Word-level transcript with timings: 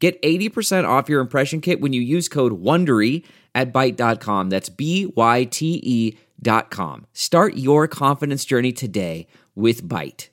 Get 0.00 0.20
80% 0.22 0.88
off 0.88 1.08
your 1.08 1.20
impression 1.20 1.60
kit 1.60 1.80
when 1.80 1.92
you 1.92 2.00
use 2.00 2.28
code 2.28 2.62
WONDERY 2.62 3.22
at 3.54 3.72
Byte.com. 3.72 4.48
That's 4.50 4.68
B-Y-T-E 4.68 6.18
dot 6.42 6.70
com. 6.70 7.06
Start 7.12 7.58
your 7.58 7.86
confidence 7.86 8.46
journey 8.46 8.72
today 8.72 9.26
with 9.54 9.86
Byte. 9.86 10.28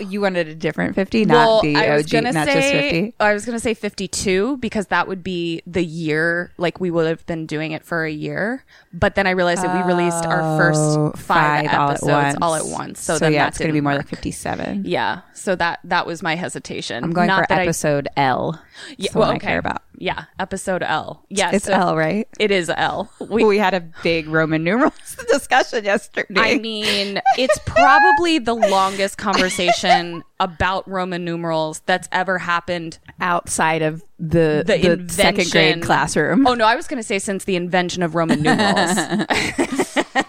You 0.00 0.20
wanted 0.20 0.48
a 0.48 0.56
different 0.56 0.96
fifty, 0.96 1.24
not 1.24 1.62
the 1.62 1.76
I 1.76 1.94
was 1.94 2.06
OG, 2.06 2.10
gonna 2.10 2.32
not 2.32 2.48
say, 2.48 2.54
just 2.54 2.68
fifty. 2.72 3.14
I 3.20 3.32
was 3.32 3.46
gonna 3.46 3.60
say 3.60 3.74
52 3.74 4.56
because 4.56 4.88
that 4.88 5.06
would 5.06 5.22
be 5.22 5.62
the 5.68 5.84
year, 5.84 6.52
like 6.58 6.80
we 6.80 6.90
would 6.90 7.06
have 7.06 7.24
been 7.26 7.46
doing 7.46 7.70
it 7.70 7.84
for 7.84 8.04
a 8.04 8.10
year. 8.10 8.64
But 8.92 9.14
then 9.14 9.28
I 9.28 9.30
realized 9.30 9.62
that 9.62 9.72
we 9.86 9.88
released 9.92 10.26
our 10.26 10.40
Oh, 10.42 10.58
first 10.58 11.24
five, 11.24 11.68
all 11.72 11.90
at 11.90 11.90
episodes 12.02 12.36
all 12.42 12.54
at 12.56 12.66
once. 12.66 13.00
So, 13.00 13.14
So, 13.14 13.18
then 13.20 13.34
yeah, 13.34 13.46
it's 13.46 13.56
going 13.56 13.68
to 13.68 13.72
be 13.72 13.80
more 13.80 13.92
work. 13.92 14.00
like 14.00 14.08
fifty-seven. 14.08 14.82
Yeah. 14.84 15.20
So 15.32 15.54
that 15.56 15.78
that 15.84 16.06
was 16.08 16.24
my 16.24 16.34
hesitation. 16.34 17.04
I'm 17.04 17.12
going 17.12 17.28
Not 17.28 17.42
for 17.42 17.46
that 17.50 17.60
episode 17.62 18.08
L. 18.16 18.60
Yeah, 18.98 19.12
well, 19.14 19.28
okay. 19.30 19.36
I 19.36 19.38
care 19.38 19.58
about. 19.60 19.82
Yeah, 19.96 20.24
episode 20.40 20.82
L. 20.82 21.24
Yes, 21.28 21.54
It's 21.54 21.68
uh, 21.68 21.72
L, 21.74 21.96
right? 21.96 22.26
It 22.40 22.50
is 22.50 22.68
L. 22.68 23.08
We, 23.20 23.44
we 23.44 23.58
had 23.58 23.74
a 23.74 23.80
big 24.02 24.26
Roman 24.26 24.64
numerals 24.64 25.16
discussion 25.30 25.84
yesterday. 25.84 26.34
I 26.40 26.58
mean, 26.58 27.20
it's 27.38 27.58
probably 27.66 28.38
the 28.38 28.54
longest 28.54 29.18
conversation 29.18 30.22
about 30.40 30.88
Roman 30.88 31.24
numerals 31.24 31.82
that's 31.86 32.08
ever 32.12 32.38
happened. 32.38 32.98
outside 33.20 33.82
of 33.82 34.02
the 34.18 34.62
The, 34.66 34.96
the, 34.96 35.12
second 35.12 35.50
grade 35.50 35.82
classroom. 35.82 36.46
Oh 36.46 36.54
no, 36.54 36.64
I 36.64 36.76
was 36.76 36.86
going 36.86 36.98
to 36.98 37.06
say 37.06 37.18
since 37.18 37.44
the 37.44 37.56
invention 37.56 38.02
of 38.02 38.14
Roman 38.14 38.42
numerals. 38.42 38.96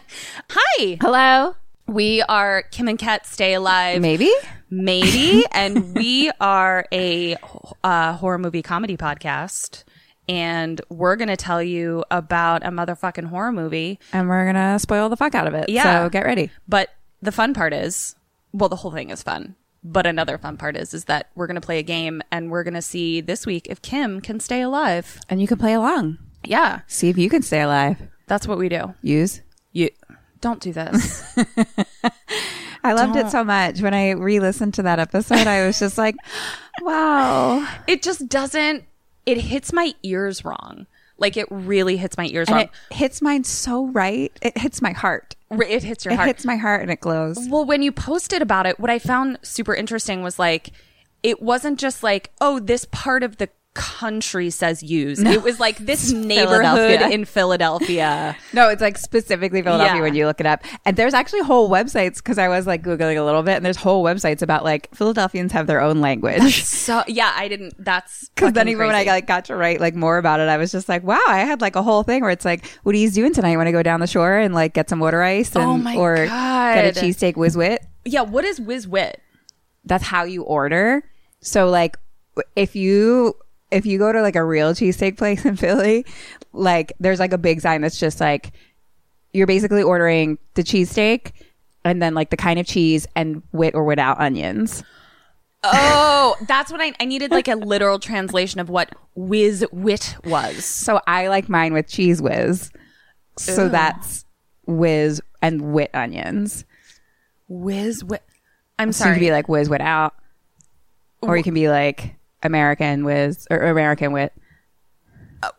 Hi, 0.50 0.98
Hello, 1.02 1.56
we 1.88 2.22
are 2.24 2.64
Kim 2.72 2.88
and 2.88 2.98
Ket 3.00 3.26
Stay 3.26 3.54
Alive, 3.54 4.02
maybe. 4.02 4.32
maybe, 4.70 5.44
and 5.52 5.94
we 5.96 6.32
are 6.40 6.86
a 6.92 7.36
uh, 7.84 8.14
horror 8.14 8.38
movie 8.38 8.62
comedy 8.62 8.98
podcast. 8.98 9.84
And 10.28 10.82
we're 10.90 11.18
going 11.18 11.28
to 11.28 11.38
tell 11.38 11.62
you 11.62 12.04
about 12.10 12.66
a 12.66 12.70
motherfucking 12.70 13.26
horror 13.26 13.52
movie. 13.52 14.00
And 14.12 14.28
we're 14.28 14.48
gonna 14.48 14.80
spoil 14.80 15.08
the 15.08 15.16
fuck 15.16 15.36
out 15.36 15.46
of 15.46 15.54
it. 15.54 15.70
Yeah. 15.70 16.06
So 16.06 16.10
get 16.10 16.26
ready. 16.26 16.50
But 16.68 16.90
the 17.26 17.32
fun 17.32 17.54
part 17.54 17.74
is, 17.74 18.16
well, 18.54 18.70
the 18.70 18.78
whole 18.78 18.92
thing 18.92 19.10
is 19.10 19.22
fun. 19.24 19.56
But 19.84 20.08
another 20.08 20.38
fun 20.40 20.58
part 20.58 20.76
is, 20.76 20.94
is 20.94 21.06
that 21.06 21.30
we're 21.36 21.46
going 21.48 21.56
to 21.56 21.62
play 21.62 21.78
a 21.78 21.84
game 21.84 22.22
and 22.32 22.50
we're 22.50 22.64
going 22.64 22.74
to 22.74 22.82
see 22.82 23.22
this 23.22 23.46
week 23.46 23.68
if 23.70 23.82
Kim 23.84 24.20
can 24.20 24.40
stay 24.40 24.62
alive. 24.62 25.20
And 25.30 25.40
you 25.42 25.48
can 25.48 25.58
play 25.60 25.74
along. 25.74 26.18
Yeah, 26.44 26.82
See 26.88 27.10
if 27.10 27.18
you 27.18 27.30
can 27.30 27.42
stay 27.42 27.62
alive. 27.62 27.98
that's 28.28 28.48
what 28.48 28.58
we 28.58 28.70
do. 28.70 28.94
Use. 29.02 29.42
You 29.74 29.90
don't 30.42 30.60
do 30.62 30.72
this. 30.74 31.24
I 32.84 32.94
loved 32.94 33.16
it 33.16 33.30
so 33.32 33.44
much. 33.44 33.82
When 33.82 33.94
I 33.96 34.12
re-listened 34.12 34.76
to 34.76 34.84
that 34.84 35.00
episode, 35.00 35.48
I 35.48 35.66
was 35.66 35.80
just 35.80 35.98
like, 35.98 36.16
"Wow!" 36.82 37.68
it 37.88 38.04
just 38.04 38.28
doesn't. 38.30 38.84
It 39.26 39.38
hits 39.42 39.74
my 39.74 39.94
ears 40.04 40.46
wrong. 40.46 40.86
Like 41.18 41.38
it 41.38 41.48
really 41.50 41.98
hits 41.98 42.18
my 42.18 42.26
ears 42.26 42.48
And 42.50 42.56
wrong. 42.58 42.70
it 42.90 42.96
hits 42.96 43.22
mine 43.22 43.44
so 43.44 43.86
right. 43.88 44.32
It 44.42 44.58
hits 44.58 44.82
my 44.82 44.92
heart. 44.92 45.36
It, 45.50 45.62
it 45.62 45.84
hits 45.84 46.04
your 46.06 46.14
It 46.14 46.18
heart. 46.18 46.28
It 46.30 46.36
hits 46.36 46.46
my 46.46 46.58
heart 46.58 46.82
and 46.82 46.92
it 46.92 47.00
glows. 47.00 47.38
Well, 47.50 47.66
when 47.66 47.82
you 47.82 47.92
posted 47.92 48.42
about 48.42 48.66
it, 48.66 48.80
what 48.80 48.90
I 48.90 49.00
found 49.00 49.40
super 49.42 49.74
interesting 49.74 50.24
was 50.24 50.38
like, 50.40 50.72
it 51.24 51.42
wasn't 51.42 51.80
just 51.80 52.04
like, 52.04 52.32
oh, 52.42 52.60
this 52.60 52.86
part 52.92 53.24
of 53.24 53.38
the 53.38 53.50
country 53.76 54.50
says 54.50 54.82
use. 54.82 55.20
It 55.20 55.44
was 55.44 55.60
like 55.60 55.78
this 55.78 56.12
neighborhood 56.14 56.64
Philadelphia. 56.66 57.10
in 57.10 57.26
Philadelphia. 57.26 58.36
No, 58.54 58.70
it's 58.70 58.82
like 58.82 58.98
specifically 58.98 59.62
Philadelphia 59.62 59.98
Yeah. 59.98 60.02
when 60.02 60.16
you 60.16 60.26
look 60.26 60.40
it 60.40 60.46
up. 60.46 60.64
And 60.86 60.98
there's 60.98 61.14
actually 61.14 61.42
whole 61.42 61.70
websites 61.70 62.16
because 62.18 62.38
I 62.38 62.48
was 62.48 62.66
like 62.66 62.82
googling 62.82 63.18
a 63.18 63.24
little 63.24 63.44
bit, 63.44 63.56
and 63.56 63.66
there's 63.66 63.78
whole 63.78 64.04
websites 64.04 64.42
about 64.42 64.64
like 64.64 64.94
Philadelphians 64.96 65.52
have 65.52 65.68
their 65.68 65.82
own 65.82 66.02
language. 66.02 66.64
So 66.64 67.04
yeah, 67.08 67.32
I 67.36 67.48
didn't. 67.48 67.74
That's 67.78 68.30
Because 68.36 68.54
then 68.54 68.68
even 68.70 68.88
when 68.88 68.96
I 68.96 69.04
like 69.04 69.28
got 69.28 69.46
to 69.46 69.56
write 69.56 69.80
like 69.80 69.96
more 69.96 70.18
about 70.18 70.40
it, 70.40 70.50
I 70.50 70.58
was 70.58 70.72
just 70.72 70.90
like, 70.90 71.04
wow, 71.04 71.22
I 71.28 71.40
had 71.40 71.62
like 71.62 71.76
a 71.76 71.84
whole 71.84 72.04
thing 72.04 72.22
where 72.22 72.32
it's 72.32 72.46
like, 72.46 72.66
what 72.84 72.96
are 72.96 72.98
you 72.98 73.10
doing 73.12 73.34
tonight? 73.34 73.56
Want 73.58 73.68
to 73.68 73.72
go 73.72 73.84
down 73.84 74.00
the 74.00 74.08
shore 74.08 74.38
and 74.38 74.54
like 74.54 74.74
get 74.74 74.90
some 74.90 75.00
water 75.00 75.22
ice 75.22 75.56
oh 75.56 75.60
and 75.62 75.70
Oh 75.70 75.78
my 75.78 75.96
or 75.96 76.26
God. 76.28 76.76
get 76.76 76.98
a 76.98 77.00
cheesesteak 77.00 77.36
whiz 77.36 77.56
wit? 77.58 77.86
yeah, 78.06 78.22
what 78.22 78.46
is 78.46 78.60
whiz 78.62 78.88
wit? 78.88 79.22
That's 79.84 80.04
how 80.06 80.24
you 80.24 80.44
order. 80.44 81.04
So 81.42 81.68
like 81.70 81.98
if 82.56 82.76
you 82.76 83.36
if 83.72 83.86
you 83.86 83.98
go 83.98 84.12
to 84.12 84.22
like 84.22 84.36
a 84.36 84.44
real 84.44 84.74
cheesesteak 84.74 85.18
place 85.18 85.46
in 85.46 85.56
Philly, 85.56 86.06
like 86.54 86.94
there's 87.00 87.20
like 87.20 87.34
a 87.34 87.38
big 87.38 87.62
sign 87.62 87.82
that's 87.82 88.00
just 88.00 88.20
like 88.20 88.52
you're 89.34 89.48
basically 89.48 89.84
ordering 89.84 90.38
the 90.54 90.64
cheesesteak 90.64 91.32
and 91.84 92.02
then 92.02 92.14
like 92.14 92.30
the 92.30 92.38
kind 92.38 92.60
of 92.60 92.66
cheese 92.66 93.06
and 93.16 93.44
with 93.52 93.76
or 93.76 93.84
without 93.84 94.20
onions. 94.20 94.84
Oh, 95.64 96.36
that's 96.48 96.72
what 96.72 96.80
I 96.80 96.94
I 97.00 97.06
needed 97.06 97.32
like 97.32 97.48
a 97.48 97.56
literal 97.56 98.00
translation 98.00 98.60
of 98.60 98.70
what 98.70 98.90
whiz 99.16 99.66
wit 99.72 100.16
was. 100.24 100.64
So 100.64 101.02
I 101.08 101.28
like 101.28 101.50
mine 101.50 101.74
with 101.74 101.88
cheese 101.88 102.22
whiz. 102.22 102.72
So 103.38 103.68
that's 103.68 104.26
whiz 104.68 105.22
and 105.42 105.74
wit 105.74 105.90
onions. 105.94 106.66
Whiz 107.48 108.04
wit. 108.04 108.24
I'm 108.80 108.92
So 108.92 109.06
you 109.06 109.08
sorry. 109.10 109.16
can 109.16 109.20
be 109.22 109.32
like 109.32 109.50
whiz 109.50 109.70
wit 109.70 109.82
out, 109.82 110.14
or 111.22 111.36
you 111.36 111.44
can 111.44 111.54
be 111.54 111.70
like 111.70 112.15
American 112.46 113.04
with 113.06 113.46
or 113.52 113.58
American 113.58 114.12
wit 114.14 114.32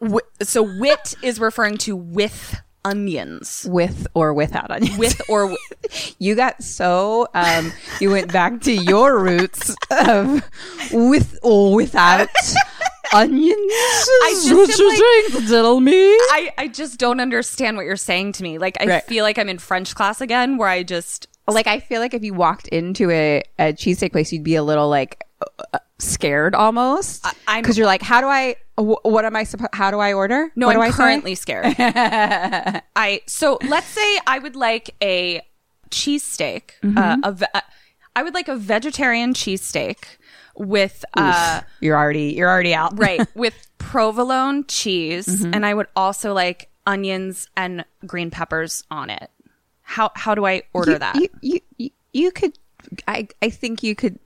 Wi- 0.01 0.21
so 0.43 0.63
wit 0.63 1.15
is 1.23 1.39
referring 1.39 1.77
to 1.79 1.95
with 1.95 2.61
onions. 2.85 3.67
with 3.69 4.07
or 4.15 4.33
without 4.33 4.71
onions. 4.71 4.97
With 4.99 5.21
or 5.29 5.55
you 6.19 6.35
got 6.35 6.63
so 6.63 7.29
um 7.35 7.73
you 8.01 8.11
went 8.11 8.33
back 8.33 8.61
to 8.63 8.73
your 8.73 9.19
roots 9.21 9.75
of 9.91 10.43
with 10.93 11.39
or 11.43 11.75
without 11.75 12.29
onions. 13.13 13.57
I 13.59 14.43
just 14.47 14.81
am 14.81 15.35
like- 15.35 15.49
tell 15.49 15.79
me. 15.81 15.95
I 16.15 16.51
I 16.59 16.69
just 16.69 16.99
don't 16.99 17.21
understand 17.21 17.77
what 17.77 17.87
you're 17.87 17.97
saying 17.97 18.33
to 18.33 18.43
me. 18.43 18.59
Like 18.59 18.77
I 18.81 18.87
Right. 18.87 19.05
feel 19.05 19.23
like 19.25 19.39
I'm 19.39 19.49
in 19.49 19.59
French 19.59 19.95
class 19.95 20.21
again 20.21 20.57
where 20.57 20.69
I 20.69 20.83
just 20.83 21.29
Like 21.47 21.67
I 21.69 21.79
feel 21.81 22.01
like 22.01 22.15
if 22.15 22.25
you 22.25 22.35
walked 22.35 22.67
into 22.69 23.11
a, 23.11 23.43
a 23.59 23.73
cheesesteak 23.73 24.11
place, 24.13 24.33
you'd 24.33 24.43
be 24.43 24.57
a 24.57 24.65
little 24.65 24.89
like 24.89 25.23
uh, 25.73 25.79
scared 25.99 26.55
almost 26.55 27.27
because 27.57 27.77
you're 27.79 27.87
like, 27.87 28.03
how 28.03 28.21
do 28.21 28.27
I? 28.27 28.57
wh- 28.77 29.05
What 29.05 29.25
am 29.25 29.35
I 29.37 29.45
supposed? 29.45 29.71
How 29.75 29.91
do 29.91 29.99
I 29.99 30.13
order? 30.13 30.51
No, 30.57 30.67
what 30.67 30.77
I'm 30.77 30.83
I 30.83 30.91
say? 30.91 30.97
currently 30.97 31.35
scared. 31.35 31.75
I 31.79 33.23
so 33.27 33.59
let's 33.69 33.87
say 33.87 34.19
I 34.27 34.39
would 34.39 34.57
like 34.57 34.95
a 35.03 35.43
cheesesteak. 35.91 36.71
Mm-hmm. 36.83 36.99
Uh, 36.99 37.17
a 37.23 37.33
ve- 37.33 37.47
uh, 37.55 37.61
I 38.15 38.23
would 38.23 38.35
like 38.35 38.49
a 38.49 38.57
vegetarian 38.57 39.33
cheesesteak 39.35 39.97
with 40.55 41.05
uh 41.15 41.61
You're 41.81 41.97
already 41.97 42.33
you're 42.37 42.49
already 42.51 42.75
out. 42.75 42.99
right 42.99 43.27
with 43.35 43.55
provolone 43.79 44.65
cheese, 44.67 45.27
Mm-hmm. 45.27 45.55
and 45.55 45.67
I 45.67 45.75
would 45.75 45.87
also 45.97 46.33
like 46.33 46.69
onions 46.87 47.49
and 47.57 47.85
green 48.07 48.31
peppers 48.31 48.85
on 48.91 49.11
it. 49.11 49.31
How 49.83 50.11
how 50.15 50.35
do 50.35 50.45
I 50.47 50.63
order 50.73 50.93
you, 50.93 50.99
that? 50.99 51.17
You, 51.17 51.29
you 51.41 51.61
you 51.79 51.91
you 52.13 52.31
could. 52.33 52.59
I 53.09 53.29
I 53.43 53.51
think 53.51 53.83
you 53.83 53.95
could. 53.95 54.19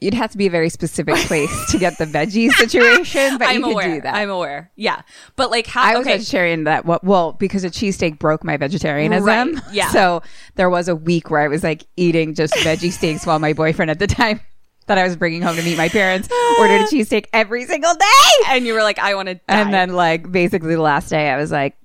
You'd 0.00 0.14
have 0.14 0.30
to 0.30 0.38
be 0.38 0.46
a 0.46 0.50
very 0.50 0.68
specific 0.68 1.14
place 1.26 1.70
to 1.70 1.78
get 1.78 1.98
the 1.98 2.06
veggie 2.06 2.50
situation, 2.50 3.38
but 3.38 3.48
I'm 3.48 3.64
you 3.64 3.74
could 3.74 3.84
do 3.84 4.00
that. 4.02 4.14
I'm 4.14 4.30
aware. 4.30 4.70
Yeah, 4.76 5.02
but 5.36 5.50
like 5.50 5.66
how? 5.66 5.82
I 5.82 5.98
was 5.98 6.06
okay, 6.06 6.16
vegetarian 6.18 6.64
that 6.64 6.84
what 6.84 7.04
well 7.04 7.32
because 7.32 7.64
a 7.64 7.70
cheesesteak 7.70 8.18
broke 8.18 8.44
my 8.44 8.56
vegetarianism. 8.56 9.26
Right, 9.26 9.62
yeah. 9.72 9.90
So 9.90 10.22
there 10.54 10.70
was 10.70 10.88
a 10.88 10.96
week 10.96 11.30
where 11.30 11.40
I 11.40 11.48
was 11.48 11.62
like 11.62 11.86
eating 11.96 12.34
just 12.34 12.54
veggie 12.54 12.92
steaks 12.92 13.26
while 13.26 13.38
my 13.38 13.52
boyfriend 13.52 13.90
at 13.90 13.98
the 13.98 14.06
time 14.06 14.40
that 14.86 14.98
I 14.98 15.04
was 15.04 15.16
bringing 15.16 15.42
home 15.42 15.56
to 15.56 15.62
meet 15.62 15.76
my 15.76 15.88
parents 15.88 16.28
ordered 16.58 16.80
a 16.80 16.84
cheesesteak 16.84 17.26
every 17.32 17.64
single 17.66 17.94
day. 17.94 18.44
and 18.48 18.66
you 18.66 18.74
were 18.74 18.82
like, 18.82 18.98
I 18.98 19.14
want 19.14 19.28
to. 19.28 19.40
And 19.48 19.72
then 19.72 19.92
like 19.92 20.30
basically 20.30 20.74
the 20.74 20.82
last 20.82 21.10
day 21.10 21.30
I 21.30 21.36
was 21.36 21.52
like 21.52 21.76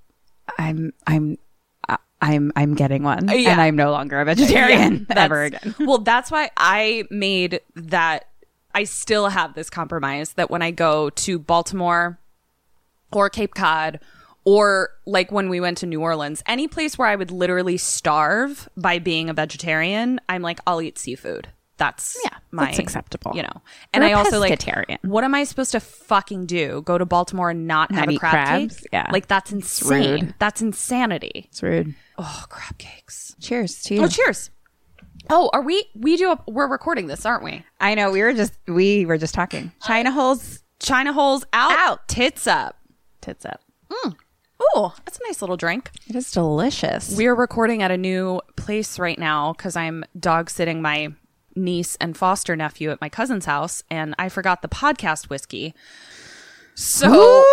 I'm 0.58 0.94
I'm 1.06 1.38
I'm 2.26 2.52
I'm 2.56 2.74
getting 2.74 3.04
one 3.04 3.30
uh, 3.30 3.34
Yeah. 3.34 3.52
and 3.52 3.62
I'm 3.62 3.76
no 3.76 3.92
longer 3.92 4.20
a 4.20 4.26
vegetarian 4.26 5.06
ever 5.16 5.44
again. 5.44 5.76
well, 5.80 6.00
that's 6.00 6.32
why 6.32 6.50
I 6.58 7.04
made 7.12 7.62
that. 7.76 8.28
I 8.74 8.84
still 8.84 9.30
have 9.30 9.54
this 9.54 9.70
compromise 9.70 10.34
that 10.34 10.50
when 10.50 10.62
I 10.62 10.72
go 10.72 11.10
to 11.12 11.40
Baltimore 11.40 12.20
or 13.14 13.30
Cape 13.30 13.54
Cod 13.56 14.00
or 14.44 14.90
like 15.06 15.32
when 15.32 15.48
we 15.50 15.60
went 15.62 15.78
to 15.80 15.86
New 15.86 16.02
Orleans, 16.02 16.44
any 16.46 16.68
place 16.68 16.98
where 16.98 17.08
I 17.08 17.16
would 17.16 17.32
literally 17.32 17.78
starve 17.78 18.68
by 18.76 19.00
being 19.00 19.30
a 19.30 19.34
vegetarian, 19.34 20.20
I'm 20.28 20.42
like, 20.42 20.60
I'll 20.68 20.82
eat 20.82 20.98
seafood. 21.00 21.48
That's 21.78 22.18
Yeah, 22.24 22.38
my 22.52 22.66
that's 22.66 22.80
acceptable. 22.80 23.32
you 23.36 23.44
know. 23.44 23.62
And 23.94 24.04
I 24.04 24.14
also 24.14 24.40
like. 24.40 24.62
What 25.04 25.24
am 25.24 25.36
I 25.36 25.44
supposed 25.46 25.72
to 25.74 25.80
fucking 25.80 26.46
do? 26.46 26.82
Go 26.86 26.98
to 26.98 27.06
Baltimore 27.06 27.50
and 27.50 27.68
not, 27.68 27.92
Not 27.92 28.00
have 28.02 28.10
a 28.10 28.18
crab 28.18 28.32
crabs? 28.32 28.78
cake? 28.80 28.90
Yeah. 28.94 29.10
like 29.12 29.28
that's 29.28 29.52
insane. 29.52 30.34
That's 30.40 30.62
insanity. 30.62 31.48
It's 31.50 31.62
rude. 31.64 31.96
Oh, 32.18 32.46
crab 32.50 32.78
cakes. 32.78 33.36
Cheers 33.40 33.82
to 33.84 33.96
you. 33.96 34.04
Oh, 34.04 34.08
cheers. 34.08 34.50
Oh, 35.30 35.50
are 35.54 35.62
we? 35.62 35.86
We 35.96 36.18
do. 36.18 36.32
A, 36.32 36.40
we're 36.48 36.68
recording 36.68 37.08
this, 37.08 37.26
aren't 37.26 37.44
we? 37.44 37.64
I 37.80 37.96
know 37.96 38.12
we 38.12 38.22
were 38.22 38.34
just 38.34 38.54
we 38.68 39.06
were 39.06 39.18
just 39.18 39.34
talking. 39.34 39.72
China 39.84 40.12
holes 40.12 40.64
China 40.80 41.14
holes 41.14 41.46
out, 41.54 41.72
Out. 41.72 42.08
tits 42.08 42.48
up. 42.48 42.78
tits 43.22 43.46
up. 43.46 43.62
Oh, 44.78 44.94
that's 45.06 45.18
a 45.20 45.28
nice 45.28 45.42
little 45.42 45.58
drink. 45.58 45.92
It 46.08 46.16
is 46.16 46.32
delicious. 46.32 47.16
We're 47.18 47.36
recording 47.36 47.82
at 47.82 47.92
a 47.92 47.98
new 47.98 48.42
place 48.56 48.98
right 48.98 49.20
now 49.20 49.52
because 49.54 49.76
I'm 49.76 50.06
dog 50.18 50.50
sitting 50.50 50.82
my 50.82 51.14
niece 51.56 51.98
and 52.00 52.16
foster 52.16 52.56
nephew 52.56 52.90
at 52.92 53.02
my 53.02 53.10
cousin's 53.10 53.46
house, 53.46 53.84
and 53.90 54.16
I 54.18 54.30
forgot 54.30 54.62
the 54.62 54.68
podcast 54.70 55.30
whiskey. 55.30 55.74
So 56.76 57.46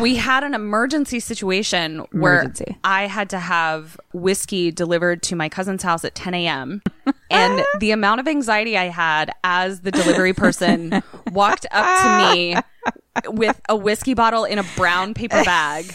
we 0.00 0.16
had 0.16 0.44
an 0.44 0.52
emergency 0.54 1.18
situation 1.18 2.04
Emergency. 2.12 2.64
where 2.68 2.76
I 2.84 3.06
had 3.06 3.30
to 3.30 3.38
have 3.38 3.98
whiskey 4.12 4.70
delivered 4.70 5.22
to 5.24 5.36
my 5.36 5.48
cousin's 5.48 5.82
house 5.82 6.04
at 6.04 6.14
10 6.14 6.34
a.m. 6.34 6.82
and 7.30 7.64
the 7.80 7.90
amount 7.90 8.20
of 8.20 8.28
anxiety 8.28 8.76
I 8.76 8.88
had 8.88 9.32
as 9.42 9.80
the 9.80 9.90
delivery 9.90 10.34
person 10.34 11.02
walked 11.32 11.66
up 11.70 12.02
to 12.02 12.34
me 12.34 12.56
with 13.28 13.60
a 13.68 13.76
whiskey 13.76 14.12
bottle 14.14 14.44
in 14.44 14.58
a 14.58 14.64
brown 14.76 15.14
paper 15.14 15.42
bag. 15.44 15.92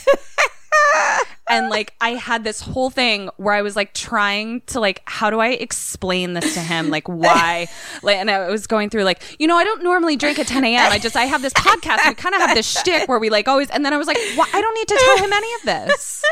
And 1.48 1.70
like 1.70 1.94
I 2.02 2.12
had 2.12 2.44
this 2.44 2.62
whole 2.62 2.90
thing 2.90 3.30
where 3.38 3.54
I 3.54 3.62
was 3.62 3.76
like 3.76 3.94
trying 3.94 4.62
to 4.68 4.80
like 4.80 5.02
how 5.06 5.30
do 5.30 5.40
I 5.40 5.50
explain 5.50 6.34
this 6.34 6.56
to 6.56 6.60
him 6.60 6.90
like 6.90 7.08
why 7.08 7.68
like 8.02 8.18
and 8.18 8.32
I 8.32 8.50
was 8.50 8.66
going 8.66 8.90
through 8.90 9.04
like 9.04 9.22
you 9.40 9.46
know 9.48 9.56
I 9.56 9.64
don't 9.64 9.84
normally 9.84 10.16
drink 10.16 10.40
at 10.40 10.48
10 10.48 10.64
a.m. 10.64 10.92
I 10.92 10.98
just 10.98 11.16
I 11.16 11.26
have 11.26 11.42
this 11.42 11.54
podcast 11.54 12.08
we 12.08 12.16
kind 12.16 12.34
of 12.34 12.42
have 12.42 12.56
this 12.56 12.68
shtick 12.68 13.08
where 13.08 13.20
we 13.20 13.30
like 13.30 13.48
always 13.48 13.70
and 13.70 13.86
then 13.86 13.94
I 13.94 13.98
was 13.98 14.08
like 14.08 14.18
why 14.36 14.48
I 14.54 14.62
don't 14.62 14.74
need 14.74 14.88
to 14.88 14.98
tell 15.00 15.24
him 15.24 15.34
any 15.34 15.54
of 15.54 15.62
this 15.64 16.24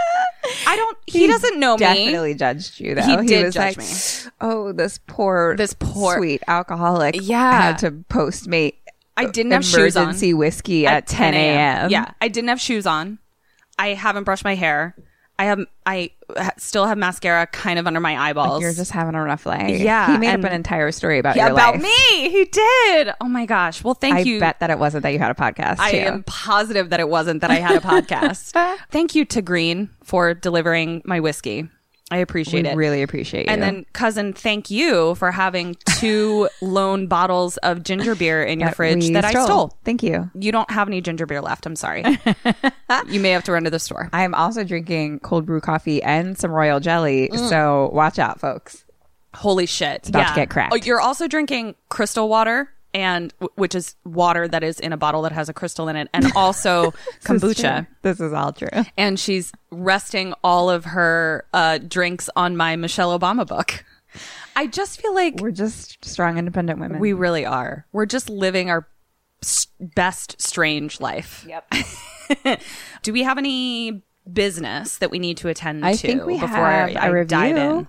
I 0.68 0.76
don't 0.76 0.98
he, 1.06 1.28
doesn't 1.28 1.60
know 1.60 1.76
me 1.76 1.80
Definitely 1.80 2.36
judged 2.36 2.80
you 2.80 2.96
though. 2.96 3.02
He 3.04 3.28
did 3.28 3.46
was 3.46 3.54
judge 3.54 3.78
like, 3.78 3.86
me. 3.86 4.32
Oh, 4.42 4.72
this 4.72 5.00
poor, 5.08 5.56
This 5.56 5.74
poor- 5.74 6.18
sweet 6.18 6.44
alcoholic. 6.48 7.16
Yeah. 7.22 7.62
had 7.62 7.78
to 7.80 7.92
post 8.10 8.46
postmate. 8.50 8.76
I 9.16 9.26
didn't 9.26 9.52
have 9.52 9.64
shoes 9.64 9.96
on 9.96 10.04
emergency 10.04 10.34
whiskey 10.34 10.88
at, 10.88 11.06
10 11.06 11.34
a.m. 11.36 11.92
Yeah, 11.92 12.12
I 12.20 12.28
didn't 12.30 12.50
have 12.50 12.60
shoes 12.60 12.88
on. 12.88 13.20
I 13.78 13.90
haven't 13.90 14.24
brushed 14.24 14.44
my 14.44 14.56
hair. 14.56 14.96
I 15.40 15.46
have 15.46 15.66
I 15.86 16.12
still 16.58 16.86
have 16.86 16.98
mascara 16.98 17.48
kind 17.48 17.80
of 17.80 17.88
under 17.88 18.00
my 18.00 18.16
eyeballs. 18.30 18.62
You're 18.62 18.72
just 18.74 18.92
having 18.92 19.16
a 19.16 19.24
rough 19.24 19.44
day. 19.46 19.78
Yeah, 19.84 20.12
He 20.12 20.18
made 20.20 20.30
up 20.34 20.44
an 20.44 20.54
entire 20.54 20.92
story 20.92 21.18
about 21.18 21.36
yeah, 21.36 21.48
about 21.48 21.74
life. 21.76 21.84
me. 21.84 22.30
He 22.30 22.46
did. 22.46 23.14
Oh 23.20 23.28
my 23.28 23.48
gosh. 23.48 23.84
Well, 23.84 23.96
thank 23.96 24.16
I 24.16 24.20
you. 24.20 24.38
I 24.38 24.40
bet 24.42 24.60
that 24.60 24.70
it 24.70 24.78
wasn't 24.78 25.02
that 25.04 25.10
you 25.10 25.18
had 25.20 25.32
a 25.32 25.34
podcast. 25.34 25.80
I 25.80 25.92
too. 25.92 25.98
am 25.98 26.24
positive 26.24 26.92
that 26.92 27.00
it 27.00 27.10
wasn't 27.10 27.42
that 27.42 27.50
I 27.50 27.56
had 27.56 27.76
a 27.76 27.80
podcast. 27.86 28.52
Thank 28.92 29.16
you 29.16 29.26
to 29.26 29.42
Green 29.42 29.90
for 30.04 30.36
delivering 30.36 31.02
my 31.04 31.20
whiskey. 31.20 31.68
I 32.12 32.18
appreciate 32.18 32.64
We 32.64 32.70
it. 32.70 32.76
really 32.76 33.02
appreciate 33.02 33.48
you. 33.48 33.52
and 33.52 33.64
then, 33.64 33.86
cousin, 33.94 34.34
thank 34.34 34.70
you 34.70 35.16
for 35.16 35.32
having 35.32 35.76
two 35.98 36.50
lone 36.62 37.08
bottles 37.08 37.58
of 37.58 37.84
ginger 37.84 38.14
beer 38.14 38.44
in 38.44 38.60
your 38.60 38.72
fridge 38.72 39.04
we 39.06 39.14
that 39.14 39.26
I 39.26 39.32
stole. 39.32 39.78
Thank 39.84 40.04
you. 40.04 40.30
You 40.36 40.52
don't 40.52 40.70
have 40.70 40.88
any 40.88 41.02
ginger 41.02 41.26
beer 41.26 41.42
left. 41.42 41.66
I'm 41.66 41.76
sorry. 41.76 42.04
you 43.08 43.20
may 43.20 43.30
have 43.30 43.44
to 43.46 43.52
run 43.54 43.64
to 43.64 43.70
the 43.70 43.80
store. 43.80 44.10
I 44.14 44.24
am 44.24 44.36
also 44.36 44.64
drinking 44.64 45.22
cold 45.22 45.46
brew 45.46 45.62
coffee 45.62 46.04
and 46.04 46.38
some 46.38 46.52
royal 46.52 46.80
jelly. 46.80 47.30
Mm. 47.32 47.50
So 47.50 47.90
watch 47.94 48.20
out, 48.20 48.40
folks. 48.40 48.84
Holy 49.34 49.66
shit! 49.66 49.96
It's 49.98 50.10
about 50.10 50.28
to 50.28 50.36
get 50.36 50.50
cracked. 50.52 50.74
Oh, 50.74 50.76
you're 50.76 51.02
also 51.02 51.28
drinking 51.28 51.74
crystal 51.90 52.30
water, 52.30 52.70
and 52.94 53.34
which 53.56 53.76
is 53.76 53.96
water 54.06 54.48
that 54.48 54.64
is 54.64 54.80
in 54.80 54.94
a 54.94 54.98
bottle 54.98 55.22
that 55.24 55.32
has 55.32 55.50
a 55.50 55.54
crystal 55.54 55.88
in 55.88 55.96
it, 55.96 56.10
and 56.14 56.32
also 56.36 56.94
kombucha. 57.24 57.88
This 58.02 58.20
is 58.20 58.34
all 58.34 58.52
true. 58.54 58.68
And 58.98 59.20
she's 59.20 59.52
resting 59.72 60.34
all 60.44 60.70
of 60.70 60.86
her 60.86 61.46
uh, 61.54 61.80
drinks 61.80 62.30
on 62.36 62.56
my 62.58 62.76
Michelle 62.76 63.18
Obama 63.18 63.48
book. 63.48 63.84
I 64.56 64.68
just 64.68 65.02
feel 65.02 65.16
like 65.16 65.40
We're 65.40 65.50
just 65.52 66.04
strong, 66.06 66.38
independent 66.38 66.80
women. 66.80 67.00
we 67.00 67.14
really 67.14 67.46
are. 67.46 67.88
We're 67.92 68.06
just 68.06 68.30
living 68.30 68.70
our 68.70 68.88
best 69.80 70.40
strange 70.42 71.02
life. 71.02 71.46
Yep. 71.50 71.74
Do 73.02 73.12
we 73.12 73.24
have 73.24 73.38
any 73.38 74.04
business 74.32 74.98
that 75.00 75.10
we 75.12 75.20
need 75.20 75.38
to 75.38 75.50
attend 75.50 75.84
I 75.86 75.94
to 75.94 75.98
think 76.08 76.26
we 76.26 76.36
before 76.36 76.48
have 76.50 76.90
I, 76.90 76.92
a 76.92 77.00
I 77.20 77.24
dive 77.24 77.56
review. 77.56 77.64
in? 77.80 77.88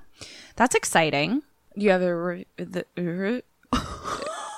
That's 0.57 0.75
exciting. 0.75 1.43
You 1.77 1.91
have 1.91 2.03
a 2.03 2.17
re- 2.17 2.47
the, 2.57 2.87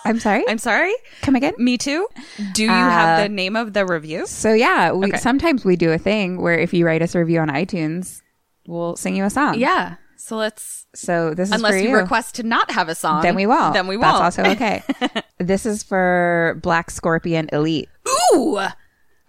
I'm 0.07 0.19
sorry. 0.21 0.45
I'm 0.49 0.59
sorry. 0.59 0.95
Come 1.23 1.37
again? 1.37 1.55
Me 1.59 1.77
too. 1.79 2.07
Do 2.53 2.65
you 2.65 2.71
Uh, 2.71 2.91
have 2.91 3.23
the 3.23 3.29
name 3.29 3.57
of 3.57 3.73
the 3.73 3.85
review? 3.85 4.27
So 4.27 4.53
yeah, 4.53 4.93
we 4.93 5.09
Okay. 5.09 5.19
sometimes 5.19 5.65
we 5.65 5.77
do 5.77 5.93
a 5.93 5.99
thing 5.99 6.41
where 6.41 6.59
if 6.59 6.73
you 6.73 6.87
write 6.87 7.03
us 7.03 7.15
a 7.15 7.19
review 7.19 7.41
on 7.41 7.49
iTunes, 7.49 8.23
we'll 8.67 8.97
sing 8.97 9.17
you 9.17 9.25
a 9.25 9.31
song. 9.31 9.59
Yeah. 9.59 9.97
So 10.19 10.37
let's 10.37 10.87
So 10.95 11.35
this 11.35 11.51
is 11.51 11.55
unless 11.57 11.73
for 11.73 11.79
you, 11.79 11.91
you. 11.91 11.97
request 11.97 12.35
to 12.37 12.43
not 12.43 12.71
have 12.71 12.89
a 12.89 12.95
song, 12.95 13.23
then 13.23 13.35
we 13.37 13.47
won't. 13.47 13.75
Then 13.75 13.87
we 13.87 13.97
won't. 13.97 14.19
That's 14.19 14.39
also 14.39 14.51
okay. 14.53 14.83
this 15.39 15.67
is 15.67 15.83
for 15.83 16.59
Black 16.63 16.91
Scorpion 16.91 17.49
Elite. 17.53 17.89
Ooh, 18.33 18.59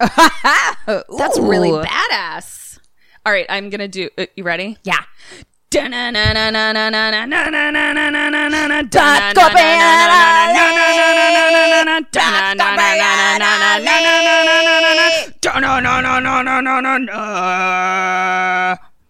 that's 0.00 1.38
really 1.38 1.70
badass. 1.70 2.78
All 3.26 3.32
right, 3.32 3.46
I'm 3.48 3.68
gonna 3.70 3.88
do. 3.88 4.08
Uh, 4.16 4.26
you 4.36 4.44
ready? 4.44 4.78
Yeah. 4.84 5.02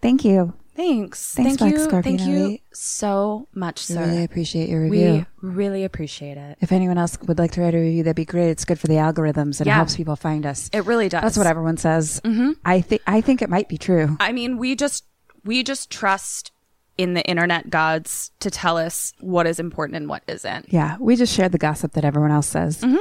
Thank 0.01 0.25
you. 0.25 0.55
Thanks. 0.77 1.35
Thanks, 1.35 1.57
Thank 1.57 1.59
Black 1.59 1.73
you. 1.73 1.79
Scorpion 1.81 2.19
Thank 2.19 2.31
you 2.31 2.37
Elite. 2.37 2.63
so 2.73 3.49
much, 3.53 3.81
sir. 3.81 3.99
Really 4.07 4.23
appreciate 4.23 4.69
your 4.69 4.83
we 4.83 4.91
review. 5.05 5.27
really 5.43 5.83
appreciate 5.83 6.37
it. 6.39 6.57
if 6.61 6.71
anyone 6.71 6.99
else 6.99 7.19
would 7.27 7.37
like 7.39 7.51
to 7.53 7.61
write 7.63 7.75
a 7.75 7.79
review, 7.79 8.05
that'd 8.05 8.15
be 8.15 8.25
great. 8.25 8.51
It's 8.51 8.65
good 8.65 8.79
for 8.79 8.87
the 8.87 8.95
algorithms 8.95 9.59
and 9.59 9.63
it 9.63 9.67
Yeah. 9.67 9.75
helps 9.75 9.97
people 9.97 10.15
find 10.15 10.47
us. 10.47 10.71
It 10.73 10.85
really 10.87 11.09
does. 11.09 11.23
That's 11.23 11.37
what 11.37 11.49
everyone 11.49 11.79
says. 11.79 12.21
Mm-hmm. 12.25 12.53
I 12.65 12.81
think 12.81 13.03
I 13.09 13.21
think 13.21 13.43
it 13.43 13.51
might 13.51 13.69
be 13.69 13.77
true. 13.77 14.17
I 14.21 14.31
mean, 14.31 14.57
we 14.57 14.77
just 14.77 15.05
we 15.45 15.63
just 15.63 15.91
trust 15.91 16.53
in 16.97 17.15
the 17.15 17.25
internet 17.25 17.71
gods 17.71 18.33
to 18.41 18.51
tell 18.51 18.77
us 18.77 19.13
what 19.21 19.47
is 19.47 19.61
important 19.61 19.97
and 19.97 20.09
what 20.09 20.23
isn't. 20.27 20.73
Yeah, 20.73 20.97
we 20.99 21.17
just 21.17 21.35
share 21.35 21.49
the 21.49 21.59
gossip 21.59 21.93
that 21.93 22.05
everyone 22.05 22.33
else 22.33 22.49
says, 22.49 22.81
mm-hmm. 22.81 22.97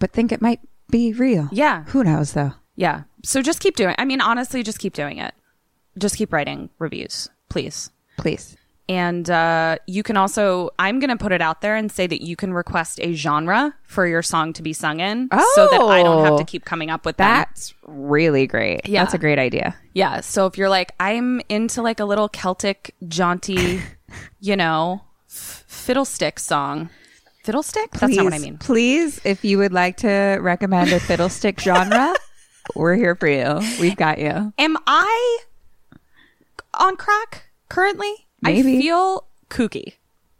but 0.00 0.12
think 0.12 0.32
it 0.32 0.40
might 0.40 0.60
be 0.90 1.12
real. 1.12 1.48
Yeah. 1.52 1.84
who 1.84 2.02
knows 2.02 2.32
though? 2.32 2.52
Yeah. 2.76 3.02
So 3.22 3.42
just 3.42 3.60
keep 3.60 3.76
doing. 3.76 3.94
I 3.98 4.04
mean, 4.04 4.20
honestly, 4.20 4.62
just 4.62 4.78
keep 4.78 4.94
doing 4.94 5.18
it. 5.18 5.34
Just 5.96 6.16
keep 6.16 6.32
writing 6.32 6.70
reviews, 6.78 7.28
please. 7.48 7.90
Please. 8.16 8.56
And 8.86 9.30
uh, 9.30 9.76
you 9.86 10.02
can 10.02 10.18
also, 10.18 10.68
I'm 10.78 11.00
going 11.00 11.08
to 11.08 11.16
put 11.16 11.32
it 11.32 11.40
out 11.40 11.62
there 11.62 11.74
and 11.74 11.90
say 11.90 12.06
that 12.06 12.22
you 12.22 12.36
can 12.36 12.52
request 12.52 13.00
a 13.02 13.14
genre 13.14 13.74
for 13.84 14.06
your 14.06 14.20
song 14.22 14.52
to 14.52 14.62
be 14.62 14.74
sung 14.74 15.00
in 15.00 15.28
so 15.54 15.68
that 15.70 15.80
I 15.80 16.02
don't 16.02 16.24
have 16.24 16.36
to 16.36 16.42
Oh. 16.42 16.44
keep 16.44 16.66
coming 16.66 16.90
up 16.90 17.06
with 17.06 17.16
that. 17.16 17.48
That's 17.48 17.72
really 17.86 18.46
great. 18.46 18.86
Yeah. 18.86 19.02
That's 19.02 19.14
a 19.14 19.18
great 19.18 19.38
idea. 19.38 19.74
Yeah. 19.94 20.20
So 20.20 20.44
if 20.44 20.58
you're 20.58 20.68
like, 20.68 20.92
I'm 21.00 21.40
into 21.48 21.80
like 21.80 21.98
a 21.98 22.04
little 22.04 22.28
Celtic, 22.28 22.94
jaunty, 23.08 23.80
you 24.40 24.54
know, 24.54 25.00
f- 25.30 25.64
fiddlestick 25.66 26.38
song. 26.38 26.90
Fiddlestick? 27.42 27.90
That's 27.92 28.14
not 28.16 28.24
what 28.24 28.34
I 28.34 28.38
mean. 28.38 28.58
Please, 28.58 29.18
if 29.24 29.44
you 29.46 29.56
would 29.58 29.72
like 29.72 29.96
to 29.98 30.38
recommend 30.42 30.92
a 30.92 31.00
fiddlestick 31.00 31.58
genre, 31.60 32.14
we're 32.74 32.96
here 32.96 33.14
for 33.14 33.28
you. 33.28 33.60
We've 33.80 33.96
got 33.96 34.18
you. 34.18 34.52
Am 34.58 34.76
I 34.86 35.38
on 36.74 36.96
crack 36.96 37.48
currently? 37.68 38.23
Maybe. 38.44 38.78
I 38.78 38.80
feel 38.80 39.26
kooky. 39.50 39.94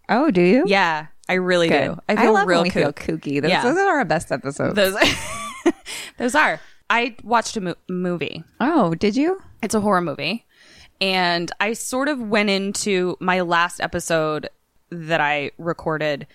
Oh, 0.08 0.30
do 0.30 0.42
you? 0.42 0.64
Yeah, 0.66 1.06
I 1.28 1.34
really 1.34 1.68
Good. 1.68 1.94
do. 1.94 2.00
I 2.08 2.16
feel 2.16 2.32
love 2.34 2.46
real 2.46 2.58
when 2.60 2.64
we 2.64 2.70
feel 2.70 2.92
kooky. 2.92 3.40
Those, 3.40 3.50
Yeah. 3.50 3.62
those 3.62 3.76
are 3.76 3.98
our 3.98 4.04
best 4.04 4.30
episodes. 4.30 4.74
Those, 4.74 4.96
those 6.18 6.34
are. 6.34 6.60
I 6.90 7.16
watched 7.22 7.56
a 7.56 7.60
mo- 7.60 7.74
movie. 7.88 8.44
oh, 8.60 8.94
did 8.94 9.16
you? 9.16 9.40
It's 9.62 9.74
a 9.74 9.80
horror 9.80 10.00
movie. 10.02 10.44
And 11.00 11.50
I 11.60 11.72
sort 11.72 12.08
of 12.08 12.20
went 12.20 12.50
into 12.50 13.16
my 13.20 13.40
last 13.40 13.80
episode 13.80 14.48
that 14.90 15.20
I 15.20 15.50
recorded 15.58 16.26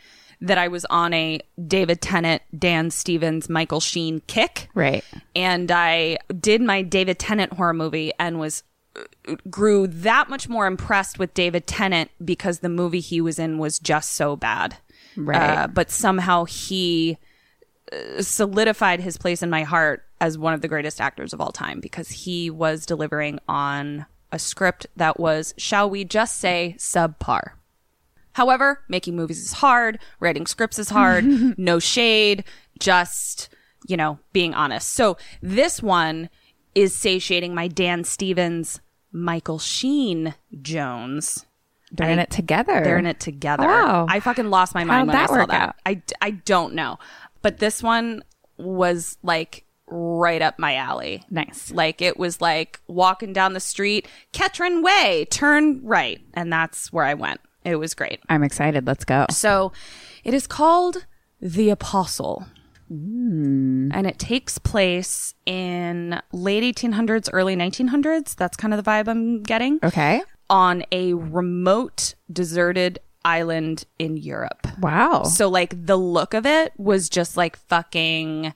that 0.41 0.57
I 0.57 0.67
was 0.69 0.85
on 0.85 1.13
a 1.13 1.39
David 1.67 2.01
Tennant, 2.01 2.41
Dan 2.57 2.91
Stevens, 2.91 3.49
Michael 3.49 3.79
Sheen 3.79 4.21
kick. 4.27 4.69
Right. 4.73 5.03
And 5.35 5.69
I 5.71 6.17
did 6.39 6.61
my 6.61 6.81
David 6.81 7.19
Tennant 7.19 7.53
horror 7.53 7.73
movie 7.73 8.11
and 8.19 8.39
was 8.39 8.63
grew 9.49 9.87
that 9.87 10.29
much 10.29 10.49
more 10.49 10.67
impressed 10.67 11.19
with 11.19 11.33
David 11.33 11.67
Tennant 11.67 12.11
because 12.23 12.59
the 12.59 12.69
movie 12.69 12.99
he 12.99 13.21
was 13.21 13.39
in 13.39 13.57
was 13.57 13.79
just 13.79 14.13
so 14.13 14.35
bad. 14.35 14.77
Right. 15.15 15.59
Uh, 15.59 15.67
but 15.67 15.91
somehow 15.91 16.45
he 16.45 17.17
uh, 17.91 18.21
solidified 18.21 18.99
his 18.99 19.17
place 19.17 19.41
in 19.41 19.49
my 19.49 19.63
heart 19.63 20.05
as 20.21 20.37
one 20.37 20.53
of 20.53 20.61
the 20.61 20.67
greatest 20.67 20.99
actors 20.99 21.33
of 21.33 21.41
all 21.41 21.51
time 21.51 21.79
because 21.79 22.09
he 22.09 22.49
was 22.49 22.85
delivering 22.85 23.39
on 23.47 24.05
a 24.31 24.39
script 24.39 24.87
that 24.95 25.19
was, 25.19 25.53
shall 25.57 25.89
we 25.89 26.03
just 26.03 26.37
say, 26.37 26.75
subpar. 26.77 27.51
However, 28.33 28.83
making 28.87 29.15
movies 29.15 29.39
is 29.39 29.53
hard, 29.53 29.99
writing 30.19 30.45
scripts 30.45 30.79
is 30.79 30.89
hard, 30.89 31.25
no 31.57 31.79
shade, 31.79 32.43
just, 32.79 33.49
you 33.87 33.97
know, 33.97 34.19
being 34.33 34.53
honest. 34.53 34.89
So 34.89 35.17
this 35.41 35.81
one 35.81 36.29
is 36.75 36.95
satiating 36.95 37.55
my 37.55 37.67
Dan 37.67 38.03
Stevens, 38.03 38.79
Michael 39.11 39.59
Sheen 39.59 40.35
Jones. 40.61 41.45
They're 41.91 42.09
in 42.09 42.19
it 42.19 42.29
together. 42.29 42.81
They're 42.83 42.99
in 42.99 43.07
it 43.07 43.19
together. 43.19 43.65
Wow. 43.65 44.05
I 44.07 44.19
fucking 44.19 44.49
lost 44.49 44.75
my 44.75 44.83
mind 44.83 45.09
How'd 45.11 45.15
when 45.15 45.15
I 45.17 45.25
saw 45.25 45.45
that. 45.47 45.69
out? 45.69 45.75
I, 45.85 46.01
I 46.21 46.31
don't 46.31 46.75
know. 46.75 46.99
But 47.41 47.57
this 47.57 47.81
one 47.81 48.23
was 48.57 49.17
like 49.23 49.65
right 49.87 50.41
up 50.41 50.59
my 50.59 50.75
alley. 50.75 51.23
Nice. 51.31 51.71
Like 51.71 52.01
it 52.01 52.17
was 52.19 52.41
like 52.41 52.79
walking 52.87 53.33
down 53.33 53.53
the 53.53 53.59
street, 53.59 54.07
Ketryn 54.33 54.83
Way, 54.83 55.25
turn 55.31 55.81
right. 55.83 56.21
And 56.35 56.53
that's 56.53 56.93
where 56.93 57.05
I 57.05 57.15
went. 57.15 57.41
It 57.65 57.77
was 57.77 57.93
great. 57.93 58.19
I'm 58.29 58.43
excited. 58.43 58.85
Let's 58.85 59.05
go. 59.05 59.25
So 59.31 59.71
it 60.23 60.33
is 60.33 60.45
called 60.47 61.05
The 61.41 61.69
Apostle. 61.71 62.45
Mm. 62.91 63.91
And 63.93 64.07
it 64.07 64.17
takes 64.17 64.57
place 64.57 65.33
in 65.45 66.21
late 66.31 66.63
1800s, 66.75 67.29
early 67.31 67.55
1900s. 67.55 68.35
That's 68.35 68.57
kind 68.57 68.73
of 68.73 68.83
the 68.83 68.89
vibe 68.89 69.07
I'm 69.07 69.43
getting. 69.43 69.79
Okay. 69.83 70.21
On 70.49 70.83
a 70.91 71.13
remote, 71.13 72.15
deserted 72.31 72.99
island 73.23 73.85
in 73.99 74.17
Europe. 74.17 74.67
Wow. 74.79 75.23
So, 75.23 75.49
like, 75.49 75.85
the 75.85 75.97
look 75.97 76.33
of 76.33 76.45
it 76.45 76.73
was 76.77 77.09
just 77.09 77.37
like 77.37 77.57
fucking 77.57 78.53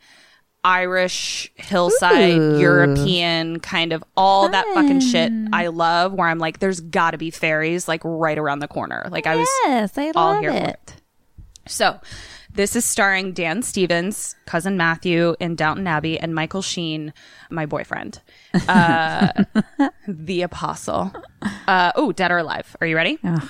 Irish 0.64 1.52
hillside, 1.56 2.38
Ooh. 2.38 2.60
European 2.60 3.60
kind 3.60 3.92
of 3.92 4.04
all 4.16 4.50
that 4.50 4.66
fucking 4.74 5.02
shit 5.02 5.32
I 5.52 5.68
love. 5.68 6.14
Where 6.14 6.28
I'm 6.28 6.40
like, 6.40 6.60
there's 6.60 6.80
got 6.80 7.12
to 7.12 7.18
be 7.18 7.30
fairies 7.32 7.88
like 7.88 8.02
right 8.04 8.38
around 8.38 8.60
the 8.60 8.68
corner. 8.68 9.06
Like, 9.12 9.28
I 9.28 9.36
was 9.36 9.48
yes, 9.66 9.98
I 9.98 10.12
all 10.16 10.40
here 10.40 10.52
for 10.52 10.58
it. 10.58 10.96
so, 11.68 12.00
this 12.54 12.76
is 12.76 12.86
starring 12.86 13.34
Dan 13.34 13.62
Stevens, 13.62 14.36
cousin 14.46 14.78
Matthew 14.78 15.36
in 15.40 15.56
Downton 15.56 15.88
Abbey, 15.88 16.20
and 16.20 16.34
Michael 16.36 16.62
Sheen, 16.62 17.14
my 17.50 17.66
boyfriend, 17.66 18.22
uh, 18.68 19.32
the 20.08 20.42
Apostle. 20.44 21.12
Uh, 21.68 21.92
oh, 21.96 22.12
Dead 22.12 22.32
or 22.32 22.38
Alive. 22.38 22.76
Are 22.82 22.88
you 22.88 22.96
ready? 22.96 23.18
Ugh. 23.24 23.50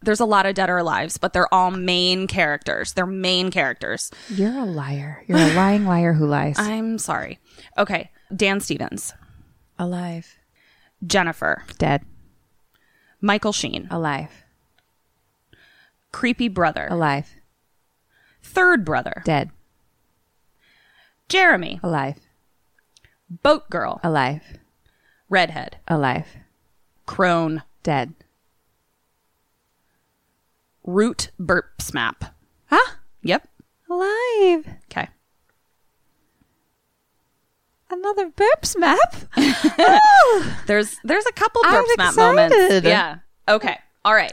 There's 0.00 0.20
a 0.20 0.24
lot 0.24 0.46
of 0.46 0.54
Dead 0.54 0.70
or 0.70 0.76
Alives, 0.78 1.18
but 1.20 1.32
they're 1.32 1.52
all 1.52 1.70
main 1.72 2.28
characters. 2.28 2.92
They're 2.92 3.04
main 3.06 3.50
characters. 3.50 4.10
You're 4.28 4.56
a 4.56 4.64
liar. 4.64 5.24
You're 5.26 5.38
a 5.38 5.52
lying 5.54 5.84
liar 5.86 6.12
who 6.12 6.26
lies. 6.26 6.56
I'm 6.58 6.98
sorry. 6.98 7.40
Okay, 7.76 8.10
Dan 8.34 8.60
Stevens, 8.60 9.12
alive. 9.78 10.36
Jennifer, 11.06 11.64
Dead. 11.78 12.04
Michael 13.20 13.52
Sheen, 13.52 13.88
Alive. 13.90 14.30
creepy 16.12 16.46
brother, 16.48 16.86
Alive. 16.88 17.28
Third 18.48 18.84
brother, 18.84 19.22
Dead. 19.24 19.50
Jeremy, 21.28 21.78
Alive. 21.82 22.16
boat 23.42 23.68
girl, 23.70 24.00
Alive. 24.02 24.42
redhead, 25.28 25.76
Alive. 25.86 26.26
crone, 27.06 27.62
Dead. 27.82 28.14
root 30.84 31.30
Burpsmap. 31.38 32.32
Huh? 32.66 32.94
Yep. 33.22 33.46
Alive. 33.90 34.66
Okay. 34.90 35.08
Another 37.90 38.30
Burpsmap. 38.30 39.26
Oh. 39.80 40.56
There's 40.66 40.96
there's 41.04 41.24
a 41.26 41.32
couple 41.32 41.62
I'm 41.64 41.84
burp 41.84 41.98
smap 41.98 42.16
moments. 42.16 42.86
Yeah. 42.86 43.18
Okay. 43.48 43.78
All 44.04 44.14
right. 44.14 44.32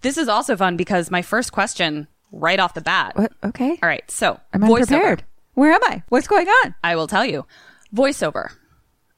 This 0.00 0.16
is 0.18 0.28
also 0.28 0.56
fun 0.56 0.76
because 0.76 1.10
my 1.10 1.22
first 1.22 1.52
question 1.52 2.08
right 2.38 2.58
off 2.60 2.74
the 2.74 2.80
bat. 2.80 3.16
What? 3.16 3.32
Okay. 3.44 3.70
All 3.82 3.88
right. 3.88 4.08
So 4.10 4.38
I'm 4.52 4.60
voiceover. 4.62 4.80
unprepared. 4.80 5.24
Where 5.54 5.72
am 5.72 5.82
I? 5.84 6.02
What's 6.08 6.28
going 6.28 6.48
on? 6.48 6.74
I 6.84 6.96
will 6.96 7.06
tell 7.06 7.24
you. 7.24 7.46
Voiceover 7.94 8.50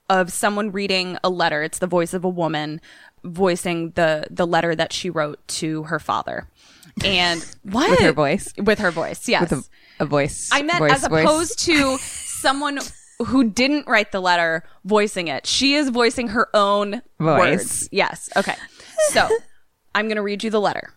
of 0.09 0.33
someone 0.33 0.71
reading 0.73 1.19
a 1.25 1.31
letter. 1.31 1.63
It's 1.63 1.79
the 1.79 1.87
voice 1.87 2.15
of 2.15 2.25
a 2.25 2.29
woman 2.29 2.81
voicing 3.25 3.91
the 3.93 4.27
the 4.31 4.47
letter 4.47 4.75
that 4.75 4.93
she 4.93 5.11
wrote 5.11 5.47
to 5.49 5.83
her 5.85 5.99
father. 5.99 6.49
And 7.05 7.45
what 7.63 7.91
With 7.91 8.01
her 8.01 8.13
voice? 8.13 8.53
With 8.57 8.79
her 8.79 8.91
voice. 8.91 9.29
Yes. 9.29 9.51
With 9.51 9.53
a, 10.01 10.05
a 10.05 10.07
voice. 10.07 10.49
I 10.53 10.63
meant 10.63 10.79
voice, 10.79 10.93
as 10.93 11.07
voice. 11.09 11.25
opposed 11.25 11.59
to 11.67 11.97
someone 12.01 12.79
who 13.27 13.51
didn't 13.51 13.87
write 13.89 14.13
the 14.13 14.21
letter 14.21 14.63
voicing 14.85 15.29
it. 15.29 15.47
She 15.47 15.75
is 15.75 15.89
voicing 15.89 16.29
her 16.29 16.49
own 16.55 17.03
Voice. 17.19 17.39
words. 17.39 17.89
Yes. 17.91 18.29
Okay. 18.37 18.55
So 19.09 19.29
I'm 19.95 20.07
going 20.07 20.17
to 20.17 20.23
read 20.23 20.45
you 20.45 20.51
the 20.51 20.61
letter. 20.61 20.93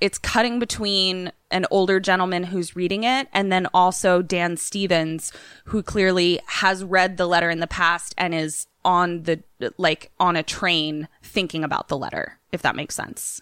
It's 0.00 0.18
cutting 0.18 0.58
between 0.58 1.32
an 1.50 1.66
older 1.70 2.00
gentleman 2.00 2.44
who's 2.44 2.74
reading 2.76 3.04
it 3.04 3.28
and 3.32 3.52
then 3.52 3.66
also 3.74 4.22
Dan 4.22 4.56
Stevens, 4.56 5.32
who 5.66 5.82
clearly 5.82 6.40
has 6.46 6.82
read 6.84 7.16
the 7.16 7.26
letter 7.26 7.50
in 7.50 7.60
the 7.60 7.66
past 7.66 8.14
and 8.16 8.34
is 8.34 8.66
on 8.84 9.24
the, 9.24 9.42
like, 9.76 10.10
on 10.18 10.36
a 10.36 10.42
train 10.42 11.08
thinking 11.22 11.62
about 11.64 11.88
the 11.88 11.98
letter, 11.98 12.38
if 12.52 12.62
that 12.62 12.76
makes 12.76 12.94
sense. 12.94 13.40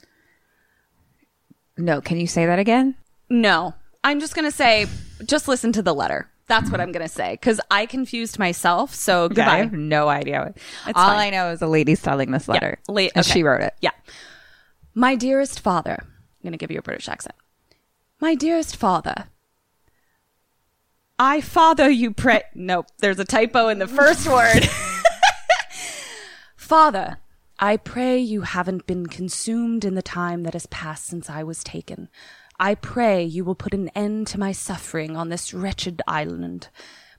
No, 1.77 2.01
can 2.01 2.19
you 2.19 2.27
say 2.27 2.47
that 2.47 2.59
again? 2.59 2.97
No, 3.31 3.75
I'm 4.03 4.19
just 4.21 4.35
going 4.35 4.47
to 4.47 4.57
say, 4.57 4.87
just 5.25 5.47
listen 5.49 5.73
to 5.73 5.83
the 5.83 5.95
letter. 5.95 6.29
That's 6.49 6.71
what 6.71 6.81
I'm 6.81 6.93
gonna 6.93 7.09
say 7.09 7.33
because 7.33 7.61
I 7.71 7.85
confused 7.85 8.39
myself. 8.39 8.95
So 8.95 9.25
Okay, 9.25 9.43
I 9.43 9.45
goodbye. 9.45 9.57
have 9.59 9.73
no 9.75 10.09
idea. 10.09 10.39
What, 10.47 10.57
It's 10.57 10.99
all 10.99 11.11
fine. 11.11 11.19
I 11.19 11.29
know 11.29 11.51
is 11.51 11.61
a 11.61 11.67
lady 11.67 11.95
selling 11.95 12.31
this 12.31 12.49
letter. 12.49 12.79
late- 12.89 13.13
and 13.15 13.23
okay. 13.27 13.35
she 13.35 13.43
wrote 13.43 13.61
it. 13.61 13.75
Yeah. 13.83 13.91
My 14.95 15.15
dearest 15.15 15.61
father. 15.61 15.99
I'm 16.39 16.49
going 16.49 16.53
to 16.53 16.59
give 16.59 16.71
you 16.71 16.79
a 16.79 16.83
British 16.83 17.09
accent. 17.09 17.35
My 18.21 18.35
dearest 18.35 18.77
father. 18.77 19.27
I 21.19 21.41
father 21.41 21.91
you 21.91 22.13
pray. 22.13 22.43
Nope, 22.55 22.87
there's 22.99 23.19
a 23.19 23.25
typo 23.25 23.69
in 23.69 23.81
the 23.81 23.89
first 23.89 24.29
word. 24.29 24.69
father, 26.57 27.19
I 27.59 27.77
pray 27.77 28.19
you 28.19 28.43
haven't 28.43 28.87
been 28.87 29.07
consumed 29.07 29.85
in 29.85 29.97
the 29.97 30.03
time 30.03 30.45
that 30.45 30.53
has 30.53 30.67
passed 30.67 31.07
since 31.07 31.29
I 31.29 31.43
was 31.43 31.65
taken. 31.65 32.09
I 32.61 32.77
pray 32.77 33.25
you 33.25 33.45
will 33.45 33.57
put 33.57 33.75
an 33.75 33.89
end 33.97 34.29
to 34.29 34.39
my 34.39 34.53
suffering 34.53 35.17
on 35.17 35.29
this 35.29 35.53
wretched 35.53 36.03
island. 36.07 36.69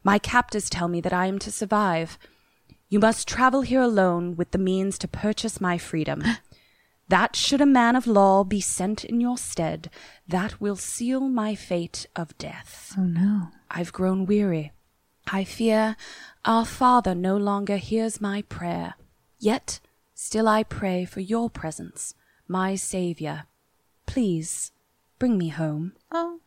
My 0.01 0.17
captors 0.17 0.69
tell 0.69 0.87
me 0.87 1.01
that 1.01 1.13
I 1.13 1.25
am 1.25 1.39
to 1.39 1.51
survive. 1.51 2.17
You 2.87 2.99
must 2.99 3.27
travel 3.27 3.61
here 3.61 3.81
alone 3.81 4.37
with 4.37 4.51
the 4.51 4.57
means 4.57 4.97
to 4.99 5.07
purchase 5.09 5.59
my 5.59 5.77
freedom. 5.77 6.23
That 7.09 7.35
should 7.35 7.59
a 7.61 7.65
man 7.65 7.95
of 7.95 8.07
law 8.07 8.43
be 8.43 8.61
sent 8.61 9.03
in 9.03 9.19
your 9.19 9.37
stead, 9.37 9.89
that 10.27 10.61
will 10.61 10.75
seal 10.75 11.21
my 11.21 11.55
fate 11.55 12.05
of 12.15 12.37
death. 12.37 12.93
Oh 12.97 13.03
no. 13.03 13.49
I've 13.69 13.91
grown 13.93 14.25
weary. 14.25 14.71
I 15.27 15.43
fear 15.43 15.95
our 16.45 16.65
Father 16.65 17.13
no 17.13 17.37
longer 17.37 17.77
hears 17.77 18.21
my 18.21 18.43
prayer. 18.43 18.95
Yet 19.37 19.79
still 20.13 20.47
I 20.47 20.63
pray 20.63 21.05
for 21.05 21.19
your 21.19 21.49
presence, 21.49 22.13
my 22.47 22.75
Saviour. 22.75 23.43
Please 24.05 24.71
bring 25.19 25.37
me 25.37 25.49
home. 25.49 25.93
Oh 26.11 26.39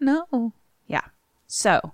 no. 0.00 0.52
Yeah. 0.86 1.04
So 1.46 1.92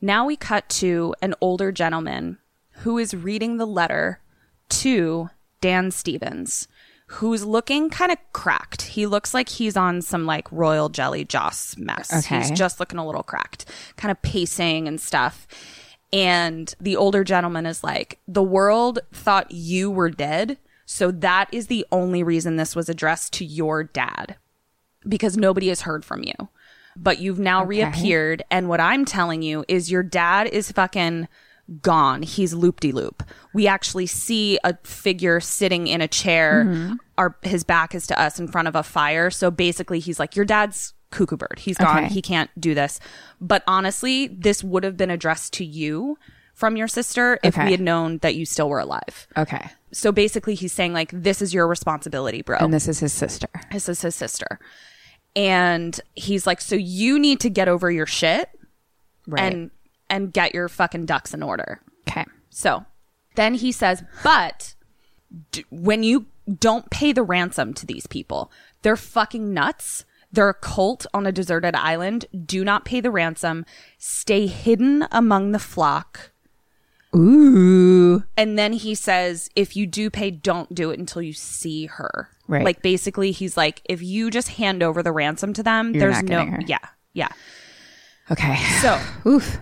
now 0.00 0.26
we 0.26 0.36
cut 0.36 0.68
to 0.68 1.14
an 1.20 1.34
older 1.40 1.72
gentleman 1.72 2.38
who 2.82 2.98
is 2.98 3.14
reading 3.14 3.56
the 3.56 3.66
letter 3.66 4.20
to 4.68 5.30
Dan 5.60 5.90
Stevens, 5.90 6.68
who's 7.06 7.44
looking 7.44 7.88
kind 7.88 8.10
of 8.10 8.18
cracked. 8.32 8.82
He 8.82 9.06
looks 9.06 9.32
like 9.32 9.48
he's 9.48 9.76
on 9.76 10.02
some 10.02 10.26
like 10.26 10.50
royal 10.50 10.88
jelly 10.88 11.24
joss 11.24 11.76
mess. 11.76 12.12
Okay. 12.12 12.38
He's 12.38 12.50
just 12.50 12.80
looking 12.80 12.98
a 12.98 13.06
little 13.06 13.22
cracked, 13.22 13.66
kind 13.96 14.10
of 14.10 14.20
pacing 14.22 14.88
and 14.88 15.00
stuff. 15.00 15.46
And 16.12 16.74
the 16.80 16.96
older 16.96 17.24
gentleman 17.24 17.66
is 17.66 17.84
like, 17.84 18.18
the 18.26 18.42
world 18.42 18.98
thought 19.12 19.50
you 19.50 19.90
were 19.90 20.10
dead. 20.10 20.58
So 20.84 21.10
that 21.10 21.48
is 21.52 21.66
the 21.66 21.84
only 21.90 22.22
reason 22.22 22.56
this 22.56 22.76
was 22.76 22.88
addressed 22.88 23.32
to 23.34 23.44
your 23.44 23.84
dad 23.84 24.36
because 25.08 25.36
nobody 25.36 25.68
has 25.68 25.82
heard 25.82 26.04
from 26.04 26.22
you. 26.22 26.34
But 26.96 27.18
you've 27.18 27.38
now 27.38 27.64
reappeared. 27.64 28.42
And 28.50 28.68
what 28.68 28.80
I'm 28.80 29.04
telling 29.04 29.42
you 29.42 29.64
is 29.68 29.90
your 29.90 30.02
dad 30.02 30.46
is 30.46 30.72
fucking 30.72 31.28
gone. 31.82 32.22
He's 32.22 32.54
loop 32.54 32.80
de 32.80 32.92
loop. 32.92 33.22
We 33.54 33.66
actually 33.66 34.06
see 34.06 34.58
a 34.64 34.76
figure 34.84 35.40
sitting 35.40 35.86
in 35.86 36.00
a 36.00 36.08
chair. 36.08 36.64
Mm-hmm. 36.66 36.94
Our, 37.18 37.36
his 37.42 37.64
back 37.64 37.94
is 37.94 38.06
to 38.08 38.20
us 38.20 38.38
in 38.38 38.48
front 38.48 38.68
of 38.68 38.76
a 38.76 38.82
fire. 38.82 39.30
So 39.30 39.50
basically, 39.50 39.98
he's 40.00 40.18
like, 40.20 40.36
Your 40.36 40.44
dad's 40.44 40.94
cuckoo 41.10 41.36
bird. 41.36 41.58
He's 41.58 41.76
gone. 41.78 42.04
Okay. 42.04 42.14
He 42.14 42.20
can't 42.22 42.50
do 42.60 42.74
this. 42.74 43.00
But 43.40 43.62
honestly, 43.66 44.26
this 44.28 44.62
would 44.64 44.84
have 44.84 44.96
been 44.96 45.10
addressed 45.10 45.52
to 45.54 45.64
you 45.64 46.18
from 46.54 46.76
your 46.76 46.88
sister 46.88 47.38
if 47.42 47.54
Okay. 47.56 47.66
we 47.66 47.70
had 47.70 47.80
known 47.80 48.18
that 48.18 48.34
you 48.34 48.46
still 48.46 48.68
were 48.68 48.80
alive. 48.80 49.26
Okay. 49.36 49.68
So 49.92 50.10
basically, 50.12 50.54
he's 50.54 50.72
saying, 50.72 50.92
like, 50.92 51.10
this 51.12 51.40
is 51.40 51.54
your 51.54 51.66
responsibility, 51.66 52.42
bro. 52.42 52.58
And 52.58 52.72
this 52.74 52.86
is 52.88 52.98
his 53.00 53.12
sister. 53.12 53.48
This 53.72 53.88
is 53.88 54.02
his 54.02 54.14
sister. 54.14 54.58
And 55.34 55.98
he's 56.14 56.46
like, 56.46 56.60
so 56.60 56.76
you 56.76 57.18
need 57.18 57.40
to 57.40 57.50
get 57.50 57.68
over 57.68 57.90
your 57.90 58.06
shit 58.06 58.48
Right. 59.26 59.52
and 59.52 59.70
and 60.08 60.32
get 60.32 60.54
your 60.54 60.68
fucking 60.68 61.06
ducks 61.06 61.34
in 61.34 61.42
order. 61.42 61.80
okay. 62.08 62.24
So 62.50 62.84
then 63.34 63.54
he 63.54 63.70
says, 63.72 64.02
but 64.22 64.74
d- 65.52 65.64
when 65.70 66.02
you 66.02 66.26
don't 66.60 66.88
pay 66.90 67.12
the 67.12 67.22
ransom 67.22 67.74
to 67.74 67.84
these 67.86 68.06
people, 68.06 68.50
they're 68.82 68.96
fucking 68.96 69.52
nuts. 69.52 70.04
They're 70.32 70.48
a 70.48 70.54
cult 70.54 71.06
on 71.14 71.26
a 71.26 71.32
deserted 71.32 71.74
island. 71.74 72.26
Do 72.44 72.64
not 72.64 72.84
pay 72.84 73.00
the 73.00 73.10
ransom. 73.10 73.64
Stay 73.98 74.46
hidden 74.46 75.06
among 75.12 75.52
the 75.52 75.58
flock. 75.58 76.30
Ooh. 77.14 78.24
And 78.36 78.58
then 78.58 78.72
he 78.72 78.94
says, 78.94 79.48
if 79.56 79.76
you 79.76 79.86
do 79.86 80.10
pay, 80.10 80.30
don't 80.30 80.74
do 80.74 80.90
it 80.90 80.98
until 80.98 81.22
you 81.22 81.32
see 81.32 81.86
her. 81.86 82.28
Right. 82.48 82.64
Like 82.64 82.82
basically, 82.82 83.32
he's 83.32 83.56
like, 83.56 83.80
if 83.86 84.02
you 84.02 84.30
just 84.30 84.48
hand 84.50 84.82
over 84.82 85.02
the 85.02 85.12
ransom 85.12 85.52
to 85.54 85.62
them, 85.62 85.94
You're 85.94 86.12
there's 86.12 86.22
no. 86.24 86.44
her. 86.44 86.60
Yeah. 86.66 86.78
Yeah. 87.12 87.28
Okay. 88.30 88.56
So 88.82 89.00
Oof. 89.26 89.58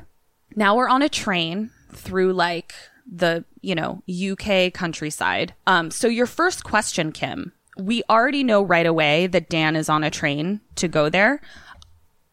Now 0.57 0.77
we're 0.77 0.89
on 0.89 1.03
a 1.03 1.09
train 1.09 1.71
through 1.93 2.33
like 2.33 2.75
the, 3.11 3.45
you 3.61 3.75
know, 3.75 4.03
UK 4.09 4.73
countryside. 4.73 5.55
Um, 5.67 5.91
so 5.91 6.09
your 6.09 6.27
first 6.27 6.65
question, 6.65 7.13
Kim, 7.13 7.53
we 7.77 8.03
already 8.09 8.45
know 8.45 8.63
right 8.63 8.87
away 8.87 9.27
that 9.27 9.49
Dan 9.49 9.77
is 9.77 9.89
on 9.89 10.05
a 10.05 10.11
train 10.11 10.61
to 10.77 10.89
go 10.89 11.09
there. 11.09 11.41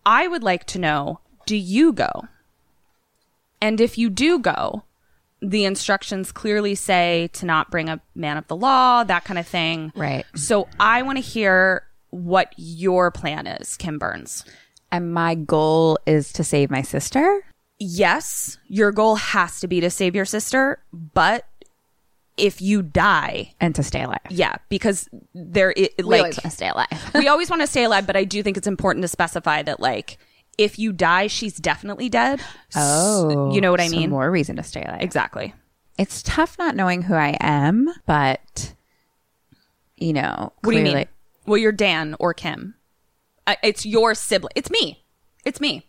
I 0.05 0.27
would 0.27 0.43
like 0.43 0.65
to 0.67 0.79
know, 0.79 1.19
do 1.45 1.55
you 1.55 1.93
go? 1.93 2.10
And 3.62 3.79
if 3.79 3.97
you 3.97 4.10
do 4.10 4.39
go, 4.39 4.84
the 5.41 5.65
instructions 5.65 6.31
clearly 6.31 6.75
say 6.75 7.29
to 7.34 7.45
not 7.45 7.71
bring 7.71 7.89
a 7.89 7.99
man 8.15 8.38
of 8.38 8.47
the 8.47 8.55
law, 8.55 9.03
that 9.03 9.23
kind 9.23 9.39
of 9.39 9.47
thing. 9.47 9.91
Right. 9.95 10.25
So 10.36 10.67
I 10.79 11.01
want 11.01 11.17
to 11.17 11.23
hear 11.23 11.84
what 12.10 12.53
your 12.57 13.12
plan 13.12 13.47
is, 13.47 13.77
Kim 13.77 13.97
Burns. 13.97 14.45
And 14.91 15.13
my 15.13 15.36
goal 15.36 15.97
is 16.05 16.34
to 16.34 16.43
save 16.43 16.69
my 16.69 16.81
sister. 16.81 17.43
Yes, 17.82 18.58
your 18.67 18.91
goal 18.91 19.15
has 19.15 19.60
to 19.62 19.67
be 19.67 19.80
to 19.82 19.89
save 19.89 20.15
your 20.15 20.26
sister, 20.26 20.80
but 20.94 21.46
if 22.38 22.62
you 22.62 22.82
die, 22.82 23.54
and 23.60 23.76
to 23.76 23.84
stay 23.84 24.04
alive. 24.04 24.20
yeah, 24.30 24.56
because 24.70 25.10
there, 25.34 25.74
it, 25.76 25.94
We 25.98 26.04
like, 26.22 26.34
to 26.36 26.50
stay 26.50 26.70
alive. 26.70 26.88
we 27.15 27.28
always 27.28 27.50
want 27.50 27.62
to 27.62 27.67
stay 27.67 27.84
alive, 27.84 28.08
but 28.08 28.15
I 28.15 28.24
do 28.24 28.41
think 28.44 28.56
it's 28.58 28.67
important 28.67 29.04
to 29.04 29.08
specify 29.08 29.63
that, 29.63 29.80
like, 29.80 30.17
if 30.58 30.78
you 30.80 30.91
die, 30.94 31.28
she's 31.28 31.56
definitely 31.58 32.08
dead. 32.10 32.39
Oh, 32.76 33.52
you 33.54 33.62
know 33.62 33.72
what 33.72 33.82
I 33.82 33.88
so 33.88 33.96
mean? 33.98 34.10
more 34.12 34.30
reason 34.32 34.56
to 34.58 34.63
stay 34.63 34.84
alive. 34.84 35.02
Exactly. 35.02 35.54
It's 35.98 36.24
tough 36.24 36.58
not 36.58 36.76
knowing 36.76 37.02
who 37.04 37.13
I 37.15 37.36
am, 37.39 37.89
but 38.06 38.74
you 39.98 40.13
know, 40.13 40.54
What 40.62 40.72
do 40.72 40.78
you 40.78 40.84
clearly- 40.84 40.96
mean? 41.00 41.08
Well, 41.46 41.58
you're 41.58 41.72
Dan 41.72 42.15
or 42.20 42.34
Kim. 42.34 42.76
It's 43.63 43.86
your 43.86 44.13
sibling. 44.15 44.52
It's 44.56 44.70
me. 44.70 45.04
It's 45.44 45.60
me. 45.60 45.88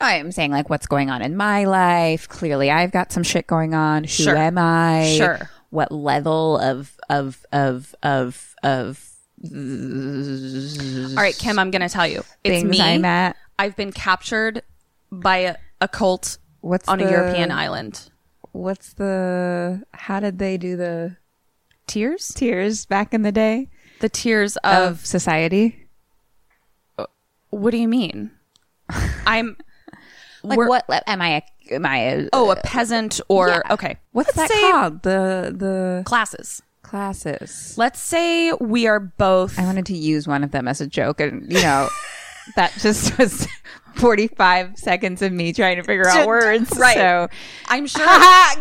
I'm 0.00 0.30
saying 0.32 0.52
like 0.52 0.70
what's 0.70 0.86
going 0.86 1.10
on 1.10 1.22
in 1.22 1.36
my 1.36 1.64
life. 1.64 2.28
Clearly, 2.28 2.70
I've 2.70 2.92
got 2.92 3.10
some 3.12 3.22
shit 3.22 3.46
going 3.46 3.74
on. 3.74 4.04
Who 4.04 4.08
Sure. 4.08 4.36
am 4.36 4.56
I? 4.58 5.14
Sure. 5.16 5.50
What 5.70 5.90
level 5.92 6.56
of 6.58 6.96
of 7.10 7.44
of 7.52 7.94
of 8.02 8.54
of 8.62 9.04
All 9.44 11.22
right, 11.22 11.36
Kim, 11.38 11.58
I'm 11.58 11.70
going 11.70 11.82
to 11.82 11.88
tell 11.88 12.06
you. 12.06 12.22
It's 12.44 12.64
me. 12.64 12.80
I'm 12.80 13.04
at? 13.04 13.36
I've 13.58 13.76
been 13.76 13.92
captured 13.92 14.62
by 15.10 15.36
a, 15.38 15.56
a 15.80 15.88
cult 15.88 16.38
What's 16.60 16.88
on 16.88 16.98
the- 16.98 17.06
a 17.08 17.10
European 17.10 17.50
island. 17.50 18.10
What's 18.52 18.92
the? 18.94 19.82
How 19.92 20.20
did 20.20 20.38
they 20.38 20.56
do 20.56 20.76
the 20.76 21.16
Tears? 21.86 22.28
tears 22.34 22.86
back 22.86 23.12
in 23.14 23.22
the 23.22 23.32
day 23.32 23.68
The 24.00 24.08
tears 24.08 24.56
of 24.58 24.92
of. 24.92 25.06
society? 25.06 25.86
What 27.50 27.70
do 27.70 27.76
you 27.78 27.88
mean? 27.88 28.30
I'm. 29.26 29.56
Like 30.48 30.58
we're- 30.58 30.68
what? 30.68 30.84
Uh, 30.88 31.00
am 31.06 31.20
I? 31.22 31.28
A, 31.70 31.74
am 31.74 31.86
I? 31.86 31.98
A, 31.98 32.28
Oh, 32.32 32.50
a 32.50 32.54
uh, 32.54 32.60
peasant 32.64 33.20
or. 33.28 33.48
Yeah. 33.48 33.60
Okay. 33.70 33.96
What's 34.12 34.36
Let's 34.36 34.52
that 34.52 34.70
called? 34.72 35.02
The 35.02 35.54
the 35.56 36.02
Classes. 36.06 36.62
classes. 36.82 37.74
Let's 37.76 38.00
say 38.00 38.52
we 38.54 38.86
are 38.86 39.00
both. 39.00 39.58
I 39.58 39.64
wanted 39.64 39.86
to 39.86 39.96
use 39.96 40.26
one 40.26 40.42
of 40.44 40.50
them 40.50 40.66
as 40.68 40.80
a 40.80 40.86
joke, 40.86 41.20
and 41.20 41.50
you 41.52 41.60
know, 41.62 41.88
that 42.56 42.72
just 42.78 43.16
was 43.18 43.46
forty-five 43.96 44.78
seconds 44.78 45.22
of 45.22 45.32
me 45.32 45.52
trying 45.52 45.76
to 45.76 45.82
figure 45.82 46.08
out 46.08 46.26
words. 46.26 46.72
Right. 46.78 46.96
So, 46.96 47.28
I'm 47.68 47.86
sure. 47.94 48.06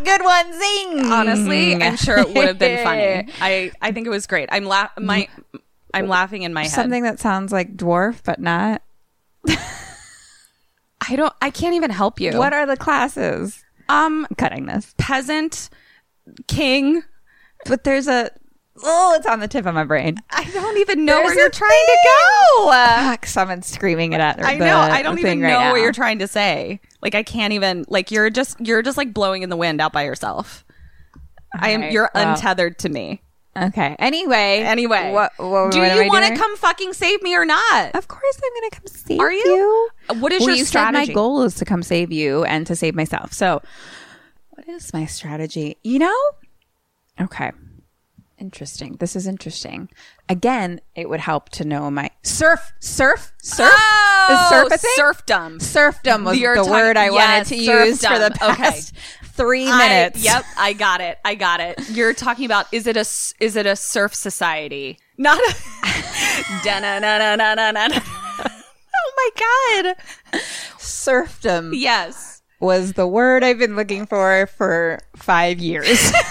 good 0.04 0.24
one, 0.24 0.54
zing. 0.60 1.12
honestly, 1.12 1.76
I'm 1.82 1.96
sure 1.96 2.20
it 2.20 2.34
would 2.34 2.48
have 2.48 2.60
been 2.60 2.84
funny. 2.84 3.32
I, 3.42 3.72
I 3.82 3.92
think 3.92 4.08
it 4.08 4.10
was 4.12 4.28
great. 4.28 4.50
I'm 4.52 4.66
la- 4.66 4.90
my 5.00 5.28
I'm 5.94 6.08
laughing 6.08 6.42
in 6.44 6.54
my 6.54 6.64
head. 6.64 6.72
Something 6.72 7.04
that 7.04 7.20
sounds 7.20 7.52
like 7.52 7.78
dwarf, 7.78 8.22
but 8.26 8.40
not. 8.40 8.82
I 11.10 11.16
don't 11.16 11.34
I 11.42 11.50
can't 11.50 11.76
even 11.76 11.92
help 11.92 12.20
you. 12.20 12.38
What 12.38 12.54
are 12.54 12.66
the 12.66 12.78
classes? 12.78 13.64
um 13.90 14.26
I'm 14.30 14.36
cutting 14.36 14.66
this, 14.66 14.94
peasant 14.98 15.70
king 16.48 17.04
but 17.66 17.84
there's 17.84 18.08
a. 18.08 18.32
Oh, 18.84 19.16
it's 19.18 19.26
on 19.26 19.40
the 19.40 19.48
tip 19.48 19.66
of 19.66 19.74
my 19.74 19.84
brain. 19.84 20.18
I 20.30 20.44
don't 20.44 20.78
even 20.78 21.04
know 21.04 21.24
where 21.24 21.34
you're 21.36 21.50
trying 21.50 21.70
to 21.70 21.98
go. 22.06 22.70
Fuck, 22.70 23.26
someone's 23.26 23.66
screaming 23.66 24.14
it 24.14 24.22
at 24.22 24.44
I 24.44 24.56
know. 24.58 24.78
I 24.78 25.02
don't 25.02 25.18
even 25.18 25.42
know 25.42 25.48
now. 25.48 25.72
what 25.72 25.82
you're 25.82 25.92
trying 25.92 26.20
to 26.20 26.28
say. 26.28 26.80
Like 27.02 27.16
I 27.16 27.24
can't 27.24 27.54
even 27.54 27.86
like 27.88 28.12
you're 28.12 28.30
just 28.30 28.60
you're 28.60 28.84
just 28.84 28.96
like 28.96 29.16
blowing 29.16 29.42
in 29.42 29.50
the 29.50 29.58
wind 29.58 29.82
out 29.82 29.94
by 29.94 30.04
yourself. 30.04 30.64
I 31.60 31.70
am 31.72 31.92
you're 31.92 32.12
well. 32.14 32.34
untethered 32.34 32.78
to 32.80 32.90
me. 32.90 33.24
Okay. 33.64 33.96
Anyway. 34.00 34.60
Anyway, 34.62 35.12
What, 35.12 35.34
what, 35.38 35.72
do 35.72 35.80
what 35.80 35.96
you 35.96 36.10
want 36.10 36.26
to 36.26 36.36
come 36.36 36.56
fucking 36.58 36.94
save 36.94 37.22
me 37.22 37.36
or 37.36 37.46
not? 37.46 37.96
Of 37.96 38.08
course, 38.08 38.40
I'm 38.44 38.62
going 38.62 38.70
to 38.70 38.76
come 38.78 38.88
save 38.88 39.18
you. 39.18 39.24
Are 39.24 39.32
you? 39.32 39.90
What 40.20 40.32
is 40.32 40.42
well, 40.42 40.50
your 40.50 40.58
you 40.58 40.66
strategy? 40.66 41.06
Said 41.06 41.10
my 41.10 41.14
goal 41.14 41.42
is 41.44 41.56
to 41.56 41.66
come 41.66 41.84
save 41.84 42.12
you 42.12 42.44
and 42.44 42.66
to 42.68 42.76
save 42.76 42.96
myself. 42.96 43.34
So, 43.34 43.62
what 44.52 44.68
is 44.68 44.94
my 44.94 45.06
strategy? 45.06 45.78
You 45.84 46.00
know? 46.00 46.16
Okay. 47.20 47.52
Interesting. 48.40 48.98
This 49.00 49.16
is 49.16 49.26
interesting. 49.26 49.90
Again, 50.30 50.80
it 50.94 51.10
would 51.10 51.20
help 51.20 51.50
to 51.50 51.66
know 51.66 51.90
my 51.90 52.12
surf, 52.22 52.72
surf, 52.80 53.34
surf. 53.42 53.72
Oh, 53.74 54.28
is 54.30 54.50
surf 54.50 54.72
a 54.74 54.78
thing? 54.78 54.92
serfdom. 54.96 55.60
Serfdom 55.60 56.24
was 56.24 56.38
You're 56.38 56.54
the 56.56 56.62
talking- 56.62 56.74
word 56.74 56.98
I 56.98 57.06
yes, 57.10 57.16
wanted 57.16 57.46
to 57.48 57.56
use 57.56 58.06
for 58.06 58.20
the 58.20 58.32
serfdom. 58.36 58.50
Okay. 58.52 58.80
Three 59.38 59.70
I- 59.70 59.78
minutes. 59.78 60.24
yep, 60.24 60.44
I 60.58 60.74
got 60.74 61.00
it. 61.02 61.18
I 61.24 61.36
got 61.36 61.60
it. 61.62 61.90
You're 61.92 62.14
talking 62.14 62.46
about 62.46 62.66
is 62.74 62.88
it 62.88 62.98
a 62.98 63.06
is 63.40 63.56
it 63.56 63.66
a 63.66 63.76
surf 63.76 64.14
society? 64.14 65.00
Not 65.18 65.40
a. 65.40 65.56
Oh 69.00 69.14
my 69.16 69.30
god. 69.84 69.96
Serfdom 70.78 71.72
Yes. 71.74 72.42
was 72.60 72.94
the 72.94 73.08
word 73.08 73.44
I've 73.44 73.60
been 73.60 73.76
looking 73.76 74.06
for 74.06 74.48
for 74.58 75.00
five 75.16 75.60
years. 75.60 76.12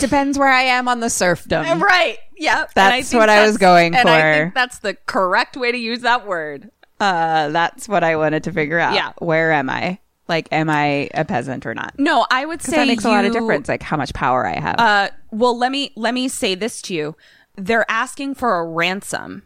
Depends 0.00 0.38
where 0.38 0.48
I 0.50 0.62
am 0.62 0.88
on 0.88 1.00
the 1.00 1.10
serfdom. 1.10 1.82
Right. 1.82 2.18
Yep. 2.36 2.72
That's 2.74 3.10
think 3.10 3.20
what 3.20 3.28
I 3.28 3.46
was 3.46 3.56
going 3.58 3.94
and 3.94 4.08
I 4.08 4.20
for. 4.20 4.32
think 4.44 4.54
that's 4.54 4.78
the 4.80 4.94
correct 5.06 5.56
way 5.56 5.72
to 5.72 5.78
use 5.78 6.00
that 6.00 6.26
word. 6.26 6.70
Uh, 7.00 7.48
that's 7.48 7.88
what 7.88 8.04
I 8.04 8.16
wanted 8.16 8.44
to 8.44 8.52
figure 8.52 8.78
out. 8.78 8.94
Yeah. 8.94 9.12
Where 9.18 9.52
am 9.52 9.70
I? 9.70 9.98
Like, 10.26 10.48
am 10.52 10.70
I 10.70 11.10
a 11.12 11.24
peasant 11.24 11.66
or 11.66 11.74
not? 11.74 11.98
No, 11.98 12.26
I 12.30 12.46
would 12.46 12.62
say 12.62 12.76
That 12.76 12.86
makes 12.86 13.04
a 13.04 13.08
lot 13.10 13.24
of 13.26 13.32
difference, 13.32 13.68
like 13.68 13.82
how 13.82 13.96
much 13.96 14.14
power 14.14 14.46
I 14.46 14.58
have. 14.58 14.78
Uh, 14.78 15.08
well, 15.30 15.56
let 15.56 15.70
me 15.70 15.92
let 15.96 16.14
me 16.14 16.28
say 16.28 16.54
this 16.54 16.80
to 16.82 16.94
you. 16.94 17.16
They're 17.56 17.88
asking 17.90 18.34
for 18.36 18.58
a 18.58 18.64
ransom, 18.66 19.42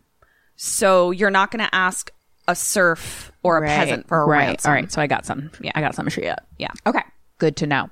so 0.56 1.10
you're 1.10 1.30
not 1.30 1.50
going 1.50 1.64
to 1.64 1.74
ask 1.74 2.10
a 2.46 2.54
serf 2.54 3.32
or 3.42 3.58
a 3.62 3.66
peasant 3.66 4.08
for 4.08 4.22
a 4.22 4.26
ransom. 4.26 4.30
right. 4.30 4.46
ransom. 4.48 4.70
All 4.70 4.74
right. 4.74 4.92
So 4.92 5.02
I 5.02 5.06
got 5.06 5.26
some. 5.26 5.50
Yeah. 5.60 5.72
I 5.74 5.80
got 5.80 5.94
some 5.94 6.08
shit. 6.08 6.38
Yeah. 6.58 6.70
Okay. 6.86 7.02
Good 7.38 7.56
to 7.56 7.66
know. 7.66 7.90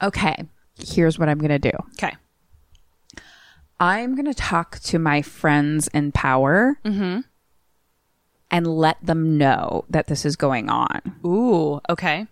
Okay. 0.00 0.36
Here's 0.78 1.18
what 1.18 1.28
I'm 1.28 1.38
going 1.38 1.50
to 1.50 1.58
do. 1.58 1.76
Okay. 1.94 2.14
I'm 3.80 4.14
going 4.14 4.26
to 4.26 4.34
talk 4.34 4.78
to 4.80 4.98
my 4.98 5.22
friends 5.22 5.88
in 5.88 6.12
power 6.12 6.78
Mm-hmm. 6.84 7.20
And 8.52 8.66
let 8.66 9.04
them 9.04 9.38
know 9.38 9.84
that 9.88 10.06
this 10.06 10.24
is 10.24 10.36
going 10.36 10.68
on. 10.68 11.00
Ooh. 11.26 11.80
Okay. 11.90 12.26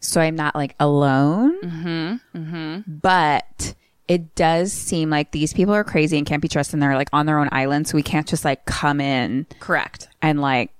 So 0.00 0.20
I'm 0.20 0.34
not 0.34 0.56
like 0.56 0.74
alone. 0.80 1.60
Mm-hmm. 1.60 2.38
Mm-hmm. 2.38 2.92
But 3.00 3.74
it 4.08 4.34
does 4.34 4.72
seem 4.72 5.10
like 5.10 5.32
these 5.32 5.52
people 5.52 5.74
are 5.74 5.84
crazy 5.84 6.16
and 6.16 6.26
can't 6.26 6.40
be 6.40 6.48
trusted. 6.48 6.74
And 6.74 6.82
they're 6.82 6.96
like 6.96 7.10
on 7.12 7.26
their 7.26 7.38
own 7.38 7.48
island. 7.52 7.86
So 7.86 7.94
we 7.96 8.02
can't 8.02 8.26
just 8.26 8.44
like 8.44 8.64
come 8.64 9.00
in 9.00 9.46
Correct. 9.60 10.08
and 10.22 10.40
like, 10.40 10.70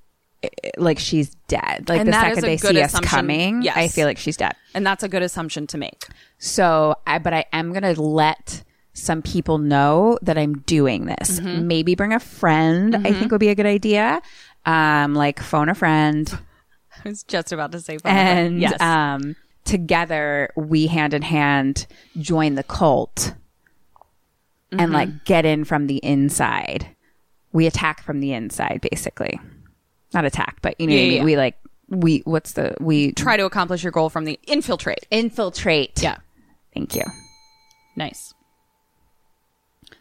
like 0.79 0.99
she's 0.99 1.35
dead. 1.49 1.89
Like 1.89 2.01
And 2.01 2.09
the 2.09 2.13
second 2.13 2.43
they 2.43 2.57
see 2.57 2.81
us 2.81 2.99
coming, 3.01 3.63
Yes. 3.63 3.77
I 3.77 3.89
feel 3.89 4.07
like 4.07 4.19
she's 4.19 4.37
dead. 4.37 4.55
And 4.73 4.87
that's 4.87 5.03
a 5.03 5.09
good 5.09 5.23
assumption 5.23 5.67
to 5.69 5.79
make. 5.79 6.07
So 6.39 6.95
I, 7.07 7.19
but 7.19 7.35
I 7.35 7.45
am 7.53 7.73
going 7.73 7.95
to 7.95 8.01
let 8.01 8.63
some 8.99 9.23
people 9.23 9.59
know 9.59 10.19
that 10.23 10.37
I'm 10.37 10.59
doing 10.61 11.07
this. 11.07 11.41
Mm-hmm. 11.41 11.67
Maybe 11.67 11.95
bring 11.95 12.13
a 12.13 12.21
friend. 12.21 12.97
I 12.97 13.13
think 13.13 13.31
would 13.31 13.41
be 13.41 13.49
a 13.49 13.55
good 13.55 13.67
idea. 13.67 14.21
Um, 14.67 15.15
like 15.15 15.41
phone 15.41 15.69
a 15.69 15.75
friend 15.75 16.31
I 17.05 17.09
was 17.09 17.23
just 17.23 17.53
about 17.53 17.73
to 17.73 17.81
say 17.81 17.97
and 18.05 18.61
yes. 18.61 18.79
um, 18.83 19.35
together 19.65 20.51
we 20.57 20.87
hand 20.89 21.15
in 21.15 21.23
hand 21.23 21.87
join 22.19 22.55
the 22.55 22.63
cult 22.65 23.35
Mm-hmm. 24.71 24.81
and 24.81 24.93
like 24.93 25.25
get 25.25 25.47
in 25.47 25.65
from 25.65 25.87
the 25.87 25.97
inside. 26.05 26.95
We 27.53 27.67
attack 27.67 28.03
from 28.03 28.21
the 28.21 28.35
inside, 28.35 28.87
basically. 28.91 29.41
Not 30.13 30.27
attack, 30.27 30.59
but 30.61 30.79
you 30.79 30.87
know, 30.87 30.93
what 30.93 30.99
I 30.99 31.03
Yeah, 31.05 31.09
mean? 31.09 31.17
yeah. 31.21 31.25
we 31.25 31.37
like 31.39 31.57
we. 31.89 32.19
What's 32.27 32.53
the 32.53 32.75
we 32.79 33.13
Try 33.13 33.39
to 33.39 33.47
accomplish 33.47 33.83
your 33.83 33.93
goal 33.93 34.11
from 34.11 34.27
the 34.27 34.39
infiltrate. 34.47 35.07
infiltrate? 35.11 36.03
Yeah. 36.03 36.19
Thank 36.75 36.95
you. 36.95 37.05
Nice. 37.97 38.35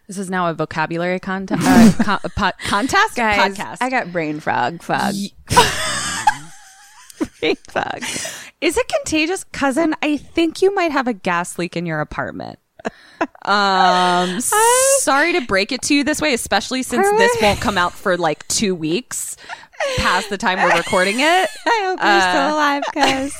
This 0.08 0.17
is 0.17 0.30
now 0.30 0.48
a 0.50 0.54
vocabulary 0.54 1.20
contest. 1.20 1.62
Uh, 1.67 2.17
co- 2.20 2.30
po- 2.36 2.52
contest? 2.65 3.15
Guys, 3.15 3.58
Podcast. 3.58 3.78
I 3.82 3.89
got 3.89 4.12
brain 4.12 4.39
fog. 4.39 4.82
Fog. 4.82 5.13
brain 7.39 7.56
fog. 7.67 8.04
Is 8.62 8.78
it 8.78 8.88
contagious, 8.88 9.43
cousin? 9.46 9.96
I 10.02 10.17
think 10.17 10.62
you 10.62 10.74
might 10.74 10.91
have 10.91 11.08
a 11.08 11.13
gas 11.13 11.60
leak 11.60 11.76
in 11.76 11.86
your 11.86 12.00
apartment. 12.02 12.60
Um, 13.43 14.41
sorry 14.41 15.32
to 15.32 15.41
break 15.48 15.72
it 15.72 15.82
to 15.84 15.96
you 15.96 16.04
this 16.04 16.22
way, 16.22 16.34
especially 16.34 16.84
since 16.84 17.10
this 17.12 17.32
won't 17.41 17.62
come 17.62 17.78
out 17.78 17.93
for 17.93 18.17
like 18.17 18.46
two 18.50 18.76
weeks 18.76 19.38
past 19.98 20.30
the 20.30 20.38
time 20.38 20.62
we're 20.62 20.76
recording 20.76 21.15
it. 21.20 21.24
I 21.65 21.82
hope 21.86 22.00
you're 22.04 22.22
still 22.22 22.54
alive, 22.54 22.84
guys. 22.93 23.34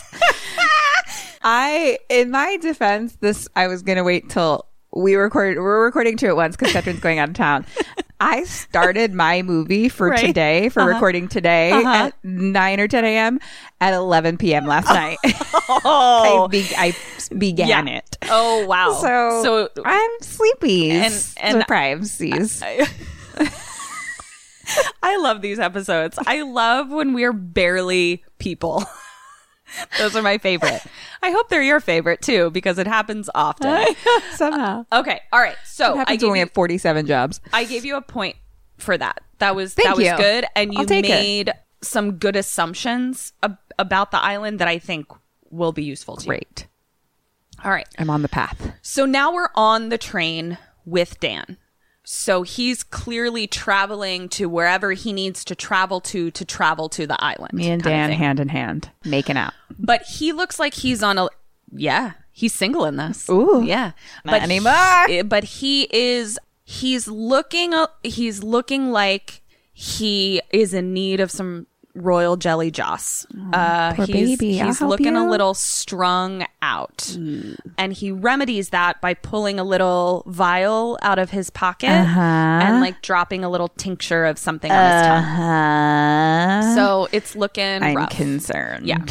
I, 1.43 1.99
in 2.10 2.32
my 2.32 2.56
defense, 2.58 3.17
this 3.19 3.49
I 3.56 3.67
was 3.67 3.82
gonna 3.84 4.06
wait 4.06 4.30
till 4.30 4.65
we 4.93 5.15
recorded. 5.15 5.60
We're 5.60 5.84
recording 5.86 6.17
two 6.17 6.28
at 6.28 6.36
once 6.36 6.56
because 6.56 6.73
Ketryn's 6.73 7.00
going 7.00 7.19
out 7.19 7.30
of 7.30 7.36
town. 7.36 7.65
I 8.19 8.45
started 8.45 9.13
my 9.13 9.43
movie 9.43 9.89
for 9.89 10.10
Right. 10.10 10.26
today, 10.26 10.69
for 10.69 10.80
uh-huh. 10.82 10.89
recording 10.93 11.28
today 11.28 11.71
uh-huh. 11.71 12.08
at 12.08 12.13
nine 12.23 12.80
or 12.80 12.88
ten 12.88 13.06
a.m. 13.06 13.39
at 13.80 13.93
eleven 13.93 14.38
p.m. 14.38 14.65
last 14.65 14.88
night. 14.88 15.17
Oh. 15.69 16.45
I, 16.45 16.47
be- 16.47 16.76
I 16.78 16.93
began 17.38 17.88
Yeah. 17.88 17.97
it. 17.97 18.17
Oh 18.30 18.65
wow! 18.67 18.93
So, 18.93 19.43
so 19.76 19.84
I'm 19.86 20.12
sleepy. 20.21 20.91
And- 20.91 21.28
and- 21.38 21.67
privacies. 21.67 22.63
I 25.04 25.17
love 25.17 25.41
these 25.41 25.60
episodes. 25.60 26.17
I 26.26 26.41
love 26.41 26.89
when 26.89 27.13
we're 27.13 27.34
barely 27.34 28.23
people. 28.39 28.84
Those 29.97 30.15
are 30.15 30.21
my 30.21 30.38
favorite. 30.38 30.82
I 31.21 31.32
hope 31.32 31.49
they're 31.49 31.62
your 31.63 31.80
favorite 31.80 32.21
too, 32.21 32.49
because 32.51 32.77
it 32.77 32.88
happens 32.88 33.30
often. 33.36 33.86
Somehow, 34.36 34.86
uh, 34.91 34.99
Okay, 34.99 35.19
all 35.32 35.39
right. 35.39 35.56
So 35.65 35.97
I 36.08 36.15
gave, 36.15 36.23
you, 36.23 36.34
have 36.36 36.51
forty-seven 36.51 37.06
jobs. 37.06 37.41
I 37.53 37.65
gave 37.65 37.86
you 37.86 37.95
a 37.97 38.01
point 38.01 38.36
for 38.77 38.97
that. 38.97 39.21
That 39.39 39.56
was 39.56 39.73
Thank 39.73 39.88
that 39.88 39.97
was 39.97 40.06
good, 40.21 40.45
and 40.56 40.73
you 40.73 40.80
I'll 40.80 40.86
it. 40.91 41.10
made 41.10 41.53
some 41.82 42.13
good 42.13 42.36
assumptions 42.36 43.34
ab- 43.43 43.58
about 43.77 44.12
the 44.12 44.19
island 44.19 44.60
that 44.60 44.67
I 44.67 44.80
think 44.80 45.08
will 45.49 45.71
be 45.71 45.84
useful 45.84 46.15
to 46.17 46.23
you. 46.23 46.27
Great. 46.27 46.67
All 47.63 47.71
right. 47.71 47.88
I'm 47.97 48.10
on 48.10 48.21
the 48.21 48.30
path. 48.30 48.73
So 48.82 49.06
now 49.06 49.34
we're 49.34 49.49
on 49.56 49.89
the 49.89 49.97
train 49.97 50.58
with 50.86 51.19
Dan. 51.19 51.58
So 52.10 52.43
he's 52.43 52.84
clearly 52.84 53.48
traveling 53.48 54.30
to 54.30 54.48
wherever 54.48 54.93
he 54.93 55.12
needs 55.12 55.43
to 55.43 55.56
travel 55.56 56.00
to 56.02 56.32
to 56.32 56.46
travel 56.46 56.88
to 56.89 57.06
the 57.06 57.22
island. 57.22 57.52
Me 57.52 57.70
and 57.70 57.84
Dan 57.84 58.12
hand 58.12 58.39
in 58.39 58.48
hand, 58.48 58.89
making 59.04 59.36
out. 59.36 59.54
But 59.78 60.04
he 60.04 60.32
looks 60.32 60.58
like 60.58 60.74
he's 60.74 61.04
on 61.04 61.17
a 61.17 61.28
yeah, 61.74 62.13
he's 62.32 62.54
single 62.54 62.86
in 62.86 62.96
this. 62.96 63.30
Ooh. 63.30 63.62
Yeah. 63.62 63.91
But 64.24 64.41
anymore. 64.41 65.08
he- 65.08 65.22
but 65.22 65.43
he 65.43 65.89
is 65.91 66.39
he's 66.63 67.10
looking 67.10 67.74
uh, 67.74 67.88
he's 68.04 68.41
looking 68.41 68.89
like 68.93 69.41
he 69.74 70.41
is 70.52 70.74
in 70.74 70.93
need 70.93 71.20
of 71.20 71.30
some 71.30 71.67
royal 71.97 72.38
jelly 72.38 72.71
joss. 72.71 73.25
uh 73.53 73.93
poor 73.93 74.05
he's 74.05 74.38
baby. 74.38 74.57
He's 74.57 74.81
looking 74.81 75.15
a 75.15 75.29
little 75.29 75.53
strung 75.53 76.45
out. 76.62 77.15
And 77.77 77.93
he 77.93 78.12
remedies 78.12 78.69
that 78.69 79.01
by 79.01 79.13
pulling 79.13 79.60
a 79.60 79.63
little 79.63 80.23
vial 80.27 80.97
out 81.01 81.19
of 81.19 81.29
his 81.29 81.49
pocket 81.49 81.89
Uh-huh. 81.89 82.19
and 82.21 82.81
like 82.81 83.01
dropping 83.01 83.43
a 83.43 83.49
little 83.49 83.67
tincture 83.69 84.25
of 84.25 84.38
something 84.38 84.71
on 84.71 84.91
his 84.93 85.01
tongue. 85.07 85.23
Uh, 85.23 86.75
So 86.75 87.07
it's 87.12 87.36
looking 87.36 87.83
I'm 87.83 87.95
rough. 87.97 88.10
concerned. 88.10 88.86
Yeah. 88.88 89.03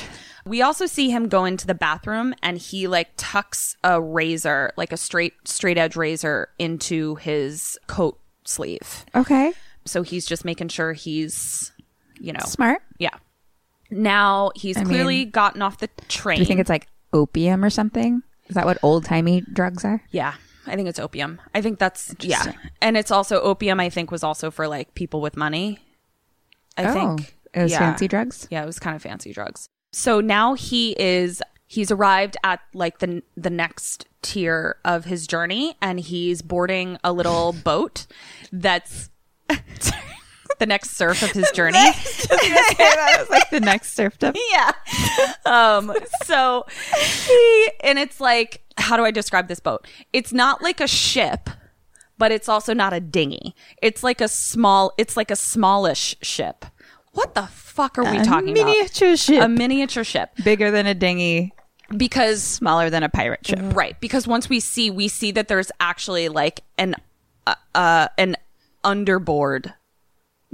We 0.44 0.62
also 0.62 0.86
see 0.86 1.10
him 1.10 1.28
go 1.28 1.44
into 1.44 1.66
the 1.66 1.74
bathroom 1.74 2.32
and 2.42 2.56
he 2.56 2.86
like 2.86 3.08
tucks 3.16 3.76
a 3.82 4.00
razor, 4.00 4.72
like 4.76 4.92
a 4.92 4.96
straight 4.96 5.34
straight 5.44 5.76
edge 5.76 5.96
razor 5.96 6.48
into 6.58 7.16
his 7.16 7.76
coat 7.88 8.18
sleeve. 8.44 9.04
Okay. 9.14 9.52
So 9.86 10.02
he's 10.02 10.24
just 10.26 10.44
making 10.44 10.68
sure 10.68 10.92
he's 10.92 11.72
you 12.20 12.32
know 12.32 12.40
Smart. 12.44 12.82
Yeah. 12.98 13.16
Now 13.90 14.50
he's 14.54 14.76
I 14.76 14.84
clearly 14.84 15.18
mean, 15.18 15.30
gotten 15.30 15.62
off 15.62 15.78
the 15.78 15.88
train. 16.08 16.36
Do 16.36 16.42
you 16.42 16.46
think 16.46 16.60
it's 16.60 16.70
like 16.70 16.88
opium 17.12 17.64
or 17.64 17.70
something? 17.70 18.22
Is 18.48 18.54
that 18.54 18.64
what 18.64 18.78
old 18.82 19.04
timey 19.04 19.42
drugs 19.52 19.84
are? 19.84 20.02
Yeah. 20.10 20.34
I 20.66 20.74
think 20.74 20.88
it's 20.88 20.98
opium. 20.98 21.40
I 21.54 21.60
think 21.62 21.78
that's 21.78 22.14
yeah. 22.20 22.52
And 22.82 22.96
it's 22.96 23.10
also 23.10 23.40
opium 23.40 23.78
I 23.78 23.88
think 23.88 24.10
was 24.10 24.24
also 24.24 24.50
for 24.50 24.66
like 24.66 24.94
people 24.94 25.20
with 25.20 25.36
money. 25.36 25.78
I 26.76 26.86
oh, 26.86 26.92
think 26.92 27.36
it 27.54 27.62
was 27.62 27.72
yeah. 27.72 27.78
fancy 27.78 28.08
drugs. 28.08 28.48
Yeah, 28.50 28.62
it 28.62 28.66
was 28.66 28.78
kind 28.78 28.96
of 28.96 29.02
fancy 29.02 29.32
drugs. 29.32 29.68
So 29.92 30.20
now 30.20 30.54
he 30.54 30.96
is 30.98 31.40
he's 31.66 31.90
arrived 31.90 32.36
at 32.44 32.60
like 32.74 32.98
the 32.98 33.22
the 33.36 33.50
next 33.50 34.06
tier 34.22 34.76
of 34.84 35.04
his 35.04 35.26
journey 35.26 35.76
and 35.80 36.00
he's 36.00 36.42
boarding 36.42 36.98
a 37.04 37.12
little 37.12 37.52
boat 37.64 38.06
that's 38.52 39.10
the 40.58 40.66
next 40.66 40.90
surf 40.96 41.22
of 41.22 41.30
his 41.30 41.50
journey. 41.54 41.72
that 41.72 43.16
was 43.20 43.30
like 43.30 43.50
the 43.50 43.60
next 43.60 43.94
serfdom. 43.94 44.34
yeah. 44.50 44.72
Um 45.44 45.92
so 46.24 46.64
he 47.22 47.70
and 47.82 47.98
it's 47.98 48.20
like 48.20 48.62
how 48.78 48.96
do 48.96 49.04
I 49.04 49.10
describe 49.10 49.48
this 49.48 49.60
boat? 49.60 49.86
It's 50.12 50.32
not 50.32 50.62
like 50.62 50.80
a 50.80 50.86
ship, 50.86 51.48
but 52.18 52.30
it's 52.32 52.48
also 52.48 52.74
not 52.74 52.92
a 52.92 53.00
dinghy. 53.00 53.54
It's 53.82 54.02
like 54.02 54.20
a 54.20 54.28
small. 54.28 54.92
It's 54.98 55.16
like 55.16 55.30
a 55.30 55.36
smallish 55.36 56.14
ship. 56.22 56.64
What 57.12 57.34
the 57.34 57.46
fuck 57.46 57.96
are 57.98 58.04
we 58.04 58.18
A 58.18 58.24
talking 58.24 58.52
miniature 58.52 58.66
about? 58.66 58.66
Miniature 58.74 59.16
ship. 59.16 59.42
A 59.42 59.48
miniature 59.48 60.04
ship. 60.04 60.30
Bigger 60.44 60.70
than 60.70 60.86
a 60.86 60.92
dinghy, 60.94 61.52
Because 61.96 62.42
smaller 62.42 62.90
than 62.90 63.02
a 63.02 63.08
pirate 63.08 63.46
ship. 63.46 63.58
Right, 63.62 63.98
because 64.00 64.26
once 64.26 64.50
we 64.50 64.60
see, 64.60 64.90
we 64.90 65.08
see 65.08 65.30
that 65.32 65.48
there's 65.48 65.72
actually 65.80 66.28
like 66.28 66.60
an 66.76 66.94
uh, 67.46 67.54
uh 67.74 68.08
an 68.18 68.36
underboard 68.84 69.72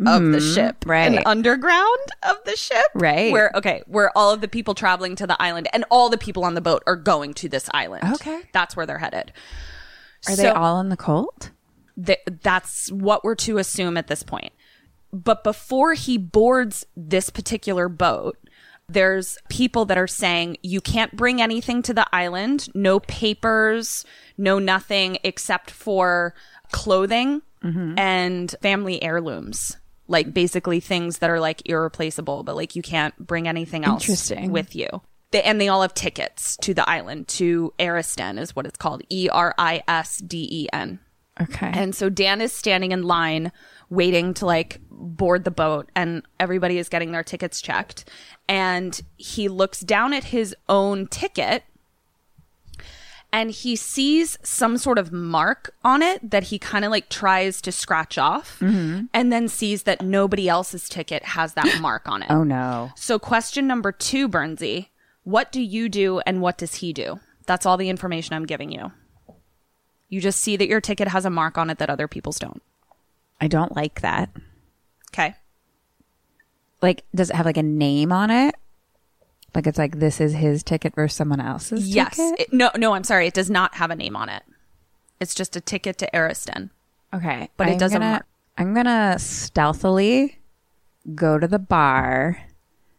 of 0.06 0.22
the 0.32 0.40
ship, 0.40 0.80
Mm-hmm. 0.80 0.90
right. 0.90 1.12
An 1.12 1.22
underground 1.26 1.98
of 2.22 2.36
the 2.44 2.56
ship, 2.56 2.84
Right. 2.94 3.30
Where 3.32 3.50
okay, 3.54 3.82
where 3.86 4.10
all 4.16 4.32
of 4.32 4.40
the 4.40 4.48
people 4.48 4.74
traveling 4.74 5.16
to 5.16 5.26
the 5.26 5.40
island 5.40 5.68
and 5.72 5.84
all 5.90 6.08
the 6.08 6.18
people 6.18 6.44
on 6.44 6.54
the 6.54 6.60
boat 6.60 6.82
are 6.86 6.96
going 6.96 7.34
to 7.34 7.48
this 7.48 7.68
island. 7.74 8.04
Okay. 8.14 8.42
that's 8.52 8.74
where 8.76 8.86
they're 8.86 8.98
headed. 8.98 9.32
Are 10.28 10.32
So- 10.34 10.42
they 10.42 10.48
all 10.48 10.80
in 10.80 10.88
the 10.88 10.96
cult? 10.96 11.50
Th- 12.02 12.20
that's 12.42 12.90
what 12.90 13.22
we're 13.22 13.34
to 13.36 13.58
assume 13.58 13.96
at 13.96 14.06
this 14.08 14.22
point. 14.22 14.52
But 15.12 15.44
before 15.44 15.92
he 15.92 16.16
boards 16.16 16.86
this 16.96 17.28
particular 17.28 17.88
boat, 17.90 18.38
there's 18.88 19.36
people 19.50 19.84
that 19.84 19.98
are 19.98 20.06
saying 20.06 20.56
you 20.62 20.80
can't 20.80 21.14
bring 21.16 21.40
anything 21.42 21.82
to 21.82 21.92
the 21.94 22.06
island, 22.14 22.68
no 22.74 22.98
papers, 22.98 24.04
no 24.38 24.58
nothing 24.58 25.18
except 25.22 25.70
for 25.70 26.34
clothing 26.72 27.42
and 27.62 28.54
family 28.60 29.00
heirlooms. 29.02 29.76
Like 30.08 30.34
basically 30.34 30.80
things 30.80 31.18
that 31.18 31.30
are 31.30 31.40
like 31.40 31.62
irreplaceable, 31.64 32.42
but 32.42 32.56
like 32.56 32.76
you 32.76 32.82
can't 32.82 33.16
bring 33.18 33.48
anything 33.48 33.84
else 33.84 34.30
with 34.30 34.74
you. 34.74 34.88
They, 35.30 35.42
and 35.42 35.60
they 35.60 35.68
all 35.68 35.82
have 35.82 35.94
tickets 35.94 36.56
to 36.58 36.74
the 36.74 36.88
island, 36.88 37.28
to 37.28 37.72
Erisden 37.78 38.38
is 38.38 38.54
what 38.54 38.66
it's 38.66 38.76
called. 38.76 39.02
E 39.08 39.28
R 39.30 39.54
I 39.56 39.82
S 39.88 40.18
D 40.18 40.46
E 40.50 40.68
N. 40.72 41.00
Okay. 41.40 41.70
And 41.72 41.94
so 41.94 42.10
Dan 42.10 42.40
is 42.40 42.52
standing 42.52 42.92
in 42.92 43.02
line 43.02 43.52
waiting 43.88 44.34
to 44.34 44.46
like 44.46 44.80
board 44.90 45.44
the 45.44 45.50
boat 45.50 45.90
and 45.94 46.22
everybody 46.38 46.78
is 46.78 46.88
getting 46.88 47.12
their 47.12 47.22
tickets 47.22 47.60
checked. 47.60 48.08
And 48.48 49.00
he 49.16 49.48
looks 49.48 49.80
down 49.80 50.12
at 50.12 50.24
his 50.24 50.54
own 50.68 51.06
ticket 51.06 51.64
and 53.32 53.50
he 53.50 53.74
sees 53.74 54.38
some 54.42 54.76
sort 54.76 54.98
of 54.98 55.10
mark 55.10 55.74
on 55.82 56.02
it 56.02 56.30
that 56.30 56.44
he 56.44 56.58
kind 56.58 56.84
of 56.84 56.90
like 56.90 57.08
tries 57.08 57.62
to 57.62 57.72
scratch 57.72 58.18
off 58.18 58.58
mm-hmm. 58.60 59.06
and 59.14 59.32
then 59.32 59.48
sees 59.48 59.84
that 59.84 60.02
nobody 60.02 60.48
else's 60.48 60.88
ticket 60.88 61.24
has 61.24 61.54
that 61.54 61.68
mark 61.80 62.08
on 62.08 62.22
it. 62.22 62.30
oh 62.30 62.44
no. 62.44 62.92
So 62.94 63.18
question 63.18 63.66
number 63.66 63.90
two, 63.90 64.28
Bernsey, 64.28 64.88
what 65.24 65.50
do 65.50 65.62
you 65.62 65.88
do 65.88 66.20
and 66.20 66.42
what 66.42 66.58
does 66.58 66.76
he 66.76 66.92
do? 66.92 67.20
That's 67.46 67.66
all 67.66 67.76
the 67.76 67.88
information 67.88 68.34
I'm 68.34 68.46
giving 68.46 68.70
you. 68.70 68.92
You 70.08 70.20
just 70.20 70.40
see 70.40 70.56
that 70.56 70.68
your 70.68 70.80
ticket 70.80 71.08
has 71.08 71.24
a 71.24 71.30
mark 71.30 71.56
on 71.56 71.70
it 71.70 71.78
that 71.78 71.88
other 71.88 72.06
people's 72.06 72.38
don't. 72.38 72.62
I 73.40 73.48
don't 73.48 73.74
like 73.74 74.02
that. 74.02 74.28
Okay. 75.10 75.34
Like, 76.82 77.04
does 77.14 77.30
it 77.30 77.36
have 77.36 77.46
like 77.46 77.56
a 77.56 77.62
name 77.62 78.12
on 78.12 78.30
it? 78.30 78.54
Like 79.54 79.66
it's 79.66 79.78
like 79.78 79.98
this 79.98 80.20
is 80.20 80.32
his 80.34 80.62
ticket 80.62 80.94
versus 80.94 81.16
someone 81.16 81.40
else's 81.40 81.88
Yes. 81.88 82.16
ticket? 82.16 82.40
It- 82.40 82.52
no, 82.52 82.70
no, 82.76 82.94
I'm 82.94 83.04
sorry. 83.04 83.26
It 83.26 83.34
does 83.34 83.50
not 83.50 83.74
have 83.76 83.90
a 83.90 83.96
name 83.96 84.16
on 84.16 84.28
it. 84.28 84.42
It's 85.20 85.34
just 85.34 85.54
a 85.56 85.60
ticket 85.60 85.98
to 85.98 86.08
Erisden. 86.12 86.70
Okay. 87.14 87.50
But 87.56 87.68
it 87.68 87.72
I'm 87.72 87.78
doesn't 87.78 88.00
gonna-. 88.00 88.24
I'm 88.58 88.74
gonna 88.74 89.18
stealthily 89.18 90.38
go 91.14 91.38
to 91.38 91.46
the 91.48 91.58
bar, 91.58 92.38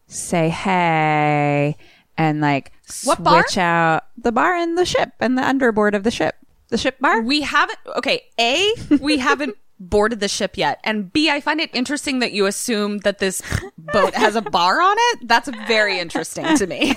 say 0.07 0.49
hey, 0.49 1.75
and 2.17 2.41
like 2.41 2.71
What 3.03 3.23
bar? 3.23 3.43
switch 3.43 3.57
out 3.57 4.03
the 4.17 4.31
bar 4.31 4.55
in 4.57 4.75
the 4.75 4.85
ship 4.85 5.11
and 5.19 5.37
the 5.37 5.41
underboard 5.41 5.93
of 5.95 6.03
the 6.03 6.11
ship. 6.11 6.35
The 6.69 6.77
ship 6.77 6.97
bar? 6.99 7.21
We 7.21 7.41
haven't, 7.41 7.77
okay, 7.97 8.23
A, 8.39 8.73
we 8.99 9.17
haven't 9.17 9.55
boarded 9.79 10.19
the 10.19 10.27
ship 10.27 10.57
yet. 10.57 10.79
And 10.83 11.11
B, 11.11 11.29
I 11.29 11.41
find 11.41 11.59
it 11.59 11.69
interesting 11.73 12.19
that 12.19 12.31
you 12.31 12.45
assume 12.45 12.99
that 12.99 13.19
this 13.19 13.41
boat 13.77 14.13
has 14.15 14.35
a 14.35 14.41
bar 14.57 14.81
on 14.81 14.95
it. 14.97 15.27
That's 15.27 15.49
very 15.67 15.99
interesting 15.99 16.45
to 16.57 16.67
me. 16.67 16.95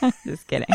Just 0.24 0.46
kidding. 0.48 0.66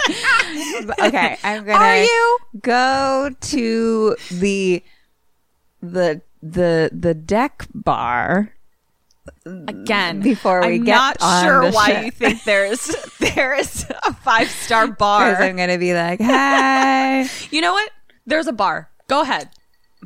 okay, 0.99 1.37
I'm 1.43 1.63
gonna 1.65 1.73
Are 1.85 2.01
you? 2.03 2.37
go 2.61 3.29
to 3.39 4.15
the 4.31 4.83
the 5.81 6.21
the 6.41 6.89
the 6.93 7.13
deck 7.13 7.67
bar 7.73 8.53
Again, 9.45 10.21
Before 10.21 10.61
we 10.61 10.79
get? 10.79 10.97
I'm 10.99 11.13
get 11.13 11.19
not 11.21 11.43
sure 11.45 11.71
why 11.71 11.87
ship. 11.91 12.05
you 12.05 12.11
think 12.11 12.43
there's 12.45 12.87
there's 13.19 13.85
a 14.07 14.13
five 14.13 14.49
star 14.49 14.87
bar. 14.87 15.35
I'm 15.35 15.55
gonna 15.55 15.77
be 15.77 15.93
like, 15.93 16.19
hey. 16.19 17.27
You 17.51 17.61
know 17.61 17.73
what? 17.73 17.91
There's 18.25 18.47
a 18.47 18.51
bar. 18.53 18.89
Go 19.07 19.21
ahead. 19.21 19.49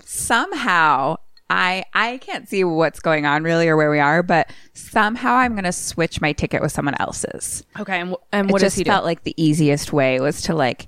somehow 0.03 1.17
I 1.55 1.83
I 1.93 2.17
can't 2.17 2.49
see 2.49 2.63
what's 2.63 2.99
going 2.99 3.27
on 3.27 3.43
really 3.43 3.67
or 3.67 3.77
where 3.77 3.91
we 3.91 3.99
are, 3.99 4.23
but 4.23 4.51
somehow 4.73 5.35
I'm 5.35 5.53
gonna 5.53 5.71
switch 5.71 6.19
my 6.19 6.33
ticket 6.33 6.61
with 6.63 6.71
someone 6.71 6.95
else's. 6.99 7.63
Okay, 7.79 7.99
and, 8.01 8.09
wh- 8.11 8.23
and 8.31 8.49
it 8.49 8.53
what 8.53 8.59
just 8.61 8.73
does 8.73 8.77
he 8.79 8.83
do? 8.83 8.89
felt 8.89 9.05
like 9.05 9.21
the 9.23 9.35
easiest 9.41 9.93
way 9.93 10.19
was 10.19 10.41
to 10.43 10.55
like 10.55 10.87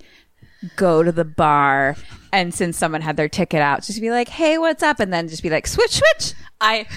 go 0.75 1.03
to 1.03 1.11
the 1.11 1.23
bar 1.25 1.95
and 2.33 2.51
since 2.51 2.77
someone 2.77 3.01
had 3.01 3.15
their 3.15 3.29
ticket 3.29 3.61
out, 3.61 3.83
just 3.83 4.01
be 4.01 4.09
like, 4.09 4.27
hey, 4.27 4.57
what's 4.57 4.81
up? 4.81 4.99
And 4.99 5.13
then 5.13 5.27
just 5.27 5.43
be 5.43 5.49
like, 5.51 5.67
switch, 5.67 5.91
switch. 5.91 6.33
I 6.59 6.87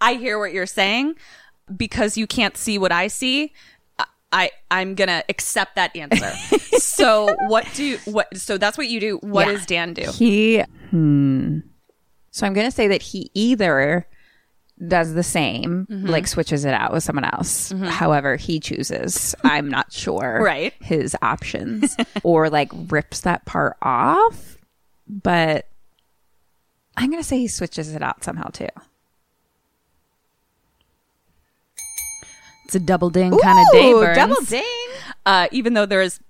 I 0.00 0.14
hear 0.14 0.38
what 0.38 0.52
you're 0.52 0.66
saying 0.66 1.14
because 1.74 2.18
you 2.18 2.26
can't 2.26 2.56
see 2.56 2.76
what 2.76 2.92
I 2.92 3.06
see. 3.08 3.54
I- 3.98 4.04
I 4.32 4.50
I'm 4.70 4.94
gonna 4.94 5.24
accept 5.30 5.76
that 5.76 5.96
answer. 5.96 6.30
so 6.78 7.34
what 7.48 7.66
do 7.74 7.96
what? 8.04 8.36
So 8.36 8.58
that's 8.58 8.76
what 8.76 8.88
you 8.88 9.00
do. 9.00 9.16
What 9.22 9.46
Yeah. 9.46 9.52
does 9.54 9.64
Dan 9.64 9.94
do? 9.94 10.10
He 10.12 10.60
hmm. 10.90 11.60
So 12.36 12.46
I'm 12.46 12.52
gonna 12.52 12.70
say 12.70 12.88
that 12.88 13.00
he 13.00 13.30
either 13.32 14.06
does 14.86 15.14
the 15.14 15.22
same, 15.22 15.86
Mm-hmm. 15.90 16.06
like 16.06 16.26
switches 16.26 16.66
it 16.66 16.74
out 16.74 16.92
with 16.92 17.02
someone 17.02 17.24
else. 17.24 17.72
However, 17.72 18.36
he 18.36 18.60
chooses. 18.60 19.34
I'm 19.42 19.70
not 19.70 19.90
sure. 19.90 20.42
Right. 20.42 20.74
His 20.82 21.16
options. 21.22 21.96
or 22.22 22.50
like 22.50 22.70
rips 22.90 23.22
that 23.22 23.46
part 23.46 23.78
off. 23.80 24.58
But 25.08 25.66
I'm 26.94 27.10
gonna 27.10 27.22
say 27.22 27.38
he 27.38 27.48
switches 27.48 27.94
it 27.94 28.02
out 28.02 28.22
somehow 28.22 28.48
too. 28.50 28.68
It's 32.66 32.74
a 32.74 32.80
double 32.80 33.08
ding 33.08 33.30
kind 33.38 33.58
of 33.58 33.72
day. 33.72 33.92
Burns. 33.92 34.16
double 34.16 34.42
ding. 34.42 34.64
Uh, 35.24 35.48
even 35.52 35.72
though 35.72 35.86
there 35.86 36.02
is 36.02 36.20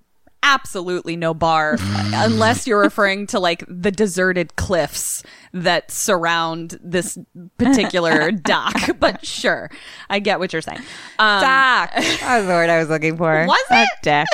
absolutely 0.47 1.17
no 1.17 1.35
bar, 1.35 1.77
unless 2.15 2.67
you're 2.67 2.81
referring 2.81 3.27
to 3.27 3.41
like 3.41 3.65
the 3.67 3.91
deserted 3.91 4.55
cliffs 4.55 5.25
that 5.53 5.91
surround 5.91 6.79
this 6.81 7.19
particular 7.59 8.31
dock. 8.45 8.75
But 9.01 9.27
sure, 9.27 9.71
I 10.09 10.21
get 10.21 10.39
what 10.39 10.53
you're 10.53 10.63
saying. 10.63 10.79
Um, 11.19 11.41
Doc. 11.43 11.91
That 11.97 12.39
was 12.39 12.47
the 12.47 12.53
word 12.53 12.71
I 12.71 12.79
was 12.79 12.89
looking 12.89 13.17
for. 13.17 13.47
Was 13.47 13.61
Not 13.71 13.83
it? 13.85 13.89
deck? 14.03 14.27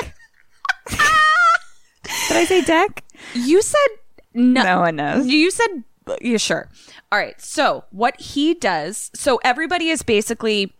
Did 0.89 2.37
I 2.37 2.45
say 2.45 2.61
deck? 2.61 3.03
You 3.33 3.61
said 3.61 3.87
no. 4.33 4.63
No 4.63 4.79
one 4.81 4.95
knows. 4.97 5.27
You 5.27 5.49
said 5.49 5.83
yeah, 6.21 6.37
sure. 6.37 6.69
All 7.11 7.19
right. 7.19 7.39
So 7.41 7.85
what 7.91 8.19
he 8.19 8.53
does, 8.53 9.09
so 9.15 9.39
everybody 9.43 9.89
is 9.89 10.03
basically 10.03 10.73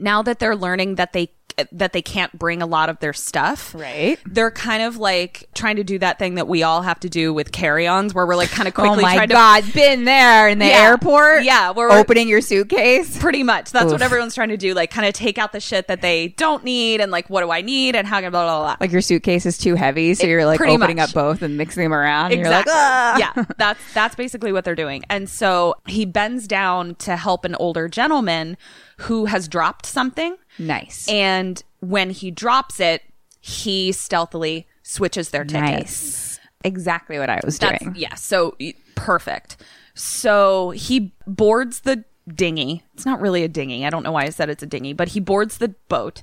now 0.00 0.22
that 0.22 0.38
they're 0.38 0.56
learning 0.56 0.96
that 0.96 1.12
they 1.12 1.32
that 1.72 1.92
they 1.92 2.00
can't 2.00 2.32
bring 2.38 2.62
a 2.62 2.66
lot 2.66 2.88
of 2.88 3.00
their 3.00 3.12
stuff. 3.12 3.74
Right. 3.74 4.18
They're 4.24 4.52
kind 4.52 4.82
of 4.82 4.96
like 4.96 5.46
trying 5.54 5.76
to 5.76 5.84
do 5.84 5.98
that 5.98 6.18
thing 6.18 6.36
that 6.36 6.48
we 6.48 6.62
all 6.62 6.80
have 6.80 6.98
to 7.00 7.10
do 7.10 7.34
with 7.34 7.52
carry-ons 7.52 8.14
where 8.14 8.24
we're 8.26 8.36
like 8.36 8.48
kind 8.50 8.66
of 8.66 8.72
Oh 8.78 8.80
quickly 8.82 9.02
my 9.02 9.14
trying 9.16 9.28
to 9.28 9.34
god, 9.34 9.64
been 9.74 10.04
there 10.04 10.48
in 10.48 10.58
the 10.58 10.66
Yeah. 10.68 10.88
airport. 10.88 11.42
Yeah, 11.44 11.72
where 11.72 11.88
we're- 11.88 12.00
opening 12.00 12.28
your 12.28 12.40
suitcase. 12.40 13.18
Pretty 13.18 13.42
much. 13.42 13.72
That's 13.72 13.92
what 13.92 14.00
everyone's 14.00 14.34
trying 14.34 14.48
to 14.50 14.56
do. 14.56 14.72
Like, 14.72 14.90
kind 14.90 15.06
of 15.06 15.12
take 15.12 15.36
out 15.36 15.52
the 15.52 15.60
shit 15.60 15.88
that 15.88 16.00
they 16.00 16.28
don't 16.28 16.64
need 16.64 17.02
and, 17.02 17.12
like, 17.12 17.28
what 17.28 17.42
do 17.42 17.50
I 17.50 17.60
need 17.60 17.94
and 17.94 18.06
how 18.06 18.20
can 18.22 18.30
blah, 18.30 18.44
blah, 18.44 18.60
blah. 18.60 18.76
Like 18.80 18.92
your 18.92 19.02
suitcase 19.02 19.44
is 19.44 19.58
too 19.58 19.74
heavy, 19.74 20.14
so 20.14 20.26
you're 20.26 20.46
like 20.46 20.62
opening 20.62 20.96
much. 20.96 21.10
up 21.10 21.14
both 21.14 21.42
and 21.42 21.58
mixing 21.58 21.82
them 21.82 21.92
around. 21.92 22.32
And 22.32 22.40
Exactly. 22.40 22.72
You're 22.72 22.80
like, 22.80 22.86
ah. 22.88 23.32
yeah, 23.36 23.44
that's 23.58 23.80
that's 23.92 24.14
basically 24.14 24.52
what 24.52 24.64
they're 24.64 24.74
doing. 24.74 25.02
And 25.10 25.28
so 25.28 25.74
he 25.86 26.06
bends 26.06 26.46
down 26.46 26.94
to 27.00 27.16
help 27.16 27.44
an 27.44 27.54
older 27.56 27.86
gentleman 27.88 28.56
who 29.00 29.26
has 29.26 29.48
dropped 29.48 29.86
something. 29.86 30.36
nice, 30.58 31.08
And 31.08 31.62
when 31.80 32.10
he 32.10 32.30
drops 32.30 32.80
it, 32.80 33.02
he 33.40 33.92
stealthily 33.92 34.66
switches 34.82 35.30
their 35.30 35.44
tickets. 35.44 35.70
nice. 35.70 36.40
Exactly 36.62 37.18
what 37.18 37.30
I 37.30 37.40
was 37.44 37.58
That's 37.58 37.82
doing. 37.82 37.96
yeah. 37.96 38.14
So 38.14 38.56
perfect. 38.94 39.56
So 39.94 40.70
he 40.70 41.12
boards 41.26 41.80
the 41.80 42.04
dinghy. 42.28 42.82
It's 42.94 43.06
not 43.06 43.20
really 43.20 43.42
a 43.44 43.48
dinghy. 43.48 43.86
I 43.86 43.90
don't 43.90 44.02
know 44.02 44.12
why 44.12 44.24
I 44.24 44.28
said 44.30 44.50
it's 44.50 44.62
a 44.62 44.66
dinghy, 44.66 44.92
but 44.92 45.08
he 45.08 45.20
boards 45.20 45.56
the 45.58 45.68
boat, 45.88 46.20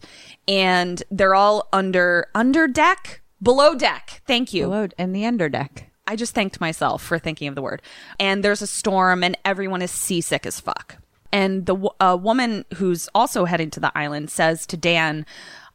and 0.47 1.01
they're 1.09 1.33
all 1.35 1.67
under 1.73 2.27
under 2.35 2.67
deck, 2.67 3.21
below 3.41 3.73
deck. 3.73 4.21
Thank 4.27 4.53
you. 4.53 4.63
Below 4.65 4.87
in 4.99 5.11
the 5.13 5.23
underdeck. 5.23 5.85
I 6.05 6.15
just 6.15 6.33
thanked 6.35 6.61
myself 6.61 7.01
for 7.03 7.17
thinking 7.19 7.47
of 7.47 7.55
the 7.55 7.61
word. 7.61 7.81
And 8.19 8.43
there's 8.43 8.61
a 8.61 8.67
storm, 8.67 9.23
and 9.23 9.35
everyone 9.43 9.81
is 9.81 9.89
seasick 9.91 10.45
as 10.45 10.59
fuck. 10.59 10.97
And 11.38 11.67
the 11.67 11.78
a 12.00 12.17
woman 12.17 12.65
who's 12.78 13.08
also 13.13 13.45
heading 13.45 13.69
to 13.69 13.80
the 13.80 13.95
island 13.95 14.32
says 14.32 14.65
to 14.65 14.76
Dan, 14.76 15.23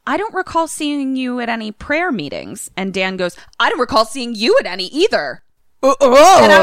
I 0.05 0.17
don't 0.17 0.33
recall 0.33 0.67
seeing 0.67 1.15
you 1.15 1.39
at 1.39 1.47
any 1.47 1.71
prayer 1.71 2.11
meetings. 2.11 2.69
And 2.75 2.93
Dan 2.93 3.15
goes, 3.15 3.37
I 3.61 3.69
don't 3.69 3.79
recall 3.79 4.03
seeing 4.03 4.35
you 4.35 4.57
at 4.59 4.65
any 4.65 4.87
either. 4.87 5.41
Oh, 5.81 5.95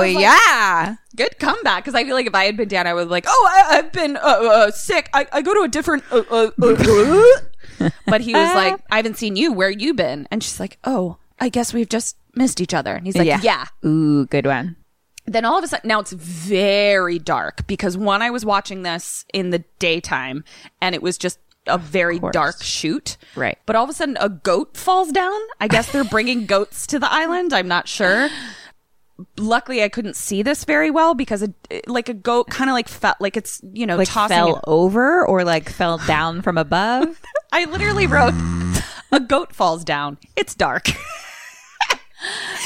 like- 0.03 0.19
yeah. 0.19 0.97
Good 1.17 1.39
comeback. 1.39 1.83
Because 1.83 1.95
I 1.95 2.05
feel 2.05 2.15
like 2.15 2.27
if 2.27 2.35
I 2.35 2.45
had 2.45 2.59
been 2.59 2.69
Dan, 2.69 2.87
I 2.87 2.93
would 2.93 3.07
be 3.07 3.11
like, 3.11 3.25
oh, 3.27 3.49
I, 3.51 3.79
I've 3.79 3.91
been 3.91 4.19
uh, 4.19 4.21
uh, 4.21 4.71
sick. 4.71 5.09
I, 5.15 5.27
I 5.33 5.41
go 5.41 5.55
to 5.55 5.63
a 5.63 5.69
different. 5.69 6.05
Uh, 6.13 6.23
uh, 6.31 6.51
uh, 6.61 7.91
but 8.07 8.21
he 8.21 8.35
was 8.35 8.55
like, 8.55 8.81
I 8.91 8.97
haven't 8.97 9.17
seen 9.17 9.35
you. 9.35 9.55
Where 9.55 9.71
you 9.71 9.95
been? 9.95 10.29
And 10.31 10.45
she's 10.45 10.61
like, 10.61 10.77
oh, 10.85 11.17
I 11.39 11.49
guess 11.49 11.73
we've 11.73 11.89
just 11.89 12.19
missed 12.35 12.61
each 12.61 12.75
other. 12.75 12.95
And 12.97 13.07
he's 13.07 13.17
like, 13.17 13.27
Yeah. 13.27 13.41
yeah. 13.43 13.65
Ooh, 13.83 14.27
good 14.27 14.45
one. 14.45 14.77
Then 15.31 15.45
all 15.45 15.57
of 15.57 15.65
a 15.65 15.69
sudden 15.69 15.87
now 15.89 16.01
it's 16.01 16.13
very 16.13 17.19
dark 17.19 17.67
because 17.67 17.97
one 17.97 18.21
I 18.21 18.31
was 18.31 18.45
watching 18.45 18.83
this 18.83 19.25
in 19.33 19.51
the 19.51 19.65
daytime 19.79 20.43
and 20.83 20.95
it 20.95 21.03
was 21.03 21.17
just 21.17 21.39
a 21.67 21.79
very 21.79 22.19
dark 22.33 22.63
shoot. 22.63 23.17
Right. 23.37 23.57
But 23.65 23.77
all 23.77 23.85
of 23.85 23.91
a 23.91 23.93
sudden 23.93 24.17
a 24.21 24.29
goat 24.29 24.77
falls 24.77 25.13
down. 25.13 25.39
I 25.61 25.69
guess 25.69 25.93
they're 25.93 26.03
bringing 26.05 26.47
goats 26.47 26.87
to 26.89 26.99
the 26.99 27.11
island. 27.11 27.53
I'm 27.53 27.69
not 27.69 27.87
sure. 27.87 28.29
Luckily 29.37 29.83
I 29.83 29.89
couldn't 29.89 30.17
see 30.17 30.43
this 30.43 30.65
very 30.65 30.91
well 30.91 31.15
because 31.15 31.43
it, 31.43 31.55
like 31.87 32.09
a 32.09 32.15
goat 32.15 32.49
kind 32.49 32.71
of 32.71 32.75
like 32.75 32.89
felt 32.89 33.19
like 33.21 33.37
it's, 33.37 33.61
you 33.73 33.87
know, 33.87 33.99
Like 33.99 34.09
tossing 34.09 34.37
fell 34.37 34.57
it- 34.57 34.65
over 34.67 35.25
or 35.27 35.45
like 35.45 35.69
fell 35.69 35.99
down 35.99 36.43
from 36.43 36.59
above. 36.59 37.21
I 37.53 37.67
literally 37.67 38.07
wrote 38.07 38.35
a 39.13 39.21
goat 39.21 39.53
falls 39.55 39.85
down. 39.85 40.19
It's 40.37 40.55
dark. 40.55 40.87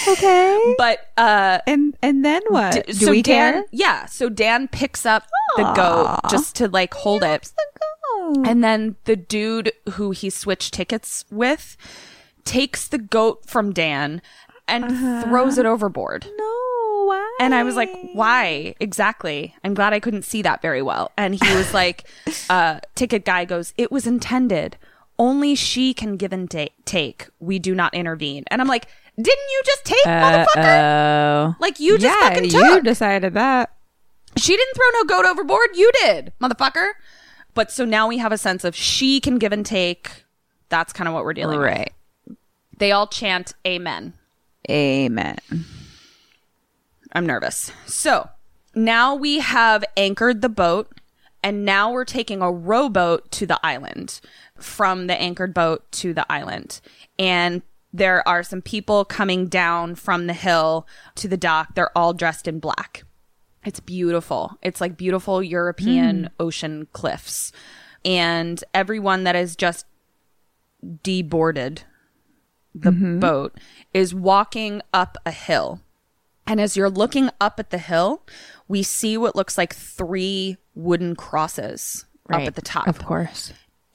okay. 0.08 0.74
but 0.78 1.10
uh 1.16 1.58
And 1.66 1.96
and 2.02 2.24
then 2.24 2.42
what? 2.48 2.74
D- 2.74 2.82
Do 2.92 3.06
so 3.06 3.10
we 3.10 3.22
Dan, 3.22 3.52
care? 3.54 3.64
Yeah. 3.72 4.06
So 4.06 4.28
Dan 4.28 4.68
picks 4.68 5.06
up 5.06 5.24
the 5.56 5.72
goat 5.74 6.20
just 6.30 6.56
to 6.56 6.68
like 6.68 6.94
hold 6.94 7.22
it. 7.22 7.52
And 8.46 8.64
then 8.64 8.96
the 9.04 9.16
dude 9.16 9.72
who 9.92 10.10
he 10.12 10.30
switched 10.30 10.72
tickets 10.74 11.24
with 11.30 11.76
takes 12.44 12.88
the 12.88 12.98
goat 12.98 13.44
from 13.46 13.72
Dan 13.72 14.22
and 14.66 15.22
throws 15.24 15.58
it 15.58 15.66
overboard. 15.66 16.24
No, 16.38 17.04
why? 17.06 17.36
And 17.40 17.54
I 17.54 17.62
was 17.64 17.76
like, 17.76 17.90
why 18.14 18.74
exactly? 18.80 19.54
I'm 19.62 19.74
glad 19.74 19.92
I 19.92 20.00
couldn't 20.00 20.22
see 20.24 20.40
that 20.42 20.62
very 20.62 20.80
well. 20.80 21.12
And 21.18 21.34
he 21.34 21.54
was 21.54 21.74
like, 21.74 22.04
uh, 22.50 22.80
ticket 22.94 23.24
guy 23.26 23.44
goes, 23.44 23.74
it 23.76 23.92
was 23.92 24.06
intended. 24.06 24.78
Only 25.18 25.54
she 25.54 25.92
can 25.94 26.16
give 26.16 26.32
and 26.32 26.50
ta- 26.50 26.68
take. 26.86 27.28
We 27.40 27.58
do 27.58 27.74
not 27.74 27.92
intervene. 27.94 28.44
And 28.50 28.60
I'm 28.62 28.68
like, 28.68 28.86
didn't 29.16 29.48
you 29.52 29.62
just 29.64 29.84
take, 29.84 30.06
uh, 30.06 30.44
motherfucker? 30.56 31.54
Oh. 31.54 31.56
Like 31.60 31.78
you 31.78 31.98
just 31.98 32.16
yeah, 32.16 32.28
fucking 32.28 32.50
you 32.50 32.82
decided 32.82 33.34
that. 33.34 33.72
She 34.36 34.56
didn't 34.56 34.74
throw 34.74 34.86
no 34.94 35.04
goat 35.04 35.26
overboard. 35.26 35.68
You 35.74 35.90
did, 36.02 36.32
motherfucker. 36.40 36.92
But 37.54 37.70
so 37.70 37.84
now 37.84 38.08
we 38.08 38.18
have 38.18 38.32
a 38.32 38.38
sense 38.38 38.64
of 38.64 38.74
she 38.74 39.20
can 39.20 39.38
give 39.38 39.52
and 39.52 39.64
take. 39.64 40.24
That's 40.68 40.92
kind 40.92 41.06
of 41.06 41.14
what 41.14 41.24
we're 41.24 41.34
dealing 41.34 41.58
with. 41.58 41.66
Right. 41.66 41.92
with. 42.26 42.36
They 42.78 42.90
all 42.90 43.06
chant 43.06 43.54
amen. 43.64 44.14
Amen. 44.68 45.38
I'm 47.12 47.26
nervous. 47.26 47.70
So 47.86 48.28
now 48.74 49.14
we 49.14 49.38
have 49.38 49.84
anchored 49.96 50.42
the 50.42 50.48
boat, 50.48 50.90
and 51.42 51.64
now 51.64 51.92
we're 51.92 52.04
taking 52.04 52.42
a 52.42 52.50
rowboat 52.50 53.30
to 53.32 53.46
the 53.46 53.60
island 53.64 54.20
from 54.58 55.06
the 55.06 55.20
anchored 55.20 55.54
boat 55.54 55.90
to 55.92 56.12
the 56.12 56.26
island. 56.32 56.80
And 57.18 57.62
there 57.94 58.26
are 58.26 58.42
some 58.42 58.60
people 58.60 59.04
coming 59.04 59.46
down 59.46 59.94
from 59.94 60.26
the 60.26 60.32
hill 60.32 60.84
to 61.14 61.28
the 61.28 61.36
dock. 61.36 61.76
They're 61.76 61.96
all 61.96 62.12
dressed 62.12 62.48
in 62.48 62.58
black. 62.58 63.04
It's 63.64 63.78
beautiful. 63.78 64.58
It's 64.62 64.80
like 64.80 64.96
beautiful 64.96 65.40
European 65.40 66.24
mm. 66.24 66.30
ocean 66.40 66.88
cliffs. 66.92 67.52
And 68.04 68.62
everyone 68.74 69.22
that 69.24 69.36
is 69.36 69.54
just 69.54 69.86
deboarded 70.84 71.84
the 72.74 72.90
mm-hmm. 72.90 73.20
boat 73.20 73.56
is 73.94 74.12
walking 74.12 74.82
up 74.92 75.16
a 75.24 75.30
hill. 75.30 75.80
And 76.48 76.60
as 76.60 76.76
you're 76.76 76.90
looking 76.90 77.30
up 77.40 77.60
at 77.60 77.70
the 77.70 77.78
hill, 77.78 78.26
we 78.66 78.82
see 78.82 79.16
what 79.16 79.36
looks 79.36 79.56
like 79.56 79.72
three 79.72 80.56
wooden 80.74 81.14
crosses 81.14 82.06
right. 82.28 82.42
up 82.42 82.48
at 82.48 82.54
the 82.56 82.60
top. 82.60 82.88
Of 82.88 82.98
course. 82.98 83.52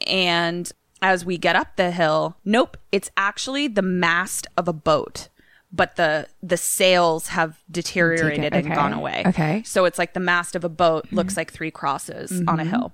And 0.07 0.71
as 1.01 1.25
we 1.25 1.37
get 1.37 1.55
up 1.55 1.75
the 1.75 1.91
hill, 1.91 2.37
nope, 2.43 2.77
it's 2.91 3.09
actually 3.17 3.67
the 3.67 3.81
mast 3.81 4.47
of 4.57 4.67
a 4.67 4.73
boat. 4.73 5.29
But 5.71 5.97
the 5.97 6.27
the 6.41 6.57
sails 6.57 7.27
have 7.27 7.61
deteriorated 7.69 8.53
and 8.53 8.73
gone 8.73 8.91
away. 8.91 9.23
Okay. 9.27 9.61
So 9.63 9.85
it's 9.85 9.99
like 9.99 10.13
the 10.13 10.19
mast 10.19 10.55
of 10.55 10.63
a 10.63 10.69
boat 10.69 11.07
looks 11.11 11.37
like 11.37 11.51
three 11.51 11.69
crosses 11.69 12.41
on 12.47 12.59
a 12.59 12.65
hill. 12.65 12.93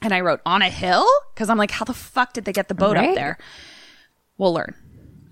And 0.00 0.14
I 0.14 0.20
wrote 0.20 0.40
on 0.46 0.62
a 0.62 0.70
hill 0.70 1.06
because 1.34 1.50
I'm 1.50 1.58
like, 1.58 1.72
how 1.72 1.84
the 1.84 1.92
fuck 1.92 2.32
did 2.32 2.44
they 2.44 2.52
get 2.52 2.68
the 2.68 2.74
boat 2.74 2.96
up 2.96 3.14
there? 3.16 3.38
We'll 4.38 4.54
learn. 4.54 4.74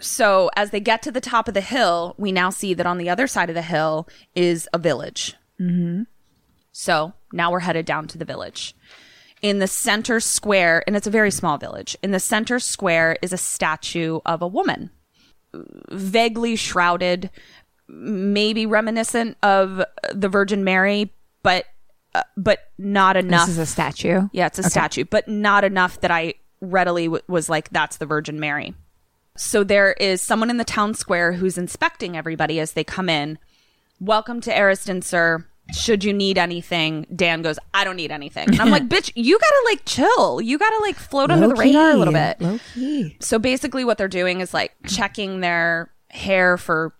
So 0.00 0.50
as 0.56 0.70
they 0.70 0.80
get 0.80 1.00
to 1.02 1.12
the 1.12 1.20
top 1.20 1.48
of 1.48 1.54
the 1.54 1.60
hill, 1.60 2.14
we 2.18 2.32
now 2.32 2.50
see 2.50 2.74
that 2.74 2.86
on 2.86 2.98
the 2.98 3.08
other 3.08 3.26
side 3.26 3.48
of 3.48 3.54
the 3.54 3.62
hill 3.62 4.08
is 4.34 4.68
a 4.72 4.78
village. 4.78 5.34
Mm-hmm. 5.60 6.02
So 6.72 7.14
now 7.32 7.50
we're 7.50 7.60
headed 7.60 7.86
down 7.86 8.06
to 8.08 8.18
the 8.18 8.24
village. 8.24 8.74
In 9.40 9.60
the 9.60 9.68
center 9.68 10.18
square, 10.20 10.82
and 10.86 10.96
it's 10.96 11.06
a 11.06 11.10
very 11.10 11.30
small 11.30 11.58
village, 11.58 11.96
in 12.02 12.10
the 12.10 12.20
center 12.20 12.58
square 12.58 13.16
is 13.22 13.32
a 13.32 13.36
statue 13.36 14.20
of 14.26 14.42
a 14.42 14.48
woman, 14.48 14.90
vaguely 15.90 16.56
shrouded, 16.56 17.30
maybe 17.88 18.66
reminiscent 18.66 19.36
of 19.42 19.82
the 20.12 20.28
Virgin 20.28 20.64
Mary, 20.64 21.12
but 21.42 21.66
uh, 22.14 22.22
but 22.36 22.70
not 22.78 23.16
enough. 23.16 23.46
This 23.46 23.56
is 23.56 23.58
a 23.58 23.66
statue. 23.66 24.28
Yeah, 24.32 24.46
it's 24.46 24.58
a 24.58 24.62
statue, 24.64 25.04
but 25.04 25.28
not 25.28 25.62
enough 25.62 26.00
that 26.00 26.10
I 26.10 26.34
readily 26.60 27.04
w- 27.04 27.22
was 27.28 27.48
like, 27.48 27.68
that's 27.70 27.98
the 27.98 28.06
Virgin 28.06 28.40
Mary. 28.40 28.74
So 29.36 29.62
there 29.62 29.92
is 29.92 30.20
someone 30.20 30.50
in 30.50 30.56
the 30.56 30.64
town 30.64 30.94
square 30.94 31.34
who's 31.34 31.58
inspecting 31.58 32.16
everybody 32.16 32.58
as 32.58 32.72
they 32.72 32.82
come 32.82 33.08
in. 33.08 33.38
Welcome 34.00 34.40
to 34.40 34.50
Erisden, 34.50 35.04
sir. 35.04 35.46
Should 35.72 36.02
you 36.02 36.12
need 36.14 36.38
anything? 36.38 37.06
Dan 37.14 37.42
goes, 37.42 37.58
I 37.74 37.84
don't 37.84 37.96
need 37.96 38.10
anything. 38.10 38.48
And 38.48 38.60
I'm 38.60 38.70
like, 38.70 38.88
bitch, 38.88 39.12
you 39.14 39.38
gotta 39.38 39.62
like 39.66 39.84
chill. 39.84 40.40
You 40.40 40.58
gotta 40.58 40.80
like 40.82 40.96
float 40.96 41.30
under 41.30 41.48
the 41.48 41.54
radar 41.54 41.90
a 41.90 41.94
little 41.96 42.14
bit. 42.14 42.40
Low 42.40 42.58
key. 42.74 43.16
So 43.20 43.38
basically, 43.38 43.84
what 43.84 43.98
they're 43.98 44.08
doing 44.08 44.40
is 44.40 44.54
like 44.54 44.72
checking 44.86 45.40
their 45.40 45.90
hair 46.10 46.56
for 46.56 46.94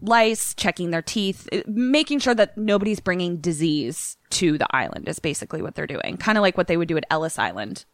lice, 0.00 0.54
checking 0.54 0.90
their 0.90 1.02
teeth, 1.02 1.48
uh, 1.52 1.62
making 1.66 2.20
sure 2.20 2.34
that 2.34 2.56
nobody's 2.56 3.00
bringing 3.00 3.38
disease 3.38 4.16
to 4.30 4.56
the 4.58 4.66
island 4.74 5.08
is 5.08 5.18
basically 5.18 5.62
what 5.62 5.74
they're 5.74 5.86
doing. 5.86 6.16
Kind 6.18 6.38
of 6.38 6.42
like 6.42 6.56
what 6.56 6.66
they 6.68 6.76
would 6.76 6.88
do 6.88 6.96
at 6.96 7.04
Ellis 7.10 7.38
Island. 7.38 7.84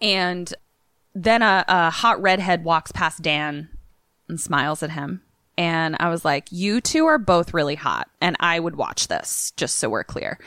And 0.00 0.52
then 1.14 1.42
a, 1.42 1.64
a 1.68 1.90
hot 1.90 2.20
redhead 2.20 2.64
walks 2.64 2.90
past 2.92 3.22
Dan 3.22 3.68
and 4.28 4.40
smiles 4.40 4.82
at 4.82 4.90
him. 4.90 5.22
And 5.56 5.96
I 6.00 6.08
was 6.08 6.24
like, 6.24 6.48
you 6.50 6.80
two 6.80 7.06
are 7.06 7.18
both 7.18 7.54
really 7.54 7.74
hot. 7.76 8.08
And 8.20 8.36
I 8.40 8.58
would 8.58 8.76
watch 8.76 9.08
this, 9.08 9.52
just 9.56 9.76
so 9.78 9.88
we're 9.88 10.04
clear. 10.04 10.38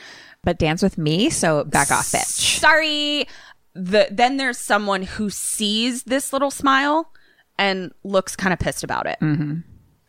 But 0.44 0.58
dance 0.58 0.82
with 0.82 0.98
me, 0.98 1.30
so 1.30 1.64
back 1.64 1.90
off, 1.90 2.06
bitch. 2.12 2.58
Sorry. 2.60 3.26
The 3.74 4.08
then 4.10 4.36
there's 4.36 4.58
someone 4.58 5.02
who 5.02 5.30
sees 5.30 6.02
this 6.04 6.32
little 6.32 6.50
smile 6.50 7.10
and 7.58 7.92
looks 8.04 8.36
kind 8.36 8.52
of 8.52 8.58
pissed 8.58 8.84
about 8.84 9.06
it. 9.06 9.18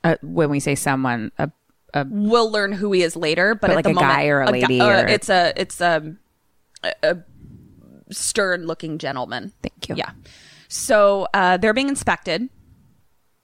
Uh, 0.04 0.16
when 0.22 0.50
we 0.50 0.60
say 0.60 0.76
someone, 0.76 1.32
uh, 1.38 1.48
We'll 2.08 2.52
learn 2.52 2.72
who 2.72 2.92
he 2.92 3.02
is 3.02 3.16
later, 3.16 3.56
but, 3.56 3.68
But 3.68 3.76
like 3.78 3.86
a 3.88 3.94
moment, 3.94 4.14
guy 4.14 4.28
or 4.28 4.42
a 4.42 4.52
lady 4.52 4.80
uh, 4.80 4.88
or- 4.88 5.08
it's 5.08 5.28
a 5.30 5.54
it's 5.56 5.82
a 5.82 6.16
a, 6.84 6.94
a 7.04 7.18
stern 8.12 8.66
looking 8.68 9.00
gentleman. 9.00 9.52
Thank 9.64 9.90
you. 9.90 9.96
Yeah. 9.96 10.12
So 10.68 11.28
uh, 11.34 11.58
they're 11.58 11.74
being 11.74 11.90
inspected. 11.90 12.48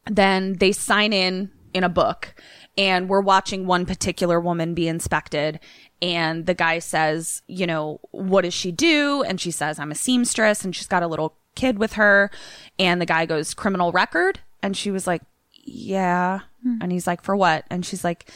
Then 0.09 0.53
they 0.53 0.71
sign 0.71 1.13
in 1.13 1.51
in 1.73 1.83
a 1.83 1.89
book, 1.89 2.33
and 2.77 3.09
we're 3.09 3.21
watching 3.21 3.65
one 3.65 3.85
particular 3.85 4.39
woman 4.39 4.73
be 4.73 4.87
inspected. 4.87 5.59
And 6.01 6.45
the 6.45 6.53
guy 6.53 6.79
says, 6.79 7.41
you 7.47 7.65
know, 7.65 7.99
what 8.11 8.41
does 8.41 8.53
she 8.53 8.71
do? 8.71 9.23
And 9.23 9.39
she 9.39 9.51
says, 9.51 9.79
I'm 9.79 9.91
a 9.91 9.95
seamstress, 9.95 10.63
and 10.63 10.75
she's 10.75 10.87
got 10.87 11.03
a 11.03 11.07
little 11.07 11.35
kid 11.55 11.79
with 11.79 11.93
her. 11.93 12.29
And 12.77 13.01
the 13.01 13.05
guy 13.05 13.25
goes, 13.25 13.53
criminal 13.53 13.91
record? 13.91 14.39
And 14.61 14.75
she 14.77 14.91
was 14.91 15.07
like, 15.07 15.21
yeah. 15.51 16.41
Hmm. 16.63 16.77
And 16.81 16.91
he's 16.91 17.07
like, 17.07 17.23
for 17.23 17.35
what? 17.35 17.65
And 17.69 17.85
she's 17.85 18.03
like, 18.03 18.29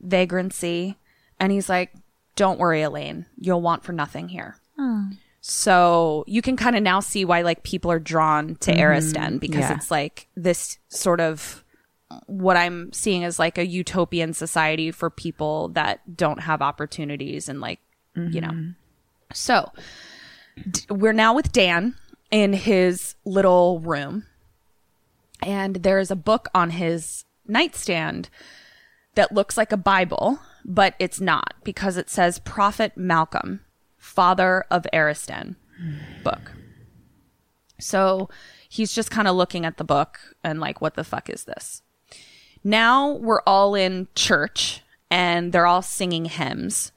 vagrancy. 0.00 0.96
And 1.38 1.52
he's 1.52 1.68
like, 1.68 1.92
don't 2.34 2.58
worry, 2.58 2.82
Elaine. 2.82 3.26
You'll 3.38 3.62
want 3.62 3.84
for 3.84 3.92
nothing 3.92 4.28
here. 4.28 4.56
Hmm. 4.76 5.12
So 5.44 6.24
you 6.28 6.40
can 6.40 6.56
kind 6.56 6.76
of 6.76 6.82
now 6.84 7.00
see 7.00 7.24
why 7.24 7.42
like 7.42 7.64
people 7.64 7.90
are 7.90 7.98
drawn 7.98 8.54
to 8.60 8.70
mm-hmm. 8.70 8.80
Erisden 8.80 9.40
because 9.40 9.60
Yeah. 9.60 9.74
it's 9.74 9.90
like 9.90 10.28
this 10.36 10.78
sort 10.88 11.20
of 11.20 11.64
what 12.26 12.56
I'm 12.56 12.92
seeing 12.92 13.24
as 13.24 13.38
like 13.40 13.58
a 13.58 13.66
utopian 13.66 14.34
society 14.34 14.92
for 14.92 15.10
people 15.10 15.68
that 15.70 16.16
don't 16.16 16.40
have 16.40 16.62
opportunities 16.62 17.48
and 17.48 17.60
like, 17.60 17.80
you 18.14 18.40
know. 18.40 18.48
Mm-hmm. 18.50 18.70
So 19.34 19.72
d- 20.70 20.82
we're 20.90 21.12
now 21.12 21.34
with 21.34 21.50
Dan 21.50 21.96
in 22.30 22.52
his 22.52 23.16
little 23.24 23.80
room 23.80 24.26
and 25.42 25.76
there's 25.76 26.10
a 26.12 26.16
book 26.16 26.48
on 26.54 26.70
his 26.70 27.24
nightstand 27.48 28.28
that 29.16 29.32
looks 29.32 29.56
like 29.56 29.72
a 29.72 29.76
Bible, 29.76 30.38
but 30.64 30.94
it's 31.00 31.20
not 31.20 31.54
because 31.64 31.96
it 31.96 32.08
says 32.08 32.38
Prophet 32.38 32.92
Malcolm, 32.96 33.60
father 34.02 34.64
of 34.68 34.84
Erisden 34.92 35.54
book. 36.24 36.52
So 37.78 38.28
he's 38.68 38.92
just 38.92 39.10
kind 39.12 39.28
of 39.28 39.36
looking 39.36 39.64
at 39.64 39.76
the 39.76 39.84
book 39.84 40.18
and 40.42 40.60
like, 40.60 40.80
what 40.80 40.94
the 40.94 41.04
fuck 41.04 41.30
is 41.30 41.44
this? 41.44 41.82
Now 42.64 43.12
we're 43.12 43.42
all 43.46 43.74
in 43.74 44.08
church 44.14 44.82
and 45.10 45.52
they're 45.52 45.66
all 45.66 45.82
singing 45.82 46.26
hymns. 46.26 46.90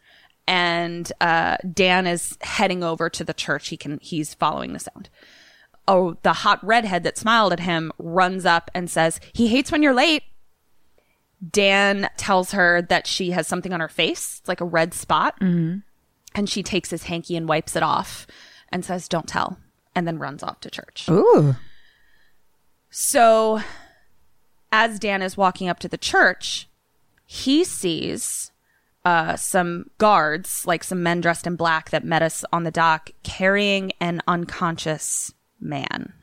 And 0.48 1.12
uh, 1.22 1.58
Dan 1.72 2.08
is 2.08 2.38
heading 2.42 2.84
over 2.84 3.10
to 3.10 3.24
the 3.24 3.34
church. 3.34 3.70
He 3.70 3.78
can 3.78 4.00
he's 4.02 4.34
following 4.34 4.74
the 4.74 4.80
sound. 4.80 5.10
Oh, 5.88 6.18
the 6.24 6.34
hot 6.34 6.64
redhead 6.64 7.04
that 7.04 7.18
smiled 7.18 7.54
at 7.54 7.60
him 7.60 7.92
runs 7.98 8.46
up 8.46 8.70
and 8.76 8.90
says, 8.90 9.20
"He 9.34 9.48
hates 9.48 9.72
when 9.72 9.82
you're 9.82 9.94
late." 9.94 10.22
Dan 11.52 12.10
tells 12.16 12.52
her 12.52 12.84
that 12.84 13.08
she 13.08 13.32
has 13.32 13.48
something 13.48 13.74
on 13.74 13.80
her 13.80 13.90
face, 13.90 14.38
it's 14.40 14.48
like 14.48 14.62
a 14.62 14.66
red 14.66 14.94
spot. 14.94 15.36
And 16.36 16.50
she 16.50 16.62
takes 16.62 16.90
his 16.90 17.04
hanky 17.04 17.36
and 17.36 17.48
wipes 17.48 17.76
it 17.76 17.84
off 17.84 18.28
and 18.70 18.86
says, 18.86 19.08
Don't 19.08 19.28
tell. 19.28 19.58
And 19.96 20.08
then 20.08 20.20
runs 20.20 20.44
off 20.44 20.60
to 20.62 20.70
church. 20.70 21.08
Ooh. 21.10 21.56
So, 22.90 23.62
as 24.72 25.00
Dan 25.00 25.22
is 25.22 25.38
walking 25.38 25.70
up 25.70 25.80
to 25.80 25.88
the 25.88 25.98
church, 25.98 26.68
he 27.26 27.64
sees 27.64 28.52
uh, 29.06 29.36
some 29.36 29.90
guards, 29.98 30.66
like 30.66 30.84
some 30.84 31.02
men 31.02 31.22
dressed 31.22 31.48
in 31.48 31.56
black 31.56 31.92
that 31.92 32.04
met 32.04 32.22
us 32.22 32.44
on 32.52 32.64
the 32.64 32.72
dock, 32.72 33.12
carrying 33.24 33.94
an 34.02 34.22
unconscious 34.28 35.34
man. 35.60 36.14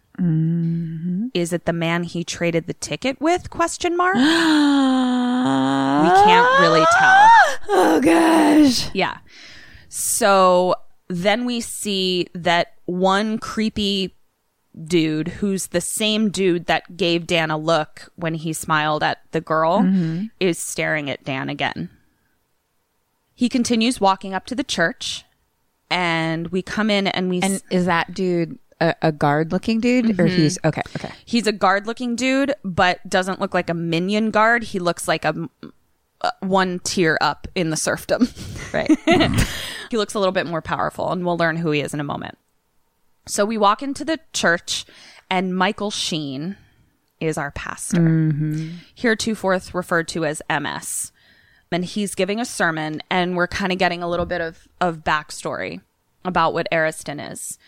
Is 1.34 1.52
it 1.52 1.64
the 1.64 1.72
man 1.72 2.04
he 2.04 2.22
traded 2.22 2.66
the 2.66 2.74
ticket 2.74 3.20
with? 3.20 3.50
Question 3.50 3.96
mark. 3.96 4.14
we 4.16 4.22
can't 4.22 6.60
really 6.60 6.84
tell. 6.98 7.26
Oh 7.68 8.00
gosh. 8.02 8.94
Yeah. 8.94 9.18
So 9.94 10.74
then 11.08 11.44
we 11.44 11.60
see 11.60 12.26
that 12.32 12.76
one 12.86 13.36
creepy 13.36 14.16
dude 14.86 15.28
who's 15.28 15.66
the 15.66 15.82
same 15.82 16.30
dude 16.30 16.64
that 16.64 16.96
gave 16.96 17.26
Dan 17.26 17.50
a 17.50 17.58
look 17.58 18.10
when 18.16 18.32
he 18.32 18.54
smiled 18.54 19.02
at 19.02 19.18
the 19.32 19.42
girl 19.42 19.80
mm-hmm. 19.80 20.28
is 20.40 20.58
staring 20.58 21.10
at 21.10 21.22
Dan 21.24 21.50
again. 21.50 21.90
He 23.34 23.50
continues 23.50 24.00
walking 24.00 24.32
up 24.32 24.46
to 24.46 24.54
the 24.54 24.64
church 24.64 25.26
and 25.90 26.48
we 26.48 26.62
come 26.62 26.88
in 26.88 27.06
and 27.06 27.28
we 27.28 27.42
And 27.42 27.56
s- 27.56 27.62
is 27.70 27.84
that 27.84 28.14
dude 28.14 28.58
a, 28.80 28.94
a 29.02 29.12
guard 29.12 29.52
looking 29.52 29.78
dude 29.78 30.18
or 30.18 30.24
mm-hmm. 30.24 30.36
he's 30.36 30.58
okay, 30.64 30.82
okay. 30.96 31.10
he's 31.26 31.46
a 31.46 31.52
guard 31.52 31.86
looking 31.86 32.16
dude 32.16 32.54
but 32.64 33.06
doesn't 33.10 33.40
look 33.40 33.52
like 33.52 33.68
a 33.68 33.74
minion 33.74 34.30
guard 34.30 34.62
he 34.62 34.78
looks 34.78 35.06
like 35.06 35.26
a 35.26 35.50
Uh, 36.22 36.30
one 36.40 36.78
tier 36.78 37.18
up 37.20 37.48
in 37.54 37.70
the 37.70 37.76
serfdom. 37.76 38.28
Right. 38.72 38.90
he 39.90 39.98
looks 39.98 40.14
a 40.14 40.18
little 40.18 40.32
bit 40.32 40.46
more 40.46 40.62
powerful 40.62 41.12
and 41.12 41.26
we'll 41.26 41.36
learn 41.36 41.58
who 41.58 41.72
he 41.72 41.82
is 41.82 41.92
in 41.92 42.00
a 42.00 42.04
moment. 42.04 42.38
So 43.26 43.44
we 43.44 43.58
walk 43.58 43.82
into 43.82 44.02
the 44.02 44.18
church 44.32 44.86
and 45.28 45.54
michael 45.54 45.90
sheen 45.90 46.56
is 47.20 47.36
our 47.36 47.50
pastor. 47.50 48.00
Mm-hmm. 48.00 48.76
Heretofore 48.94 49.60
referred 49.74 50.08
to 50.08 50.24
as 50.24 50.40
ms 50.48 51.12
and 51.70 51.84
he's 51.84 52.14
giving 52.14 52.40
a 52.40 52.46
sermon 52.46 53.02
and 53.10 53.36
we're 53.36 53.46
kind 53.46 53.72
of 53.72 53.78
getting 53.78 54.02
a 54.02 54.08
little 54.08 54.24
bit 54.24 54.40
of, 54.40 54.66
of 54.80 55.04
backstory 55.04 55.82
about 56.24 56.54
what 56.54 56.66
Erisden 56.72 57.30
is. 57.30 57.58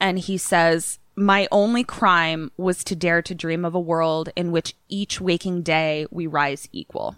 And 0.00 0.16
he 0.16 0.38
says 0.38 1.00
my 1.16 1.48
only 1.50 1.82
crime 1.82 2.52
was 2.56 2.84
to 2.84 2.94
dare 2.94 3.22
to 3.22 3.34
dream 3.34 3.64
of 3.64 3.74
a 3.74 3.80
world 3.80 4.28
in 4.36 4.52
which 4.52 4.74
each 4.88 5.20
waking 5.20 5.62
day 5.62 6.06
we 6.12 6.28
rise 6.28 6.68
equal 6.70 7.16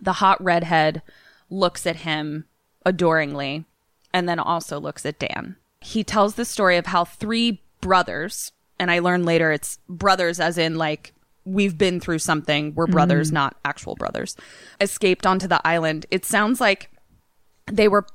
the 0.00 0.14
hot 0.14 0.42
redhead 0.42 1.02
looks 1.50 1.86
at 1.86 1.96
him 1.96 2.44
adoringly 2.84 3.64
and 4.12 4.28
then 4.28 4.38
also 4.38 4.78
looks 4.78 5.04
at 5.06 5.18
Dan. 5.18 5.56
He 5.80 6.04
tells 6.04 6.34
the 6.34 6.44
story 6.44 6.76
of 6.76 6.86
how 6.86 7.04
three 7.04 7.62
brothers, 7.80 8.52
and 8.78 8.90
I 8.90 8.98
learned 8.98 9.26
later 9.26 9.52
it's 9.52 9.78
brothers 9.88 10.40
as 10.40 10.58
in 10.58 10.76
like 10.76 11.12
we've 11.44 11.78
been 11.78 12.00
through 12.00 12.18
something, 12.18 12.74
we're 12.74 12.86
brothers, 12.86 13.30
not 13.32 13.56
actual 13.64 13.94
brothers, 13.94 14.36
escaped 14.80 15.26
onto 15.26 15.46
the 15.46 15.64
island. 15.66 16.06
It 16.10 16.24
sounds 16.24 16.60
like 16.60 16.90
they 17.70 17.88
were 17.88 18.06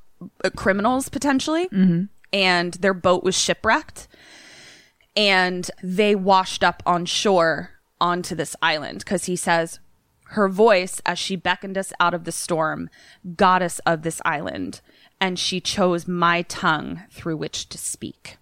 uh, 0.43 0.49
criminals 0.55 1.07
potentially, 1.09 1.67
and 2.33 2.73
their 2.75 2.93
boat 2.93 3.23
was 3.23 3.37
shipwrecked 3.37 4.07
and 5.15 5.69
they 5.83 6.15
washed 6.15 6.63
up 6.63 6.81
on 6.85 7.05
shore 7.05 7.71
onto 7.99 8.35
this 8.35 8.55
island 8.61 8.99
because 8.99 9.25
he 9.25 9.35
says 9.35 9.79
her 10.31 10.47
voice 10.49 11.01
as 11.05 11.17
she 11.19 11.35
beckoned 11.35 11.77
us 11.77 11.91
out 11.99 12.13
of 12.13 12.23
the 12.23 12.31
storm 12.31 12.89
goddess 13.35 13.79
of 13.85 14.01
this 14.01 14.21
island 14.25 14.81
and 15.19 15.37
she 15.37 15.59
chose 15.59 16.07
my 16.07 16.41
tongue 16.43 17.01
through 17.11 17.37
which 17.37 17.67
to 17.69 17.77
speak 17.77 18.37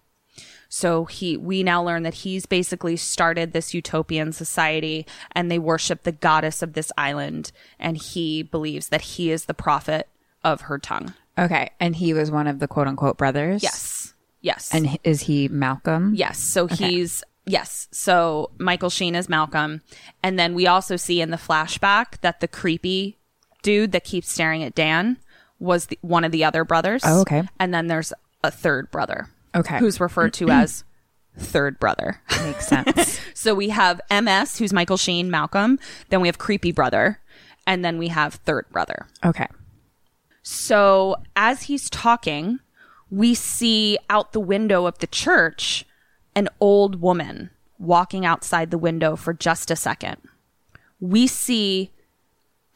so 0.68 1.04
he 1.04 1.36
we 1.36 1.62
now 1.62 1.82
learn 1.82 2.02
that 2.04 2.14
he's 2.14 2.46
basically 2.46 2.96
started 2.96 3.52
this 3.52 3.74
utopian 3.74 4.32
society 4.32 5.04
and 5.32 5.50
they 5.50 5.58
worship 5.58 6.02
the 6.04 6.12
goddess 6.12 6.62
of 6.62 6.74
this 6.74 6.92
island 6.96 7.50
and 7.78 7.96
he 7.96 8.42
believes 8.42 8.88
that 8.88 9.00
he 9.02 9.30
is 9.30 9.44
the 9.46 9.54
prophet 9.54 10.08
of 10.44 10.62
her 10.62 10.78
tongue 10.78 11.14
Okay. 11.38 11.70
And 11.80 11.96
he 11.96 12.12
was 12.12 12.30
one 12.30 12.46
of 12.48 12.58
the 12.58 12.68
quote 12.68 12.86
unquote 12.86 13.16
brothers? 13.16 13.62
yes 13.62 14.12
yes 14.42 14.68
And 14.74 14.98
is 15.04 15.22
he 15.22 15.48
Malcolm? 15.48 16.12
Yes. 16.14 16.38
So 16.38 16.66
he's 16.66 17.22
yes. 17.50 17.88
So 17.90 18.50
Michael 18.58 18.90
Sheen 18.90 19.14
is 19.14 19.28
Malcolm, 19.28 19.82
and 20.22 20.38
then 20.38 20.54
we 20.54 20.66
also 20.66 20.96
see 20.96 21.20
in 21.20 21.30
the 21.30 21.36
flashback 21.36 22.20
that 22.20 22.40
the 22.40 22.48
creepy 22.48 23.18
dude 23.62 23.92
that 23.92 24.04
keeps 24.04 24.30
staring 24.30 24.62
at 24.62 24.74
Dan 24.74 25.18
was 25.58 25.86
the, 25.86 25.98
one 26.00 26.24
of 26.24 26.32
the 26.32 26.44
other 26.44 26.64
brothers. 26.64 27.02
Oh, 27.04 27.20
okay. 27.22 27.42
And 27.58 27.72
then 27.74 27.86
there's 27.86 28.12
a 28.42 28.50
third 28.50 28.90
brother. 28.90 29.28
Okay. 29.54 29.78
Who's 29.78 30.00
referred 30.00 30.32
to 30.34 30.48
as 30.48 30.84
third 31.36 31.78
brother. 31.78 32.20
Makes 32.42 32.66
sense. 32.66 33.20
so 33.34 33.54
we 33.54 33.70
have 33.70 34.00
MS, 34.10 34.58
who's 34.58 34.72
Michael 34.72 34.96
Sheen, 34.96 35.30
Malcolm. 35.30 35.78
Then 36.08 36.20
we 36.20 36.28
have 36.28 36.38
creepy 36.38 36.72
brother, 36.72 37.20
and 37.66 37.84
then 37.84 37.98
we 37.98 38.08
have 38.08 38.34
third 38.34 38.66
brother. 38.70 39.06
okay. 39.24 39.46
So 40.42 41.16
as 41.36 41.64
he's 41.64 41.90
talking, 41.90 42.60
we 43.10 43.34
see 43.34 43.98
out 44.08 44.32
the 44.32 44.40
window 44.40 44.86
of 44.86 44.98
the 44.98 45.06
church 45.06 45.84
an 46.34 46.48
old 46.60 47.00
woman 47.00 47.50
walking 47.78 48.24
outside 48.26 48.70
the 48.70 48.78
window 48.78 49.16
for 49.16 49.32
just 49.32 49.70
a 49.70 49.76
second. 49.76 50.16
We 51.00 51.26
see 51.26 51.90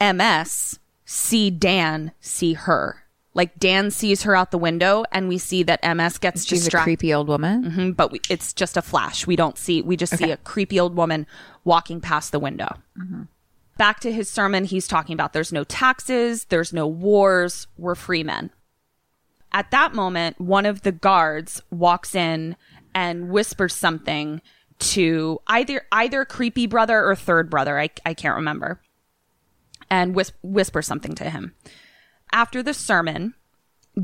MS 0.01 0.79
see 1.05 1.51
Dan 1.51 2.13
see 2.21 2.55
her. 2.55 3.01
Like 3.35 3.59
Dan 3.59 3.91
sees 3.91 4.23
her 4.23 4.37
out 4.37 4.53
the 4.53 4.59
window, 4.59 5.05
and 5.11 5.29
we 5.29 5.39
see 5.39 5.65
that 5.65 5.83
MS 5.83 6.19
gets 6.19 6.45
She's 6.47 6.61
a 6.63 6.65
distracted. 6.67 6.85
creepy 6.85 7.13
old 7.13 7.27
woman. 7.29 7.65
Mhm, 7.65 7.97
but 7.97 8.13
we, 8.13 8.21
it's 8.31 8.53
just 8.53 8.77
a 8.77 8.83
flash. 8.83 9.27
We 9.27 9.35
don't 9.35 9.59
see, 9.59 9.83
we 9.83 9.97
just 9.97 10.17
see 10.17 10.31
a 10.31 10.37
creepy 10.39 10.79
old 10.79 10.95
woman 10.95 11.27
walking 11.65 12.01
past 12.01 12.31
the 12.31 12.39
window. 12.39 12.77
Back 13.77 13.99
to 14.01 14.13
his 14.13 14.31
sermon, 14.31 14.65
he's 14.65 14.87
talking 14.87 15.15
about 15.15 15.33
there's 15.33 15.53
no 15.53 15.65
taxes, 15.65 16.45
there's 16.45 16.73
no 16.73 16.87
wars, 16.87 17.67
we're 17.77 17.97
free 17.97 18.23
men. 18.23 18.51
At 19.53 19.73
that 19.73 19.95
moment, 19.95 20.41
one 20.41 20.65
of 20.65 20.83
the 20.83 20.93
guards 20.93 21.61
walks 21.73 22.15
in 22.15 22.55
and 22.95 23.30
whispers 23.30 23.74
something 23.74 24.40
to 24.78 25.38
either 25.47 25.82
either 25.92 26.24
creepy 26.24 26.66
brother 26.66 27.05
or 27.05 27.14
third 27.14 27.51
brother. 27.51 27.78
I, 27.78 27.90
I 28.05 28.14
can't 28.14 28.36
remember. 28.36 28.80
And 29.90 30.14
whis- 30.14 30.32
whispers 30.42 30.86
something 30.86 31.14
to 31.16 31.30
him. 31.30 31.55
After 32.32 32.62
the 32.62 32.74
sermon, 32.74 33.34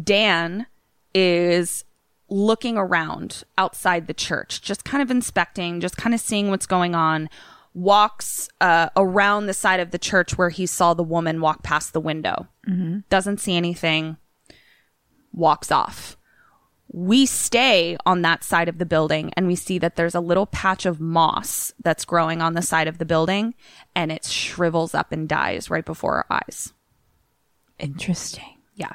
Dan 0.05 0.66
is 1.14 1.84
looking 2.28 2.76
around 2.76 3.43
outside 3.59 4.07
the 4.07 4.14
church, 4.14 4.62
just 4.62 4.84
kind 4.84 5.03
of 5.03 5.11
inspecting, 5.11 5.80
just 5.80 5.97
kind 5.97 6.14
of 6.14 6.20
seeing 6.20 6.51
what's 6.51 6.66
going 6.66 6.95
on. 6.95 7.28
Walks 7.74 8.49
uh, 8.61 8.91
around 8.97 9.47
the 9.47 9.55
side 9.55 9.80
of 9.80 9.91
the 9.91 9.99
church 9.99 10.36
where 10.38 10.51
he 10.51 10.66
saw 10.66 10.95
the 10.95 11.03
woman 11.03 11.41
walk 11.41 11.62
past 11.62 11.93
the 11.93 12.01
window. 12.01 12.47
Doesn't 13.09 13.38
see 13.41 13.57
anything. 13.57 14.16
Walks 15.32 15.72
off. 15.72 16.16
We 16.93 17.24
stay 17.26 17.97
on 18.05 18.22
that 18.22 18.43
side 18.43 18.68
of 18.68 18.78
the 18.78 18.86
building 18.86 19.32
and 19.36 19.47
we 19.47 19.55
see 19.55 19.78
that 19.78 19.97
there's 19.97 20.14
a 20.14 20.20
little 20.20 20.47
patch 20.47 20.86
of 20.86 21.01
moss 21.01 21.72
that's 21.82 22.05
growing 22.05 22.43
on 22.43 22.55
the 22.55 22.62
side 22.62 22.88
of 22.88 22.99
the 22.99 23.05
building 23.05 23.55
and 23.95 24.11
it 24.11 24.24
shrivels 24.24 24.95
up 24.95 25.12
and 25.12 25.28
dies 25.28 25.70
right 25.70 25.84
before 25.84 26.16
our 26.16 26.26
eyes. 26.28 26.72
Interesting. 27.78 28.57
Yeah. 28.74 28.93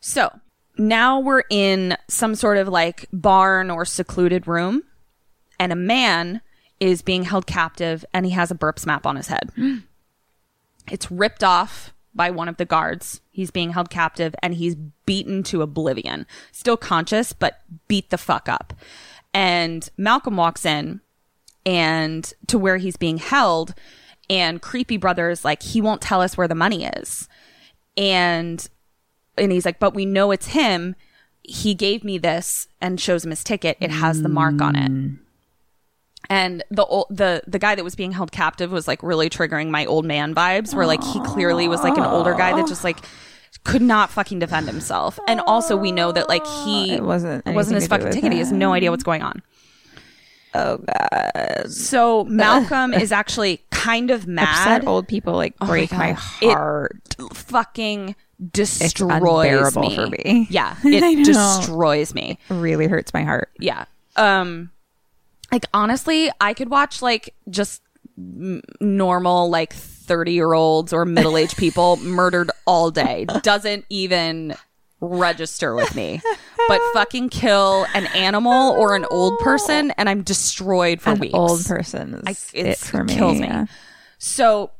So 0.00 0.30
now 0.76 1.20
we're 1.20 1.44
in 1.50 1.96
some 2.08 2.34
sort 2.34 2.58
of 2.58 2.68
like 2.68 3.06
barn 3.12 3.70
or 3.70 3.84
secluded 3.84 4.46
room, 4.46 4.82
and 5.58 5.72
a 5.72 5.76
man 5.76 6.40
is 6.80 7.02
being 7.02 7.24
held 7.24 7.46
captive 7.46 8.04
and 8.12 8.26
he 8.26 8.32
has 8.32 8.50
a 8.50 8.56
Burpsmap 8.56 9.06
on 9.06 9.16
his 9.16 9.28
head. 9.28 9.50
it's 10.90 11.10
ripped 11.10 11.44
off 11.44 11.92
by 12.14 12.30
one 12.30 12.48
of 12.48 12.56
the 12.56 12.64
guards. 12.64 13.20
He's 13.30 13.50
being 13.50 13.72
held 13.72 13.90
captive 13.90 14.34
and 14.42 14.54
he's 14.54 14.74
beaten 14.74 15.42
to 15.44 15.62
oblivion. 15.62 16.26
Still 16.50 16.76
conscious, 16.76 17.32
but 17.32 17.60
beat 17.88 18.10
the 18.10 18.18
fuck 18.18 18.48
up. 18.48 18.74
And 19.34 19.88
Malcolm 19.96 20.36
walks 20.36 20.64
in 20.64 21.00
and 21.64 22.32
to 22.48 22.58
where 22.58 22.76
he's 22.76 22.96
being 22.96 23.18
held 23.18 23.74
and 24.28 24.60
creepy 24.60 24.96
brother 24.96 25.30
is 25.30 25.44
like 25.44 25.62
he 25.62 25.80
won't 25.80 26.00
tell 26.00 26.20
us 26.20 26.36
where 26.36 26.48
the 26.48 26.54
money 26.54 26.84
is 26.84 27.28
and 27.96 28.68
and 29.38 29.52
he's 29.52 29.64
like 29.64 29.78
but 29.78 29.94
we 29.94 30.04
know 30.04 30.32
it's 30.32 30.48
him 30.48 30.96
he 31.42 31.74
gave 31.74 32.04
me 32.04 32.18
this 32.18 32.68
and 32.80 33.00
shows 33.00 33.24
him 33.24 33.30
his 33.30 33.44
ticket. 33.44 33.76
It 33.80 33.90
has 33.90 34.22
the 34.22 34.28
mark 34.28 34.60
on 34.62 34.76
it. 34.76 34.90
Mm. 34.90 35.18
And 36.30 36.62
the 36.70 36.84
ol- 36.84 37.06
the 37.10 37.42
the 37.46 37.58
guy 37.58 37.74
that 37.74 37.84
was 37.84 37.94
being 37.94 38.12
held 38.12 38.32
captive 38.32 38.70
was 38.70 38.86
like 38.88 39.02
really 39.02 39.28
triggering 39.28 39.70
my 39.70 39.84
old 39.86 40.04
man 40.04 40.34
vibes. 40.34 40.74
Where 40.74 40.86
like 40.86 41.02
he 41.02 41.20
clearly 41.22 41.68
was 41.68 41.82
like 41.82 41.96
an 41.96 42.04
older 42.04 42.34
guy 42.34 42.56
that 42.56 42.66
just 42.68 42.84
like 42.84 42.98
could 43.64 43.82
not 43.82 44.10
fucking 44.10 44.38
defend 44.38 44.66
himself. 44.68 45.18
And 45.28 45.40
also 45.40 45.76
we 45.76 45.92
know 45.92 46.10
that 46.12 46.28
like 46.28 46.46
he 46.64 46.92
It 46.94 47.02
wasn't 47.02 47.46
it 47.46 47.54
wasn't 47.54 47.76
his 47.76 47.86
fucking 47.88 48.10
ticket. 48.10 48.32
He 48.32 48.38
has 48.38 48.52
no 48.52 48.72
idea 48.72 48.90
what's 48.90 49.02
going 49.04 49.22
on. 49.22 49.42
Oh 50.54 50.78
god. 50.78 51.70
So 51.70 52.24
Malcolm 52.24 52.92
is 52.94 53.10
actually 53.12 53.62
kind 53.70 54.10
of 54.10 54.26
mad. 54.28 54.48
Upset 54.48 54.86
old 54.86 55.08
people 55.08 55.34
like 55.34 55.54
Oh 55.60 55.66
my 55.66 55.70
break 55.70 55.92
my, 55.92 56.12
God. 56.12 56.22
It- 56.42 56.52
heart. 56.52 57.16
fucking 57.34 58.14
destroys 58.50 59.76
me. 59.76 59.94
for 59.96 60.06
me. 60.08 60.46
Yeah, 60.50 60.76
it 60.84 61.24
destroys 61.24 62.14
me. 62.14 62.38
really 62.48 62.86
hurts 62.86 63.12
my 63.14 63.22
heart. 63.24 63.50
Yeah. 63.58 63.84
Um 64.16 64.70
like 65.52 65.66
honestly, 65.74 66.30
I 66.40 66.54
could 66.54 66.70
watch 66.70 67.02
like 67.02 67.34
just 67.50 67.82
m- 68.18 68.62
normal 68.80 69.50
like 69.50 69.74
30-year-olds 69.74 70.92
or 70.92 71.04
middle-aged 71.04 71.56
people 71.56 71.96
murdered 72.02 72.50
all 72.66 72.90
day. 72.90 73.26
Doesn't 73.42 73.84
even 73.88 74.54
register 75.00 75.74
with 75.74 75.94
me. 75.94 76.20
But 76.68 76.80
fucking 76.94 77.28
kill 77.28 77.86
an 77.94 78.06
animal 78.08 78.72
or 78.72 78.94
an 78.96 79.04
old 79.10 79.38
person 79.40 79.90
and 79.92 80.08
I'm 80.08 80.22
destroyed 80.22 81.00
for 81.00 81.10
An 81.10 81.18
weeks. 81.20 81.34
old 81.34 81.64
person 81.64 82.14
is 82.14 82.22
I, 82.26 82.30
it 82.58 82.66
it's, 82.66 82.88
for 82.88 83.04
me. 83.04 83.14
kills 83.14 83.40
me. 83.40 83.46
yeah. 83.46 83.66
So 84.18 84.70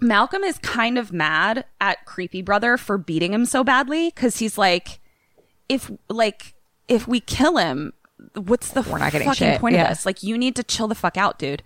Malcolm 0.00 0.42
is 0.42 0.58
kind 0.58 0.98
of 0.98 1.12
mad 1.12 1.64
at 1.80 2.04
Creepy 2.06 2.42
Brother 2.42 2.76
for 2.76 2.98
beating 2.98 3.32
him 3.32 3.44
so 3.46 3.62
badly 3.62 4.08
because 4.08 4.38
he's 4.38 4.56
like, 4.58 4.98
if 5.68 5.90
like 6.08 6.54
if 6.88 7.06
we 7.06 7.20
kill 7.20 7.56
him, 7.58 7.92
what's 8.34 8.70
the 8.70 8.82
We're 8.82 8.98
not 8.98 9.12
getting 9.12 9.28
fucking 9.28 9.46
shit, 9.52 9.60
point 9.60 9.74
yeah. 9.74 9.82
of 9.84 9.88
this? 9.90 10.06
Like, 10.06 10.22
you 10.22 10.36
need 10.38 10.56
to 10.56 10.62
chill 10.62 10.88
the 10.88 10.94
fuck 10.94 11.16
out, 11.16 11.38
dude. 11.38 11.62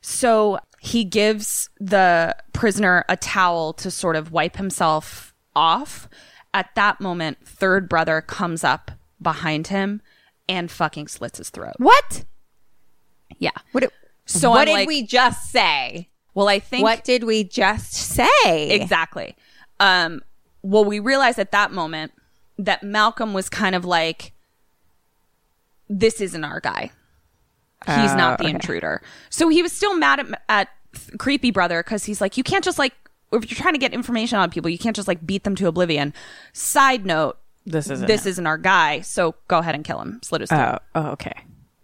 So 0.00 0.58
he 0.80 1.04
gives 1.04 1.68
the 1.80 2.36
prisoner 2.52 3.04
a 3.08 3.16
towel 3.16 3.72
to 3.74 3.90
sort 3.90 4.16
of 4.16 4.32
wipe 4.32 4.56
himself 4.56 5.34
off. 5.56 6.08
At 6.54 6.74
that 6.76 7.00
moment, 7.00 7.38
third 7.44 7.88
brother 7.88 8.20
comes 8.20 8.64
up 8.64 8.90
behind 9.20 9.68
him 9.68 10.00
and 10.48 10.70
fucking 10.70 11.08
slits 11.08 11.38
his 11.38 11.50
throat. 11.50 11.74
What? 11.78 12.24
Yeah. 13.38 13.50
What? 13.72 13.84
It, 13.84 13.92
So 14.24 14.50
what 14.50 14.60
I'm 14.60 14.66
did 14.66 14.72
like- 14.72 14.88
we 14.88 15.02
just 15.06 15.50
say? 15.50 16.08
Well, 16.34 16.48
I 16.48 16.60
think 16.60 16.84
What 16.84 17.02
did 17.04 17.24
we 17.24 17.42
just 17.44 17.92
say? 17.92 18.70
Exactly. 18.70 19.34
Um, 19.80 20.22
well, 20.62 20.84
we 20.84 21.00
realized 21.00 21.38
at 21.40 21.50
that 21.52 21.72
moment 21.72 22.12
that 22.58 22.82
Malcolm 22.84 23.34
was 23.34 23.48
kind 23.48 23.74
of 23.74 23.84
like, 23.84 24.32
this 25.88 26.20
isn't 26.20 26.44
our 26.44 26.60
guy. 26.60 26.90
He's 27.86 28.12
Oh, 28.12 28.16
not 28.16 28.38
the 28.38 28.44
okay. 28.44 28.54
intruder. 28.54 29.02
So 29.30 29.48
he 29.48 29.62
was 29.62 29.72
still 29.72 29.96
mad 29.96 30.18
at, 30.20 30.42
at 30.48 30.68
Creepy 31.18 31.50
Brother 31.52 31.82
because 31.82 32.04
he's 32.04 32.20
like, 32.20 32.36
you 32.36 32.42
can't 32.42 32.64
just 32.64 32.78
like, 32.78 32.92
if 33.32 33.50
you're 33.50 33.56
trying 33.56 33.74
to 33.74 33.78
get 33.78 33.92
information 33.92 34.38
on 34.38 34.50
people, 34.50 34.68
you 34.70 34.78
can't 34.78 34.96
just 34.96 35.06
like 35.08 35.24
beat 35.26 35.44
them 35.44 35.54
to 35.56 35.68
oblivion. 35.68 36.12
Side 36.52 37.06
note, 37.06 37.38
This 37.66 37.88
isn't. 37.88 38.06
this 38.08 38.26
isn't 38.26 38.46
our 38.46 38.58
guy. 38.58 39.00
So 39.02 39.34
go 39.46 39.58
ahead 39.58 39.74
and 39.74 39.84
kill 39.84 40.00
him. 40.00 40.18
Slit 40.24 40.40
his 40.40 40.50
throat. 40.50 40.80
Oh, 40.94 41.02
oh, 41.02 41.06
okay. 41.10 41.34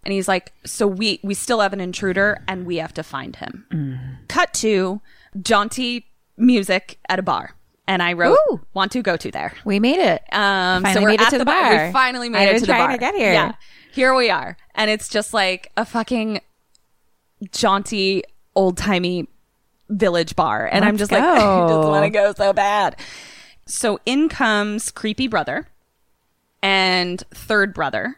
And 0.03 0.11
he's 0.13 0.27
like, 0.27 0.51
so 0.65 0.85
we 0.85 1.19
we 1.23 1.33
still 1.33 1.61
have 1.61 1.71
an 1.73 1.79
intruder 1.81 2.43
and 2.47 2.65
we 2.65 2.75
have 2.77 2.93
to 2.95 3.03
find 3.03 3.35
him. 3.37 3.65
Mm. 3.71 4.27
Cut 4.27 4.53
to 4.55 5.01
jaunty 5.41 6.05
music 6.37 6.99
at 7.09 7.19
a 7.19 7.23
bar. 7.23 7.55
And 7.87 8.01
I 8.01 8.13
wrote, 8.13 8.37
Ooh. 8.51 8.61
want 8.73 8.91
to 8.93 9.01
go 9.03 9.15
to 9.15 9.29
there. 9.31 9.53
We 9.63 9.79
made 9.79 9.99
it. 9.99 10.21
Um, 10.33 10.81
Finally 10.83 10.93
so 10.93 11.01
we're 11.01 11.07
made 11.09 11.21
it 11.21 11.27
at 11.27 11.29
to 11.31 11.37
the 11.37 11.45
bar. 11.45 11.61
bar. 11.75 11.85
We 11.87 11.93
finally 11.93 12.29
made 12.29 12.49
I've 12.49 12.55
it 12.55 12.59
to 12.59 12.59
the 12.61 12.65
trying 12.67 12.79
bar. 12.87 12.91
to 12.93 12.97
get 12.97 13.15
here. 13.15 13.31
Yeah, 13.33 13.53
here 13.95 14.13
we 14.13 14.29
are, 14.29 14.57
and 14.75 14.91
it's 14.91 15.07
just 15.07 15.33
like 15.33 15.71
a 15.77 15.85
fucking 15.85 16.41
jaunty, 17.51 18.23
old 18.53 18.77
timey 18.77 19.27
village 19.89 20.35
bar, 20.35 20.67
and 20.71 20.83
I'm 20.83 20.97
Let's 20.97 21.09
just 21.09 21.11
like, 21.11 21.23
I 21.23 21.35
just 21.35 21.69
go. 21.69 21.89
want 21.89 22.03
to 22.03 22.09
go 22.09 22.33
so 22.33 22.53
bad. 22.53 22.97
So 23.65 23.99
in 24.05 24.29
comes 24.29 24.91
creepy 24.91 25.27
brother 25.27 25.67
and 26.61 27.23
third 27.33 27.73
brother 27.73 28.17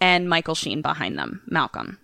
and 0.00 0.28
Michael 0.28 0.54
Sheen 0.54 0.82
behind 0.82 1.18
them, 1.18 1.42
Malcolm. 1.46 1.98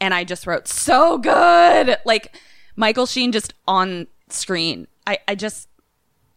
And 0.00 0.14
I 0.14 0.24
just 0.24 0.46
wrote 0.46 0.68
so 0.68 1.18
good. 1.18 1.96
Like 2.04 2.36
Michael 2.76 3.06
Sheen 3.06 3.30
just 3.32 3.54
on 3.66 4.06
screen. 4.28 4.86
I, 5.06 5.18
I 5.28 5.34
just 5.34 5.68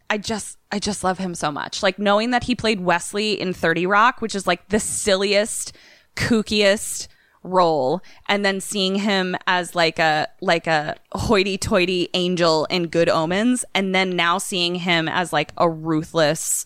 I 0.09 0.17
just 0.17 0.57
I 0.71 0.79
just 0.79 1.03
love 1.03 1.19
him 1.19 1.35
so 1.35 1.51
much. 1.51 1.81
Like 1.81 1.97
knowing 1.99 2.31
that 2.31 2.43
he 2.43 2.55
played 2.55 2.81
Wesley 2.81 3.39
in 3.39 3.53
30 3.53 3.85
Rock, 3.85 4.21
which 4.21 4.35
is 4.35 4.45
like 4.45 4.67
the 4.69 4.79
silliest, 4.79 5.73
kookiest 6.15 7.07
role, 7.43 8.01
and 8.29 8.45
then 8.45 8.61
seeing 8.61 8.95
him 8.95 9.35
as 9.47 9.73
like 9.75 9.97
a 9.99 10.27
like 10.41 10.67
a 10.67 10.95
hoity-toity 11.13 12.09
angel 12.13 12.65
in 12.65 12.87
Good 12.87 13.09
Omens, 13.09 13.65
and 13.73 13.95
then 13.95 14.15
now 14.15 14.37
seeing 14.37 14.75
him 14.75 15.07
as 15.09 15.33
like 15.33 15.51
a 15.57 15.67
ruthless, 15.69 16.65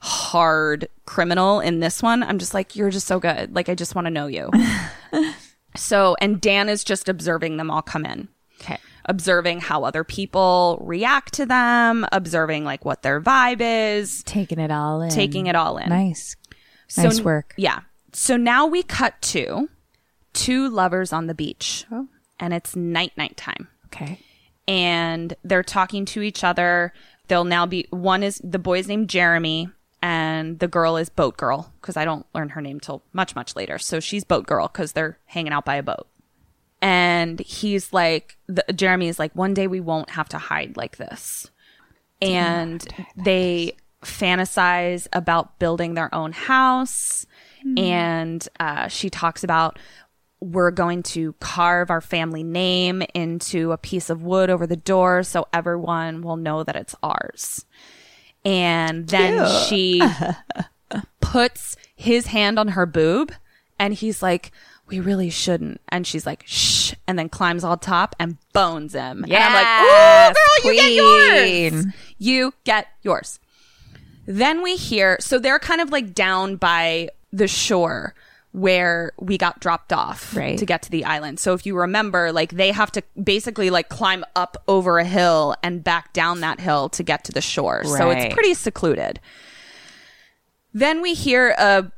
hard 0.00 0.88
criminal 1.04 1.60
in 1.60 1.80
this 1.80 2.02
one, 2.02 2.22
I'm 2.22 2.38
just 2.38 2.54
like, 2.54 2.74
you're 2.76 2.90
just 2.90 3.06
so 3.06 3.20
good. 3.20 3.54
Like 3.54 3.68
I 3.68 3.74
just 3.74 3.94
want 3.94 4.06
to 4.06 4.10
know 4.10 4.26
you. 4.26 4.50
so, 5.76 6.16
and 6.20 6.40
Dan 6.40 6.68
is 6.68 6.84
just 6.84 7.08
observing 7.08 7.56
them 7.56 7.70
all 7.70 7.82
come 7.82 8.04
in 8.04 8.28
Okay. 8.60 8.78
observing 9.04 9.60
how 9.60 9.84
other 9.84 10.02
people 10.04 10.78
react 10.80 11.34
to 11.34 11.46
them, 11.46 12.06
observing 12.12 12.64
like 12.64 12.84
what 12.84 13.02
their 13.02 13.20
vibe 13.20 13.60
is, 13.60 14.22
Taking 14.24 14.58
it 14.58 14.70
all 14.70 15.02
in. 15.02 15.10
taking 15.10 15.46
it 15.46 15.54
all 15.54 15.76
in. 15.78 15.88
Nice. 15.88 16.34
So, 16.88 17.02
Nice 17.02 17.20
work. 17.20 17.52
Yeah. 17.56 17.80
So 18.18 18.38
now 18.38 18.64
we 18.64 18.82
cut 18.82 19.20
to 19.20 19.68
two 20.32 20.70
lovers 20.70 21.12
on 21.12 21.26
the 21.26 21.34
beach. 21.34 21.84
Oh. 21.92 22.08
And 22.40 22.54
it's 22.54 22.74
night 22.74 23.12
night 23.18 23.36
time. 23.36 23.68
Okay. 23.86 24.18
And 24.66 25.34
they're 25.44 25.62
talking 25.62 26.06
to 26.06 26.22
each 26.22 26.42
other. 26.42 26.94
They'll 27.28 27.44
now 27.44 27.66
be 27.66 27.86
one 27.90 28.22
is 28.22 28.40
the 28.42 28.58
boy's 28.58 28.88
named 28.88 29.10
Jeremy 29.10 29.68
and 30.00 30.58
the 30.60 30.66
girl 30.66 30.96
is 30.96 31.10
Boat 31.10 31.36
Girl 31.36 31.74
because 31.82 31.98
I 31.98 32.06
don't 32.06 32.24
learn 32.34 32.48
her 32.50 32.62
name 32.62 32.80
till 32.80 33.02
much 33.12 33.36
much 33.36 33.54
later. 33.54 33.76
So 33.76 34.00
she's 34.00 34.24
Boat 34.24 34.46
Girl 34.46 34.68
because 34.68 34.92
they're 34.92 35.18
hanging 35.26 35.52
out 35.52 35.66
by 35.66 35.74
a 35.74 35.82
boat. 35.82 36.08
And 36.80 37.38
he's 37.40 37.92
like, 37.92 38.38
the, 38.46 38.64
Jeremy 38.74 39.08
is 39.08 39.18
like, 39.18 39.34
one 39.34 39.52
day 39.52 39.66
we 39.66 39.80
won't 39.80 40.08
have 40.08 40.30
to 40.30 40.38
hide 40.38 40.78
like 40.78 40.96
this. 40.96 41.50
And 42.22 42.82
they 43.14 43.76
fantasize 44.02 45.06
about 45.12 45.58
building 45.58 45.94
their 45.94 46.14
own 46.14 46.32
house. 46.32 47.26
And 47.78 48.48
uh, 48.60 48.88
she 48.88 49.10
talks 49.10 49.44
about 49.44 49.78
we're 50.40 50.70
going 50.70 51.02
to 51.02 51.32
carve 51.40 51.90
our 51.90 52.00
family 52.00 52.42
name 52.42 53.02
into 53.14 53.72
a 53.72 53.78
piece 53.78 54.10
of 54.10 54.22
wood 54.22 54.50
over 54.50 54.66
the 54.66 54.76
door 54.76 55.22
so 55.22 55.46
everyone 55.52 56.20
will 56.20 56.36
know 56.36 56.62
that 56.62 56.76
it's 56.76 56.94
ours. 57.02 57.64
And 58.44 59.08
then 59.08 59.38
she 59.66 60.02
puts 61.20 61.76
his 61.94 62.26
hand 62.26 62.58
on 62.58 62.68
her 62.68 62.86
boob 62.86 63.32
and 63.78 63.94
he's 63.94 64.22
like, 64.22 64.52
we 64.88 65.00
really 65.00 65.30
shouldn't. 65.30 65.80
And 65.88 66.06
she's 66.06 66.26
like, 66.26 66.44
shh, 66.46 66.92
and 67.08 67.18
then 67.18 67.28
climbs 67.28 67.64
on 67.64 67.78
top 67.80 68.14
and 68.20 68.36
bones 68.52 68.92
him. 68.94 69.24
and 69.24 69.32
I'm 69.34 69.52
like, 69.52 70.34
ooh, 70.36 70.62
girl, 70.62 70.74
you 70.74 70.80
get 70.80 70.92
yours. 71.72 71.86
You 72.18 72.54
get 72.64 72.86
yours. 73.02 73.40
Then 74.26 74.62
we 74.62 74.76
hear, 74.76 75.16
so 75.20 75.38
they're 75.38 75.58
kind 75.58 75.80
of 75.80 75.90
like 75.90 76.14
down 76.14 76.56
by 76.56 77.08
the 77.36 77.48
shore 77.48 78.14
where 78.52 79.12
we 79.20 79.36
got 79.36 79.60
dropped 79.60 79.92
off 79.92 80.34
Right. 80.34 80.58
to 80.58 80.64
get 80.64 80.80
to 80.82 80.90
the 80.90 81.04
island. 81.04 81.38
So 81.38 81.52
if 81.52 81.66
you 81.66 81.76
remember, 81.76 82.32
like 82.32 82.52
they 82.52 82.70
have 82.72 82.90
to 82.92 83.02
basically 83.22 83.68
like 83.68 83.90
climb 83.90 84.24
up 84.34 84.56
over 84.66 84.98
a 84.98 85.04
hill 85.04 85.54
and 85.62 85.84
back 85.84 86.14
down 86.14 86.40
that 86.40 86.60
hill 86.60 86.88
to 86.90 87.02
get 87.02 87.22
to 87.24 87.32
the 87.32 87.42
shore. 87.42 87.84
So 87.84 88.08
it's 88.10 88.32
pretty 88.34 88.54
secluded. 88.54 89.20
Then 90.72 91.02
we 91.02 91.12
hear 91.14 91.54
a 91.58 91.90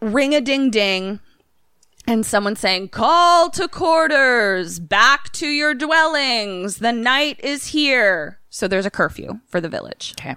ring 0.00 0.34
a 0.34 0.40
ding 0.40 0.70
ding 0.70 1.20
and 2.06 2.24
someone 2.24 2.56
saying, 2.56 2.88
Call 2.90 3.50
to 3.50 3.68
quarters, 3.68 4.78
back 4.78 5.32
to 5.32 5.46
your 5.46 5.74
dwellings. 5.74 6.78
The 6.78 6.92
night 6.92 7.40
is 7.42 7.68
here. 7.68 8.38
So 8.48 8.68
there's 8.68 8.86
a 8.86 8.90
curfew 8.90 9.40
for 9.48 9.60
the 9.60 9.68
village. 9.68 10.14
Okay. 10.18 10.36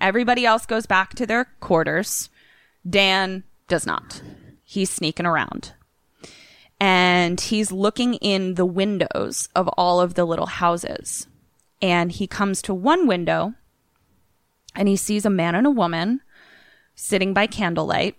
Everybody 0.00 0.44
else 0.46 0.66
goes 0.66 0.86
back 0.86 1.14
to 1.14 1.26
their 1.26 1.46
quarters. 1.60 2.28
Dan 2.88 3.42
does 3.68 3.86
not. 3.86 4.22
He's 4.62 4.90
sneaking 4.90 5.26
around. 5.26 5.72
And 6.78 7.40
he's 7.40 7.72
looking 7.72 8.14
in 8.14 8.54
the 8.54 8.66
windows 8.66 9.48
of 9.54 9.68
all 9.76 10.00
of 10.00 10.14
the 10.14 10.24
little 10.24 10.46
houses. 10.46 11.26
And 11.80 12.12
he 12.12 12.26
comes 12.26 12.60
to 12.62 12.74
one 12.74 13.06
window 13.06 13.54
and 14.74 14.88
he 14.88 14.96
sees 14.96 15.24
a 15.24 15.30
man 15.30 15.54
and 15.54 15.66
a 15.66 15.70
woman 15.70 16.20
sitting 16.94 17.32
by 17.32 17.46
candlelight. 17.46 18.16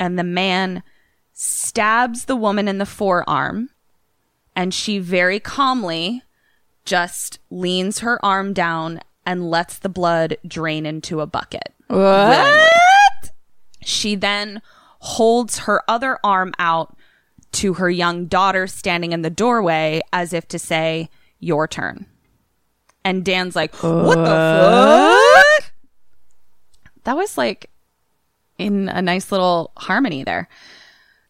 And 0.00 0.18
the 0.18 0.24
man 0.24 0.82
stabs 1.32 2.24
the 2.24 2.36
woman 2.36 2.66
in 2.68 2.78
the 2.78 2.86
forearm. 2.86 3.70
And 4.54 4.72
she 4.74 4.98
very 4.98 5.38
calmly 5.38 6.22
just 6.84 7.38
leans 7.50 8.00
her 8.00 8.24
arm 8.24 8.52
down 8.52 9.00
and 9.24 9.50
lets 9.50 9.78
the 9.78 9.88
blood 9.88 10.38
drain 10.46 10.86
into 10.86 11.20
a 11.20 11.26
bucket. 11.26 11.74
What? 11.88 12.68
She 13.86 14.16
then 14.16 14.62
holds 14.98 15.60
her 15.60 15.80
other 15.88 16.18
arm 16.24 16.52
out 16.58 16.96
to 17.52 17.74
her 17.74 17.88
young 17.88 18.26
daughter 18.26 18.66
standing 18.66 19.12
in 19.12 19.22
the 19.22 19.30
doorway 19.30 20.00
as 20.12 20.32
if 20.32 20.48
to 20.48 20.58
say, 20.58 21.08
Your 21.38 21.68
turn. 21.68 22.06
And 23.04 23.24
Dan's 23.24 23.54
like, 23.54 23.72
What 23.76 24.16
the 24.16 25.44
fuck? 25.62 25.72
That 27.04 27.16
was 27.16 27.38
like 27.38 27.70
in 28.58 28.88
a 28.88 29.00
nice 29.00 29.30
little 29.30 29.70
harmony 29.76 30.24
there. 30.24 30.48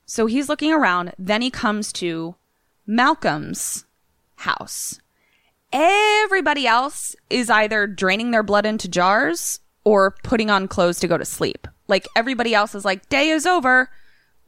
So 0.07 0.25
he's 0.25 0.49
looking 0.49 0.73
around. 0.73 1.13
Then 1.19 1.43
he 1.43 1.51
comes 1.51 1.93
to 1.95 2.37
Malcolm's 2.87 3.85
house. 4.37 4.99
Everybody 5.75 6.67
else 6.67 7.15
is 7.29 7.51
either 7.51 7.87
draining 7.87 8.31
their 8.31 8.43
blood 8.43 8.65
into 8.65 8.89
jars 8.89 9.61
or 9.85 10.13
putting 10.23 10.49
on 10.49 10.69
clothes 10.69 11.01
to 11.01 11.09
go 11.09 11.19
to 11.19 11.25
sleep. 11.27 11.69
Like 11.89 12.07
everybody 12.17 12.55
else 12.55 12.75
is 12.75 12.85
like, 12.85 13.09
day 13.09 13.29
is 13.31 13.47
over. 13.47 13.89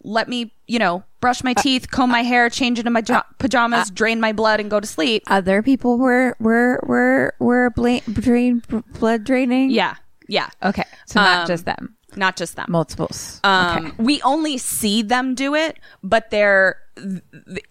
Let 0.05 0.29
me, 0.29 0.53
you 0.67 0.79
know, 0.79 1.03
brush 1.21 1.43
my 1.43 1.55
teeth, 1.55 1.91
comb 1.91 2.11
my 2.11 2.23
hair, 2.23 2.49
change 2.51 2.79
into 2.79 2.91
my 2.91 3.01
jo- 3.01 3.23
pajamas, 3.39 3.91
drain 3.91 4.21
my 4.21 4.33
blood, 4.33 4.61
and 4.61 4.71
go 4.71 4.79
to 4.79 4.87
sleep. 4.87 5.25
Other 5.27 5.61
people 5.63 5.99
were 5.99 6.37
were 6.39 6.81
were 6.87 7.35
were 7.41 7.71
bla- 7.71 8.01
drain 8.03 8.63
blood 8.99 9.25
draining. 9.25 9.71
Yeah. 9.71 9.97
Yeah. 10.29 10.49
Okay. 10.63 10.85
So 11.07 11.21
not 11.21 11.41
Um, 11.43 11.47
just 11.49 11.65
them. 11.65 11.97
Not 12.17 12.37
just 12.37 12.55
them. 12.57 12.67
Multiples. 12.69 13.41
Um, 13.45 13.87
okay. 13.87 13.95
We 13.99 14.23
only 14.23 14.57
see 14.59 15.03
them 15.03 15.35
do 15.35 15.55
it, 15.55 15.79
but 16.03 16.31
they're 16.31 16.77
th- 16.88 16.88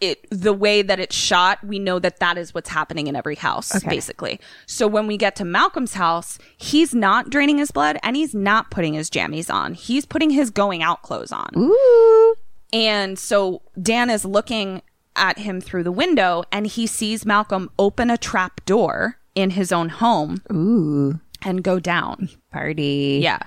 it 0.01 0.25
the 0.31 0.53
way 0.53 0.81
that 0.81 0.99
it's 0.99 1.15
shot. 1.15 1.63
We 1.63 1.79
know 1.79 1.99
that 1.99 2.19
that 2.19 2.37
is 2.37 2.53
what's 2.53 2.69
happening 2.69 3.07
in 3.07 3.15
every 3.15 3.35
house, 3.35 3.75
Okay. 3.75 3.89
basically. 3.89 4.39
So 4.65 4.87
when 4.87 5.07
we 5.07 5.17
get 5.17 5.35
to 5.37 5.45
Malcolm's 5.45 5.93
house, 5.93 6.37
he's 6.57 6.93
not 6.93 7.29
draining 7.29 7.57
his 7.57 7.71
blood 7.71 7.97
and 8.03 8.15
he's 8.15 8.33
not 8.35 8.71
putting 8.71 8.93
his 8.93 9.09
jammies 9.09 9.53
on. 9.53 9.73
He's 9.73 10.05
putting 10.05 10.29
his 10.31 10.49
going 10.49 10.81
out 10.83 11.01
clothes 11.01 11.31
on. 11.31 11.49
Ooh. 11.57 12.35
And 12.73 13.17
so 13.17 13.61
Dan 13.81 14.09
is 14.09 14.25
looking 14.25 14.81
at 15.15 15.39
him 15.39 15.61
through 15.61 15.83
the 15.83 15.91
window 15.91 16.43
and 16.51 16.67
he 16.67 16.85
sees 16.85 17.25
Malcolm 17.25 17.69
open 17.79 18.09
a 18.09 18.17
trap 18.17 18.63
door 18.65 19.17
in 19.35 19.51
his 19.51 19.71
own 19.71 19.89
home 19.89 20.41
Ooh. 20.51 21.19
and 21.41 21.63
go 21.63 21.79
down. 21.79 22.29
Party. 22.51 23.19
Yeah. 23.21 23.39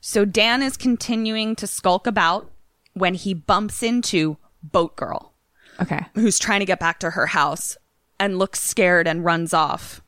So 0.00 0.24
Dan 0.24 0.62
is 0.62 0.76
continuing 0.76 1.56
to 1.56 1.66
skulk 1.66 2.06
about 2.06 2.50
when 2.92 3.14
he 3.14 3.32
bumps 3.34 3.82
into 3.82 4.36
Boat 4.72 4.96
Girl, 4.96 5.32
Okay. 5.80 6.00
who's 6.14 6.38
trying 6.38 6.60
to 6.60 6.66
get 6.66 6.80
back 6.80 6.98
to 7.00 7.10
her 7.10 7.26
house 7.26 7.76
and 8.18 8.38
looks 8.38 8.60
scared 8.60 9.06
and 9.06 9.24
runs 9.24 9.52
off. 9.54 10.00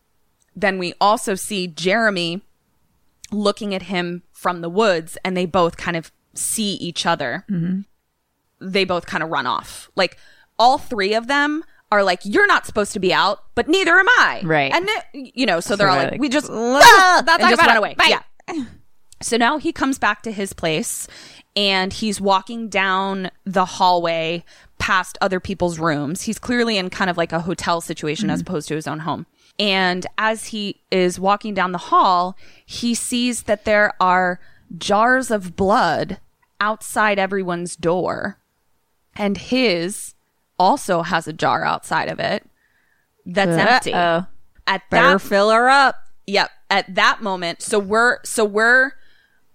Then 0.55 0.79
we 0.79 0.95
also 1.01 1.35
see 1.35 1.67
Jeremy 1.67 2.43
looking 3.31 3.75
at 3.75 3.83
him 3.83 4.23
from 4.33 4.61
the 4.61 4.69
woods 4.71 5.19
and 5.25 5.37
they 5.37 5.45
both 5.47 5.77
kind 5.77 5.97
of 5.97 6.11
see 6.35 6.75
each 6.75 7.05
other. 7.07 7.45
They 8.61 8.85
both 8.85 9.07
kind 9.07 9.23
of 9.23 9.29
run 9.31 9.47
off. 9.47 9.91
Like 9.97 10.17
all 10.59 10.79
three 10.79 11.13
of 11.15 11.27
them 11.27 11.63
are 11.93 12.03
like, 12.03 12.21
You're 12.25 12.47
not 12.47 12.65
supposed 12.67 12.93
to 12.95 13.01
be 13.01 13.13
out, 13.13 13.41
but 13.55 13.69
neither 13.69 13.99
am 13.99 14.09
I. 14.09 14.41
Right. 14.45 14.73
And, 14.73 14.89
you 15.13 15.45
know, 15.47 15.61
so 15.61 15.77
they're 15.77 15.89
all 15.89 16.01
Sort 16.01 16.13
like, 16.13 16.21
We 16.21 16.29
just, 16.29 16.49
"Let's 16.49 16.87
ah, 16.89 17.23
just- 17.27 17.41
talk 17.41 17.51
just 17.51 17.63
run 17.67 17.77
away. 17.77 17.95
Bye." 17.95 18.19
Yeah. 18.49 18.65
So 19.21 19.37
now 19.37 19.59
he 19.59 19.73
comes 19.73 19.99
back 19.99 20.23
to 20.23 20.33
his 20.33 20.53
place 20.53 21.09
and 21.55 21.93
he's 21.93 22.21
walking 22.21 22.69
down 22.69 23.31
the 23.45 23.65
hallway 23.65 24.45
past 24.79 25.17
other 25.21 25.41
people's 25.41 25.79
rooms. 25.79 26.23
He's 26.23 26.39
clearly 26.39 26.77
in 26.77 26.91
kind 26.91 27.09
of 27.09 27.17
like 27.17 27.33
a 27.33 27.41
hotel 27.41 27.81
situation 27.81 28.29
as 28.29 28.41
mm-hmm. 28.41 28.51
opposed 28.51 28.69
to 28.69 28.75
his 28.75 28.87
own 28.87 29.01
home. 29.01 29.27
And 29.59 30.07
as 30.19 30.47
he 30.49 30.83
is 30.91 31.19
walking 31.19 31.55
down 31.55 31.73
the 31.73 31.79
hall, 31.79 32.37
he 32.65 32.95
sees 32.95 33.45
that 33.45 33.65
there 33.65 33.95
are 34.01 34.39
jars 34.77 35.31
of 35.31 35.57
blood 35.57 36.19
outside 36.61 37.19
everyone's 37.19 37.75
door. 37.75 38.39
And 39.15 39.39
his 39.39 40.15
also 40.59 41.03
has 41.03 41.27
a 41.27 41.33
jar 41.33 41.65
outside 41.65 42.09
of 42.09 42.21
it 42.21 42.45
that's 43.25 43.51
empty. 43.51 43.93
Uh-oh. 43.93 44.27
At 44.67 44.89
Better 44.91 45.13
that 45.13 45.21
fill 45.21 45.51
her 45.51 45.69
up. 45.69 45.97
Yep. 46.27 46.51
At 46.69 46.95
that 46.95 47.23
moment, 47.23 47.63
so 47.63 47.79
we're 47.79 48.19
so 48.25 48.45
we're 48.45 48.93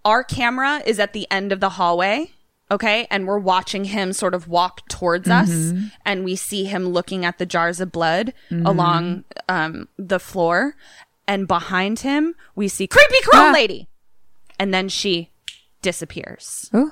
our 0.06 0.24
camera 0.24 0.82
is 0.86 1.00
at 1.00 1.14
the 1.14 1.28
end 1.32 1.52
of 1.52 1.60
the 1.60 1.70
hallway, 1.70 2.32
okay? 2.70 3.08
And 3.12 3.28
we're 3.28 3.38
watching 3.40 3.86
him 3.86 4.14
sort 4.14 4.34
of 4.34 4.48
walk 4.48 4.88
towards 4.88 5.30
us 5.30 5.74
and 6.06 6.24
we 6.24 6.36
see 6.36 6.66
him 6.66 6.88
looking 6.90 7.24
at 7.26 7.38
the 7.38 7.46
jars 7.46 7.80
of 7.80 7.92
blood 7.92 8.34
along 8.52 9.24
um 9.50 9.88
the 9.98 10.20
floor 10.20 10.76
and 11.28 11.48
behind 11.48 12.00
him 12.00 12.34
we 12.56 12.68
see 12.68 12.88
creepy 12.88 13.22
crone 13.24 13.50
Ah. 13.50 13.54
lady. 13.54 13.88
And 14.60 14.74
then 14.74 14.90
she 14.90 15.30
disappears. 15.82 16.70
Ooh. 16.76 16.92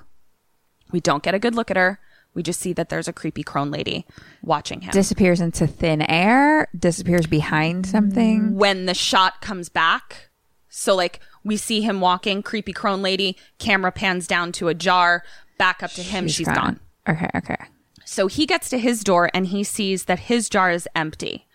We 0.91 0.99
don't 0.99 1.22
get 1.24 1.36
a 1.36 1.39
good 1.39 1.53
look 1.55 1.70
at 1.70 1.78
her. 1.78 1.99
We 2.34 2.43
just 2.43 2.60
see 2.60 2.74
that 2.74 2.89
there's 2.89 3.07
a 3.07 3.14
creepy 3.14 3.43
crone 3.43 3.70
lady 3.72 4.05
watching 4.41 4.82
him. 4.82 4.91
Disappears 4.91 5.39
into 5.41 5.68
thin 5.68 6.01
air. 6.03 6.68
Disappears 6.78 7.28
behind 7.28 7.86
something. 7.86 8.55
when 8.55 8.86
the 8.86 8.93
shot 8.93 9.41
comes 9.41 9.70
back. 9.70 10.30
So 10.70 10.95
like 10.95 11.20
we 11.50 11.58
see 11.58 11.82
him 11.82 12.00
walking, 12.00 12.43
creepy 12.43 12.72
crone 12.72 13.02
lady, 13.02 13.36
camera 13.58 13.91
pans 13.91 14.28
down 14.28 14.52
to 14.54 14.68
a 14.68 14.76
jar, 14.76 15.24
back 15.58 15.82
up 15.82 15.89
to 15.91 16.04
him, 16.04 16.28
she's 16.28 16.47
gone. 16.47 16.80
Okay. 17.08 17.28
Okay. 17.36 17.58
So 18.06 18.28
he 18.28 18.45
gets 18.45 18.70
to 18.70 18.78
his 18.78 19.04
door 19.04 19.32
and 19.34 19.47
he 19.47 19.64
sees 19.64 20.06
that 20.06 20.20
his 20.20 20.47
jar 20.47 20.72
is 20.72 20.88
empty. 20.95 21.47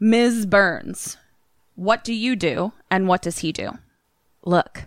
Ms. 0.00 0.46
Burns, 0.46 1.18
what 1.74 2.02
do 2.02 2.14
you 2.14 2.34
do 2.34 2.72
and 2.90 3.06
what 3.06 3.20
does 3.22 3.38
he 3.38 3.52
do? 3.52 3.72
Look. 4.42 4.86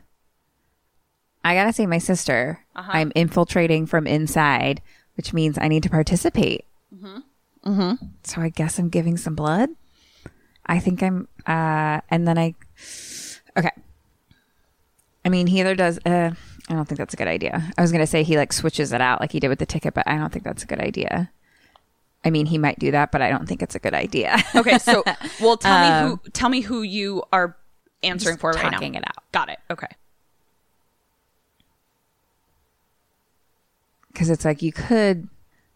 I 1.43 1.53
gotta 1.53 1.71
say, 1.71 1.85
my 1.85 1.99
sister. 1.99 2.65
Uh-huh. 2.75 2.91
I'm 2.91 3.11
infiltrating 3.15 3.85
from 3.85 4.07
inside, 4.07 4.81
which 5.15 5.31
means 5.31 5.57
I 5.57 5.67
need 5.67 5.83
to 5.83 5.89
participate. 5.89 6.65
Mm-hmm. 6.93 7.91
So 8.23 8.41
I 8.41 8.49
guess 8.49 8.79
I'm 8.79 8.89
giving 8.89 9.15
some 9.17 9.35
blood. 9.35 9.69
I 10.65 10.79
think 10.79 11.03
I'm. 11.03 11.27
uh 11.45 12.01
And 12.09 12.27
then 12.27 12.37
I. 12.37 12.55
Okay. 13.55 13.71
I 15.27 15.29
mean, 15.29 15.45
he 15.47 15.59
either 15.59 15.75
does. 15.75 15.99
Uh, 16.05 16.31
I 16.69 16.73
don't 16.73 16.85
think 16.87 16.97
that's 16.99 17.13
a 17.13 17.17
good 17.17 17.27
idea. 17.27 17.69
I 17.77 17.81
was 17.81 17.91
gonna 17.91 18.07
say 18.07 18.23
he 18.23 18.37
like 18.37 18.53
switches 18.53 18.93
it 18.93 19.01
out 19.01 19.19
like 19.19 19.33
he 19.33 19.41
did 19.41 19.49
with 19.49 19.59
the 19.59 19.65
ticket, 19.65 19.93
but 19.93 20.07
I 20.07 20.15
don't 20.17 20.31
think 20.31 20.45
that's 20.45 20.63
a 20.63 20.65
good 20.65 20.79
idea. 20.79 21.29
I 22.23 22.29
mean, 22.29 22.45
he 22.45 22.57
might 22.57 22.79
do 22.79 22.91
that, 22.91 23.11
but 23.11 23.21
I 23.21 23.29
don't 23.29 23.45
think 23.45 23.61
it's 23.61 23.75
a 23.75 23.79
good 23.79 23.93
idea. 23.93 24.37
Okay, 24.55 24.77
so 24.79 25.03
well 25.41 25.57
tell 25.57 25.79
me 25.81 26.09
who 26.09 26.29
tell 26.31 26.47
me 26.49 26.61
who 26.61 26.81
you 26.81 27.23
are 27.33 27.57
answering 28.03 28.37
for 28.37 28.51
right 28.51 28.63
now. 28.63 28.69
talking 28.69 28.95
it 28.95 29.03
out. 29.05 29.23
Got 29.33 29.49
it. 29.49 29.59
Okay. 29.69 29.87
because 34.13 34.31
it's 34.31 34.45
like 34.45 34.63
you 34.63 34.71
could 34.71 35.27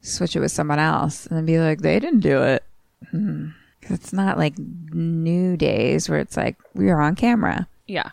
switch 0.02 0.36
it 0.36 0.40
with 0.40 0.52
someone 0.52 0.80
else 0.80 1.28
and 1.28 1.38
then 1.38 1.46
be 1.46 1.60
like 1.60 1.82
they 1.82 2.00
didn't 2.00 2.22
do 2.22 2.42
it 2.42 2.64
because 3.02 3.92
it's 3.92 4.12
not 4.12 4.36
like 4.36 4.58
new 4.58 5.56
days 5.56 6.10
where 6.10 6.18
it's 6.18 6.36
like 6.36 6.56
we 6.74 6.90
are 6.90 7.00
on 7.00 7.16
camera 7.16 7.68
Yeah. 7.86 8.10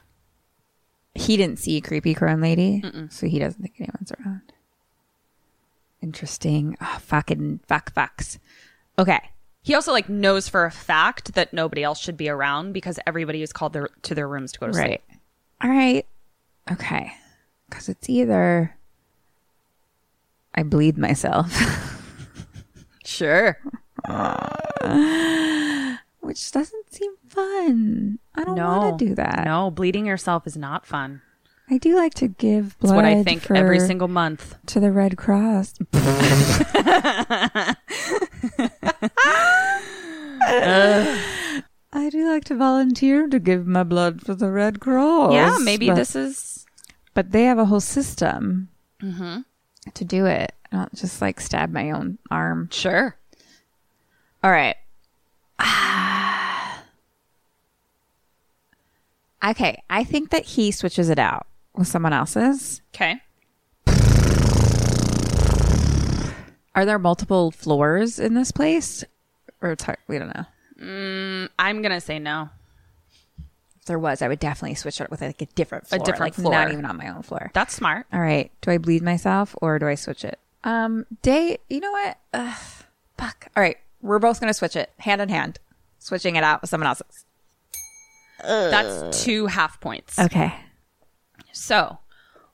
He 1.19 1.37
didn't 1.37 1.59
see 1.59 1.81
creepy 1.81 2.15
crone 2.15 2.41
lady 2.41 2.83
so 3.11 3.27
he 3.27 3.39
doesn't 3.39 3.61
think 3.61 3.75
anyone's 3.79 4.13
around. 4.13 4.53
Interesting. 6.01 6.77
Oh, 6.81 6.99
fucking 7.01 7.61
fuck 7.67 7.93
fucks. 7.93 8.39
Okay. 8.99 9.21
He 9.63 9.75
also 9.75 9.93
like 9.93 10.09
knows 10.09 10.49
for 10.49 10.65
a 10.65 10.71
fact 10.71 11.35
that 11.35 11.53
nobody 11.53 11.83
else 11.83 11.99
should 11.99 12.17
be 12.17 12.29
around 12.29 12.73
because 12.73 12.99
everybody 13.07 13.43
is 13.43 13.53
called 13.53 13.73
their, 13.73 13.89
to 14.03 14.15
their 14.15 14.29
rooms 14.29 14.53
to 14.53 14.61
go 14.61 14.67
to 14.69 14.73
sleep. 14.73 15.03
all 15.63 15.71
right. 15.71 16.07
Okay. 16.71 17.13
Because 17.69 17.89
it's 17.89 18.09
either 18.09 18.75
i 20.55 20.63
bleed 20.63 20.97
myself. 20.99 21.53
Sure. 23.05 23.57
Ah. 24.07 25.65
Which 26.29 26.53
doesn't 26.53 26.93
seem 26.93 27.13
fun 27.27 28.19
i 28.35 28.45
don't 28.45 28.55
No. 28.55 28.67
want 28.79 28.99
to 28.99 29.05
do 29.07 29.15
that 29.17 29.45
No, 29.47 29.71
bleeding 29.71 30.05
yourself 30.07 30.47
is 30.47 30.57
not 30.57 30.85
fun. 30.87 31.23
I 31.71 31.77
do 31.77 31.97
like 31.97 32.15
to 32.15 32.29
give 32.29 32.79
blood. 32.79 32.93
That's 32.93 32.97
what 32.97 33.05
I 33.05 33.23
think 33.23 33.43
for- 33.43 33.55
every 33.55 33.79
single 33.81 34.09
month. 34.09 34.57
to 34.73 34.81
the 34.81 34.91
Red 34.91 35.19
Cross. 35.19 35.75
I 41.93 42.11
do 42.11 42.29
like 42.31 42.45
to 42.45 42.55
volunteer 42.57 43.27
to 43.29 43.39
give 43.39 43.67
my 43.67 43.83
blood 43.83 44.23
for 44.25 44.35
the 44.35 44.51
Red 44.51 44.81
Cross. 44.81 45.33
yeah, 45.35 45.57
maybe 45.63 45.89
but, 45.89 45.97
this 45.97 46.15
is 46.17 46.65
But 47.15 47.33
they 47.33 47.45
have 47.45 47.59
a 47.59 47.65
whole 47.67 47.81
system 47.81 48.69
mm-hmm. 49.03 49.41
to 49.93 50.05
do 50.05 50.27
it. 50.27 50.53
I 50.73 50.77
don't 50.77 50.95
just 50.95 51.21
like 51.21 51.41
stab 51.41 51.71
my 51.71 51.91
own 51.91 52.19
arm. 52.31 52.69
sure. 52.73 53.17
All 54.45 54.51
right. 54.51 54.77
okay, 59.45 59.83
I 59.89 60.05
think 60.05 60.31
that 60.31 60.45
he 60.45 60.71
switches 60.71 61.09
it 61.09 61.19
out 61.19 61.47
with 61.75 61.89
someone 61.89 62.13
else's. 62.13 62.83
Okay. 62.95 63.21
Are 66.75 66.85
there 66.85 66.99
multiple 66.99 67.51
floors 67.51 68.19
in 68.19 68.35
this 68.35 68.53
place? 68.53 69.03
Or 69.61 69.75
hard, 69.81 69.99
we 70.07 70.19
don't 70.19 70.33
know. 70.35 71.49
I'm 71.59 71.83
gonna 71.83 72.01
say 72.01 72.19
no. 72.21 72.51
If 73.81 73.87
there 73.87 73.99
was, 73.99 74.23
I 74.23 74.29
would 74.29 74.39
definitely 74.39 74.77
switch 74.77 75.01
it 75.01 75.11
with 75.11 75.21
like 75.21 75.43
a 75.43 75.47
different 75.47 75.89
floor, 75.89 76.01
a 76.01 76.05
different 76.05 76.21
like 76.21 76.35
floor. 76.35 76.53
not 76.53 76.71
even 76.71 76.85
on 76.85 76.97
my 76.97 77.09
own 77.09 77.23
floor. 77.23 77.51
That's 77.53 77.75
smart. 77.75 78.07
All 78.13 78.21
right. 78.21 78.53
Do 78.61 78.71
I 78.71 78.79
bleed 78.79 79.03
myself 79.03 79.57
or 79.61 79.79
do 79.81 79.89
I 79.89 79.97
switch 79.97 80.25
it? 80.25 80.39
Um, 80.63 81.07
day. 81.23 81.59
You 81.69 81.81
know 81.81 81.91
what? 81.91 82.19
Ugh, 82.35 82.57
fuck. 83.17 83.49
All 83.57 83.63
right. 83.63 83.79
We're 84.01 84.21
both 84.21 84.39
gonna 84.39 84.55
switch 84.55 84.77
it 84.77 84.93
hand 84.99 85.21
in 85.21 85.31
hand, 85.31 85.59
switching 85.99 86.37
it 86.37 86.45
out 86.45 86.61
with 86.61 86.71
someone 86.71 86.87
else's. 86.87 87.25
That's 88.43 89.25
two 89.25 89.47
half 89.47 89.81
points. 89.81 90.19
Okay. 90.19 90.55
So, 91.53 91.99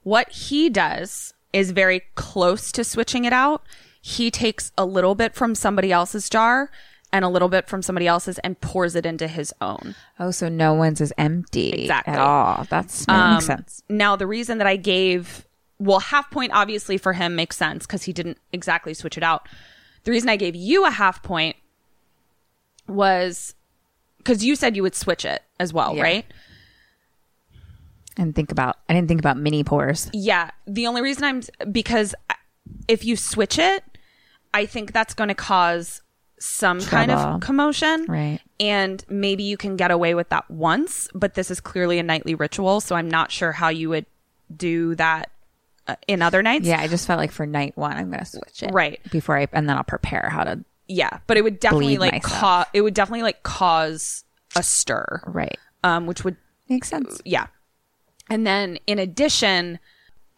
what 0.03 0.30
he 0.30 0.70
does 0.70 1.35
is 1.53 1.70
very 1.72 2.03
close 2.14 2.72
to 2.72 2.85
switching 2.85 3.24
it 3.24 3.32
out. 3.32 3.62
He 4.01 4.30
takes 4.30 4.72
a 4.76 4.85
little 4.85 5.14
bit 5.14 5.35
from 5.35 5.55
somebody 5.55 5.93
else's 5.93 6.28
jar 6.28 6.70
and 7.12 7.24
a 7.24 7.28
little 7.28 7.49
bit 7.49 7.68
from 7.68 7.80
somebody 7.80 8.07
else's 8.07 8.39
and 8.41 8.61
pours 8.61 8.95
it 8.97 9.07
into 9.07 9.28
his 9.28 9.53
own. 9.61 9.95
Oh, 10.18 10.30
so 10.30 10.49
no 10.49 10.74
one's 10.74 11.01
is 11.01 11.12
empty 11.16 11.70
Exactly. 11.82 12.12
at 12.14 12.18
all. 12.20 12.66
That's 12.68 13.07
that 13.07 13.35
makes 13.35 13.49
Um, 13.49 13.57
sense. 13.57 13.82
Now, 13.89 14.16
the 14.16 14.26
reason 14.26 14.59
that 14.59 14.66
I 14.66 14.76
gave, 14.76 15.47
well, 15.78 16.01
half 16.01 16.30
point 16.30 16.51
obviously 16.53 16.99
for 16.99 17.12
him 17.12 17.37
makes 17.37 17.57
sense 17.57 17.87
because 17.87 18.03
he 18.03 18.12
didn't 18.12 18.39
exactly 18.53 18.95
switch 18.95 19.16
it 19.16 19.22
out. 19.22 19.49
The 20.03 20.11
reason 20.11 20.28
I 20.28 20.37
gave 20.37 20.57
you 20.57 20.85
a 20.87 20.91
half 20.91 21.22
point 21.22 21.57
was 22.89 23.55
because 24.25 24.45
you 24.45 24.57
said 24.57 24.75
you 24.75 24.83
would 24.83 24.95
switch 24.95 25.25
it 25.25 25.43
as 25.61 25.72
well, 25.72 25.95
Yeah. 25.95 26.03
right? 26.03 26.27
And 28.16 28.35
think 28.35 28.53
about. 28.53 28.79
I 28.89 28.95
didn't 28.95 29.09
think 29.09 29.20
about 29.20 29.37
mini 29.37 29.64
pores. 29.64 30.09
Yeah. 30.12 30.51
The 30.66 30.87
only 30.87 31.03
reason 31.03 31.25
I'm 31.25 31.43
because 31.72 32.14
if 32.89 33.05
you 33.05 33.16
switch 33.16 33.59
it, 33.59 33.83
I 34.53 34.66
think 34.66 34.93
that's 34.93 35.14
going 35.14 35.29
to 35.29 35.35
cause 35.35 36.01
some 36.39 36.81
kind 36.81 37.11
of 37.11 37.41
commotion. 37.41 38.07
Right. 38.09 38.39
And 38.61 39.05
maybe 39.09 39.43
you 39.43 39.57
can 39.57 39.77
get 39.77 39.91
away 39.91 40.14
with 40.14 40.29
that 40.29 40.49
once, 40.51 41.09
but 41.14 41.35
this 41.35 41.51
is 41.51 41.61
clearly 41.61 41.99
a 41.99 42.03
nightly 42.05 42.35
ritual. 42.35 42.81
So 42.81 42.95
I'm 42.95 43.09
not 43.11 43.33
sure 43.33 43.51
how 43.53 43.68
you 43.68 43.89
would 43.89 44.07
do 44.55 44.95
that 44.95 45.31
uh, 45.89 45.97
in 46.07 46.22
other 46.22 46.41
nights. 46.43 46.66
Yeah, 46.66 46.81
I 46.81 46.87
just 46.87 47.07
felt 47.07 47.18
like 47.18 47.33
for 47.33 47.47
night 47.47 47.77
one, 47.77 47.97
I'm 47.97 48.11
gonna 48.11 48.25
switch 48.25 48.62
it 48.62 48.70
Right. 48.72 49.01
before 49.11 49.39
I, 49.39 49.49
and 49.53 49.68
then 49.68 49.77
I'll 49.77 49.83
prepare 49.85 50.29
how 50.31 50.45
to. 50.45 50.64
Yeah. 50.89 51.18
But 51.26 51.37
it 51.37 51.43
would 51.45 51.61
definitely 51.61 51.99
like 51.99 52.22
cause, 52.22 52.66
it 52.72 52.82
would 52.82 52.95
definitely 52.95 53.22
like 53.22 53.43
cause 53.43 54.24
a 54.57 54.62
stir, 54.62 55.22
Right. 55.26 55.59
um, 55.82 56.07
which 56.07 56.24
would 56.24 56.37
make 56.68 56.85
sense. 56.85 57.20
yeah. 57.24 57.47
And 58.30 58.47
then 58.47 58.78
in 58.87 58.99
addition, 58.99 59.78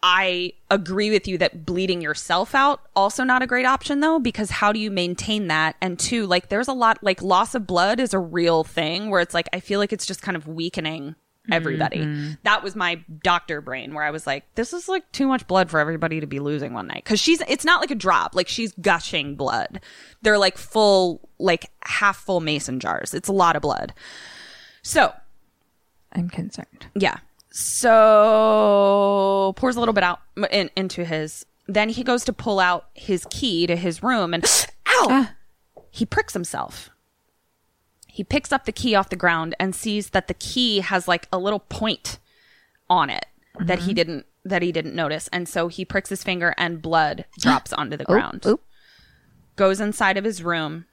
I 0.03 0.53
agree 0.69 1.09
with 1.09 1.27
you 1.27 1.37
that 1.39 1.65
bleeding 1.65 2.01
yourself 2.01 2.53
out 2.53 2.81
also 2.95 3.23
not 3.23 3.41
a 3.41 3.47
great 3.47 3.65
option 3.65 3.99
though 3.99 4.19
because 4.19 4.51
how 4.51 4.71
do 4.71 4.79
you 4.79 4.91
maintain 4.91 5.47
that? 5.47 5.75
And 5.81 5.97
two, 5.97 6.25
like 6.27 6.49
there's 6.49 6.67
a 6.67 6.73
lot 6.73 6.99
like 7.01 7.21
loss 7.21 7.55
of 7.55 7.65
blood 7.65 7.99
is 7.99 8.13
a 8.13 8.19
real 8.19 8.63
thing 8.63 9.09
where 9.09 9.21
it's 9.21 9.33
like 9.33 9.47
I 9.53 9.59
feel 9.59 9.79
like 9.79 9.91
it's 9.91 10.05
just 10.05 10.21
kind 10.21 10.37
of 10.37 10.47
weakening 10.47 11.15
everybody. 11.51 11.99
Mm-hmm. 11.99 12.31
That 12.43 12.63
was 12.63 12.75
my 12.75 13.03
doctor 13.23 13.61
brain 13.61 13.93
where 13.93 14.03
I 14.03 14.11
was 14.11 14.27
like 14.27 14.43
this 14.55 14.73
is 14.73 14.87
like 14.87 15.09
too 15.11 15.27
much 15.27 15.47
blood 15.47 15.69
for 15.69 15.79
everybody 15.79 16.19
to 16.19 16.27
be 16.27 16.39
losing 16.39 16.73
one 16.73 16.87
night 16.87 17.05
cuz 17.05 17.19
she's 17.19 17.41
it's 17.47 17.65
not 17.65 17.81
like 17.81 17.91
a 17.91 17.95
drop, 17.95 18.35
like 18.35 18.47
she's 18.47 18.73
gushing 18.81 19.35
blood. 19.35 19.81
They're 20.21 20.37
like 20.37 20.57
full 20.57 21.29
like 21.39 21.69
half 21.83 22.17
full 22.17 22.39
mason 22.39 22.79
jars. 22.79 23.13
It's 23.13 23.29
a 23.29 23.33
lot 23.33 23.55
of 23.55 23.61
blood. 23.61 23.93
So, 24.81 25.13
I'm 26.13 26.29
concerned. 26.29 26.87
yeah. 26.95 27.17
So 27.51 29.53
pours 29.57 29.75
a 29.75 29.79
little 29.79 29.93
bit 29.93 30.03
out 30.03 30.19
in, 30.51 30.69
into 30.75 31.03
his. 31.03 31.45
Then 31.67 31.89
he 31.89 32.03
goes 32.03 32.23
to 32.25 32.33
pull 32.33 32.59
out 32.59 32.85
his 32.93 33.27
key 33.29 33.67
to 33.67 33.75
his 33.75 34.01
room 34.01 34.33
and 34.33 34.45
ow! 34.87 35.07
Uh. 35.09 35.25
He 35.91 36.05
pricks 36.05 36.33
himself. 36.33 36.89
He 38.17 38.23
picks 38.23 38.51
up 38.51 38.65
the 38.65 38.71
key 38.71 38.95
off 38.95 39.09
the 39.09 39.15
ground 39.15 39.53
and 39.59 39.75
sees 39.75 40.09
that 40.09 40.27
the 40.27 40.33
key 40.33 40.79
has 40.79 41.07
like 41.07 41.27
a 41.31 41.37
little 41.37 41.59
point 41.59 42.17
on 42.89 43.11
it 43.11 43.27
that 43.59 43.81
he 43.81 43.93
didn't 43.93 44.25
that 44.43 44.63
he 44.63 44.71
didn't 44.71 44.95
notice, 44.95 45.29
and 45.31 45.47
so 45.47 45.67
he 45.67 45.85
pricks 45.85 46.09
his 46.09 46.23
finger 46.23 46.55
and 46.57 46.81
blood 46.81 47.25
drops 47.39 47.73
onto 47.73 47.95
the 47.95 48.05
ground 48.05 48.43
oop. 48.47 48.63
goes 49.55 49.79
inside 49.79 50.17
of 50.17 50.23
his 50.23 50.41
room. 50.41 50.85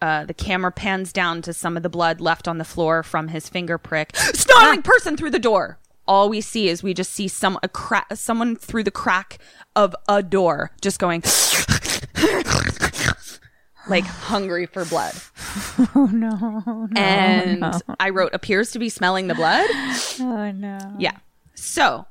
Uh, 0.00 0.24
the 0.24 0.32
camera 0.32 0.72
pans 0.72 1.12
down 1.12 1.42
to 1.42 1.52
some 1.52 1.76
of 1.76 1.82
the 1.82 1.90
blood 1.90 2.22
left 2.22 2.48
on 2.48 2.56
the 2.56 2.64
floor 2.64 3.02
from 3.02 3.28
his 3.28 3.50
finger 3.50 3.76
prick. 3.76 4.16
Snarling 4.16 4.80
person 4.92 5.18
through 5.18 5.32
the 5.32 5.38
door. 5.38 5.78
All 6.08 6.30
we 6.30 6.40
see 6.40 6.70
is 6.70 6.82
we 6.82 6.94
just 6.94 7.12
see 7.12 7.28
some 7.28 7.58
a 7.62 7.68
cra- 7.68 8.06
someone 8.14 8.56
through 8.56 8.84
the 8.84 8.90
crack 8.90 9.36
of 9.76 9.94
a 10.08 10.22
door, 10.22 10.70
just 10.80 10.98
going 10.98 11.20
like 13.90 14.04
hungry 14.04 14.66
for 14.66 14.84
blood. 14.84 15.14
Oh 15.94 16.06
no! 16.12 16.88
and 16.96 17.64
I 17.98 18.10
wrote 18.10 18.34
appears 18.34 18.70
to 18.72 18.78
be 18.78 18.88
smelling 18.88 19.26
the 19.26 19.34
blood. 19.34 19.68
Oh 20.20 20.50
no. 20.52 20.78
Yeah. 20.98 21.16
So 21.54 22.06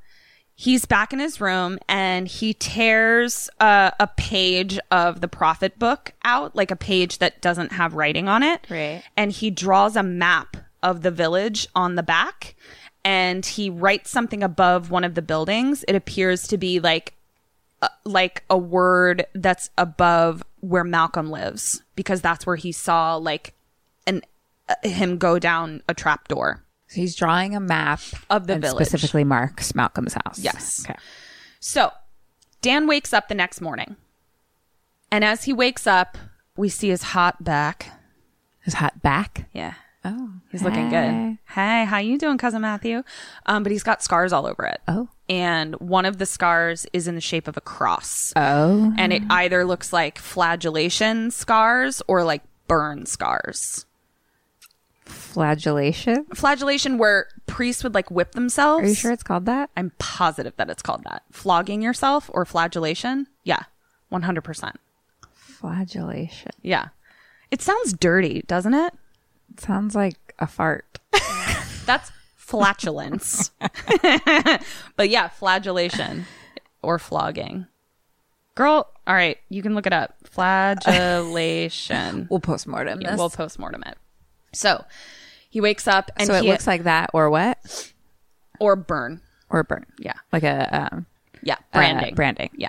he's 0.54 0.84
back 0.84 1.12
in 1.12 1.18
his 1.18 1.40
room 1.40 1.78
and 1.88 2.28
he 2.28 2.52
tears 2.52 3.48
uh, 3.60 3.92
a 3.98 4.06
page 4.06 4.78
of 4.90 5.20
the 5.20 5.28
prophet 5.28 5.78
book 5.78 6.12
out, 6.24 6.54
like 6.54 6.70
a 6.70 6.76
page 6.76 7.18
that 7.18 7.40
doesn't 7.40 7.72
have 7.72 7.94
writing 7.94 8.28
on 8.28 8.42
it. 8.42 8.66
Right. 8.68 9.02
And 9.16 9.32
he 9.32 9.50
draws 9.50 9.96
a 9.96 10.02
map 10.02 10.56
of 10.82 11.02
the 11.02 11.10
village 11.10 11.66
on 11.74 11.94
the 11.94 12.02
back 12.02 12.54
and 13.04 13.44
he 13.46 13.70
writes 13.70 14.10
something 14.10 14.42
above 14.42 14.90
one 14.90 15.04
of 15.04 15.14
the 15.14 15.22
buildings. 15.22 15.84
It 15.88 15.94
appears 15.94 16.46
to 16.48 16.58
be 16.58 16.80
like 16.80 17.14
uh, 17.82 17.88
like 18.04 18.44
a 18.50 18.58
word 18.58 19.24
that's 19.34 19.70
above 19.78 20.42
where 20.60 20.84
Malcolm 20.84 21.30
lives 21.30 21.82
because 21.96 22.20
that's 22.20 22.46
where 22.46 22.56
he 22.56 22.72
saw 22.72 23.16
like 23.16 23.54
an 24.06 24.22
uh, 24.68 24.74
him 24.88 25.18
go 25.18 25.38
down 25.38 25.82
a 25.88 25.94
trap 25.94 26.28
door. 26.28 26.62
So 26.88 27.00
he's 27.00 27.14
drawing 27.14 27.54
a 27.54 27.60
map 27.60 28.00
Of 28.28 28.46
the 28.46 28.58
village. 28.58 28.76
specifically 28.86 29.24
marks 29.24 29.74
Malcolm's 29.74 30.14
house. 30.14 30.38
Yes. 30.40 30.84
Okay. 30.84 30.98
So 31.60 31.92
Dan 32.62 32.86
wakes 32.86 33.12
up 33.12 33.28
the 33.28 33.34
next 33.34 33.60
morning. 33.60 33.96
And 35.12 35.24
as 35.24 35.44
he 35.44 35.52
wakes 35.52 35.86
up, 35.86 36.18
we 36.56 36.68
see 36.68 36.88
his 36.88 37.02
hot 37.02 37.42
back. 37.42 37.90
His 38.64 38.74
hot 38.74 39.02
back. 39.02 39.48
Yeah. 39.52 39.74
Oh, 40.04 40.30
He's 40.50 40.62
looking 40.62 40.88
good. 40.88 41.38
Hey, 41.52 41.84
how 41.84 41.98
you 41.98 42.16
doing, 42.16 42.38
cousin 42.38 42.62
Matthew? 42.62 43.02
Um, 43.44 43.62
but 43.62 43.70
he's 43.70 43.82
got 43.82 44.02
scars 44.02 44.32
all 44.32 44.46
over 44.46 44.64
it. 44.64 44.80
Oh. 44.88 45.08
And 45.28 45.74
one 45.74 46.06
of 46.06 46.16
the 46.16 46.24
scars 46.26 46.86
is 46.94 47.06
in 47.06 47.14
the 47.14 47.20
shape 47.20 47.46
of 47.46 47.56
a 47.56 47.60
cross. 47.60 48.32
Oh. 48.34 48.94
And 48.96 49.12
it 49.12 49.22
either 49.28 49.64
looks 49.64 49.92
like 49.92 50.18
flagellation 50.18 51.30
scars 51.30 52.00
or 52.08 52.24
like 52.24 52.42
burn 52.66 53.04
scars. 53.04 53.84
Flagellation. 55.04 56.24
Flagellation 56.34 56.96
where 56.96 57.26
priests 57.46 57.84
would 57.84 57.94
like 57.94 58.10
whip 58.10 58.32
themselves. 58.32 58.84
Are 58.84 58.88
you 58.88 58.94
sure 58.94 59.12
it's 59.12 59.22
called 59.22 59.46
that? 59.46 59.70
I'm 59.76 59.92
positive 59.98 60.54
that 60.56 60.70
it's 60.70 60.82
called 60.82 61.04
that. 61.04 61.24
Flogging 61.30 61.82
yourself 61.82 62.30
or 62.32 62.44
flagellation? 62.44 63.26
Yeah. 63.44 63.64
100%. 64.10 64.72
Flagellation. 65.32 66.52
Yeah. 66.62 66.88
It 67.50 67.60
sounds 67.60 67.92
dirty, 67.92 68.42
doesn't 68.46 68.74
it? 68.74 68.94
Sounds 69.58 69.94
like 69.94 70.34
a 70.38 70.46
fart. 70.46 70.98
That's 71.86 72.10
flatulence. 72.36 73.50
but 74.96 75.08
yeah, 75.08 75.28
flagellation 75.28 76.26
or 76.82 76.98
flogging. 76.98 77.66
Girl, 78.54 78.88
all 79.06 79.14
right, 79.14 79.38
you 79.48 79.62
can 79.62 79.74
look 79.74 79.86
it 79.86 79.92
up. 79.92 80.16
Flagellation. 80.24 82.26
We'll 82.30 82.40
postmortem 82.40 83.00
Yeah, 83.00 83.10
this. 83.12 83.18
we'll 83.18 83.30
postmortem 83.30 83.82
it. 83.86 83.96
So 84.52 84.84
he 85.48 85.60
wakes 85.60 85.88
up 85.88 86.10
and 86.16 86.26
so 86.26 86.34
it 86.34 86.42
he, 86.42 86.50
looks 86.50 86.66
like 86.66 86.84
that, 86.84 87.10
or 87.14 87.30
what? 87.30 87.92
or 88.58 88.76
burn. 88.76 89.20
Or 89.48 89.62
burn. 89.64 89.86
Yeah. 89.98 90.12
Like 90.32 90.42
a 90.42 90.90
um, 90.92 91.06
Yeah. 91.42 91.54
uh, 91.54 91.78
Branding. 91.78 92.14
branding. 92.14 92.50
Yeah. 92.54 92.68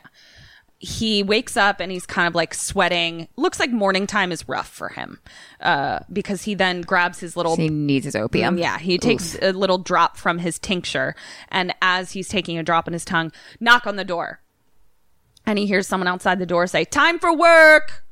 He 0.83 1.21
wakes 1.21 1.57
up 1.57 1.79
and 1.79 1.91
he's 1.91 2.07
kind 2.07 2.27
of 2.27 2.33
like 2.33 2.55
sweating. 2.55 3.27
Looks 3.37 3.59
like 3.59 3.71
morning 3.71 4.07
time 4.07 4.31
is 4.31 4.47
rough 4.49 4.67
for 4.67 4.89
him 4.89 5.19
uh, 5.59 5.99
because 6.11 6.43
he 6.43 6.55
then 6.55 6.81
grabs 6.81 7.19
his 7.19 7.37
little 7.37 7.55
He 7.55 7.69
needs 7.69 8.05
his 8.05 8.15
opium. 8.15 8.57
Yeah, 8.57 8.79
he 8.79 8.97
takes 8.97 9.37
a 9.41 9.51
little 9.51 9.77
drop 9.77 10.17
from 10.17 10.39
his 10.39 10.57
tincture, 10.57 11.15
and 11.49 11.73
as 11.81 12.13
he's 12.13 12.27
taking 12.27 12.57
a 12.57 12.63
drop 12.63 12.87
in 12.87 12.93
his 12.93 13.05
tongue, 13.05 13.31
knock 13.59 13.85
on 13.85 13.95
the 13.95 14.03
door, 14.03 14.41
and 15.45 15.59
he 15.59 15.67
hears 15.67 15.87
someone 15.87 16.07
outside 16.07 16.39
the 16.39 16.45
door 16.47 16.65
say, 16.65 16.83
"Time 16.83 17.19
for 17.19 17.35
work." 17.35 18.03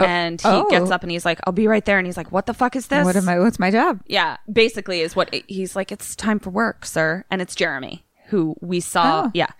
and 0.00 0.40
he 0.40 0.48
oh. 0.48 0.68
gets 0.68 0.90
up 0.90 1.02
and 1.02 1.10
he's 1.10 1.24
like, 1.24 1.40
"I'll 1.46 1.52
be 1.52 1.66
right 1.66 1.84
there." 1.84 1.98
And 1.98 2.06
he's 2.06 2.16
like, 2.16 2.32
"What 2.32 2.46
the 2.46 2.54
fuck 2.54 2.76
is 2.76 2.88
this?" 2.88 3.04
What 3.04 3.16
am 3.16 3.28
I? 3.28 3.38
What's 3.38 3.58
my 3.58 3.70
job? 3.70 4.00
Yeah, 4.06 4.36
basically 4.52 5.00
is 5.00 5.16
what 5.16 5.34
he's 5.46 5.76
like. 5.76 5.92
It's 5.92 6.14
time 6.16 6.38
for 6.38 6.50
work, 6.50 6.84
sir, 6.84 7.24
and 7.30 7.40
it's 7.40 7.54
Jeremy 7.54 8.04
who 8.26 8.56
we 8.60 8.80
saw. 8.80 9.24
Oh. 9.26 9.30
Yeah, 9.34 9.50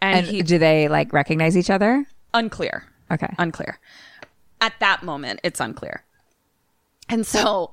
and, 0.00 0.18
And 0.18 0.26
he 0.26 0.42
do 0.42 0.58
they 0.58 0.88
like 0.88 1.12
recognize 1.12 1.56
each 1.56 1.70
other? 1.70 2.06
unclear. 2.34 2.84
Okay. 3.10 3.32
unclear. 3.38 3.78
At 4.60 4.74
that 4.80 5.02
moment, 5.02 5.40
it's 5.42 5.60
unclear. 5.60 6.02
And 7.08 7.26
so 7.26 7.72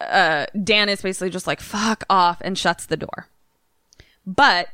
uh, 0.00 0.46
Dan 0.62 0.88
is 0.88 1.00
basically 1.02 1.30
just 1.30 1.46
like, 1.46 1.60
fuck 1.60 2.04
off, 2.10 2.38
and 2.40 2.58
shuts 2.58 2.86
the 2.86 2.96
door. 2.96 3.28
But 4.26 4.68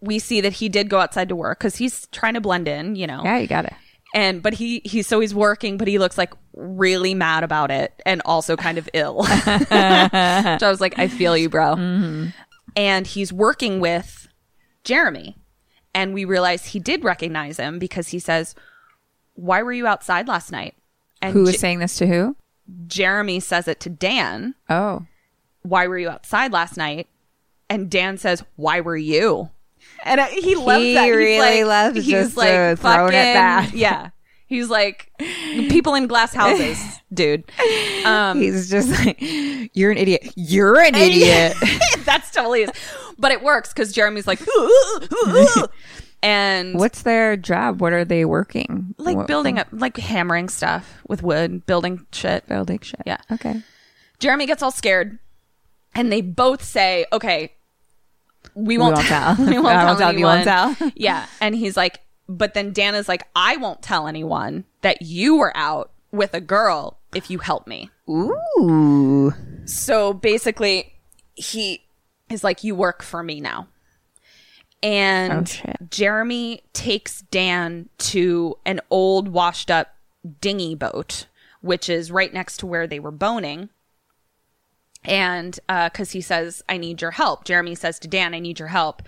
we 0.00 0.18
see 0.18 0.40
that 0.40 0.54
he 0.54 0.68
did 0.68 0.88
go 0.90 1.00
outside 1.00 1.28
to 1.30 1.36
work 1.36 1.58
because 1.58 1.76
he's 1.76 2.06
trying 2.08 2.34
to 2.34 2.40
blend 2.40 2.68
in, 2.68 2.96
you 2.96 3.06
know. 3.06 3.22
yeah, 3.24 3.38
you 3.38 3.46
got 3.46 3.64
it. 3.64 3.72
And 4.14 4.42
but 4.42 4.54
he 4.54 4.80
he's 4.84 5.06
so 5.06 5.20
he's 5.20 5.34
working, 5.34 5.76
but 5.78 5.86
he 5.86 5.98
looks 5.98 6.18
like 6.18 6.32
really 6.54 7.14
mad 7.14 7.44
about 7.44 7.70
it 7.70 7.92
and 8.04 8.20
also 8.24 8.56
kind 8.56 8.76
of 8.76 8.88
ill. 8.92 9.22
so 9.24 9.30
I 9.70 10.58
was 10.62 10.80
like, 10.80 10.98
I 10.98 11.06
feel 11.08 11.36
you, 11.36 11.48
bro. 11.48 11.76
And 12.76 13.06
he's 13.06 13.32
working 13.32 13.78
with 13.80 14.28
Jeremy. 14.84 15.36
And 15.94 16.14
we 16.14 16.24
realize 16.24 16.66
he 16.66 16.78
did 16.78 17.04
recognize 17.04 17.58
him 17.58 17.78
because 17.78 18.08
he 18.08 18.18
says, 18.18 18.54
Why 19.34 19.62
were 19.62 19.72
you 19.72 19.86
outside 19.86 20.28
last 20.28 20.52
night? 20.52 20.74
And 21.20 21.32
Who 21.32 21.42
was 21.42 21.52
Je- 21.52 21.58
saying 21.58 21.80
this 21.80 21.96
to 21.98 22.06
who? 22.06 22.36
Jeremy 22.86 23.40
says 23.40 23.66
it 23.66 23.80
to 23.80 23.90
Dan. 23.90 24.54
Oh. 24.68 25.06
Why 25.62 25.86
were 25.86 25.98
you 25.98 26.08
outside 26.08 26.52
last 26.52 26.76
night? 26.76 27.08
And 27.68 27.90
Dan 27.90 28.18
says, 28.18 28.44
Why 28.56 28.80
were 28.80 28.96
you? 28.96 29.50
And 30.04 30.20
uh, 30.20 30.26
he 30.26 30.54
loves 30.54 30.82
He 30.82 30.94
that. 30.94 31.04
He's 31.06 31.16
really 31.16 31.64
like, 31.64 31.66
loves 31.66 31.96
he's 31.96 32.06
just, 32.06 32.36
like 32.36 32.78
throwing 32.78 33.12
it 33.12 33.34
back. 33.34 33.70
Yeah. 33.74 34.10
He's 34.50 34.68
like 34.68 35.12
people 35.70 35.94
in 35.94 36.08
glass 36.08 36.34
houses, 36.34 36.76
dude. 37.14 37.44
Um, 38.04 38.40
He's 38.40 38.68
just 38.68 38.90
like, 38.90 39.16
you're 39.20 39.92
an 39.92 39.96
idiot. 39.96 40.32
You're 40.34 40.80
an 40.80 40.96
idiot. 40.96 41.54
that's 42.04 42.32
totally 42.32 42.62
is. 42.62 42.70
But 43.16 43.30
it 43.30 43.42
works 43.44 43.72
because 43.72 43.92
Jeremy's 43.92 44.26
like, 44.26 44.40
and 46.22 46.74
What's 46.74 47.02
their 47.02 47.36
job? 47.36 47.80
What 47.80 47.92
are 47.92 48.04
they 48.04 48.24
working? 48.24 48.94
like 48.98 49.16
What- 49.16 49.26
building 49.28 49.58
up, 49.60 49.68
like 49.70 49.96
hammering 49.96 50.48
stuff 50.48 51.00
with 51.08 51.22
wood, 51.22 51.64
building 51.66 52.06
shit. 52.12 52.46
building 52.48 52.80
shit. 52.80 53.02
Yeah. 53.06 53.18
Okay. 53.30 53.62
Jeremy 54.18 54.46
gets 54.46 54.62
all 54.62 54.72
scared, 54.72 55.18
and 55.94 56.10
they 56.12 56.20
both 56.20 56.62
say, 56.62 57.06
"Okay, 57.12 57.52
we 58.54 58.76
won't, 58.76 58.96
won't 58.96 59.06
tell. 59.06 59.36
we 59.38 59.58
won't 59.58 59.68
tell 59.68 59.86
won't 59.86 59.98
tell, 59.98 60.12
you 60.12 60.24
won't 60.26 60.46
anyone." 60.46 60.74
tell. 60.76 60.92
yeah, 60.96 61.26
and 61.40 61.54
he's 61.54 61.74
like, 61.76 62.00
but 62.38 62.54
then 62.54 62.72
Dan 62.72 62.94
is 62.94 63.08
like, 63.08 63.26
"I 63.34 63.56
won't 63.56 63.82
tell 63.82 64.06
anyone 64.06 64.64
that 64.82 65.02
you 65.02 65.36
were 65.36 65.56
out 65.56 65.90
with 66.12 66.34
a 66.34 66.40
girl 66.40 66.98
if 67.14 67.30
you 67.30 67.38
help 67.38 67.66
me." 67.66 67.90
Ooh. 68.08 69.32
So 69.64 70.12
basically, 70.12 70.94
he 71.34 71.84
is 72.28 72.44
like, 72.44 72.64
"You 72.64 72.74
work 72.74 73.02
for 73.02 73.22
me 73.22 73.40
now." 73.40 73.68
And 74.82 75.60
Oh. 75.66 75.72
Jeremy 75.90 76.62
takes 76.72 77.22
Dan 77.22 77.88
to 77.98 78.56
an 78.64 78.80
old 78.90 79.28
washed 79.28 79.70
up 79.70 79.94
dinghy 80.40 80.74
boat, 80.74 81.26
which 81.60 81.88
is 81.90 82.10
right 82.10 82.32
next 82.32 82.58
to 82.58 82.66
where 82.66 82.86
they 82.86 82.98
were 83.00 83.10
boning. 83.10 83.68
And 85.04 85.58
uh, 85.68 85.88
because 85.88 86.12
he 86.12 86.20
says, 86.20 86.62
I 86.68 86.76
need 86.76 87.00
your 87.00 87.10
help. 87.12 87.44
Jeremy 87.44 87.74
says 87.74 87.98
to 88.00 88.08
Dan, 88.08 88.34
I 88.34 88.38
need 88.38 88.58
your 88.58 88.68
help. 88.68 89.02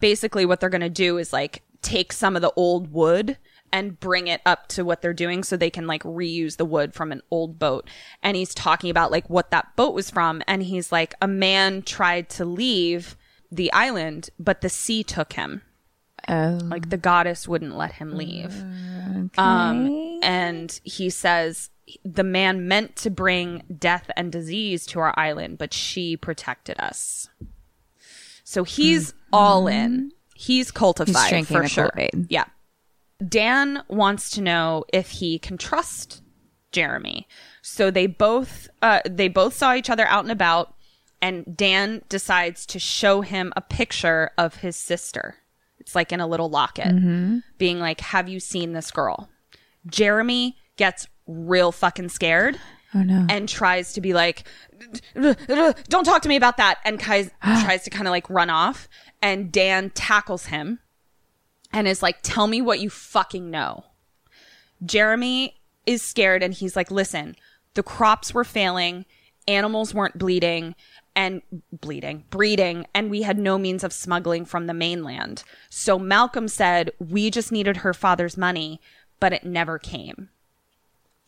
Basically, 0.00 0.44
what 0.46 0.60
they're 0.60 0.68
going 0.68 0.80
to 0.80 0.88
do 0.88 1.18
is 1.18 1.32
like 1.32 1.62
take 1.82 2.12
some 2.12 2.36
of 2.36 2.42
the 2.42 2.52
old 2.56 2.92
wood 2.92 3.38
and 3.72 4.00
bring 4.00 4.26
it 4.26 4.40
up 4.46 4.66
to 4.68 4.84
what 4.84 5.02
they're 5.02 5.12
doing 5.12 5.42
so 5.42 5.56
they 5.56 5.70
can 5.70 5.86
like 5.86 6.02
reuse 6.02 6.56
the 6.56 6.64
wood 6.64 6.94
from 6.94 7.12
an 7.12 7.22
old 7.30 7.58
boat. 7.58 7.88
And 8.22 8.36
he's 8.36 8.54
talking 8.54 8.90
about 8.90 9.10
like 9.10 9.28
what 9.28 9.50
that 9.50 9.76
boat 9.76 9.94
was 9.94 10.10
from. 10.10 10.42
And 10.46 10.62
he's 10.62 10.90
like, 10.90 11.14
a 11.20 11.28
man 11.28 11.82
tried 11.82 12.28
to 12.30 12.44
leave 12.44 13.16
the 13.50 13.72
island, 13.72 14.30
but 14.38 14.60
the 14.60 14.68
sea 14.68 15.02
took 15.02 15.34
him. 15.34 15.62
Oh. 16.28 16.58
Like 16.62 16.90
the 16.90 16.96
goddess 16.96 17.46
wouldn't 17.46 17.76
let 17.76 17.92
him 17.92 18.16
leave. 18.16 18.54
Um, 19.38 20.20
and 20.22 20.80
he 20.84 21.10
says 21.10 21.70
the 22.04 22.24
man 22.24 22.68
meant 22.68 22.96
to 22.96 23.10
bring 23.10 23.62
death 23.78 24.10
and 24.16 24.30
disease 24.30 24.84
to 24.86 25.00
our 25.00 25.14
island, 25.18 25.58
but 25.58 25.72
she 25.72 26.16
protected 26.16 26.78
us. 26.80 27.28
So 28.44 28.64
he's 28.64 29.14
all 29.32 29.68
in. 29.68 30.12
He's 30.40 30.70
cultified 30.70 31.32
He's 31.32 31.48
for 31.48 31.66
sure. 31.66 31.90
Yeah. 32.28 32.44
Dan 33.26 33.82
wants 33.88 34.30
to 34.30 34.40
know 34.40 34.84
if 34.92 35.10
he 35.10 35.36
can 35.40 35.58
trust 35.58 36.22
Jeremy. 36.70 37.26
So 37.60 37.90
they 37.90 38.06
both 38.06 38.68
uh, 38.80 39.00
they 39.04 39.26
both 39.26 39.54
saw 39.54 39.74
each 39.74 39.90
other 39.90 40.06
out 40.06 40.22
and 40.24 40.30
about, 40.30 40.76
and 41.20 41.56
Dan 41.56 42.02
decides 42.08 42.66
to 42.66 42.78
show 42.78 43.22
him 43.22 43.52
a 43.56 43.60
picture 43.60 44.30
of 44.38 44.58
his 44.58 44.76
sister. 44.76 45.34
It's 45.80 45.96
like 45.96 46.12
in 46.12 46.20
a 46.20 46.26
little 46.28 46.48
locket, 46.48 46.94
being 47.58 47.80
like, 47.80 48.00
"Have 48.00 48.28
you 48.28 48.38
seen 48.38 48.74
this 48.74 48.92
girl?" 48.92 49.28
Jeremy 49.88 50.56
gets 50.76 51.08
real 51.26 51.72
fucking 51.72 52.10
scared. 52.10 52.60
Oh 52.94 53.02
no. 53.02 53.26
And 53.28 53.48
tries 53.48 53.92
to 53.94 54.00
be 54.00 54.14
like, 54.14 54.44
don't 55.14 56.04
talk 56.04 56.22
to 56.22 56.28
me 56.28 56.36
about 56.36 56.56
that. 56.56 56.78
And 56.84 56.98
Kai 56.98 57.24
tries 57.42 57.82
to 57.84 57.90
kind 57.90 58.06
of 58.06 58.12
like 58.12 58.28
run 58.30 58.50
off. 58.50 58.88
And 59.20 59.50
Dan 59.50 59.90
tackles 59.90 60.46
him 60.46 60.78
and 61.72 61.86
is 61.88 62.02
like, 62.02 62.18
tell 62.22 62.46
me 62.46 62.60
what 62.60 62.80
you 62.80 62.90
fucking 62.90 63.50
know. 63.50 63.84
Jeremy 64.84 65.56
is 65.86 66.02
scared 66.02 66.42
and 66.42 66.54
he's 66.54 66.76
like, 66.76 66.90
listen, 66.90 67.36
the 67.74 67.82
crops 67.82 68.32
were 68.32 68.44
failing, 68.44 69.04
animals 69.46 69.94
weren't 69.94 70.18
bleeding 70.18 70.74
and 71.16 71.42
bleeding, 71.72 72.24
breeding, 72.30 72.86
and 72.94 73.10
we 73.10 73.22
had 73.22 73.38
no 73.38 73.58
means 73.58 73.82
of 73.82 73.92
smuggling 73.92 74.44
from 74.44 74.66
the 74.66 74.74
mainland. 74.74 75.42
So 75.68 75.98
Malcolm 75.98 76.46
said, 76.46 76.92
we 77.00 77.30
just 77.30 77.50
needed 77.50 77.78
her 77.78 77.92
father's 77.92 78.36
money, 78.36 78.80
but 79.18 79.32
it 79.32 79.44
never 79.44 79.80
came. 79.80 80.28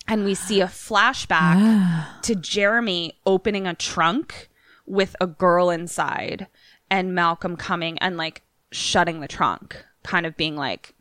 And 0.06 0.24
we 0.24 0.34
see 0.34 0.60
a 0.60 0.66
flashback 0.66 2.20
to 2.22 2.34
Jeremy 2.36 3.18
opening 3.26 3.66
a 3.66 3.74
trunk 3.74 4.48
with 4.86 5.16
a 5.20 5.26
girl 5.26 5.70
inside 5.70 6.46
and 6.90 7.14
Malcolm 7.14 7.56
coming 7.56 7.98
and 7.98 8.16
like 8.16 8.42
shutting 8.72 9.20
the 9.20 9.28
trunk, 9.28 9.84
kind 10.02 10.26
of 10.26 10.36
being 10.36 10.56
like, 10.56 10.94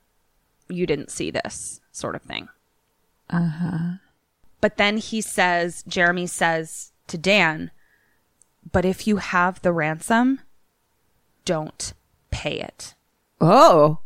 you 0.67 0.85
didn't 0.85 1.11
see 1.11 1.31
this 1.31 1.81
sort 1.91 2.15
of 2.15 2.21
thing. 2.21 2.47
Uh 3.29 3.47
huh. 3.47 3.79
But 4.61 4.77
then 4.77 4.97
he 4.97 5.21
says, 5.21 5.83
Jeremy 5.87 6.27
says 6.27 6.91
to 7.07 7.17
Dan, 7.17 7.71
but 8.71 8.85
if 8.85 9.07
you 9.07 9.17
have 9.17 9.61
the 9.61 9.71
ransom, 9.71 10.41
don't 11.45 11.93
pay 12.31 12.59
it. 12.59 12.93
oh. 13.41 13.99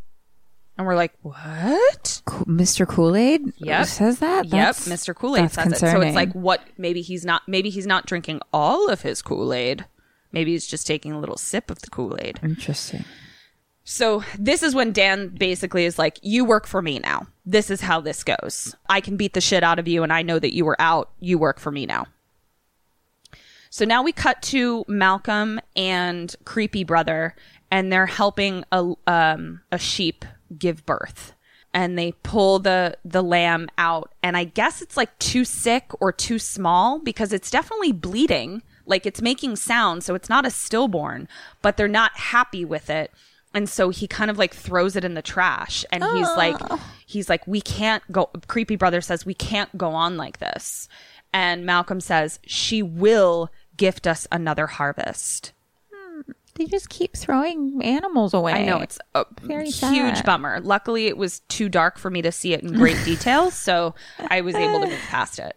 And 0.76 0.88
we're 0.88 0.96
like, 0.96 1.14
what? 1.22 2.24
Co- 2.26 2.46
Mr. 2.46 2.88
Kool-Aid 2.88 3.54
Yep. 3.58 3.86
says 3.86 4.18
that? 4.20 4.46
Yep, 4.48 4.74
Mr. 4.76 5.14
Kool-Aid 5.14 5.44
that's 5.44 5.54
says 5.54 5.74
it. 5.74 5.78
So 5.92 6.02
it's 6.02 6.16
like 6.16 6.34
what 6.34 6.62
maybe 6.80 7.04
he's 7.04 7.24
not 7.24 7.44
maybe 7.48 7.70
he's 7.70 7.86
not 7.86 8.08
drinking 8.08 8.42
all 8.52 8.90
of 8.90 9.02
his 9.02 9.22
Kool-Aid. 9.22 9.86
Maybe 10.34 10.52
he's 10.52 10.68
just 10.68 10.86
taking 10.86 11.14
a 11.14 11.20
little 11.20 11.38
sip 11.38 11.72
of 11.72 11.80
the 11.80 11.90
Kool-Aid. 11.90 12.40
Interesting. 12.44 13.06
So 13.86 14.24
this 14.38 14.64
is 14.64 14.74
when 14.74 14.92
Dan 14.92 15.30
basically 15.30 15.86
is 15.86 16.00
like, 16.00 16.18
"You 16.22 16.44
work 16.44 16.66
for 16.66 16.82
me 16.82 17.00
now. 17.00 17.28
This 17.46 17.70
is 17.70 17.82
how 17.82 18.02
this 18.02 18.24
goes. 18.24 18.76
I 18.90 19.02
can 19.02 19.18
beat 19.18 19.34
the 19.34 19.42
shit 19.42 19.64
out 19.64 19.80
of 19.80 19.88
you, 19.88 20.04
and 20.04 20.12
I 20.12 20.22
know 20.22 20.40
that 20.40 20.56
you 20.56 20.66
were 20.66 20.80
out. 20.80 21.12
You 21.20 21.38
work 21.38 21.60
for 21.60 21.72
me 21.72 21.86
now." 21.86 22.08
So 23.70 23.86
now 23.86 24.04
we 24.04 24.12
cut 24.12 24.42
to 24.44 24.86
Malcolm 24.88 25.60
and 25.76 26.36
Creepy 26.46 26.84
Brother, 26.84 27.36
and 27.72 27.92
they're 27.92 28.06
helping 28.06 28.64
a 28.72 28.94
um, 29.08 29.62
a 29.72 29.78
sheep 29.78 30.26
give 30.58 30.86
birth. 30.86 31.34
And 31.74 31.98
they 31.98 32.14
pull 32.24 32.60
the 32.60 32.98
the 33.04 33.24
lamb 33.24 33.68
out, 33.78 34.14
and 34.22 34.38
I 34.38 34.44
guess 34.44 34.82
it's 34.82 34.96
like 34.96 35.18
too 35.20 35.44
sick 35.44 35.92
or 36.00 36.12
too 36.12 36.40
small 36.40 37.00
because 37.00 37.34
it's 37.34 37.52
definitely 37.52 37.92
bleeding. 37.92 38.62
Like 38.86 39.06
it's 39.06 39.22
making 39.22 39.56
sound, 39.56 40.04
so 40.04 40.16
it's 40.16 40.30
not 40.30 40.46
a 40.46 40.52
stillborn, 40.52 41.28
but 41.62 41.78
they're 41.78 41.88
not 41.88 42.18
happy 42.18 42.66
with 42.66 42.90
it. 42.90 43.12
And 43.54 43.70
so 43.70 43.90
he 43.90 44.08
kind 44.08 44.32
of 44.32 44.38
like 44.38 44.54
throws 44.54 44.96
it 44.96 45.04
in 45.06 45.14
the 45.14 45.22
trash 45.22 45.86
and 45.92 46.04
he's 46.04 46.28
ah. 46.28 46.36
like 46.36 46.80
he's 47.06 47.30
like 47.30 47.46
we 47.46 47.62
can't 47.62 48.04
go 48.12 48.32
creepy 48.48 48.76
brother 48.76 49.00
says 49.00 49.26
we 49.26 49.36
can't 49.36 49.78
go 49.78 49.92
on 49.92 50.18
like 50.18 50.40
this. 50.40 50.88
And 51.32 51.66
Malcolm 51.66 52.00
says 52.00 52.40
she 52.46 52.82
will 52.82 53.52
gift 53.78 54.08
us 54.08 54.28
another 54.32 54.68
harvest. 54.68 55.54
Hmm. 55.94 56.22
They 56.56 56.66
just 56.66 56.90
keep 56.90 57.16
throwing 57.16 57.82
animals 57.84 58.34
away. 58.34 58.54
I 58.54 58.66
know 58.66 58.80
it's 58.80 59.00
a 59.16 59.26
Very 59.42 59.66
huge 59.70 60.16
sad. 60.16 60.26
bummer. 60.26 60.60
Luckily 60.60 61.08
it 61.08 61.18
was 61.18 61.40
too 61.42 61.70
dark 61.70 61.98
for 61.98 62.10
me 62.10 62.22
to 62.24 62.32
see 62.32 62.54
it 62.54 62.62
in 62.62 62.74
great 62.74 63.04
detail, 63.06 63.52
so 63.52 63.94
I 64.30 64.42
was 64.42 64.56
able 64.56 64.82
to 64.82 64.88
move 64.88 65.00
past 65.10 65.40
it. 65.40 65.56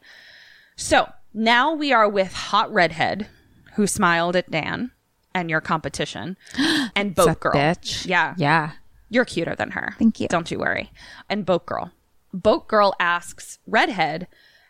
So, 0.76 1.10
now 1.36 1.74
we 1.74 1.92
are 1.92 2.08
with 2.08 2.32
Hot 2.32 2.72
Redhead 2.72 3.28
who 3.74 3.86
smiled 3.86 4.34
at 4.36 4.50
Dan 4.50 4.90
and 5.34 5.50
your 5.50 5.60
competition 5.60 6.36
and 6.96 7.14
Boat 7.14 7.38
Girl. 7.40 7.52
bitch. 7.52 8.06
Yeah. 8.06 8.34
Yeah. 8.38 8.72
You're 9.10 9.26
cuter 9.26 9.54
than 9.54 9.70
her. 9.72 9.94
Thank 9.98 10.18
you. 10.18 10.28
Don't 10.28 10.50
you 10.50 10.58
worry. 10.58 10.90
And 11.28 11.46
Boat 11.46 11.66
Girl. 11.66 11.92
Boat 12.32 12.66
Girl 12.66 12.94
asks 12.98 13.58
Redhead, 13.66 14.26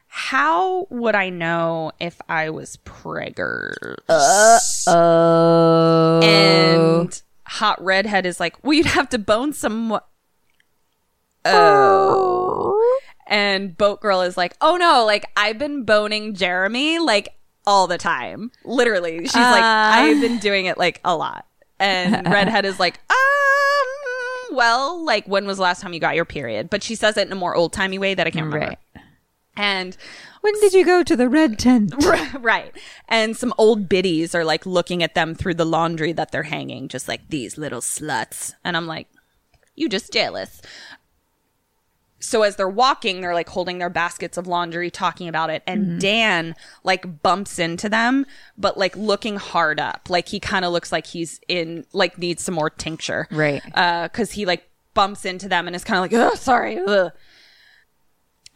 how 0.08 0.86
would 0.90 1.14
I 1.14 1.30
know 1.30 1.92
if 2.00 2.20
I 2.28 2.50
was 2.50 2.78
preggers? 2.84 3.96
Oh. 4.88 6.20
and 6.22 7.22
Hot 7.44 7.82
Redhead 7.82 8.26
is 8.26 8.40
like, 8.40 8.62
well, 8.62 8.72
you'd 8.74 8.86
have 8.86 9.08
to 9.10 9.18
bone 9.18 9.52
some. 9.52 9.92
Oh. 9.92 10.00
oh. 11.44 13.00
And 13.26 13.76
Boat 13.76 14.00
Girl 14.00 14.20
is 14.22 14.36
like, 14.36 14.56
oh 14.60 14.76
no, 14.76 15.04
like 15.04 15.24
I've 15.36 15.58
been 15.58 15.84
boning 15.84 16.34
Jeremy 16.34 16.98
like 16.98 17.28
all 17.66 17.86
the 17.86 17.98
time. 17.98 18.52
Literally. 18.64 19.20
She's 19.20 19.34
like, 19.34 19.62
Uh. 19.62 19.90
I've 19.94 20.20
been 20.20 20.38
doing 20.38 20.66
it 20.66 20.78
like 20.78 21.00
a 21.04 21.16
lot. 21.16 21.46
And 21.78 22.26
Redhead 22.32 22.64
is 22.64 22.78
like, 22.80 23.00
um, 23.10 24.56
well, 24.56 25.04
like, 25.04 25.26
when 25.26 25.46
was 25.46 25.56
the 25.58 25.64
last 25.64 25.82
time 25.82 25.92
you 25.92 26.00
got 26.00 26.14
your 26.14 26.24
period? 26.24 26.70
But 26.70 26.82
she 26.82 26.94
says 26.94 27.16
it 27.16 27.26
in 27.26 27.32
a 27.32 27.36
more 27.36 27.54
old 27.54 27.72
timey 27.72 27.98
way 27.98 28.14
that 28.14 28.26
I 28.26 28.30
can't 28.30 28.46
remember. 28.46 28.68
Right. 28.68 28.78
And 29.58 29.96
When 30.42 30.54
did 30.60 30.74
you 30.74 30.84
go 30.84 31.02
to 31.02 31.16
the 31.16 31.28
red 31.28 31.58
tent? 31.58 31.94
right. 32.40 32.72
And 33.08 33.36
some 33.36 33.52
old 33.58 33.88
biddies 33.88 34.34
are 34.34 34.44
like 34.44 34.64
looking 34.66 35.02
at 35.02 35.14
them 35.14 35.34
through 35.34 35.54
the 35.54 35.64
laundry 35.64 36.12
that 36.12 36.30
they're 36.30 36.44
hanging, 36.44 36.88
just 36.88 37.08
like 37.08 37.28
these 37.28 37.58
little 37.58 37.80
sluts. 37.80 38.54
And 38.64 38.76
I'm 38.76 38.86
like, 38.86 39.08
you 39.74 39.88
just 39.88 40.12
jealous. 40.12 40.62
So 42.26 42.42
as 42.42 42.56
they're 42.56 42.68
walking, 42.68 43.20
they're 43.20 43.34
like 43.34 43.48
holding 43.48 43.78
their 43.78 43.88
baskets 43.88 44.36
of 44.36 44.48
laundry, 44.48 44.90
talking 44.90 45.28
about 45.28 45.48
it. 45.48 45.62
And 45.64 46.00
Dan 46.00 46.56
like 46.82 47.22
bumps 47.22 47.60
into 47.60 47.88
them, 47.88 48.26
but 48.58 48.76
like 48.76 48.96
looking 48.96 49.36
hard 49.36 49.78
up. 49.78 50.10
Like 50.10 50.26
he 50.26 50.40
kind 50.40 50.64
of 50.64 50.72
looks 50.72 50.90
like 50.90 51.06
he's 51.06 51.40
in, 51.46 51.86
like 51.92 52.18
needs 52.18 52.42
some 52.42 52.56
more 52.56 52.68
tincture. 52.68 53.28
Right. 53.30 53.62
Uh, 53.74 54.08
cause 54.08 54.32
he 54.32 54.44
like 54.44 54.68
bumps 54.92 55.24
into 55.24 55.48
them 55.48 55.68
and 55.68 55.76
is 55.76 55.84
kind 55.84 55.98
of 55.98 56.02
like, 56.02 56.32
oh, 56.32 56.34
sorry. 56.34 56.78
Ugh 56.78 57.12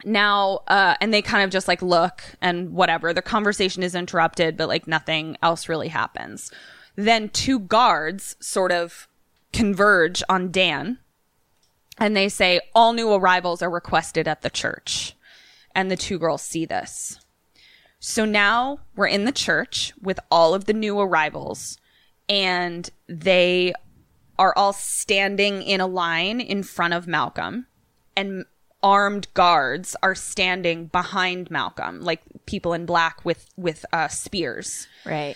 now 0.03 0.61
uh 0.67 0.95
and 0.99 1.13
they 1.13 1.21
kind 1.21 1.43
of 1.43 1.51
just 1.51 1.67
like 1.67 1.79
look 1.83 2.23
and 2.41 2.71
whatever 2.73 3.13
the 3.13 3.21
conversation 3.21 3.83
is 3.83 3.93
interrupted 3.93 4.57
but 4.57 4.67
like 4.67 4.87
nothing 4.87 5.37
else 5.43 5.69
really 5.69 5.89
happens 5.89 6.51
then 6.95 7.29
two 7.29 7.59
guards 7.59 8.35
sort 8.39 8.71
of 8.71 9.07
converge 9.53 10.23
on 10.27 10.49
dan 10.49 10.97
and 11.97 12.15
they 12.15 12.29
say 12.29 12.61
all 12.73 12.93
new 12.93 13.11
arrivals 13.13 13.61
are 13.61 13.69
requested 13.69 14.27
at 14.27 14.41
the 14.41 14.49
church. 14.49 15.15
And 15.73 15.89
the 15.89 15.97
two 15.97 16.19
girls 16.19 16.41
see 16.41 16.65
this. 16.65 17.19
So 17.99 18.25
now 18.25 18.79
we're 18.95 19.07
in 19.07 19.25
the 19.25 19.31
church 19.31 19.93
with 20.01 20.19
all 20.29 20.53
of 20.53 20.65
the 20.65 20.73
new 20.73 20.99
arrivals. 20.99 21.77
And 22.27 22.89
they 23.07 23.73
are 24.37 24.53
all 24.57 24.73
standing 24.73 25.61
in 25.61 25.79
a 25.79 25.87
line 25.87 26.41
in 26.41 26.63
front 26.63 26.93
of 26.93 27.07
Malcolm. 27.07 27.67
And 28.17 28.45
armed 28.83 29.27
guards 29.33 29.95
are 30.01 30.15
standing 30.15 30.87
behind 30.87 31.51
Malcolm 31.51 32.01
like 32.01 32.21
people 32.45 32.73
in 32.73 32.85
black 32.85 33.23
with 33.23 33.47
with 33.55 33.85
uh, 33.93 34.07
spears. 34.07 34.87
Right. 35.05 35.35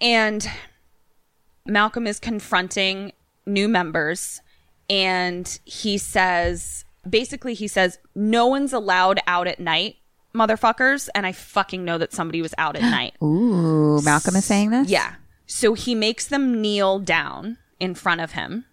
and 0.00 0.48
Malcolm 1.66 2.06
is 2.06 2.18
confronting 2.20 3.12
new 3.44 3.68
members 3.68 4.40
and 4.88 5.58
he 5.64 5.98
says 5.98 6.84
basically 7.08 7.54
he 7.54 7.68
says 7.68 7.98
no 8.14 8.46
one's 8.46 8.72
allowed 8.72 9.20
out 9.26 9.46
at 9.46 9.60
night 9.60 9.96
motherfuckers 10.34 11.08
and 11.14 11.26
I 11.26 11.32
fucking 11.32 11.84
know 11.84 11.98
that 11.98 12.12
somebody 12.12 12.42
was 12.42 12.54
out 12.58 12.76
at 12.76 12.82
night 12.90 13.14
Ooh, 13.22 14.00
Malcolm 14.02 14.36
is 14.36 14.44
saying 14.44 14.70
this? 14.70 14.88
yeah. 14.88 15.14
So 15.46 15.74
he 15.74 15.94
makes 15.94 16.26
them 16.26 16.60
kneel 16.60 16.98
down 16.98 17.58
in 17.78 17.94
front 17.94 18.20
of 18.20 18.32
him. 18.32 18.64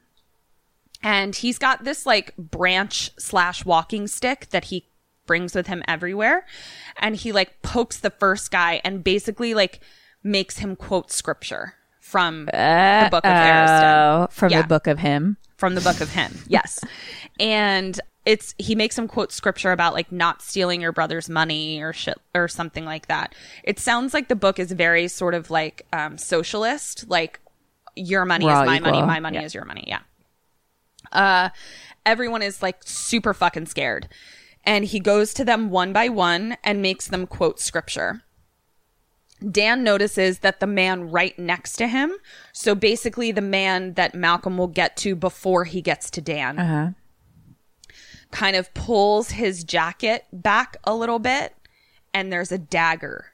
And 1.03 1.35
he's 1.35 1.59
got 1.59 1.83
this 1.83 2.05
like 2.05 2.35
branch 2.37 3.11
slash 3.19 3.63
walking 3.63 4.07
stick 4.07 4.47
that 4.49 4.65
he 4.65 4.87
brings 5.27 5.53
with 5.53 5.67
him 5.67 5.83
everywhere. 5.87 6.45
And 6.97 7.15
he 7.15 7.31
like 7.31 7.61
pokes 7.61 7.99
the 7.99 8.09
first 8.09 8.49
guy 8.51 8.81
and 8.83 9.03
basically 9.03 9.53
like 9.53 9.81
makes 10.23 10.57
him 10.59 10.75
quote 10.75 11.11
scripture 11.11 11.75
from 11.99 12.45
the 12.45 13.07
book 13.11 13.25
of 13.25 13.31
Erisden. 13.31 14.31
From 14.31 14.51
Yeah 14.51 14.61
the 14.63 14.67
book 14.67 14.87
of 14.87 14.99
him. 14.99 15.37
From 15.63 15.75
the 15.75 15.81
book 15.81 16.01
of 16.01 16.09
him. 16.09 16.37
Yes. 16.49 16.81
And 17.39 17.97
it's 18.25 18.53
he 18.57 18.75
makes 18.75 18.97
him 18.97 19.07
quote 19.07 19.31
scripture 19.31 19.71
about 19.71 19.93
like 19.93 20.11
not 20.11 20.41
stealing 20.41 20.81
your 20.81 20.91
brother's 20.91 21.29
money 21.29 21.81
or 21.81 21.93
shit 21.93 22.17
or 22.35 22.49
something 22.49 22.83
like 22.83 23.07
that. 23.07 23.33
It 23.63 23.79
sounds 23.79 24.13
like 24.13 24.27
the 24.27 24.35
book 24.35 24.59
is 24.59 24.73
very 24.73 25.07
sort 25.07 25.33
of 25.33 25.49
like 25.49 25.85
um 25.93 26.17
socialist 26.17 27.05
like 27.07 27.39
your 27.95 28.25
money 28.25 28.43
We're 28.45 28.61
is 28.63 28.67
my 28.67 28.79
money 28.81 29.01
my 29.03 29.21
money 29.21 29.37
Yeah. 29.37 29.43
is 29.43 29.53
your 29.53 29.63
money. 29.63 29.85
Yeah. 29.87 29.99
Uh 31.13 31.47
everyone 32.05 32.41
is 32.41 32.61
like 32.61 32.83
super 32.83 33.33
fucking 33.33 33.67
scared. 33.67 34.09
And 34.65 34.83
he 34.83 34.99
goes 34.99 35.33
to 35.35 35.45
them 35.45 35.69
one 35.69 35.93
by 35.93 36.09
one 36.09 36.57
and 36.61 36.81
makes 36.81 37.07
them 37.07 37.25
quote 37.25 37.61
scripture 37.61 38.21
Dan 39.51 39.83
notices 39.83 40.39
that 40.39 40.59
the 40.59 40.67
man 40.67 41.09
right 41.11 41.37
next 41.37 41.73
to 41.77 41.87
him, 41.87 42.13
so 42.51 42.73
basically 42.75 43.31
the 43.31 43.41
man 43.41 43.93
that 43.95 44.15
Malcolm 44.15 44.57
will 44.57 44.67
get 44.67 44.95
to 44.97 45.15
before 45.15 45.65
he 45.65 45.81
gets 45.81 46.09
to 46.11 46.21
Dan, 46.21 46.59
Uh-huh. 46.59 46.89
kind 48.31 48.55
of 48.55 48.73
pulls 48.73 49.31
his 49.31 49.63
jacket 49.63 50.25
back 50.31 50.77
a 50.83 50.95
little 50.95 51.19
bit, 51.19 51.55
and 52.13 52.31
there's 52.31 52.51
a 52.51 52.57
dagger 52.57 53.27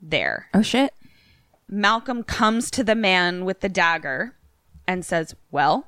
there. 0.00 0.48
Oh 0.54 0.62
shit. 0.62 0.92
Malcolm 1.68 2.22
comes 2.22 2.70
to 2.72 2.82
the 2.82 2.94
man 2.94 3.44
with 3.44 3.60
the 3.60 3.68
dagger 3.68 4.34
and 4.86 5.04
says, 5.04 5.34
Well, 5.50 5.86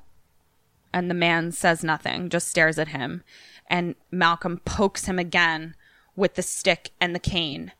and 0.93 1.09
the 1.09 1.15
man 1.15 1.51
says 1.51 1.83
nothing, 1.83 2.29
just 2.29 2.47
stares 2.47 2.77
at 2.79 2.89
him. 2.89 3.23
And 3.67 3.95
Malcolm 4.11 4.61
pokes 4.65 5.05
him 5.05 5.17
again 5.17 5.75
with 6.15 6.35
the 6.35 6.41
stick 6.43 6.91
and 7.01 7.15
the 7.15 7.19
cane. 7.19 7.71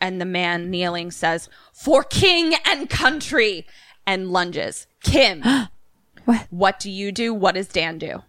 And 0.00 0.20
the 0.20 0.24
man 0.24 0.70
kneeling 0.70 1.10
says, 1.10 1.48
For 1.72 2.02
king 2.02 2.54
and 2.64 2.88
country, 2.88 3.66
and 4.06 4.30
lunges. 4.30 4.86
Kim, 5.02 5.42
What? 6.24 6.46
what 6.50 6.80
do 6.80 6.90
you 6.90 7.12
do? 7.12 7.32
What 7.32 7.54
does 7.54 7.68
Dan 7.68 7.98
do? 7.98 8.22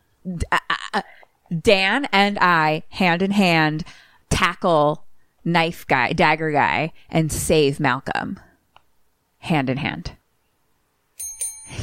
Uh, 0.51 0.57
uh, 0.69 0.75
uh, 0.93 1.01
Dan 1.57 2.07
and 2.11 2.37
I, 2.39 2.83
hand 2.89 3.21
in 3.21 3.31
hand, 3.31 3.83
tackle 4.29 5.05
knife 5.43 5.85
guy, 5.87 6.13
dagger 6.13 6.51
guy, 6.51 6.93
and 7.09 7.31
save 7.31 7.79
Malcolm. 7.79 8.39
Hand 9.39 9.69
in 9.69 9.77
hand. 9.77 10.13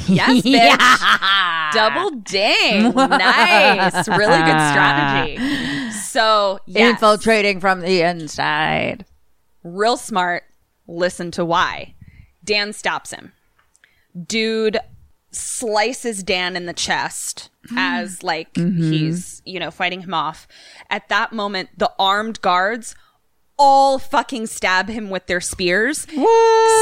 Yes, 0.07 0.43
bitch. 0.43 1.73
Double 1.73 2.11
ding. 2.21 2.93
nice. 2.95 4.07
Really 4.07 4.39
good 4.43 4.61
strategy. 4.71 5.91
So, 5.91 6.59
yes. 6.65 6.91
Infiltrating 6.91 7.59
from 7.59 7.81
the 7.81 8.01
inside. 8.01 9.05
Real 9.63 9.97
smart. 9.97 10.43
Listen 10.87 11.31
to 11.31 11.45
why. 11.45 11.95
Dan 12.43 12.73
stops 12.73 13.11
him. 13.11 13.33
Dude 14.25 14.79
slices 15.31 16.23
Dan 16.23 16.55
in 16.55 16.65
the 16.65 16.73
chest 16.73 17.49
hmm. 17.69 17.77
as 17.77 18.23
like 18.23 18.53
mm-hmm. 18.53 18.91
he's, 18.91 19.41
you 19.45 19.59
know, 19.59 19.71
fighting 19.71 20.01
him 20.01 20.13
off. 20.13 20.47
At 20.89 21.09
that 21.09 21.31
moment, 21.31 21.69
the 21.77 21.91
armed 21.99 22.41
guards 22.41 22.95
all 23.59 23.99
fucking 23.99 24.47
stab 24.47 24.87
him 24.87 25.09
with 25.09 25.27
their 25.27 25.41
spears 25.41 26.07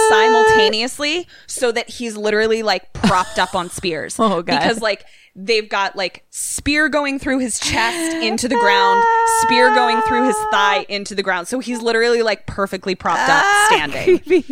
simultaneously 0.10 1.28
so 1.48 1.72
that 1.72 1.90
he's 1.90 2.16
literally 2.16 2.62
like 2.64 2.94
propped 2.94 3.40
up 3.40 3.56
on 3.56 3.70
spears. 3.70 4.18
Oh, 4.28 4.42
God. 4.42 4.60
Because 4.60 4.82
like 4.82 5.06
they've 5.36 5.70
got 5.70 5.96
like 5.96 6.26
spear 6.32 6.90
going 6.90 7.18
through 7.18 7.40
his 7.40 7.60
chest 7.60 8.18
into 8.18 8.48
the 8.48 8.56
ground, 8.56 9.04
spear 9.42 9.74
going 9.74 10.02
through 10.02 10.28
his 10.28 10.36
thigh 10.52 10.86
into 10.90 11.16
the 11.16 11.24
ground. 11.24 11.48
So 11.48 11.60
he's 11.60 11.82
literally 11.82 12.22
like 12.24 12.46
perfectly 12.46 12.94
propped 12.94 13.30
up 13.30 13.46
standing 13.68 14.44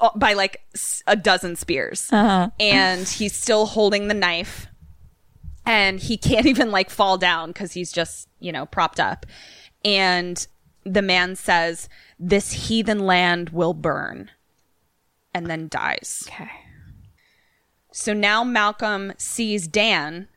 uh, 0.00 0.10
by 0.14 0.34
like 0.34 0.62
a 1.08 1.16
dozen 1.16 1.56
spears. 1.56 2.08
And 2.60 3.08
he's 3.08 3.34
still 3.34 3.66
holding 3.66 4.06
the 4.06 4.14
knife 4.14 4.68
and 5.66 5.98
he 5.98 6.16
can't 6.16 6.46
even 6.52 6.70
like 6.70 6.90
fall 6.90 7.18
down 7.18 7.48
because 7.48 7.72
he's 7.72 7.90
just, 7.90 8.28
you 8.38 8.52
know, 8.52 8.66
propped 8.66 9.00
up. 9.00 9.26
And 9.84 10.46
the 10.84 11.02
man 11.02 11.36
says, 11.36 11.88
This 12.18 12.52
heathen 12.52 13.00
land 13.00 13.50
will 13.50 13.74
burn 13.74 14.30
and 15.34 15.46
then 15.46 15.68
dies. 15.68 16.24
Okay. 16.28 16.50
So 17.92 18.12
now 18.12 18.44
Malcolm 18.44 19.12
sees 19.18 19.66
Dan 19.66 20.28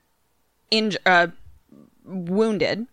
in, 0.69 0.93
uh, 1.05 1.27
wounded, 2.05 2.87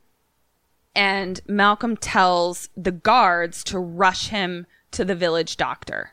and 0.94 1.40
Malcolm 1.46 1.96
tells 1.96 2.68
the 2.76 2.92
guards 2.92 3.62
to 3.64 3.78
rush 3.78 4.28
him 4.28 4.66
to 4.90 5.04
the 5.04 5.14
village 5.14 5.56
doctor. 5.56 6.12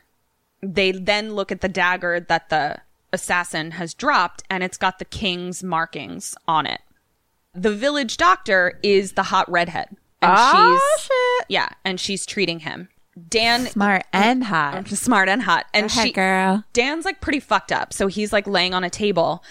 They 0.62 0.92
then 0.92 1.34
look 1.34 1.52
at 1.52 1.60
the 1.60 1.68
dagger 1.68 2.20
that 2.20 2.48
the 2.48 2.78
assassin 3.12 3.72
has 3.72 3.94
dropped, 3.94 4.42
and 4.48 4.62
it's 4.62 4.76
got 4.76 4.98
the 4.98 5.04
king's 5.04 5.62
markings 5.62 6.34
on 6.46 6.66
it. 6.66 6.80
The 7.54 7.74
village 7.74 8.16
doctor 8.16 8.78
is 8.82 9.12
the 9.12 9.24
hot 9.24 9.50
redhead, 9.50 9.96
and 10.22 10.32
Oh, 10.36 10.78
she's. 10.98 11.10
Yeah, 11.48 11.68
and 11.84 12.00
she's 12.00 12.26
treating 12.26 12.60
him. 12.60 12.88
Dan 13.28 13.66
Smart 13.66 14.04
and 14.12 14.44
hot. 14.44 14.88
smart 14.88 15.28
and 15.28 15.42
hot, 15.42 15.66
and 15.72 15.90
she 15.90 16.12
girl. 16.12 16.64
Dan's 16.72 17.04
like 17.04 17.20
pretty 17.20 17.40
fucked 17.40 17.72
up. 17.72 17.92
So 17.92 18.08
he's 18.08 18.32
like 18.32 18.46
laying 18.46 18.74
on 18.74 18.84
a 18.84 18.90
table 18.90 19.42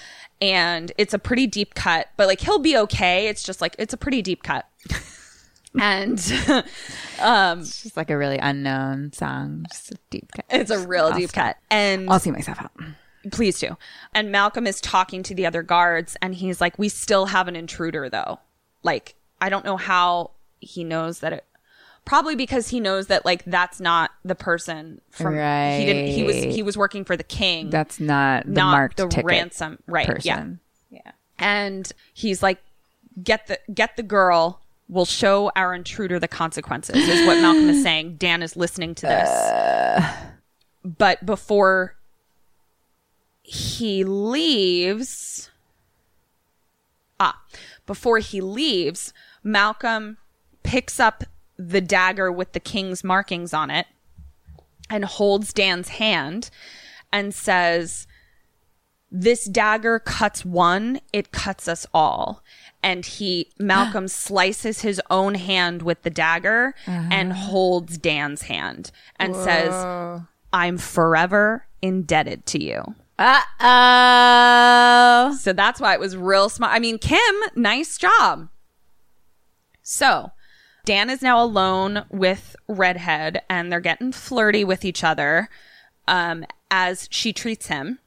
and 0.41 0.91
it's 0.97 1.13
a 1.13 1.19
pretty 1.19 1.47
deep 1.47 1.73
cut, 1.73 2.09
but 2.17 2.27
like 2.27 2.41
he'll 2.41 2.59
be 2.59 2.77
okay. 2.77 3.27
It's 3.27 3.43
just 3.43 3.61
like 3.61 3.75
it's 3.79 3.93
a 3.93 3.97
pretty 3.97 4.21
deep 4.21 4.43
cut. 4.43 4.67
and 5.79 6.19
um 7.19 7.59
It's 7.61 7.83
just 7.83 7.97
like 7.97 8.09
a 8.09 8.17
really 8.17 8.37
unknown 8.37 9.13
song. 9.13 9.65
Just 9.71 9.91
a 9.91 9.97
deep 10.09 10.31
cut. 10.33 10.45
it's 10.49 10.71
a 10.71 10.85
real 10.87 11.11
deep 11.11 11.31
cut. 11.33 11.57
And 11.71 12.09
I'll 12.09 12.19
see 12.19 12.31
myself 12.31 12.61
out. 12.61 12.71
please 13.31 13.59
do. 13.59 13.77
And 14.13 14.31
Malcolm 14.31 14.67
is 14.67 14.79
talking 14.79 15.23
to 15.23 15.33
the 15.33 15.45
other 15.45 15.63
guards 15.63 16.15
and 16.21 16.35
he's 16.35 16.61
like, 16.61 16.77
We 16.77 16.89
still 16.89 17.27
have 17.27 17.47
an 17.47 17.55
intruder 17.55 18.09
though. 18.09 18.39
Like, 18.83 19.15
I 19.41 19.49
don't 19.49 19.65
know 19.65 19.77
how 19.77 20.31
he 20.59 20.83
knows 20.83 21.19
that 21.19 21.33
it 21.33 21.45
probably 22.05 22.35
because 22.35 22.69
he 22.69 22.79
knows 22.79 23.07
that 23.07 23.25
like 23.25 23.43
that's 23.45 23.79
not 23.79 24.11
the 24.23 24.35
person 24.35 25.01
from 25.09 25.33
he 25.33 25.85
didn't 25.85 26.07
he 26.07 26.23
was 26.23 26.35
he 26.35 26.63
was 26.63 26.77
working 26.77 27.03
for 27.03 27.17
the 27.17 27.23
king. 27.23 27.69
That's 27.69 27.99
not 27.99 28.45
the 28.45 28.51
not 28.51 28.71
marked 28.71 28.97
the 28.97 29.21
ransom. 29.23 29.79
Right. 29.87 30.07
Yeah. 30.23 30.35
person. 30.35 30.59
Yeah. 30.91 31.11
and 31.39 31.91
he's 32.13 32.41
like, 32.41 32.63
"Get 33.21 33.47
the 33.47 33.59
get 33.73 33.97
the 33.97 34.03
girl." 34.03 34.61
We'll 34.87 35.05
show 35.05 35.51
our 35.55 35.73
intruder 35.73 36.19
the 36.19 36.27
consequences, 36.27 36.95
is 37.09 37.25
what 37.25 37.41
Malcolm 37.41 37.67
is 37.71 37.81
saying. 37.83 38.17
Dan 38.17 38.43
is 38.43 38.55
listening 38.55 38.93
to 38.93 39.07
this. 39.07 40.11
but 40.83 41.25
before 41.25 41.95
he 43.41 44.03
leaves, 44.03 45.49
ah, 47.19 47.41
before 47.87 48.19
he 48.19 48.41
leaves, 48.41 49.11
Malcolm 49.43 50.17
picks 50.61 50.99
up 50.99 51.23
the 51.57 51.81
dagger 51.81 52.31
with 52.31 52.51
the 52.53 52.59
king's 52.59 53.03
markings 53.03 53.53
on 53.53 53.69
it 53.69 53.87
and 54.89 55.05
holds 55.05 55.53
Dan's 55.53 55.89
hand 55.89 56.49
and 57.11 57.33
says, 57.33 58.07
This 59.11 59.45
dagger 59.45 59.99
cuts 59.99 60.43
one, 60.45 60.99
it 61.13 61.31
cuts 61.31 61.67
us 61.67 61.87
all. 61.93 62.43
And 62.83 63.05
he, 63.05 63.51
Malcolm 63.59 64.07
slices 64.07 64.81
his 64.81 65.01
own 65.09 65.35
hand 65.35 65.81
with 65.81 66.03
the 66.03 66.09
dagger 66.09 66.75
and 66.85 67.33
holds 67.33 67.97
Dan's 67.97 68.43
hand 68.43 68.91
and 69.17 69.35
says, 69.35 69.73
I'm 70.53 70.77
forever 70.77 71.65
indebted 71.81 72.45
to 72.47 72.63
you. 72.63 72.95
Uh 73.17 73.41
oh. 73.61 75.37
So 75.39 75.53
that's 75.53 75.79
why 75.79 75.93
it 75.93 75.99
was 75.99 76.17
real 76.17 76.49
smart. 76.49 76.73
I 76.73 76.79
mean, 76.79 76.97
Kim, 76.97 77.35
nice 77.55 77.97
job. 77.97 78.49
So 79.81 80.31
Dan 80.85 81.09
is 81.09 81.21
now 81.23 81.43
alone 81.43 82.05
with 82.09 82.55
Redhead 82.67 83.41
and 83.49 83.71
they're 83.71 83.79
getting 83.79 84.11
flirty 84.11 84.63
with 84.63 84.85
each 84.85 85.03
other 85.03 85.49
um, 86.07 86.45
as 86.69 87.07
she 87.11 87.33
treats 87.33 87.67
him. 87.67 87.99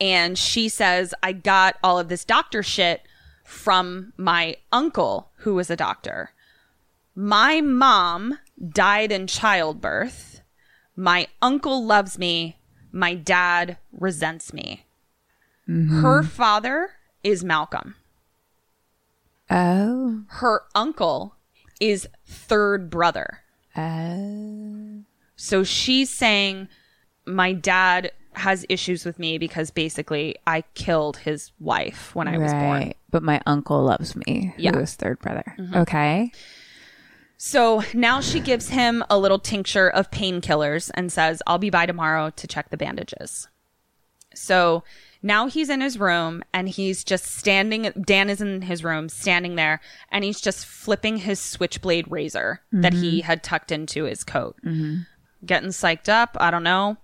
And 0.00 0.38
she 0.38 0.68
says, 0.68 1.12
I 1.22 1.32
got 1.32 1.76
all 1.82 1.98
of 1.98 2.08
this 2.08 2.24
doctor 2.24 2.62
shit 2.62 3.02
from 3.44 4.12
my 4.16 4.56
uncle, 4.70 5.30
who 5.38 5.54
was 5.54 5.70
a 5.70 5.76
doctor. 5.76 6.30
My 7.14 7.60
mom 7.60 8.38
died 8.66 9.10
in 9.10 9.26
childbirth. 9.26 10.40
My 10.94 11.26
uncle 11.42 11.84
loves 11.84 12.18
me. 12.18 12.58
My 12.92 13.14
dad 13.14 13.76
resents 13.92 14.52
me. 14.52 14.86
Her 15.66 16.22
father 16.22 16.90
is 17.22 17.44
Malcolm. 17.44 17.94
Oh. 19.48 20.22
Her 20.28 20.62
uncle 20.74 21.36
is 21.80 22.08
third 22.26 22.90
brother. 22.90 23.40
Oh. 23.76 25.02
So 25.36 25.64
she's 25.64 26.10
saying, 26.10 26.68
My 27.26 27.52
dad 27.52 28.12
has 28.34 28.64
issues 28.68 29.04
with 29.04 29.18
me 29.18 29.38
because 29.38 29.70
basically 29.70 30.36
I 30.46 30.62
killed 30.74 31.16
his 31.18 31.50
wife 31.58 32.14
when 32.14 32.28
I 32.28 32.38
was 32.38 32.52
born. 32.52 32.92
But 33.10 33.22
my 33.24 33.40
uncle 33.46 33.82
loves 33.82 34.14
me, 34.14 34.52
who 34.56 34.62
Yeah. 34.62 34.76
is 34.78 34.94
third 34.94 35.18
brother. 35.18 35.54
Mm-hmm. 35.58 35.74
Okay. 35.76 36.32
So 37.36 37.82
now 37.94 38.20
she 38.20 38.38
gives 38.38 38.68
him 38.68 39.02
a 39.10 39.18
little 39.18 39.38
tincture 39.38 39.88
of 39.88 40.10
painkillers 40.10 40.90
and 40.94 41.10
says, 41.10 41.42
I'll 41.46 41.58
be 41.58 41.70
by 41.70 41.86
tomorrow 41.86 42.30
to 42.30 42.46
check 42.46 42.68
the 42.70 42.76
bandages. 42.76 43.48
So 44.34 44.84
now 45.22 45.48
he's 45.48 45.68
in 45.68 45.80
his 45.80 45.98
room 45.98 46.42
and 46.52 46.68
he's 46.68 47.04
just 47.04 47.24
standing. 47.26 47.92
Dan 48.04 48.30
is 48.30 48.40
in 48.40 48.62
his 48.62 48.82
room, 48.82 49.08
standing 49.08 49.56
there, 49.56 49.80
and 50.10 50.24
he's 50.24 50.40
just 50.40 50.64
flipping 50.64 51.18
his 51.18 51.38
switchblade 51.38 52.10
razor 52.10 52.62
that 52.72 52.94
he 52.94 53.18
mm-hmm. 53.18 53.26
had 53.26 53.42
tucked 53.42 53.70
into 53.70 54.04
his 54.04 54.24
coat. 54.24 54.56
Mm-hmm. 54.64 55.02
Getting 55.44 55.70
psyched 55.70 56.08
up. 56.08 56.36
I 56.40 56.50
don't 56.50 56.62
know. 56.62 56.96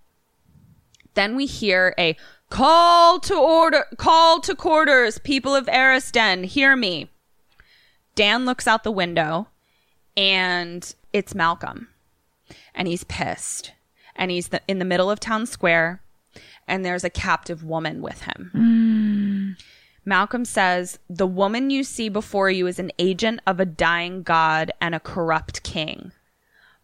Then 1.14 1.36
we 1.36 1.46
hear 1.46 1.94
a 1.98 2.16
call 2.50 3.20
to 3.20 3.34
order, 3.34 3.84
call 3.96 4.40
to 4.40 4.54
quarters, 4.54 5.18
people 5.18 5.54
of 5.54 5.66
Erisden, 5.66 6.44
hear 6.44 6.76
me. 6.76 7.10
Dan 8.14 8.46
looks 8.46 8.66
out 8.66 8.82
the 8.82 8.90
window 8.90 9.48
and 10.16 10.94
it's 11.12 11.34
Malcolm. 11.34 11.88
And 12.74 12.88
he's 12.88 13.04
pissed. 13.04 13.72
And 14.14 14.30
he's 14.30 14.48
the, 14.48 14.62
in 14.68 14.78
the 14.78 14.84
middle 14.84 15.10
of 15.10 15.20
town 15.20 15.44
square 15.46 16.00
and 16.66 16.84
there's 16.84 17.04
a 17.04 17.10
captive 17.10 17.64
woman 17.64 18.02
with 18.02 18.22
him. 18.22 18.50
Mm. 18.54 19.62
Malcolm 20.04 20.44
says, 20.44 20.98
The 21.10 21.26
woman 21.26 21.70
you 21.70 21.82
see 21.82 22.08
before 22.08 22.50
you 22.50 22.66
is 22.66 22.78
an 22.78 22.92
agent 22.98 23.40
of 23.46 23.58
a 23.58 23.66
dying 23.66 24.22
god 24.22 24.70
and 24.80 24.94
a 24.94 25.00
corrupt 25.00 25.62
king. 25.62 26.12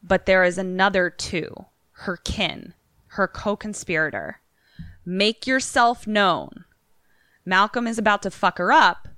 But 0.03 0.27
there 0.27 0.43
is 0.43 0.59
another 0.59 1.09
too, 1.09 1.67
her 1.93 2.17
kin, 2.17 2.75
her 3.09 3.29
co 3.29 3.57
conspirator. 3.57 4.41
Make 5.05 5.47
yourself 5.47 6.07
known. 6.07 6.65
Malcolm 7.45 7.87
is 7.87 7.99
about 7.99 8.23
to 8.23 8.31
fuck 8.31 8.59
her 8.59 8.73
up, 8.73 9.09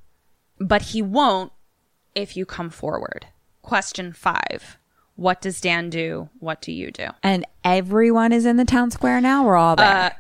but 0.59 0.83
he 0.83 1.03
won't 1.03 1.53
if 2.15 2.37
you 2.37 2.47
come 2.47 2.71
forward. 2.71 3.27
Question 3.63 4.13
five 4.13 4.79
What 5.17 5.41
does 5.41 5.61
Dan 5.61 5.89
do? 5.89 6.29
What 6.39 6.61
do 6.61 6.73
you 6.73 6.91
do? 6.91 7.09
And 7.23 7.47
everyone 7.65 8.33
is 8.33 8.45
in 8.45 8.59
the 8.59 8.65
town 8.65 8.91
square 8.91 9.21
now. 9.21 9.45
We're 9.45 9.57
all 9.57 9.77
there. 9.77 9.97
Uh, 9.97 10.11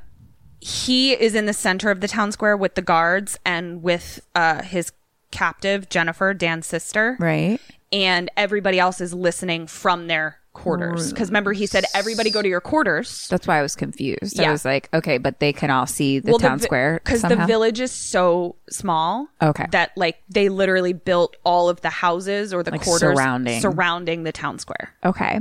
he 0.65 1.13
is 1.13 1.35
in 1.35 1.45
the 1.45 1.53
center 1.53 1.91
of 1.91 2.01
the 2.01 2.09
town 2.09 2.33
square 2.33 2.57
with 2.57 2.75
the 2.75 2.81
guards 2.81 3.39
and 3.45 3.83
with 3.83 4.27
uh, 4.35 4.63
his 4.63 4.93
captive 5.31 5.91
Jennifer, 5.91 6.33
Dan's 6.33 6.67
sister, 6.67 7.19
right. 7.21 7.61
and 7.93 8.31
everybody 8.35 8.79
else 8.79 8.99
is 9.03 9.13
listening 9.13 9.67
from 9.67 10.07
their 10.07 10.39
quarters. 10.55 11.13
Because 11.13 11.29
remember, 11.29 11.53
he 11.53 11.67
said 11.67 11.85
everybody 11.93 12.31
go 12.31 12.41
to 12.41 12.49
your 12.49 12.63
quarters. 12.63 13.29
That's 13.29 13.47
why 13.47 13.59
I 13.59 13.63
was 13.63 13.77
confused. 13.77 14.39
Yeah. 14.39 14.49
I 14.49 14.53
was 14.53 14.65
like, 14.65 14.89
okay, 14.95 15.19
but 15.19 15.39
they 15.39 15.53
can 15.53 15.71
all 15.71 15.87
see 15.87 16.19
the 16.19 16.33
town 16.39 16.61
square 16.61 16.99
because 17.05 17.21
the 17.21 17.45
village 17.47 17.81
is 17.81 17.93
so 17.93 18.57
small. 18.71 19.29
Okay. 19.43 19.67
that 19.73 19.91
like 19.99 20.23
they 20.31 20.49
literally 20.49 20.95
built 20.95 21.37
all 21.45 21.69
of 21.69 21.83
the 21.83 21.91
houses 21.91 22.55
or 22.55 22.63
the 22.63 22.71
Like 22.71 22.81
quarters 22.81 23.19
surrounding. 23.19 23.61
surrounding 23.61 24.23
the 24.23 24.33
town 24.33 24.59
square. 24.59 24.95
Okay. 25.05 25.41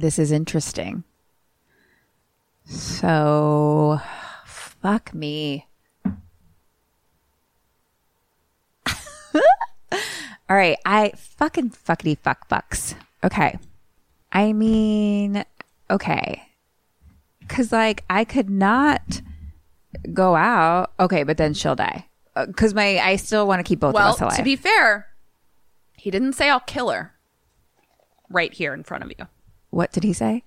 This 0.00 0.18
is 0.18 0.32
interesting. 0.32 1.04
So, 2.64 4.00
fuck 4.46 5.12
me. 5.12 5.66
All 8.86 10.56
right, 10.56 10.78
I 10.86 11.12
fucking 11.16 11.72
fuckity 11.72 12.16
fuck 12.16 12.48
fucks. 12.48 12.94
Okay. 13.22 13.58
I 14.32 14.54
mean, 14.54 15.44
okay. 15.90 16.44
Cuz 17.48 17.70
like 17.70 18.02
I 18.08 18.24
could 18.24 18.48
not 18.48 19.20
go 20.14 20.34
out. 20.34 20.92
Okay, 20.98 21.24
but 21.24 21.36
then 21.36 21.52
she'll 21.52 21.76
die. 21.76 22.06
Uh, 22.34 22.46
Cuz 22.56 22.72
my 22.72 22.98
I 23.00 23.16
still 23.16 23.46
want 23.46 23.58
to 23.60 23.64
keep 23.68 23.80
both 23.80 23.92
Well, 23.92 24.08
of 24.08 24.14
us 24.14 24.20
alive. 24.22 24.36
to 24.38 24.42
be 24.44 24.56
fair, 24.56 25.08
he 25.98 26.10
didn't 26.10 26.32
say 26.32 26.48
I'll 26.48 26.60
kill 26.60 26.88
her. 26.88 27.12
Right 28.30 28.54
here 28.54 28.72
in 28.72 28.82
front 28.82 29.04
of 29.04 29.12
you. 29.18 29.26
What 29.70 29.92
did 29.92 30.04
he 30.04 30.12
say? 30.12 30.44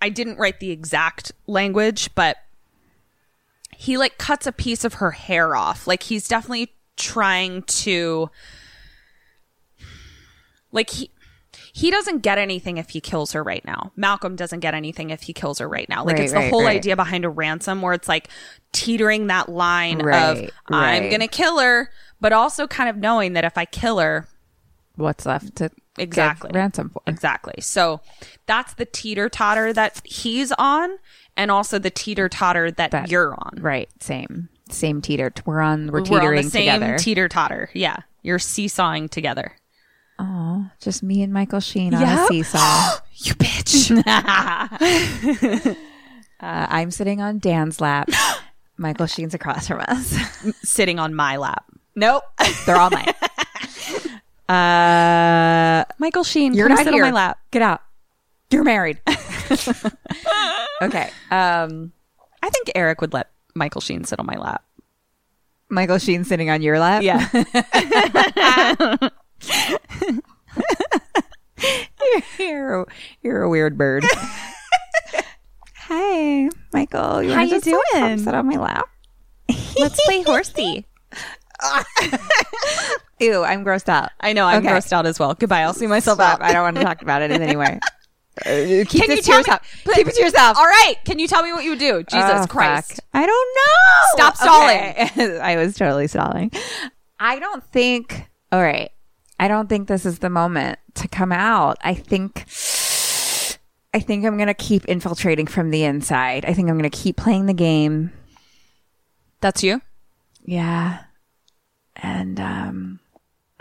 I 0.00 0.08
didn't 0.08 0.38
write 0.38 0.60
the 0.60 0.70
exact 0.70 1.32
language, 1.46 2.14
but 2.14 2.36
he 3.76 3.96
like 3.96 4.18
cuts 4.18 4.46
a 4.46 4.52
piece 4.52 4.84
of 4.84 4.94
her 4.94 5.12
hair 5.12 5.56
off. 5.56 5.86
Like 5.86 6.04
he's 6.04 6.28
definitely 6.28 6.72
trying 6.96 7.62
to 7.62 8.30
like 10.72 10.90
he 10.90 11.10
he 11.72 11.90
doesn't 11.90 12.18
get 12.20 12.38
anything 12.38 12.76
if 12.76 12.90
he 12.90 13.00
kills 13.00 13.32
her 13.32 13.42
right 13.42 13.64
now. 13.64 13.90
Malcolm 13.96 14.36
doesn't 14.36 14.60
get 14.60 14.74
anything 14.74 15.10
if 15.10 15.22
he 15.22 15.32
kills 15.32 15.58
her 15.58 15.68
right 15.68 15.88
now. 15.88 16.04
Like 16.04 16.14
Right, 16.16 16.22
it's 16.22 16.32
the 16.32 16.38
right, 16.38 16.50
whole 16.50 16.62
right. 16.64 16.76
idea 16.76 16.94
behind 16.94 17.24
a 17.24 17.28
ransom 17.28 17.82
where 17.82 17.94
it's 17.94 18.08
like 18.08 18.28
teetering 18.72 19.26
that 19.26 19.48
line 19.48 20.00
of 20.08 20.50
I'm 20.68 21.08
going 21.08 21.20
to 21.20 21.26
kill 21.26 21.58
her, 21.58 21.90
but 22.20 22.32
also 22.32 22.68
kind 22.68 22.88
of 22.88 22.96
knowing 22.96 23.32
that 23.32 23.44
if 23.44 23.58
I 23.58 23.64
kill 23.64 23.98
her, 23.98 24.28
What's 24.94 25.26
left 25.26 25.56
to 25.56 25.70
exactly 25.98 26.50
ransom 26.54 26.88
for? 26.90 27.02
exactly 27.06 27.54
so 27.60 28.00
that's 28.46 28.74
the 28.74 28.84
teeter 28.84 29.28
totter 29.28 29.72
that 29.72 30.00
he's 30.04 30.50
on 30.58 30.98
and 31.36 31.50
also 31.50 31.78
the 31.78 31.90
teeter 31.90 32.28
totter 32.28 32.70
that, 32.70 32.90
That- 32.90 33.10
you're 33.10 33.34
on 33.34 33.58
Right, 33.60 33.88
same, 34.00 34.48
same 34.70 35.00
teeter. 35.02 35.32
We're 35.44 35.60
on. 35.60 35.86
We're 35.88 35.92
we're 35.92 35.98
on 36.00 36.04
teetering 36.04 36.44
the 36.44 36.50
same 36.50 36.72
together. 36.80 36.98
teeter 36.98 37.28
totter 37.28 37.70
yeah 37.74 37.96
you're 38.22 38.38
seesawing 38.38 39.08
together 39.08 39.52
Oh, 40.16 40.70
Just 40.80 41.02
me 41.02 41.22
and 41.22 41.32
Michael 41.32 41.58
Sheen 41.58 41.92
on 41.92 42.02
a 42.04 42.26
seesaw. 42.28 42.98
you 43.16 43.34
bitch 43.34 43.90
uh, 46.40 46.66
I'm 46.70 46.90
sitting 46.92 47.20
on 47.20 47.38
Dan's 47.40 47.80
lap. 47.80 48.08
Michael 48.76 49.06
Sheen's 49.06 49.34
across 49.34 49.66
from 49.68 49.80
us. 49.80 50.16
sitting 50.62 50.98
on 50.98 51.14
my 51.14 51.36
lap 51.36 51.64
nope, 51.96 52.24
they're 52.66 52.76
all 52.76 52.90
mine. 52.90 53.12
Uh, 54.48 55.84
michael 55.98 56.24
sheen 56.24 56.52
you're 56.54 56.68
come 56.68 56.76
not 56.76 56.84
sit 56.84 56.94
here. 56.94 57.04
on 57.04 57.10
my 57.10 57.16
lap 57.16 57.38
Get 57.50 57.62
out. 57.62 57.80
You're 58.50 58.64
married. 58.64 59.00
okay. 60.82 61.10
Um, 61.30 61.92
i 62.42 62.50
think 62.50 62.70
eric 62.74 63.00
would 63.00 63.12
let 63.12 63.30
michael 63.54 63.80
sheen 63.80 64.04
sit 64.04 64.18
on 64.18 64.26
my 64.26 64.36
lap 64.36 64.62
Michael 65.70 65.98
Sheen 65.98 66.24
sitting 66.24 66.50
on 66.50 66.60
your 66.62 66.78
lap. 66.78 67.02
yeah 67.02 67.26
you're 72.38 72.86
you're 73.22 73.42
a 73.42 73.48
weird 73.48 73.76
bird. 73.78 74.04
Hi, 75.86 76.48
Michael. 76.72 77.22
You 77.22 77.32
How 77.32 77.42
you 77.42 77.60
doing? 77.60 78.18
sit 78.18 78.34
on 78.34 78.46
my 78.46 78.56
lap. 78.56 78.88
Let's 79.78 80.00
play 80.04 80.22
horsey. 80.22 80.86
Ew, 83.20 83.42
I'm 83.44 83.64
grossed 83.64 83.88
out. 83.88 84.10
I 84.20 84.32
know 84.32 84.46
I'm 84.46 84.64
Okay. 84.64 84.74
grossed 84.74 84.92
out 84.92 85.06
as 85.06 85.18
well. 85.18 85.34
Goodbye. 85.34 85.60
I'll 85.62 85.72
see 85.74 85.86
myself 85.86 86.16
Stop. 86.18 86.40
out. 86.40 86.42
I 86.42 86.52
don't 86.52 86.62
want 86.62 86.76
to 86.76 86.82
talk 86.82 87.02
about 87.02 87.22
it 87.22 87.30
anyway. 87.30 87.78
Uh, 88.44 88.82
keep 88.88 88.88
Can 88.88 89.08
this 89.10 89.10
you 89.10 89.16
to 89.18 89.22
tell 89.22 89.34
me- 89.36 89.38
yourself. 89.42 89.60
Keep 89.94 90.08
it 90.08 90.14
to 90.16 90.20
yourself. 90.22 90.58
All 90.58 90.64
right. 90.64 90.96
Can 91.04 91.20
you 91.20 91.28
tell 91.28 91.44
me 91.44 91.52
what 91.52 91.62
you 91.62 91.70
would 91.70 91.78
do? 91.78 92.02
Jesus 92.02 92.30
Oh, 92.32 92.46
Christ. 92.48 92.94
fuck. 92.94 93.04
I 93.14 93.26
don't 93.26 93.56
know. 93.56 94.24
Stop 94.24 94.36
stalling. 94.36 95.38
I 95.40 95.54
was 95.54 95.76
totally 95.76 96.08
stalling. 96.08 96.50
I 97.20 97.38
don't 97.38 97.62
think. 97.70 98.28
All 98.50 98.60
right. 98.60 98.90
I 99.38 99.46
don't 99.46 99.68
think 99.68 99.86
this 99.86 100.04
is 100.04 100.18
the 100.18 100.30
moment 100.30 100.80
to 100.94 101.06
come 101.06 101.30
out. 101.30 101.78
I 101.84 101.94
think. 101.94 102.40
I 103.94 104.00
think 104.00 104.24
I'm 104.24 104.36
gonna 104.36 104.52
keep 104.52 104.84
infiltrating 104.86 105.46
from 105.46 105.70
the 105.70 105.84
inside. 105.84 106.44
I 106.44 106.54
think 106.54 106.68
I'm 106.68 106.76
gonna 106.76 106.90
keep 106.90 107.16
playing 107.16 107.46
the 107.46 107.54
game. 107.54 108.10
That's 109.42 109.62
you? 109.62 109.80
Yeah. 110.44 111.04
And 111.94 112.40
um 112.40 112.98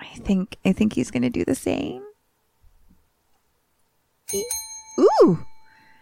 I 0.04 0.18
think 0.20 0.58
I 0.66 0.74
think 0.74 0.94
he's 0.94 1.12
gonna 1.12 1.30
do 1.30 1.46
the 1.46 1.56
same. 1.56 2.04
Ooh. 5.00 5.46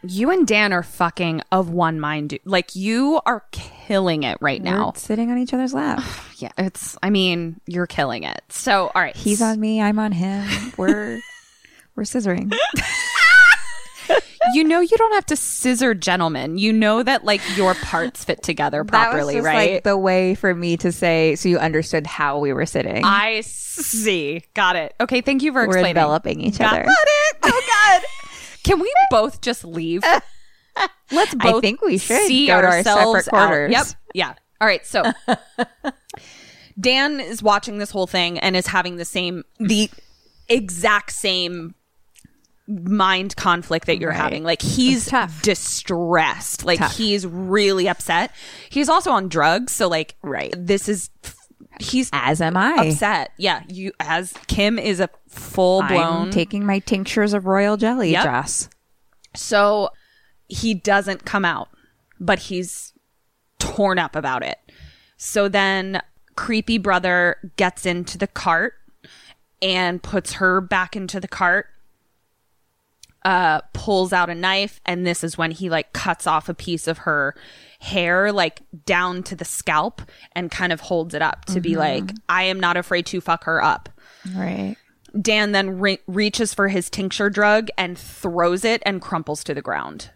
You 0.03 0.31
and 0.31 0.47
Dan 0.47 0.73
are 0.73 0.81
fucking 0.83 1.41
of 1.51 1.69
one 1.69 1.99
mind. 1.99 2.29
dude. 2.31 2.41
Like 2.43 2.75
you 2.75 3.21
are 3.25 3.45
killing 3.51 4.23
it 4.23 4.37
right 4.41 4.61
now. 4.61 4.87
We're 4.87 4.99
sitting 4.99 5.31
on 5.31 5.37
each 5.37 5.53
other's 5.53 5.73
lap. 5.73 6.03
Yeah, 6.41 6.49
it's 6.57 6.97
I 7.03 7.11
mean, 7.11 7.61
you're 7.67 7.85
killing 7.85 8.23
it. 8.23 8.41
So, 8.49 8.89
all 8.95 9.01
right. 9.01 9.15
He's 9.15 9.43
on 9.43 9.59
me, 9.59 9.79
I'm 9.79 9.99
on 9.99 10.11
him. 10.11 10.73
We're 10.75 11.19
we're 11.95 12.03
scissoring. 12.03 12.51
You 14.53 14.63
know 14.63 14.79
you 14.79 14.97
don't 14.97 15.13
have 15.13 15.25
to 15.27 15.35
scissor 15.35 15.93
gentlemen. 15.93 16.57
You 16.57 16.73
know 16.73 17.03
that 17.03 17.23
like 17.23 17.41
your 17.55 17.73
parts 17.75 18.23
fit 18.23 18.41
together 18.41 18.83
properly, 18.83 19.19
that 19.19 19.25
was 19.25 19.35
just, 19.35 19.45
right? 19.45 19.73
Like 19.75 19.83
the 19.83 19.97
way 19.97 20.35
for 20.35 20.53
me 20.55 20.77
to 20.77 20.91
say 20.91 21.35
so 21.35 21.47
you 21.47 21.59
understood 21.59 22.07
how 22.07 22.39
we 22.39 22.51
were 22.53 22.65
sitting. 22.65 23.03
I 23.05 23.41
see. 23.41 24.41
Got 24.53 24.75
it. 24.77 24.95
Okay, 24.99 25.21
thank 25.21 25.43
you 25.43 25.51
for 25.53 25.63
explaining. 25.63 25.83
we're 25.95 26.01
enveloping 26.01 26.41
each 26.41 26.57
Got 26.57 26.73
other. 26.73 26.85
it. 26.87 27.37
Oh 27.43 27.61
god. 27.67 28.01
Can 28.63 28.79
we 28.79 28.91
both 29.09 29.41
just 29.41 29.63
leave? 29.63 30.03
Let's 31.11 31.35
I 31.39 31.59
think 31.59 31.81
we 31.81 31.97
should 31.97 32.25
see 32.27 32.47
go 32.47 32.61
to 32.61 32.67
our 32.67 32.73
ourselves 32.77 33.25
separate 33.25 33.37
out. 33.41 33.47
quarters. 33.47 33.71
Yep. 33.71 33.85
Yeah. 34.13 34.33
All 34.59 34.67
right, 34.67 34.85
so 34.85 35.03
Dan 36.79 37.19
is 37.19 37.43
watching 37.43 37.77
this 37.79 37.91
whole 37.91 38.07
thing 38.07 38.39
and 38.39 38.55
is 38.55 38.67
having 38.67 38.95
the 38.97 39.05
same 39.05 39.43
the 39.59 39.89
exact 40.47 41.11
same 41.11 41.75
mind 42.83 43.35
conflict 43.35 43.87
that 43.87 43.99
you're 43.99 44.09
Right. 44.11 44.17
having. 44.17 44.43
Like 44.43 44.61
he's 44.61 45.09
distressed. 45.41 46.65
Like 46.65 46.79
Tough. 46.79 46.95
he's 46.97 47.25
really 47.25 47.87
upset. 47.87 48.31
He's 48.69 48.89
also 48.89 49.11
on 49.11 49.27
drugs, 49.29 49.73
so 49.73 49.87
like 49.87 50.15
Right. 50.21 50.53
this 50.57 50.87
is 50.89 51.09
he's 51.79 52.09
As 52.13 52.41
am 52.41 52.57
I. 52.57 52.87
upset. 52.89 53.31
Yeah, 53.37 53.63
you 53.67 53.91
as 53.99 54.33
Kim 54.47 54.77
is 54.79 54.99
a 54.99 55.09
full 55.27 55.81
blown 55.83 56.23
I'm 56.27 56.31
taking 56.31 56.65
my 56.65 56.79
tinctures 56.79 57.33
of 57.33 57.45
royal 57.45 57.77
jelly, 57.77 58.11
Yep. 58.11 58.23
Joss. 58.23 58.69
So 59.35 59.89
he 60.47 60.73
doesn't 60.73 61.25
come 61.25 61.45
out, 61.45 61.69
but 62.19 62.39
he's 62.39 62.93
torn 63.59 63.97
up 63.99 64.15
about 64.15 64.43
it. 64.43 64.57
So 65.17 65.47
then 65.47 66.01
creepy 66.35 66.77
brother 66.77 67.37
gets 67.57 67.85
into 67.85 68.17
the 68.17 68.27
cart 68.27 68.73
and 69.61 70.01
puts 70.01 70.33
her 70.33 70.59
back 70.59 70.95
into 70.95 71.19
the 71.19 71.27
cart. 71.27 71.67
Uh, 73.23 73.61
pulls 73.73 74.11
out 74.11 74.31
a 74.31 74.35
knife, 74.35 74.81
and 74.85 75.05
this 75.05 75.23
is 75.23 75.37
when 75.37 75.51
he 75.51 75.69
like 75.69 75.93
cuts 75.93 76.25
off 76.25 76.49
a 76.49 76.53
piece 76.55 76.87
of 76.87 76.99
her 76.99 77.35
hair, 77.79 78.31
like 78.31 78.61
down 78.85 79.21
to 79.23 79.35
the 79.35 79.45
scalp, 79.45 80.01
and 80.33 80.49
kind 80.49 80.73
of 80.73 80.79
holds 80.79 81.13
it 81.13 81.21
up 81.21 81.45
to 81.45 81.61
be 81.61 81.75
like, 81.75 82.11
"I 82.27 82.43
am 82.43 82.59
not 82.59 82.77
afraid 82.77 83.05
to 83.07 83.21
fuck 83.21 83.43
her 83.43 83.63
up." 83.63 83.89
Right. 84.35 84.75
Dan 85.19 85.51
then 85.51 85.79
re- 85.79 85.99
reaches 86.07 86.53
for 86.53 86.69
his 86.69 86.89
tincture 86.89 87.29
drug 87.29 87.69
and 87.77 87.97
throws 87.97 88.63
it 88.65 88.81
and 88.85 89.01
crumples 89.01 89.43
to 89.43 89.53
the 89.53 89.61
ground. 89.61 90.09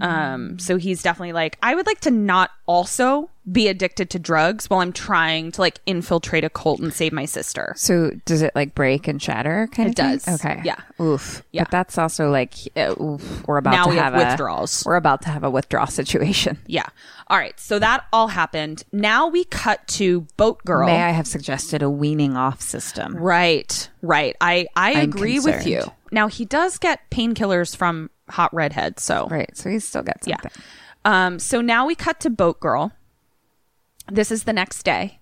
Um, 0.00 0.58
so 0.58 0.76
he's 0.76 1.02
definitely 1.02 1.32
like, 1.32 1.56
I 1.62 1.74
would 1.74 1.86
like 1.86 2.00
to 2.00 2.10
not 2.10 2.50
also 2.66 3.30
be 3.50 3.66
addicted 3.68 4.08
to 4.10 4.18
drugs 4.18 4.68
while 4.70 4.80
I'm 4.80 4.92
trying 4.92 5.50
to 5.52 5.60
like 5.60 5.80
infiltrate 5.86 6.44
a 6.44 6.50
cult 6.50 6.78
and 6.80 6.92
save 6.92 7.12
my 7.12 7.24
sister. 7.24 7.72
So 7.76 8.10
does 8.26 8.42
it 8.42 8.54
like 8.54 8.74
break 8.74 9.08
and 9.08 9.20
shatter 9.20 9.68
kind 9.72 9.88
It 9.88 9.98
of 9.98 10.04
thing? 10.04 10.18
does. 10.18 10.40
Okay. 10.44 10.60
Yeah. 10.64 10.76
Oof. 11.00 11.42
Yeah. 11.52 11.62
But 11.64 11.70
that's 11.70 11.98
also 11.98 12.30
like 12.30 12.54
uh, 12.76 12.94
oof, 13.02 13.46
we're 13.48 13.56
about 13.56 13.72
Now 13.72 13.84
to 13.84 13.90
we 13.90 13.96
have 13.96 14.12
have, 14.12 14.22
a- 14.22 14.28
withdrawals. 14.30 14.84
We're 14.86 14.96
about 14.96 15.22
to 15.22 15.30
have 15.30 15.42
a 15.42 15.50
withdrawal 15.50 15.86
situation. 15.88 16.58
Yeah. 16.66 16.86
All 17.28 17.38
right. 17.38 17.58
So 17.58 17.78
that 17.78 18.04
all 18.12 18.28
happened. 18.28 18.84
Now 18.92 19.26
we 19.26 19.44
cut 19.44 19.86
to 19.88 20.22
Boat 20.36 20.62
Girl. 20.64 20.86
May 20.86 21.02
I 21.02 21.10
have 21.10 21.26
suggested 21.26 21.82
a 21.82 21.88
weaning 21.90 22.36
off 22.36 22.60
system? 22.60 23.16
Right. 23.16 23.88
Right. 24.02 24.36
I 24.40 24.66
I 24.76 24.92
I'm 25.00 25.08
agree 25.08 25.40
with 25.40 25.66
you. 25.66 25.82
Now 26.12 26.28
he 26.28 26.44
does 26.44 26.76
get 26.78 27.08
painkillers 27.10 27.74
from 27.74 28.10
Hot 28.32 28.52
Redhead. 28.54 28.98
So 28.98 29.28
Right. 29.30 29.56
So 29.56 29.70
he's 29.70 29.84
still 29.84 30.02
got 30.02 30.18
Yeah. 30.26 30.36
something. 30.42 30.62
Um, 31.04 31.38
so 31.38 31.60
now 31.60 31.86
we 31.86 31.94
cut 31.94 32.20
to 32.20 32.30
Boat 32.30 32.60
Girl. 32.60 32.92
This 34.10 34.30
is 34.30 34.44
the 34.44 34.52
next 34.52 34.82
day, 34.84 35.20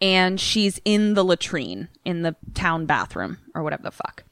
and 0.00 0.40
she's 0.40 0.80
in 0.84 1.14
the 1.14 1.24
latrine 1.24 1.88
in 2.04 2.22
the 2.22 2.36
town 2.54 2.86
bathroom 2.86 3.38
or 3.54 3.62
whatever 3.62 3.82
the 3.82 3.90
fuck. 3.90 4.24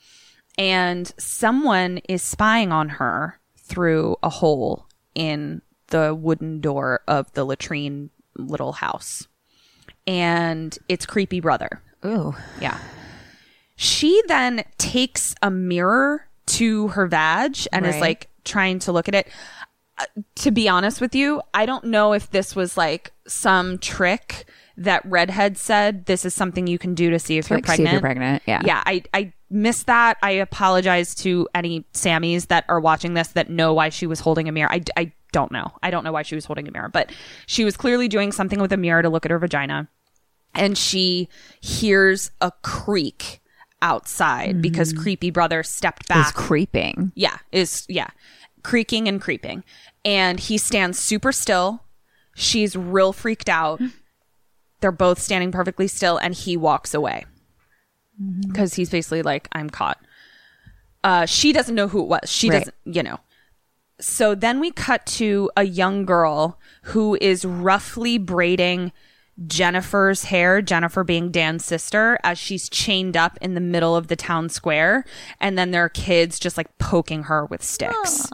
And 0.59 1.13
someone 1.19 1.99
is 2.09 2.23
spying 2.23 2.73
on 2.73 2.89
her 2.91 3.39
through 3.59 4.17
a 4.23 4.29
hole 4.29 4.87
in 5.15 5.63
the 5.89 6.15
wooden 6.15 6.61
door 6.61 7.01
of 7.07 7.33
the 7.33 7.45
latrine 7.45 8.11
little 8.37 8.73
house. 8.73 9.29
And 10.07 10.77
it's 10.89 11.07
creepy 11.07 11.41
brother. 11.41 11.83
Ooh. 12.05 12.35
Yeah. 12.61 12.79
She 13.77 14.23
then 14.27 14.65
takes 14.79 15.35
a 15.43 15.51
mirror 15.51 16.29
to 16.47 16.89
her 16.89 17.07
vag 17.07 17.57
and 17.73 17.87
is 17.87 18.01
like 18.01 18.29
trying 18.45 18.79
to 18.81 18.93
look 18.93 19.09
at 19.09 19.15
it. 19.15 19.29
Uh, 19.99 20.05
to 20.37 20.51
be 20.51 20.69
honest 20.69 21.01
with 21.01 21.15
you, 21.15 21.43
I 21.53 21.67
don't 21.67 21.85
know 21.85 22.13
if 22.13 22.31
this 22.31 22.57
was 22.57 22.77
like 22.77 23.13
some 23.27 23.79
trick 23.79 24.47
that 24.79 25.05
Redhead 25.05 25.59
said 25.59 26.07
this 26.07 26.25
is 26.25 26.35
something 26.35 26.67
you 26.67 26.79
can 26.79 26.95
do 26.95 27.11
to 27.11 27.19
see 27.19 27.37
if 27.37 27.51
you're 27.51 27.59
like, 27.59 27.67
see 27.67 27.73
if 27.73 27.77
pregnant. 27.77 27.93
you're 27.93 28.01
pregnant, 28.01 28.43
yeah. 28.47 28.63
Yeah, 28.65 28.83
I 28.87 29.03
I 29.13 29.33
missed 29.51 29.87
that. 29.87 30.17
I 30.23 30.31
apologize 30.31 31.15
to 31.17 31.47
any 31.55 31.85
Sammys 31.93 32.49
that 32.49 32.65
are 32.69 32.81
watching 32.81 33.15
this 33.15 33.29
that 33.29 33.51
know 33.51 33.75
why 33.75 33.91
she 33.91 34.07
was 34.07 34.21
holding 34.21 34.49
a 34.49 34.53
mirror. 34.53 34.73
I, 34.73 34.83
I 34.97 35.13
don't 35.33 35.53
know. 35.53 35.73
I 35.83 35.91
don't 35.91 36.05
know 36.05 36.13
why 36.13 36.23
she 36.23 36.35
was 36.35 36.47
holding 36.47 36.67
a 36.69 36.73
mirror, 36.73 36.89
but 36.89 37.13
she 37.47 37.65
was 37.65 37.77
clearly 37.77 38.09
doing 38.09 38.33
something 38.33 38.61
with 38.61 38.73
a 38.73 38.79
mirror 38.79 39.03
to 39.03 39.11
look 39.11 39.27
at 39.27 39.31
her 39.31 39.39
vagina 39.39 39.89
and 40.55 40.77
she 40.77 41.29
hears 41.61 42.31
a 42.41 42.53
creak 42.63 43.41
outside 43.83 44.63
because 44.63 44.93
creepy 44.95 45.31
brother 45.31 45.63
stepped 45.63 46.09
back. 46.09 46.27
Is 46.29 46.33
creeping. 46.33 47.13
yeah 47.15 47.39
is 47.53 47.85
yeah. 47.89 48.09
Creaking 48.63 49.09
and 49.09 49.21
creeping. 49.21 49.65
And 50.05 50.41
he 50.41 50.57
stands 50.57 50.99
super 50.99 51.33
still. 51.33 51.83
She's 52.35 52.77
real 52.77 53.13
freaked 53.13 53.49
out. 53.49 53.81
They're 54.81 54.91
both 54.93 55.21
standing 55.21 55.53
perfectly 55.53 55.87
still 55.89 56.17
and 56.17 56.35
he 56.35 56.57
walks 56.57 56.95
away. 56.95 57.27
Because 58.47 58.75
he's 58.75 58.89
basically 58.91 59.23
like 59.23 59.49
i'm 59.53 59.69
caught. 59.71 59.99
Uh 61.05 61.27
she 61.27 61.53
doesn't 61.53 61.75
know 61.75 61.89
who 61.89 62.03
it 62.03 62.09
was. 62.09 62.31
She 62.31 62.49
Right. 62.51 62.59
doesn't 62.61 62.75
you 62.85 63.03
know. 63.03 63.19
So 64.01 64.35
then 64.35 64.59
we 64.61 64.71
cut 64.73 65.07
to 65.07 65.51
a 65.57 65.65
young 65.65 66.05
girl 66.05 66.59
who 66.85 67.17
is 67.21 67.45
roughly 67.45 68.19
braiding 68.19 68.91
Jennifer's 69.47 70.25
hair, 70.25 70.61
Jennifer 70.61 71.05
being 71.05 71.31
Dan's 71.31 71.65
sister, 71.65 72.19
as 72.23 72.39
she's 72.39 72.69
chained 72.69 73.17
up 73.17 73.39
in 73.41 73.55
the 73.55 73.61
middle 73.61 73.97
of 73.97 74.09
the 74.09 74.17
town 74.17 74.49
square. 74.49 75.05
And 75.41 75.57
then 75.57 75.71
there 75.71 75.85
are 75.85 75.89
kids 75.89 76.39
just 76.39 76.57
like 76.57 76.77
poking 76.79 77.25
her 77.25 77.47
with 77.47 77.63
sticks. 77.63 78.31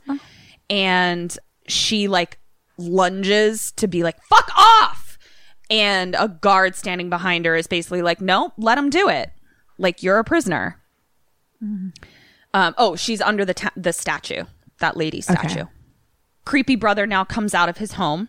And 0.68 1.38
she 1.66 2.08
like 2.08 2.38
lunges 2.76 3.72
to 3.72 3.86
be 3.86 4.02
like, 4.02 4.20
fuck 4.24 4.50
off. 4.56 5.18
And 5.70 6.16
a 6.18 6.28
guard 6.28 6.74
standing 6.74 7.10
behind 7.10 7.44
her 7.46 7.54
is 7.54 7.66
basically 7.66 8.02
like, 8.02 8.20
no, 8.20 8.52
let 8.58 8.76
him 8.78 8.90
do 8.90 9.08
it. 9.08 9.30
Like 9.78 10.02
you're 10.02 10.18
a 10.18 10.24
prisoner. 10.24 10.80
Um, 12.54 12.74
oh, 12.76 12.96
she's 12.96 13.20
under 13.20 13.44
the 13.44 13.54
ta- 13.54 13.72
the 13.76 13.92
statue, 13.92 14.44
that 14.80 14.96
lady 14.96 15.20
statue. 15.20 15.64
Creepy 16.44 16.76
brother 16.76 17.06
now 17.06 17.24
comes 17.24 17.54
out 17.54 17.68
of 17.68 17.76
his 17.78 17.92
home, 17.92 18.28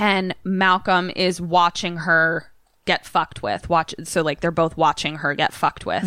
and 0.00 0.34
Malcolm 0.44 1.10
is 1.14 1.40
watching 1.40 1.98
her 1.98 2.50
get 2.86 3.06
fucked 3.06 3.42
with. 3.42 3.68
Watch, 3.68 3.94
so 4.04 4.22
like 4.22 4.40
they're 4.40 4.50
both 4.50 4.76
watching 4.76 5.16
her 5.16 5.34
get 5.34 5.52
fucked 5.52 5.86
with. 5.86 6.04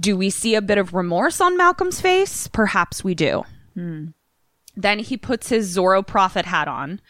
Do 0.00 0.16
we 0.16 0.30
see 0.30 0.54
a 0.54 0.62
bit 0.62 0.78
of 0.78 0.94
remorse 0.94 1.40
on 1.40 1.56
Malcolm's 1.56 2.00
face? 2.00 2.48
Perhaps 2.48 3.04
we 3.04 3.14
do. 3.14 3.42
Then 4.74 4.98
he 5.00 5.16
puts 5.16 5.48
his 5.48 5.76
Zorro 5.76 6.06
prophet 6.06 6.46
hat 6.46 6.66
on, 6.68 7.00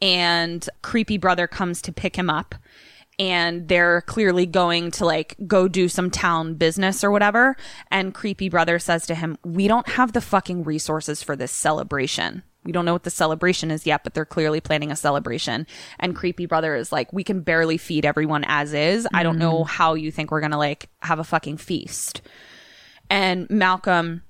and 0.00 0.68
creepy 0.82 1.18
brother 1.18 1.46
comes 1.46 1.82
to 1.82 1.92
pick 1.92 2.16
him 2.16 2.30
up. 2.30 2.54
And 3.18 3.68
they're 3.68 4.00
clearly 4.02 4.46
going 4.46 4.92
to 4.92 5.04
like 5.04 5.36
go 5.46 5.68
do 5.68 5.88
some 5.88 6.10
town 6.10 6.54
business 6.54 7.04
or 7.04 7.10
whatever. 7.10 7.54
And 7.90 8.14
creepy 8.14 8.48
brother 8.48 8.78
says 8.78 9.06
to 9.06 9.14
him, 9.14 9.36
We 9.44 9.68
don't 9.68 9.88
have 9.90 10.12
the 10.12 10.22
fucking 10.22 10.64
resources 10.64 11.22
for 11.22 11.36
this 11.36 11.52
celebration. 11.52 12.42
We 12.64 12.72
don't 12.72 12.84
know 12.84 12.92
what 12.92 13.04
the 13.04 13.10
celebration 13.10 13.70
is 13.70 13.86
yet, 13.86 14.04
but 14.04 14.12
they're 14.12 14.26
clearly 14.26 14.60
planning 14.60 14.90
a 14.90 14.96
celebration. 14.96 15.66
And 15.98 16.14
Creepy 16.14 16.44
Brother 16.46 16.74
is 16.74 16.92
like, 16.92 17.12
we 17.12 17.24
can 17.24 17.40
barely 17.40 17.78
feed 17.78 18.04
everyone 18.04 18.44
as 18.46 18.74
is. 18.74 19.08
I 19.14 19.22
don't 19.22 19.38
know 19.38 19.64
how 19.64 19.94
you 19.94 20.10
think 20.10 20.30
we're 20.30 20.40
going 20.40 20.50
to 20.50 20.58
like 20.58 20.90
have 21.00 21.18
a 21.18 21.24
fucking 21.24 21.56
feast. 21.56 22.20
And 23.08 23.48
Malcolm 23.48 24.22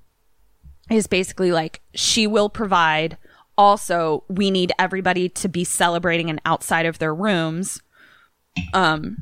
is 0.89 1.07
basically 1.07 1.51
like, 1.51 1.81
she 1.93 2.25
will 2.25 2.49
provide. 2.49 3.17
Also, 3.57 4.23
we 4.29 4.49
need 4.49 4.71
everybody 4.79 5.27
to 5.27 5.49
be 5.49 5.65
celebrating 5.65 6.29
and 6.29 6.41
outside 6.45 6.85
of 6.85 6.99
their 6.99 7.13
rooms 7.13 7.81
um, 8.73 9.17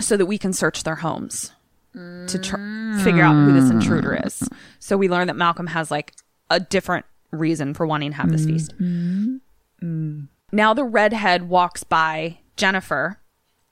so 0.00 0.16
that 0.16 0.26
we 0.26 0.38
can 0.38 0.52
search 0.52 0.82
their 0.82 0.96
homes 0.96 1.52
to 1.92 2.38
tr- 2.38 2.56
figure 3.02 3.22
out 3.22 3.34
who 3.34 3.52
this 3.52 3.70
intruder 3.70 4.20
is. 4.24 4.48
So 4.80 4.96
we 4.96 5.08
learn 5.08 5.28
that 5.28 5.36
Malcolm 5.36 5.68
has 5.68 5.90
like 5.90 6.14
a 6.48 6.60
different 6.60 7.06
reason 7.30 7.74
for 7.74 7.86
wanting 7.86 8.10
to 8.10 8.16
have 8.16 8.30
this 8.30 8.44
feast. 8.44 8.74
Mm-hmm. 8.74 9.36
Mm-hmm. 9.82 10.20
Now 10.52 10.74
the 10.74 10.84
redhead 10.84 11.48
walks 11.48 11.84
by 11.84 12.38
Jennifer 12.56 13.20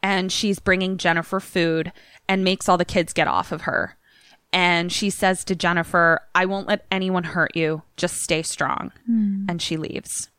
and 0.02 0.30
she's 0.30 0.58
bringing 0.58 0.96
Jennifer 0.96 1.40
food 1.40 1.92
and 2.28 2.44
makes 2.44 2.68
all 2.68 2.78
the 2.78 2.84
kids 2.84 3.12
get 3.12 3.26
off 3.26 3.52
of 3.52 3.62
her. 3.62 3.96
And 4.52 4.90
she 4.90 5.10
says 5.10 5.44
to 5.44 5.54
Jennifer, 5.54 6.22
I 6.34 6.46
won't 6.46 6.68
let 6.68 6.86
anyone 6.90 7.24
hurt 7.24 7.54
you. 7.54 7.82
Just 7.96 8.22
stay 8.22 8.42
strong. 8.42 8.92
Hmm. 9.06 9.44
And 9.48 9.60
she 9.60 9.76
leaves. 9.76 10.30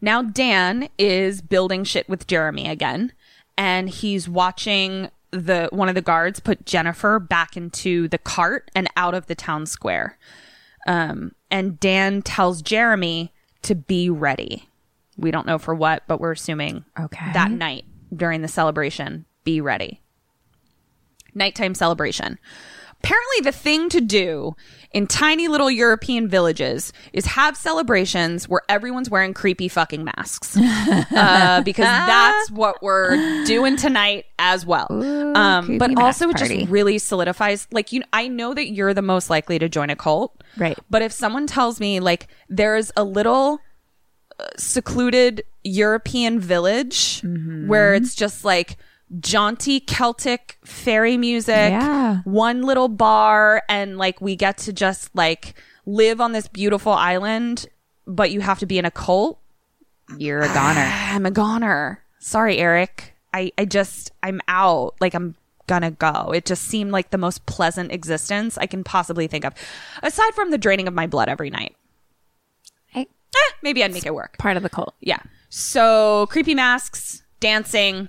Now 0.00 0.20
Dan 0.20 0.88
is 0.98 1.40
building 1.40 1.84
shit 1.84 2.08
with 2.08 2.26
Jeremy 2.26 2.68
again, 2.68 3.12
and 3.56 3.88
he's 3.88 4.28
watching 4.28 5.10
the 5.30 5.68
one 5.70 5.88
of 5.88 5.94
the 5.94 6.02
guards 6.02 6.40
put 6.40 6.66
Jennifer 6.66 7.20
back 7.20 7.56
into 7.56 8.08
the 8.08 8.18
cart 8.18 8.70
and 8.74 8.88
out 8.96 9.14
of 9.14 9.28
the 9.28 9.36
town 9.36 9.64
square. 9.64 10.18
Um, 10.86 11.32
and 11.50 11.78
Dan 11.78 12.22
tells 12.22 12.62
Jeremy 12.62 13.32
to 13.62 13.74
be 13.74 14.10
ready. 14.10 14.68
We 15.16 15.30
don't 15.30 15.46
know 15.46 15.58
for 15.58 15.74
what, 15.74 16.02
but 16.08 16.20
we're 16.20 16.32
assuming 16.32 16.84
Okay. 16.98 17.32
that 17.32 17.50
night 17.50 17.84
during 18.14 18.42
the 18.42 18.48
celebration, 18.48 19.26
be 19.44 19.60
ready. 19.60 20.00
Nighttime 21.34 21.74
celebration. 21.74 22.38
Apparently, 23.04 23.40
the 23.42 23.52
thing 23.52 23.88
to 23.90 24.00
do 24.00 24.54
in 24.92 25.06
tiny 25.06 25.48
little 25.48 25.70
European 25.70 26.28
villages 26.28 26.92
is 27.12 27.26
have 27.26 27.56
celebrations 27.56 28.48
where 28.48 28.60
everyone's 28.68 29.10
wearing 29.10 29.34
creepy 29.34 29.66
fucking 29.68 30.04
masks. 30.04 30.56
uh, 30.58 31.62
because 31.64 31.84
that's 32.06 32.50
what 32.50 32.82
we're 32.82 33.44
doing 33.44 33.76
tonight 33.76 34.26
as 34.38 34.64
well. 34.66 34.86
um, 35.36 35.78
but 35.78 35.96
also, 35.98 36.28
it 36.28 36.36
party. 36.36 36.58
just 36.58 36.70
really 36.70 36.98
solidifies 36.98 37.66
like, 37.72 37.92
you 37.92 38.02
I 38.12 38.28
know 38.28 38.54
that 38.54 38.70
you're 38.70 38.94
the 38.94 39.02
most 39.02 39.30
likely 39.30 39.58
to 39.58 39.68
join 39.68 39.90
a 39.90 39.96
cult. 39.96 40.40
Right. 40.56 40.78
But 40.90 41.02
if 41.02 41.10
someone 41.12 41.46
tells 41.46 41.80
me, 41.80 41.98
like, 42.00 42.28
there's 42.48 42.92
a 42.96 43.02
little 43.04 43.58
secluded 44.56 45.44
European 45.64 46.40
village 46.40 47.22
Mm-hmm. 47.22 47.68
where 47.68 47.94
it's 47.94 48.14
just 48.14 48.44
like 48.44 48.76
jaunty 49.20 49.80
Celtic 49.80 50.58
fairy 50.64 51.16
music, 51.16 51.70
Yeah. 51.70 52.18
one 52.24 52.62
little 52.62 52.88
bar, 52.88 53.62
and 53.68 53.98
like 53.98 54.20
we 54.20 54.36
get 54.36 54.58
to 54.58 54.72
just 54.72 55.10
like 55.14 55.54
live 55.86 56.20
on 56.20 56.32
this 56.32 56.48
beautiful 56.48 56.92
island, 56.92 57.66
but 58.06 58.30
you 58.30 58.40
have 58.40 58.58
to 58.60 58.66
be 58.66 58.78
in 58.78 58.84
a 58.84 58.90
cult. 58.90 59.38
You're 60.18 60.40
a 60.42 60.48
goner. 60.54 60.80
I'm 60.92 61.26
a 61.26 61.30
goner. 61.30 62.02
Sorry, 62.18 62.58
Eric. 62.58 63.14
I, 63.34 63.50
I 63.58 63.64
just, 63.64 64.12
I'm 64.22 64.40
out. 64.46 64.94
Like, 65.00 65.14
I'm 65.14 65.34
gonna 65.66 65.90
go. 65.90 66.32
It 66.34 66.44
just 66.44 66.64
seemed 66.64 66.90
like 66.92 67.10
the 67.10 67.18
most 67.18 67.46
pleasant 67.46 67.90
existence 67.92 68.58
I 68.58 68.66
can 68.66 68.84
possibly 68.84 69.26
think 69.26 69.44
of. 69.44 69.54
Aside 70.02 70.34
from 70.34 70.50
the 70.50 70.58
draining 70.58 70.86
of 70.86 70.94
my 70.94 71.06
blood 71.06 71.28
every 71.28 71.50
night. 71.50 71.74
Eh, 72.94 73.04
maybe 73.62 73.82
I'd 73.82 73.92
make 73.94 74.04
it 74.04 74.14
work. 74.14 74.36
Part 74.38 74.58
of 74.58 74.62
the 74.62 74.68
cult. 74.68 74.94
Yeah. 75.00 75.20
So 75.48 76.26
creepy 76.30 76.54
masks, 76.54 77.22
dancing, 77.40 78.08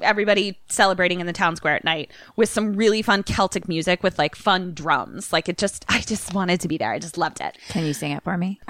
everybody 0.00 0.58
celebrating 0.68 1.20
in 1.20 1.26
the 1.26 1.32
town 1.32 1.56
square 1.56 1.74
at 1.74 1.84
night 1.84 2.10
with 2.36 2.48
some 2.48 2.74
really 2.74 3.02
fun 3.02 3.22
Celtic 3.22 3.68
music 3.68 4.02
with 4.02 4.18
like 4.18 4.34
fun 4.36 4.72
drums. 4.74 5.32
Like 5.32 5.48
it 5.48 5.58
just, 5.58 5.84
I 5.88 6.00
just 6.00 6.32
wanted 6.34 6.60
to 6.60 6.68
be 6.68 6.78
there. 6.78 6.92
I 6.92 6.98
just 6.98 7.18
loved 7.18 7.40
it. 7.40 7.56
Can 7.68 7.84
you 7.84 7.92
sing 7.92 8.12
it 8.12 8.22
for 8.22 8.36
me? 8.36 8.60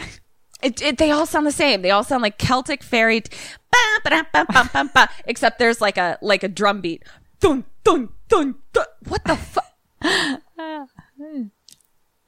It, 0.62 0.82
it 0.82 0.98
they 0.98 1.10
all 1.10 1.26
sound 1.26 1.46
the 1.46 1.52
same. 1.52 1.82
They 1.82 1.90
all 1.90 2.04
sound 2.04 2.22
like 2.22 2.36
Celtic 2.38 2.82
fairy, 2.82 3.22
t- 3.22 3.36
ba, 3.70 3.78
ba, 4.10 4.26
ba, 4.32 4.46
ba, 4.52 4.70
ba, 4.72 4.90
ba, 4.92 5.08
except 5.24 5.58
there's 5.58 5.80
like 5.80 5.96
a 5.96 6.18
like 6.20 6.42
a 6.42 6.48
drum 6.48 6.80
beat. 6.82 7.02
Dun 7.40 7.64
dun 7.82 8.10
dun. 8.28 8.56
dun. 8.72 8.84
What 9.08 9.24
the 9.24 9.36
fuck? 9.36 9.64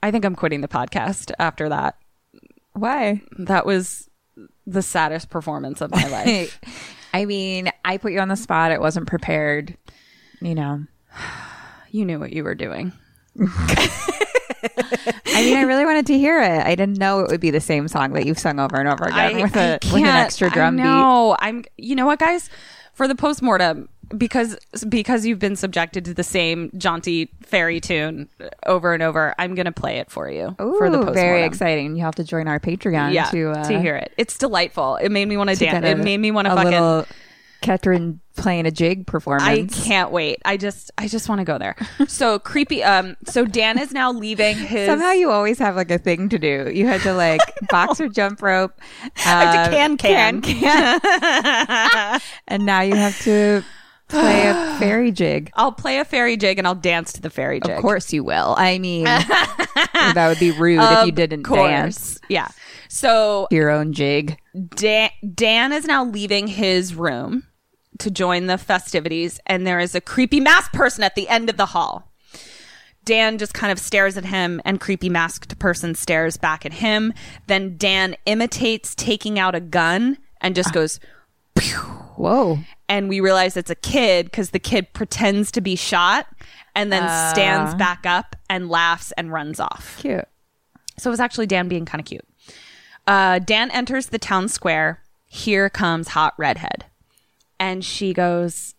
I 0.02 0.10
think 0.10 0.24
I'm 0.24 0.35
quitting 0.35 0.62
the 0.62 0.69
podcast 0.69 1.31
after 1.39 1.69
that. 1.69 1.97
Why? 2.73 3.23
That 3.39 3.66
was 3.66 4.09
the 4.66 4.82
saddest 4.82 5.28
performance 5.31 5.81
of 5.81 5.90
my 5.90 6.06
life. 6.09 6.59
I 7.12 7.24
mean, 7.24 7.70
I 7.84 7.98
put 7.98 8.12
you 8.12 8.20
on 8.20 8.28
the 8.28 8.36
spot. 8.36 8.72
It 8.72 8.80
wasn't 8.80 9.06
prepared. 9.06 9.76
You 10.40 10.55
know. 10.55 10.84
you 11.90 12.05
knew 12.05 12.18
what 12.18 12.32
you 12.32 12.44
were 12.44 12.55
doing. 12.55 12.93
I 15.34 15.43
mean, 15.44 15.56
I 15.56 15.62
really 15.62 15.84
wanted 15.84 16.06
to 16.06 16.18
hear 16.18 16.40
it. 16.40 16.64
I 16.64 16.74
didn't 16.74 16.98
know 16.98 17.20
it 17.20 17.30
would 17.30 17.40
be 17.40 17.51
the 17.51 17.60
same 17.60 17.89
song 17.89 18.12
that 18.12 18.26
you've 18.26 18.39
sung 18.39 18.60
over 18.60 18.76
and 18.76 18.89
over 18.89 19.05
again 19.05 19.40
with 19.40 19.56
a 19.56 19.78
with 19.84 19.94
an 19.94 20.05
extra 20.05 20.51
drum 20.51 20.76
beat. 20.76 20.82
No, 20.82 21.36
I'm. 21.40 21.64
You 21.76 21.97
know 21.97 22.06
what, 22.06 22.18
guys? 22.18 22.48
For 22.93 23.09
the 23.09 23.14
postmortem, 23.14 23.89
because 24.16 24.56
because 24.89 25.24
you've 25.26 25.39
been 25.39 25.56
subjected 25.56 26.05
to 26.06 26.14
the 26.14 26.22
same 26.24 26.70
jaunty 26.76 27.30
fairy 27.43 27.80
tune 27.80 28.28
over 28.66 28.93
and 28.94 29.02
over, 29.02 29.34
I'm 29.39 29.55
gonna 29.55 29.72
play 29.72 29.98
it 29.98 30.10
for 30.10 30.30
you 30.30 30.55
Ooh, 30.60 30.76
for 30.78 30.89
the 30.90 30.98
postmortem. 30.98 31.14
very 31.14 31.43
exciting. 31.44 31.97
You 31.97 32.02
have 32.05 32.14
to 32.16 32.24
join 32.24 32.48
our 32.48 32.60
Patreon 32.60 33.12
Yeah, 33.12 33.24
to 33.30 33.51
uh, 33.52 33.68
to 33.68 33.80
hear 33.80 33.97
it. 33.97 34.12
It's 34.16 34.36
delightful. 34.39 34.97
It 34.97 35.10
made 35.10 35.26
me 35.28 35.36
want 35.36 35.51
to 35.51 35.56
dance. 35.56 35.84
It 35.86 35.93
a- 35.98 36.02
made 36.02 36.18
me 36.18 36.30
want 36.30 36.47
to 36.47 36.52
a 36.52 36.56
fucking. 36.56 36.70
little 36.72 37.06
Ketryn 37.62 38.18
playing 38.34 38.66
a 38.66 38.72
jig 38.72 39.06
performance. 39.06 39.44
I 39.48 39.66
can't 39.84 40.10
wait. 40.10 40.39
I 40.44 40.56
just 40.56 40.90
I 40.98 41.06
just 41.06 41.28
want 41.28 41.39
to 41.39 41.44
go 41.44 41.59
there. 41.59 41.76
So 42.09 42.39
creepy. 42.40 42.82
Um. 42.82 43.16
So 43.26 43.44
Dan 43.44 43.78
is 43.78 43.93
now 43.93 44.10
leaving 44.10 44.56
his. 44.56 44.86
Somehow 44.89 45.12
you 45.12 45.30
always 45.30 45.60
have 45.60 45.76
like 45.76 45.90
a 45.93 45.98
thing 45.98 46.28
to 46.30 46.39
do. 46.40 46.70
You 46.74 46.89
had 46.89 47.01
to 47.02 47.14
like 47.26 47.40
boxer 47.70 48.09
jump 48.09 48.43
rope, 48.43 48.72
I 49.24 49.28
have 49.28 49.52
to 49.55 49.60
uh, 49.60 49.68
can 49.70 49.97
can. 49.97 50.43
can, 50.43 52.20
and 52.48 52.66
now 52.66 52.80
you 52.80 52.97
have 52.97 53.18
to 53.22 53.62
play 54.12 54.48
a 54.48 54.76
fairy 54.78 55.10
jig. 55.10 55.51
I'll 55.55 55.72
play 55.72 55.98
a 55.98 56.05
fairy 56.05 56.36
jig 56.36 56.59
and 56.59 56.66
I'll 56.66 56.74
dance 56.74 57.12
to 57.14 57.20
the 57.20 57.30
fairy 57.30 57.60
jig. 57.60 57.76
Of 57.76 57.82
course 57.82 58.12
you 58.12 58.24
will. 58.24 58.55
I 58.56 58.78
mean, 58.78 59.05
that 59.05 60.26
would 60.28 60.39
be 60.39 60.52
rude 60.52 60.80
if 60.80 61.06
you 61.06 61.12
didn't 61.12 61.43
course. 61.43 61.60
dance 61.60 62.20
Yeah. 62.28 62.48
So 62.89 63.48
your 63.51 63.70
own 63.70 63.93
jig. 63.93 64.39
Dan, 64.74 65.10
Dan 65.34 65.72
is 65.72 65.86
now 65.86 66.05
leaving 66.05 66.47
his 66.47 66.94
room 66.94 67.44
to 67.98 68.10
join 68.10 68.47
the 68.47 68.59
festivities, 68.59 69.40
and 69.47 69.66
there 69.66 69.80
is 69.80 69.94
a 69.94 70.01
creepy 70.01 70.40
masked 70.40 70.74
person 70.74 71.05
at 71.05 71.14
the 71.14 71.28
end 71.28 71.48
of 71.48 71.56
the 71.56 71.66
hall. 71.66 72.12
Dan 73.05 73.39
just 73.39 73.55
kind 73.55 73.72
of 73.72 73.78
stares 73.78 74.16
at 74.16 74.26
him, 74.26 74.60
and 74.64 74.80
creepy 74.80 75.09
masked 75.09 75.59
person 75.59 75.94
stares 75.94 76.36
back 76.36 76.64
at 76.64 76.74
him. 76.74 77.12
Then 77.47 77.76
Dan 77.76 78.16
imitates 78.26 78.94
taking 78.94 79.39
out 79.39 79.55
a 79.55 79.60
gun 79.60 80.18
and 80.40 80.55
just 80.55 80.70
ah. 80.70 80.72
goes, 80.72 81.01
Whoa. 82.16 82.59
And 82.93 83.09
we 83.09 83.20
realize 83.20 83.56
it's 83.56 83.70
a 83.70 83.74
kid 83.74 84.27
because 84.27 84.51
the 84.51 84.59
kid 84.59 84.93
pretends 84.93 85.51
to 85.52 85.62
be 85.62 85.77
shot 85.77 86.27
and 86.74 86.93
then 86.93 87.02
stands 87.31 87.74
back 87.74 88.05
up 88.05 88.36
and 88.51 88.69
laughs 88.69 89.12
and 89.12 89.32
runs 89.32 89.59
off. 89.59 89.97
Cute. 89.98 90.28
So 90.98 91.09
it 91.09 91.12
was 91.12 91.20
actually 91.20 91.47
Dan 91.47 91.69
being 91.69 91.86
kind 91.86 92.01
of 92.01 92.05
cute. 92.05 92.27
Uh, 93.06 93.39
Dan 93.39 93.70
enters 93.70 94.09
the 94.09 94.19
town 94.19 94.47
square. 94.48 95.01
Here 95.27 95.70
comes 95.70 96.09
Hot 96.09 96.35
Redhead. 96.36 96.85
And 97.59 97.82
she 97.82 98.12
goes, 98.12 98.74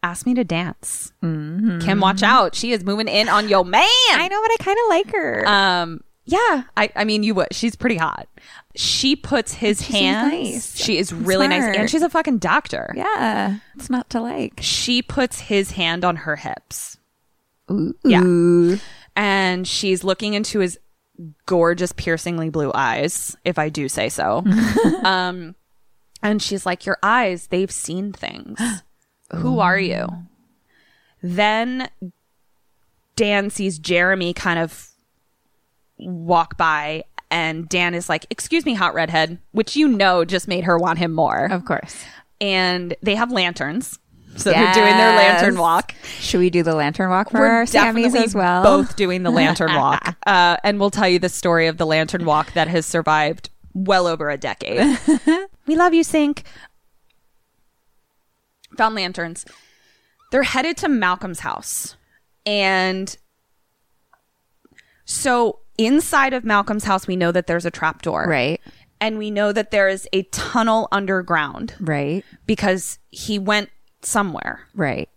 Ask 0.00 0.26
me 0.26 0.34
to 0.34 0.44
dance. 0.44 1.12
Kim, 1.20 1.98
watch 1.98 2.22
out. 2.22 2.54
She 2.54 2.70
is 2.70 2.84
moving 2.84 3.08
in 3.08 3.28
on 3.28 3.48
your 3.48 3.64
man. 3.64 3.82
I 3.82 4.28
know, 4.30 4.40
but 4.40 4.50
I 4.52 4.56
kind 4.60 4.78
of 4.78 4.88
like 4.88 5.10
her. 5.12 5.48
Um, 5.48 6.04
yeah, 6.26 6.64
I, 6.76 6.90
I 6.94 7.04
mean, 7.04 7.22
you 7.22 7.34
would. 7.36 7.48
She's 7.52 7.76
pretty 7.76 7.96
hot. 7.96 8.28
She 8.74 9.16
puts 9.16 9.54
his 9.54 9.82
She 9.82 9.92
hands. 9.92 10.32
nice. 10.32 10.76
She 10.76 10.98
is 10.98 11.12
really 11.12 11.48
nice. 11.48 11.76
And 11.76 11.88
she's 11.88 12.02
a 12.02 12.10
fucking 12.10 12.38
doctor. 12.38 12.92
yeah, 12.96 13.58
it's 13.76 13.88
not 13.88 14.10
to 14.10 14.20
like. 14.20 14.58
She 14.60 15.00
puts 15.02 15.40
his 15.40 15.70
hand 15.72 16.04
on 16.04 16.16
her 16.16 16.36
hips. 16.36 16.98
Ooh. 17.70 17.94
Yeah. 18.04 18.76
and 19.16 19.66
she's 19.66 20.04
looking 20.04 20.34
into 20.34 20.58
his 20.60 20.78
gorgeous 21.46 21.92
piercingly 21.92 22.50
blue 22.50 22.70
eyes 22.74 23.34
if 23.44 23.58
i 23.58 23.70
do 23.70 23.88
say 23.88 24.08
so 24.10 24.44
um 25.02 25.54
and 26.22 26.42
she's 26.42 26.66
like 26.66 26.84
your 26.84 26.98
eyes 27.02 27.46
they've 27.46 27.70
seen 27.70 28.12
things 28.12 28.60
who 29.36 29.58
are 29.58 29.78
you 29.78 30.06
then 31.22 31.88
dan 33.16 33.48
sees 33.50 33.78
jeremy 33.78 34.34
kind 34.34 34.58
of 34.58 34.90
walk 35.98 36.56
by 36.56 37.04
and 37.30 37.68
dan 37.68 37.94
is 37.94 38.08
like 38.08 38.26
excuse 38.30 38.64
me 38.64 38.74
hot 38.74 38.94
redhead 38.94 39.38
which 39.52 39.74
you 39.76 39.88
know 39.88 40.24
just 40.24 40.46
made 40.46 40.64
her 40.64 40.78
want 40.78 40.98
him 40.98 41.12
more 41.12 41.46
Of 41.46 41.64
course. 41.64 42.04
and 42.40 42.94
they 43.02 43.14
have 43.14 43.32
lanterns 43.32 43.98
So 44.36 44.50
they're 44.50 44.74
doing 44.74 44.94
their 44.96 45.16
lantern 45.16 45.56
walk. 45.58 45.94
Should 46.20 46.40
we 46.40 46.50
do 46.50 46.62
the 46.62 46.74
lantern 46.74 47.08
walk 47.08 47.30
for 47.30 47.40
We're 47.40 47.46
our 47.48 47.64
Sammys 47.64 48.14
as 48.14 48.34
well? 48.34 48.62
both 48.62 48.94
doing 48.96 49.22
the 49.22 49.30
lantern 49.30 49.74
walk. 49.74 50.14
Uh, 50.26 50.58
and 50.62 50.78
we'll 50.78 50.90
tell 50.90 51.08
you 51.08 51.18
the 51.18 51.30
story 51.30 51.66
of 51.68 51.78
the 51.78 51.86
lantern 51.86 52.26
walk 52.26 52.52
that 52.52 52.68
has 52.68 52.84
survived 52.84 53.48
well 53.72 54.06
over 54.06 54.28
a 54.28 54.36
decade. 54.36 54.98
we 55.66 55.74
love 55.76 55.94
you, 55.94 56.04
Sink. 56.04 56.42
Found 58.76 58.94
lanterns. 58.94 59.46
They're 60.32 60.42
headed 60.42 60.76
to 60.78 60.88
Malcolm's 60.88 61.40
house. 61.40 61.96
And 62.44 63.16
so 65.06 65.60
inside 65.78 66.32
of 66.34 66.44
Malcolm's 66.44 66.84
house, 66.84 67.06
we 67.06 67.16
know 67.16 67.32
that 67.32 67.46
there's 67.46 67.66
a 67.66 67.70
trap 67.70 68.02
door. 68.02 68.26
Right. 68.28 68.60
And 69.00 69.18
we 69.18 69.30
know 69.30 69.52
that 69.52 69.70
there 69.70 69.88
is 69.88 70.08
a 70.12 70.22
tunnel 70.24 70.88
underground 70.90 71.74
Right. 71.80 72.24
because 72.46 72.98
he 73.10 73.38
went 73.38 73.68
somewhere. 74.02 74.60
Right. 74.74 75.08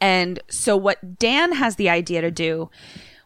And 0.00 0.38
so 0.48 0.76
what 0.76 1.18
Dan 1.18 1.52
has 1.52 1.76
the 1.76 1.88
idea 1.90 2.20
to 2.22 2.30
do, 2.30 2.70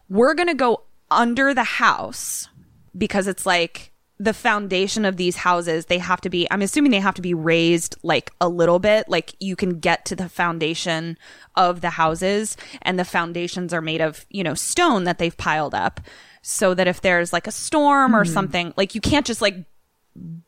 we're 0.09 0.33
going 0.33 0.47
to 0.49 0.53
go 0.53 0.83
under 1.11 1.53
the 1.53 1.63
house 1.63 2.49
because 2.97 3.27
it's 3.27 3.45
like 3.45 3.91
the 4.21 4.33
foundation 4.33 5.05
of 5.05 5.15
these 5.15 5.37
houses, 5.37 5.85
they 5.85 5.97
have 5.97 6.19
to 6.21 6.29
be, 6.29 6.45
I'm 6.51 6.61
assuming 6.61 6.91
they 6.91 6.99
have 6.99 7.15
to 7.15 7.21
be 7.21 7.33
raised 7.33 7.95
like 8.03 8.31
a 8.41 8.49
little 8.49 8.79
bit. 8.79 9.07
Like 9.07 9.33
you 9.39 9.55
can 9.55 9.79
get 9.79 10.03
to 10.05 10.15
the 10.15 10.27
foundation 10.27 11.17
of 11.55 11.79
the 11.79 11.91
houses 11.91 12.57
and 12.81 12.99
the 12.99 13.05
foundations 13.05 13.73
are 13.73 13.81
made 13.81 14.01
of, 14.01 14.25
you 14.29 14.43
know, 14.43 14.55
stone 14.55 15.05
that 15.05 15.19
they've 15.19 15.37
piled 15.37 15.73
up 15.73 16.01
so 16.41 16.73
that 16.73 16.87
if 16.87 17.01
there's 17.01 17.33
like 17.33 17.47
a 17.47 17.51
storm 17.51 18.15
or 18.15 18.25
something, 18.25 18.73
like 18.77 18.95
you 18.95 19.01
can't 19.01 19.25
just 19.25 19.41
like 19.41 19.65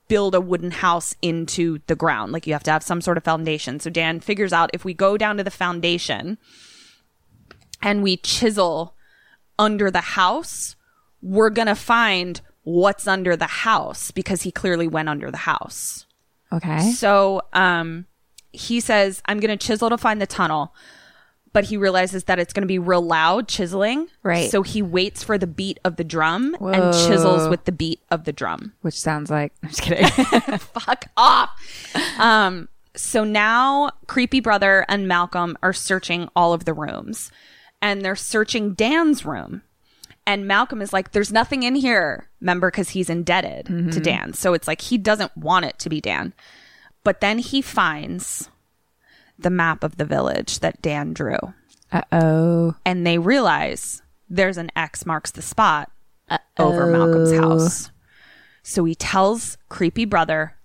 build 0.07 0.35
a 0.35 0.41
wooden 0.41 0.71
house 0.71 1.15
into 1.21 1.79
the 1.87 1.95
ground. 1.95 2.31
Like 2.31 2.45
you 2.45 2.53
have 2.53 2.63
to 2.63 2.71
have 2.71 2.83
some 2.83 3.01
sort 3.01 3.17
of 3.17 3.23
foundation. 3.23 3.79
So 3.79 3.89
Dan 3.89 4.19
figures 4.19 4.53
out 4.53 4.69
if 4.73 4.83
we 4.83 4.93
go 4.93 5.17
down 5.17 5.37
to 5.37 5.43
the 5.43 5.51
foundation 5.51 6.37
and 7.81 8.03
we 8.03 8.17
chisel 8.17 8.95
under 9.57 9.89
the 9.89 10.01
house, 10.01 10.75
we're 11.21 11.49
going 11.49 11.67
to 11.67 11.75
find 11.75 12.41
what's 12.63 13.07
under 13.07 13.35
the 13.35 13.47
house 13.47 14.11
because 14.11 14.41
he 14.43 14.51
clearly 14.51 14.87
went 14.87 15.09
under 15.09 15.31
the 15.31 15.37
house. 15.37 16.05
Okay. 16.51 16.91
So 16.91 17.41
um, 17.53 18.05
he 18.51 18.79
says, 18.79 19.21
I'm 19.25 19.39
going 19.39 19.57
to 19.57 19.65
chisel 19.65 19.89
to 19.89 19.97
find 19.97 20.21
the 20.21 20.27
tunnel. 20.27 20.73
But 21.53 21.65
he 21.65 21.75
realizes 21.75 22.23
that 22.25 22.39
it's 22.39 22.53
going 22.53 22.61
to 22.61 22.67
be 22.67 22.79
real 22.79 23.01
loud 23.01 23.47
chiseling. 23.49 24.07
Right. 24.23 24.49
So 24.49 24.61
he 24.61 24.81
waits 24.81 25.21
for 25.23 25.37
the 25.37 25.47
beat 25.47 25.79
of 25.83 25.97
the 25.97 26.03
drum 26.03 26.55
and 26.61 26.93
chisels 26.93 27.49
with 27.49 27.65
the 27.65 27.71
beat 27.73 27.99
of 28.09 28.23
the 28.23 28.31
drum 28.31 28.71
Which 28.81 28.97
sounds 28.99 29.29
like 29.29 29.51
I'm 29.61 29.69
just 29.69 29.81
kidding. 29.83 30.07
fuck 30.59 31.07
off. 31.17 31.49
Um, 32.17 32.69
so 32.95 33.23
now 33.25 33.91
Creepy 34.07 34.39
Brother 34.39 34.85
and 34.87 35.07
Malcolm 35.09 35.57
are 35.61 35.73
searching 35.73 36.29
all 36.35 36.53
of 36.53 36.63
the 36.65 36.73
rooms 36.73 37.31
and 37.81 38.01
they're 38.01 38.15
searching 38.15 38.73
Dan's 38.73 39.25
room. 39.25 39.63
And 40.27 40.47
Malcolm 40.47 40.81
is 40.81 40.93
like, 40.93 41.11
there's 41.13 41.31
nothing 41.33 41.63
in 41.63 41.73
here, 41.75 42.29
remember, 42.39 42.69
because 42.69 42.89
he's 42.89 43.09
indebted 43.09 43.65
to 43.91 43.99
Dan. 43.99 44.33
So 44.33 44.53
it's 44.53 44.67
like 44.67 44.79
he 44.81 44.97
doesn't 44.99 45.35
want 45.35 45.65
it 45.65 45.79
to 45.79 45.89
be 45.89 45.99
Dan. 45.99 46.33
But 47.03 47.21
then 47.21 47.39
he 47.39 47.59
finds 47.63 48.47
the 49.41 49.49
map 49.49 49.83
of 49.83 49.97
the 49.97 50.05
village 50.05 50.59
that 50.59 50.81
Dan 50.81 51.13
drew. 51.13 51.37
uh 51.91 52.01
oh. 52.11 52.75
And 52.85 53.05
they 53.05 53.17
realize 53.17 54.01
there's 54.29 54.57
an 54.57 54.71
X 54.75 55.05
marks 55.05 55.31
the 55.31 55.41
spot 55.41 55.91
over 56.57 56.85
Malcolm's 56.87 57.33
house. 57.33 57.91
So 58.63 58.85
he 58.85 58.95
tells 58.95 59.57
creepy 59.69 60.05
brother, 60.05 60.55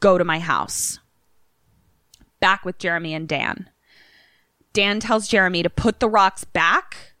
go 0.00 0.18
to 0.18 0.24
my 0.24 0.38
house. 0.40 0.98
Back 2.40 2.64
with 2.64 2.78
Jeremy 2.78 3.14
and 3.14 3.28
Dan. 3.28 3.70
Dan 4.72 5.00
tells 5.00 5.28
Jeremy 5.28 5.62
to 5.62 5.70
put 5.70 6.00
the 6.00 6.08
rocks 6.08 6.44
back, 6.44 7.14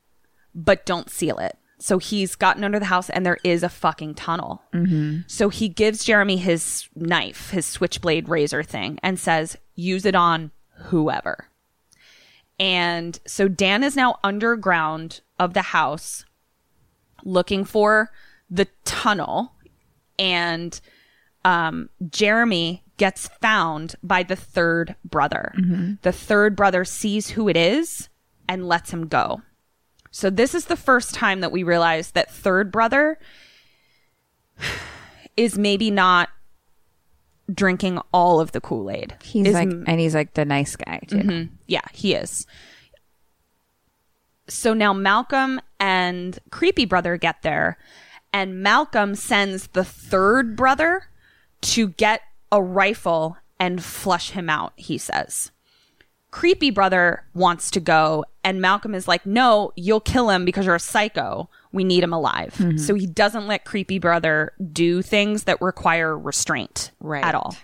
but 0.54 0.84
don't 0.84 1.08
seal 1.10 1.38
it. 1.38 1.56
So 1.78 1.98
he's 1.98 2.34
gotten 2.36 2.64
under 2.64 2.78
the 2.78 2.86
house 2.86 3.10
and 3.10 3.24
there 3.24 3.38
is 3.44 3.62
a 3.62 3.68
fucking 3.68 4.14
tunnel. 4.14 4.62
So 5.26 5.48
he 5.48 5.68
gives 5.68 6.04
Jeremy 6.04 6.36
his 6.36 6.88
knife, 6.94 7.50
his 7.50 7.66
switchblade 7.66 8.28
razor 8.28 8.62
thing, 8.62 8.98
and 9.02 9.18
says, 9.18 9.56
use 9.74 10.04
it 10.04 10.14
on 10.14 10.50
whoever. 10.84 11.48
And 12.58 13.18
so 13.26 13.48
Dan 13.48 13.82
is 13.82 13.96
now 13.96 14.18
underground 14.22 15.20
of 15.38 15.54
the 15.54 15.62
house 15.62 16.24
looking 17.24 17.64
for 17.64 18.10
the 18.50 18.68
tunnel 18.84 19.52
and 20.18 20.80
um, 21.44 21.88
Jeremy 22.10 22.84
gets 22.98 23.28
found 23.40 23.96
by 24.02 24.22
the 24.22 24.36
third 24.36 24.94
brother. 25.04 25.52
The 26.02 26.12
third 26.12 26.54
brother 26.54 26.84
sees 26.84 27.30
who 27.30 27.48
it 27.48 27.56
is 27.56 28.08
and 28.48 28.68
lets 28.68 28.92
him 28.92 29.08
go. 29.08 29.42
So 30.10 30.30
this 30.30 30.54
is 30.54 30.66
the 30.66 30.76
first 30.76 31.14
time 31.14 31.40
that 31.40 31.50
we 31.50 31.62
realize 31.62 32.12
that 32.12 32.30
third 32.30 32.70
brother 32.70 33.18
is 35.36 35.58
maybe 35.58 35.90
not 35.90 36.28
drinking 37.52 38.00
all 38.12 38.40
of 38.40 38.52
the 38.52 38.60
Kool-Aid. 38.60 39.16
He's 39.22 39.48
Is 39.48 39.54
like, 39.54 39.68
and 39.68 40.00
he's 40.00 40.14
like 40.14 40.34
the 40.34 40.44
nice 40.44 40.76
guy 40.76 41.00
too. 41.06 41.16
Mm-hmm. 41.16 41.54
yeah, 41.66 41.80
he 41.92 42.14
is. 42.14 42.46
So 44.48 44.74
now 44.74 44.92
Malcolm 44.92 45.60
and 45.78 46.38
Creepy 46.50 46.84
Brother 46.84 47.16
get 47.16 47.42
there, 47.42 47.78
and 48.32 48.62
Malcolm 48.62 49.14
sends 49.14 49.68
the 49.68 49.84
third 49.84 50.56
brother 50.56 51.04
to 51.62 51.88
get 51.88 52.22
a 52.50 52.62
rifle 52.62 53.36
and 53.58 53.82
flush 53.82 54.30
him 54.30 54.50
out, 54.50 54.72
he 54.76 54.98
says. 54.98 55.50
Creepy 56.30 56.70
Brother 56.70 57.24
wants 57.34 57.70
to 57.70 57.80
go, 57.80 58.24
and 58.42 58.60
Malcolm 58.60 58.94
is 58.94 59.06
like, 59.06 59.24
No, 59.26 59.72
you'll 59.76 60.00
kill 60.00 60.30
him 60.30 60.44
because 60.44 60.66
you're 60.66 60.74
a 60.74 60.80
psycho. 60.80 61.48
We 61.72 61.84
need 61.84 62.04
him 62.04 62.12
alive. 62.12 62.54
Mm-hmm. 62.58 62.78
So 62.78 62.94
he 62.94 63.06
doesn't 63.06 63.46
let 63.46 63.64
Creepy 63.64 63.98
Brother 63.98 64.52
do 64.72 65.00
things 65.02 65.44
that 65.44 65.60
require 65.62 66.16
restraint 66.18 66.90
Right. 67.00 67.24
at 67.24 67.34
all. 67.34 67.56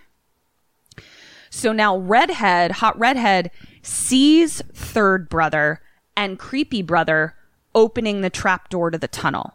So 1.50 1.72
now 1.72 1.96
Redhead, 1.96 2.72
Hot 2.72 2.98
Redhead, 2.98 3.50
sees 3.82 4.62
third 4.74 5.28
brother 5.28 5.80
and 6.16 6.38
creepy 6.38 6.82
brother 6.82 7.34
opening 7.74 8.20
the 8.20 8.30
trap 8.30 8.68
door 8.68 8.90
to 8.90 8.98
the 8.98 9.08
tunnel. 9.08 9.54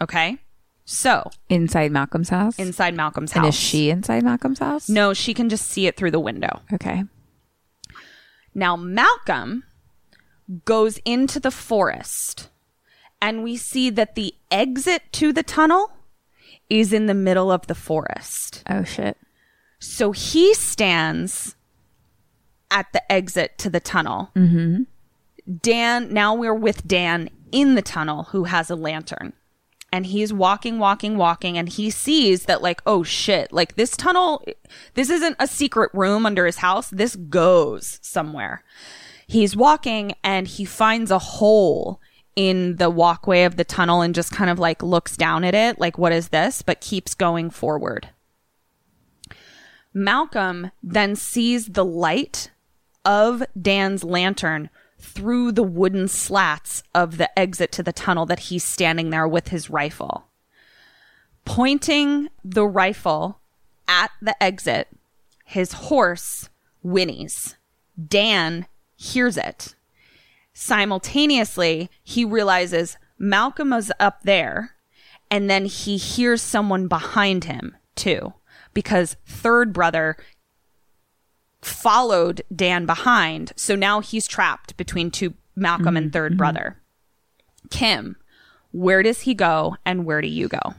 Okay? 0.00 0.38
So 0.84 1.30
Inside 1.48 1.92
Malcolm's 1.92 2.30
house. 2.30 2.58
inside 2.58 2.94
Malcolm's 2.94 3.32
and 3.32 3.44
house. 3.44 3.46
And 3.46 3.54
is 3.54 3.60
she 3.60 3.90
inside 3.90 4.24
Malcolm's 4.24 4.58
house? 4.58 4.88
No, 4.88 5.14
she 5.14 5.34
can 5.34 5.48
just 5.48 5.66
see 5.68 5.86
it 5.86 5.96
through 5.96 6.10
the 6.10 6.18
window. 6.20 6.62
Okay. 6.72 7.04
Now 8.54 8.74
Malcolm 8.76 9.62
goes 10.64 10.98
into 11.04 11.38
the 11.38 11.52
forest 11.52 12.48
and 13.22 13.42
we 13.42 13.56
see 13.56 13.90
that 13.90 14.14
the 14.14 14.34
exit 14.50 15.02
to 15.12 15.32
the 15.32 15.42
tunnel 15.42 15.92
is 16.68 16.92
in 16.92 17.06
the 17.06 17.14
middle 17.14 17.50
of 17.50 17.66
the 17.66 17.74
forest. 17.74 18.62
Oh 18.68 18.84
shit. 18.84 19.16
So 19.78 20.12
he 20.12 20.54
stands 20.54 21.56
at 22.70 22.92
the 22.92 23.10
exit 23.10 23.58
to 23.58 23.70
the 23.70 23.80
tunnel. 23.80 24.30
Mm-hmm. 24.36 24.82
Dan, 25.60 26.12
now 26.12 26.34
we're 26.34 26.54
with 26.54 26.86
Dan 26.86 27.28
in 27.50 27.74
the 27.74 27.82
tunnel 27.82 28.24
who 28.24 28.44
has 28.44 28.70
a 28.70 28.76
lantern. 28.76 29.32
And 29.92 30.06
he's 30.06 30.32
walking, 30.32 30.78
walking, 30.78 31.16
walking, 31.16 31.58
and 31.58 31.68
he 31.68 31.90
sees 31.90 32.44
that, 32.44 32.62
like, 32.62 32.80
oh 32.86 33.02
shit, 33.02 33.52
like 33.52 33.74
this 33.74 33.96
tunnel, 33.96 34.44
this 34.94 35.10
isn't 35.10 35.34
a 35.40 35.48
secret 35.48 35.90
room 35.92 36.24
under 36.24 36.46
his 36.46 36.58
house. 36.58 36.90
This 36.90 37.16
goes 37.16 37.98
somewhere. 38.00 38.62
He's 39.26 39.56
walking 39.56 40.12
and 40.22 40.46
he 40.46 40.64
finds 40.64 41.10
a 41.10 41.18
hole 41.18 42.00
in 42.36 42.76
the 42.76 42.90
walkway 42.90 43.44
of 43.44 43.56
the 43.56 43.64
tunnel 43.64 44.00
and 44.00 44.14
just 44.14 44.32
kind 44.32 44.50
of 44.50 44.58
like 44.58 44.82
looks 44.82 45.16
down 45.16 45.44
at 45.44 45.54
it, 45.54 45.78
like, 45.78 45.98
what 45.98 46.12
is 46.12 46.28
this? 46.28 46.62
But 46.62 46.80
keeps 46.80 47.14
going 47.14 47.50
forward. 47.50 48.10
Malcolm 49.92 50.70
then 50.82 51.16
sees 51.16 51.66
the 51.66 51.84
light 51.84 52.50
of 53.04 53.42
Dan's 53.60 54.04
lantern 54.04 54.70
through 54.98 55.52
the 55.52 55.62
wooden 55.62 56.06
slats 56.06 56.82
of 56.94 57.16
the 57.16 57.38
exit 57.38 57.72
to 57.72 57.82
the 57.82 57.92
tunnel 57.92 58.26
that 58.26 58.40
he's 58.40 58.62
standing 58.62 59.10
there 59.10 59.26
with 59.26 59.48
his 59.48 59.70
rifle. 59.70 60.26
Pointing 61.44 62.28
the 62.44 62.66
rifle 62.66 63.40
at 63.88 64.10
the 64.20 64.40
exit, 64.42 64.88
his 65.44 65.72
horse 65.72 66.50
whinnies. 66.84 67.56
Dan 68.08 68.66
hears 68.96 69.36
it. 69.36 69.74
Simultaneously, 70.62 71.88
he 72.04 72.22
realizes 72.22 72.98
Malcolm 73.18 73.72
is 73.72 73.90
up 73.98 74.24
there, 74.24 74.72
and 75.30 75.48
then 75.48 75.64
he 75.64 75.96
hears 75.96 76.42
someone 76.42 76.86
behind 76.86 77.44
him 77.44 77.74
too, 77.94 78.34
because 78.74 79.16
third 79.24 79.72
brother 79.72 80.18
followed 81.62 82.42
Dan 82.54 82.84
behind. 82.84 83.54
So 83.56 83.74
now 83.74 84.00
he's 84.00 84.28
trapped 84.28 84.76
between 84.76 85.10
two 85.10 85.32
Malcolm 85.56 85.96
and 85.96 86.12
mm-hmm, 86.12 86.24
3rd 86.24 86.28
mm-hmm. 86.28 86.36
brother. 86.36 86.82
Kim, 87.70 88.16
where 88.70 89.02
does 89.02 89.22
he 89.22 89.32
go 89.32 89.76
and 89.86 90.04
where 90.04 90.20
do 90.20 90.28
you 90.28 90.46
go? 90.46 90.74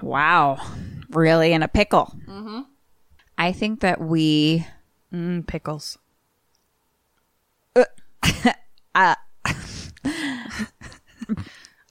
Wow. 0.00 0.66
Really 1.10 1.52
in 1.52 1.62
a 1.62 1.68
pickle. 1.68 2.14
Mm-hmm. 2.26 2.60
I 3.36 3.52
think 3.52 3.80
that 3.80 4.00
we 4.00 4.64
Mm, 5.14 5.46
pickles. 5.46 5.96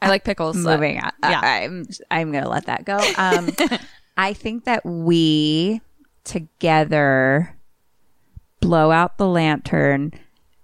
I 0.02 0.10
like 0.10 0.24
pickles. 0.24 0.58
moving 0.58 1.00
on. 1.00 1.12
yeah. 1.24 1.40
I, 1.42 1.60
am 1.62 1.86
I'm 2.12 2.32
gonna 2.32 2.50
let 2.50 2.66
that 2.66 2.86
go. 2.86 3.00
Um, 3.18 3.50
I 4.18 4.34
think 4.34 4.66
that 4.66 4.86
we 4.86 5.82
together 6.24 7.56
blow 8.60 8.92
out 8.92 9.18
the 9.18 9.28
lantern 9.28 10.12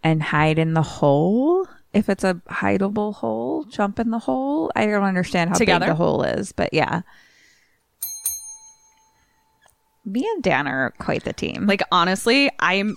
and 0.04 0.22
hide 0.22 0.60
in 0.60 0.74
the 0.74 0.82
hole. 0.82 1.68
If 1.94 2.08
it's 2.10 2.24
a 2.24 2.36
hideable 2.50 3.16
hole, 3.16 3.64
jump 3.66 4.00
in 4.00 4.12
the 4.12 4.20
hole. 4.20 4.72
I 4.76 4.86
don't 4.86 5.04
understand 5.04 5.50
how 5.50 5.58
Together? 5.58 5.88
big 5.88 5.90
the 5.90 5.96
hole 5.96 6.24
is, 6.24 6.52
but 6.52 6.74
yeah. 6.74 7.02
Me 10.06 10.22
and 10.36 10.44
Dan 10.44 10.68
are 10.68 10.92
quite 11.00 11.24
the 11.24 11.34
team. 11.34 11.66
Like 11.66 11.82
honestly, 11.92 12.52
I'm 12.60 12.96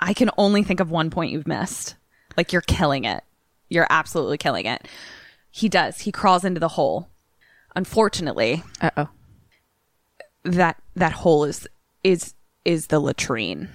I 0.00 0.14
can 0.14 0.30
only 0.38 0.62
think 0.62 0.80
of 0.80 0.90
one 0.90 1.10
point 1.10 1.32
you've 1.32 1.48
missed. 1.48 1.96
Like 2.36 2.52
you're 2.52 2.62
killing 2.62 3.04
it. 3.04 3.24
You're 3.68 3.86
absolutely 3.90 4.38
killing 4.38 4.66
it. 4.66 4.86
He 5.50 5.68
does. 5.68 6.00
He 6.00 6.12
crawls 6.12 6.44
into 6.44 6.60
the 6.60 6.68
hole. 6.68 7.08
Unfortunately, 7.74 8.62
uh 8.80 8.90
oh. 8.96 9.08
that 10.44 10.80
that 10.94 11.12
hole 11.12 11.44
is 11.44 11.66
is 12.02 12.34
is 12.64 12.88
the 12.88 13.00
latrine. 13.00 13.68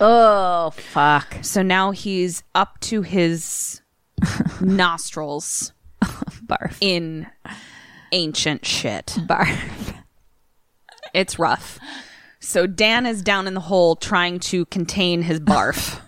Oh 0.00 0.70
fuck. 0.70 1.38
So 1.42 1.62
now 1.62 1.90
he's 1.90 2.42
up 2.54 2.78
to 2.80 3.02
his 3.02 3.80
nostrils 4.60 5.72
Barf. 6.02 6.76
in 6.80 7.26
ancient 8.12 8.64
shit. 8.64 9.06
Barf. 9.18 9.94
It's 11.14 11.38
rough. 11.38 11.78
So 12.48 12.66
Dan 12.66 13.04
is 13.04 13.20
down 13.20 13.46
in 13.46 13.52
the 13.52 13.60
hole 13.60 13.94
trying 13.94 14.40
to 14.40 14.64
contain 14.64 15.20
his 15.20 15.38
barf. 15.38 16.00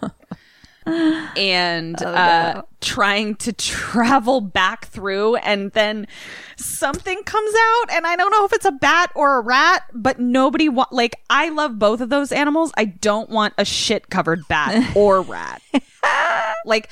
and 1.37 2.03
uh, 2.03 2.63
trying 2.81 3.35
to 3.37 3.53
travel 3.53 4.41
back 4.41 4.87
through, 4.87 5.37
and 5.37 5.71
then 5.73 6.07
something 6.57 7.23
comes 7.25 7.55
out, 7.55 7.93
and 7.93 8.07
I 8.07 8.17
don't 8.17 8.31
know 8.31 8.47
if 8.47 8.55
it's 8.55 8.65
a 8.65 8.73
bat 8.73 9.13
or 9.15 9.37
a 9.37 9.43
rat, 9.43 9.83
but 9.93 10.19
nobody 10.19 10.71
want 10.71 10.95
like 10.95 11.15
I 11.29 11.51
love 11.51 11.79
both 11.79 12.01
of 12.01 12.09
those 12.09 12.33
animals. 12.33 12.73
I 12.75 12.87
don't 12.87 13.29
want 13.29 13.53
a 13.59 13.67
shit 13.67 14.09
covered 14.09 14.41
bat 14.49 14.93
or 14.97 15.21
rat. 15.21 15.61
like 16.65 16.89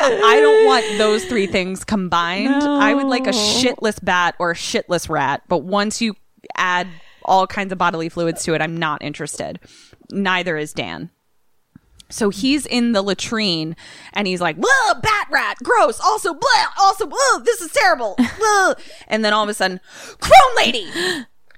I 0.00 0.38
don't 0.40 0.64
want 0.64 0.86
those 0.98 1.24
three 1.24 1.48
things 1.48 1.82
combined. 1.82 2.62
I 2.62 2.94
would 2.94 3.08
like 3.08 3.26
a 3.26 3.32
shitless 3.32 3.98
bat 4.00 4.36
or 4.38 4.52
a 4.52 4.54
shitless 4.54 5.08
rat, 5.08 5.42
but 5.48 5.64
once 5.64 6.00
you 6.00 6.14
add 6.56 6.86
all 7.24 7.46
kinds 7.46 7.72
of 7.72 7.78
bodily 7.78 8.08
fluids 8.08 8.42
to 8.44 8.54
it, 8.54 8.60
I'm 8.62 8.76
not 8.76 9.02
interested. 9.02 9.58
Neither 10.10 10.56
is 10.56 10.72
Dan. 10.72 11.10
So 12.10 12.28
he's 12.28 12.66
in 12.66 12.92
the 12.92 13.00
latrine 13.02 13.74
and 14.12 14.26
he's 14.26 14.40
like, 14.40 14.56
"Whoa, 14.56 14.94
bat 15.00 15.28
rat, 15.30 15.56
gross. 15.62 15.98
Also, 15.98 16.34
blah, 16.34 16.66
also, 16.78 17.06
whoa, 17.10 17.40
this 17.40 17.62
is 17.62 17.72
terrible." 17.72 18.16
Blah. 18.38 18.74
And 19.08 19.24
then 19.24 19.32
all 19.32 19.42
of 19.42 19.48
a 19.48 19.54
sudden, 19.54 19.80
crone 20.20 20.56
lady. 20.56 20.90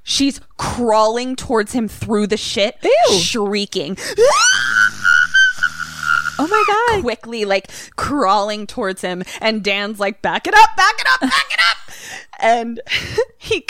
She's 0.04 0.40
crawling 0.56 1.34
towards 1.34 1.72
him 1.72 1.88
through 1.88 2.28
the 2.28 2.36
shit, 2.36 2.76
shrieking. 3.18 3.96
Oh 6.36 6.48
my 6.48 6.64
god. 6.66 7.02
quickly 7.02 7.44
like 7.44 7.70
crawling 7.94 8.66
towards 8.66 9.00
him 9.02 9.22
and 9.40 9.62
Dan's 9.62 10.00
like 10.00 10.20
back 10.20 10.48
it 10.48 10.54
up 10.54 10.76
back 10.76 10.94
it 10.98 11.06
up 11.08 11.20
back 11.20 11.46
it 11.48 11.60
up 11.70 11.94
and 12.40 12.80
he 13.38 13.64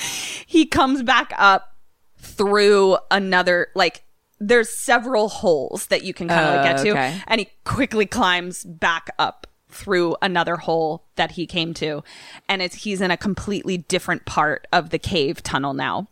he 0.46 0.66
comes 0.66 1.02
back 1.02 1.32
up 1.38 1.76
through 2.18 2.98
another 3.10 3.68
like 3.74 4.04
there's 4.38 4.70
several 4.70 5.28
holes 5.28 5.86
that 5.86 6.02
you 6.02 6.14
can 6.14 6.28
kind 6.28 6.40
of 6.48 6.54
like 6.56 6.64
get 6.64 6.80
oh, 6.80 6.84
to 6.84 6.88
Oh, 6.90 6.92
okay. 6.92 7.22
and 7.26 7.40
he 7.40 7.48
quickly 7.64 8.06
climbs 8.06 8.64
back 8.64 9.10
up 9.18 9.46
through 9.68 10.16
another 10.20 10.56
hole 10.56 11.04
that 11.16 11.32
he 11.32 11.46
came 11.46 11.74
to 11.74 12.02
and 12.48 12.60
it's 12.62 12.74
he's 12.76 13.00
in 13.00 13.10
a 13.10 13.16
completely 13.16 13.76
different 13.78 14.24
part 14.24 14.66
of 14.72 14.90
the 14.90 14.98
cave 14.98 15.42
tunnel 15.42 15.74
now. 15.74 16.08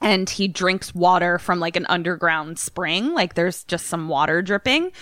And 0.00 0.30
he 0.30 0.46
drinks 0.46 0.94
water 0.94 1.38
from 1.40 1.58
like 1.58 1.76
an 1.76 1.86
underground 1.88 2.58
spring 2.58 3.14
like 3.14 3.34
there's 3.34 3.64
just 3.64 3.86
some 3.86 4.08
water 4.08 4.42
dripping 4.42 4.92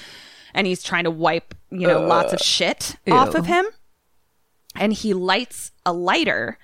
and 0.55 0.67
he's 0.67 0.83
trying 0.83 1.05
to 1.05 1.11
wipe 1.11 1.55
you 1.71 1.87
know 1.87 2.01
lots 2.01 2.33
of 2.33 2.41
uh, 2.41 2.43
shit 2.43 2.97
off 3.11 3.35
of 3.35 3.47
him. 3.47 3.67
And 4.75 4.93
he 4.93 5.15
lights 5.15 5.71
a 5.87 5.93
lighter 5.93 6.59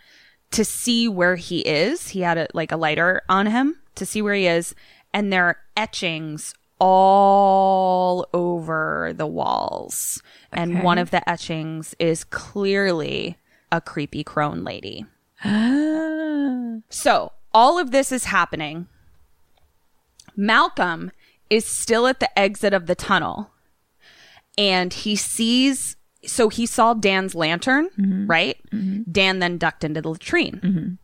to 0.53 0.65
see 0.65 1.09
where 1.09 1.37
he 1.37 1.61
is 1.61 2.09
he 2.09 2.21
had 2.21 2.39
a 2.39 2.47
like 2.55 2.73
a 2.73 2.77
lighter 2.77 3.23
on 3.29 3.47
him 3.47 3.77
to 3.95 4.07
see 4.07 4.23
where 4.23 4.35
he 4.35 4.47
is 4.47 4.75
and 5.13 5.33
there 5.33 5.45
are 5.45 5.59
etchings 5.77 6.55
all 6.85 8.27
over 8.35 9.13
the 9.15 9.27
walls. 9.27 10.21
And 10.53 10.83
one 10.83 10.99
of 10.99 11.13
the 11.13 11.29
etchings 11.31 11.95
is 12.01 12.25
clearly 12.25 13.37
a 13.71 13.81
creepy 13.81 14.25
crone 14.25 14.65
lady. 14.65 15.07
So 16.89 17.33
all 17.55 17.79
of 17.79 17.91
this 17.91 18.13
is 18.13 18.25
happening. 18.25 18.87
Malcolm 20.37 21.11
is 21.49 21.65
still 21.65 22.07
at 22.07 22.21
the 22.21 22.39
exit 22.39 22.75
of 22.75 22.87
the 22.87 22.95
tunnel 22.95 23.51
and 24.59 24.93
he 24.93 25.17
sees, 25.17 25.97
so 26.25 26.49
he 26.49 26.67
saw 26.67 26.95
Dan's 26.95 27.35
lantern, 27.35 27.89
mm-hmm. 27.99 28.27
right? 28.27 28.59
Mm-hmm. 28.71 29.11
Dan 29.11 29.39
then 29.39 29.59
ducked 29.59 29.85
into 29.85 30.01
the 30.01 30.09
latrine. 30.11 30.61
Mm-hmm. 30.63 30.95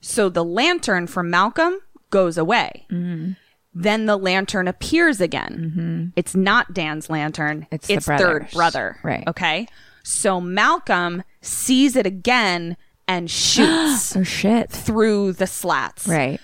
So 0.00 0.28
the 0.28 0.44
lantern 0.44 1.06
from 1.06 1.30
Malcolm 1.30 1.80
goes 2.10 2.38
away. 2.38 2.86
Then 3.74 4.06
the 4.06 4.16
lantern 4.16 4.66
appears 4.66 5.20
again. 5.20 6.12
It's 6.16 6.34
not 6.34 6.72
Dan's 6.74 7.10
lantern. 7.10 7.66
It's 7.70 7.88
It's, 7.88 8.06
the 8.06 8.16
third 8.18 8.48
brother. 8.52 8.98
Right. 9.02 9.26
Okay. 9.26 9.66
So 10.02 10.40
Malcolm 10.40 11.22
sees 11.42 11.94
it 11.94 12.06
again 12.06 12.76
and 13.06 13.30
shoots 13.30 14.16
Oh 14.16 14.22
shit. 14.22 14.70
through 14.70 15.32
the 15.34 15.46
slats. 15.46 16.06
Right. 16.08 16.40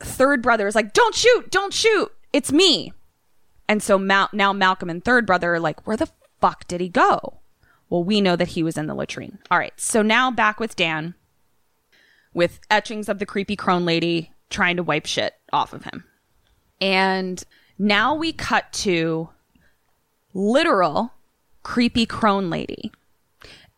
Third 0.00 0.42
brother 0.42 0.66
is 0.66 0.74
like, 0.74 0.92
"Don't 0.92 1.14
shoot! 1.14 1.50
Don't 1.50 1.74
shoot! 1.74 2.12
It's 2.32 2.52
me." 2.52 2.92
And 3.68 3.82
so 3.82 3.98
Mal- 3.98 4.28
now 4.32 4.52
Malcolm 4.52 4.88
and 4.90 5.04
third 5.04 5.26
brother 5.26 5.54
are 5.54 5.60
like, 5.60 5.86
"Where 5.86 5.96
the 5.96 6.08
fuck 6.40 6.66
did 6.66 6.80
he 6.80 6.88
go?" 6.88 7.40
Well, 7.90 8.04
we 8.04 8.20
know 8.20 8.36
that 8.36 8.48
he 8.48 8.62
was 8.62 8.76
in 8.76 8.86
the 8.86 8.94
latrine. 8.94 9.38
All 9.50 9.58
right. 9.58 9.72
So 9.76 10.02
now 10.02 10.30
back 10.30 10.60
with 10.60 10.76
Dan 10.76 11.14
with 12.34 12.60
etchings 12.70 13.08
of 13.08 13.18
the 13.18 13.26
creepy 13.26 13.56
crone 13.56 13.84
lady 13.84 14.32
trying 14.50 14.76
to 14.76 14.82
wipe 14.82 15.06
shit 15.06 15.34
off 15.52 15.72
of 15.72 15.84
him. 15.84 16.04
And 16.80 17.42
now 17.78 18.14
we 18.14 18.32
cut 18.32 18.72
to 18.74 19.30
literal 20.34 21.12
creepy 21.62 22.06
crone 22.06 22.50
lady. 22.50 22.92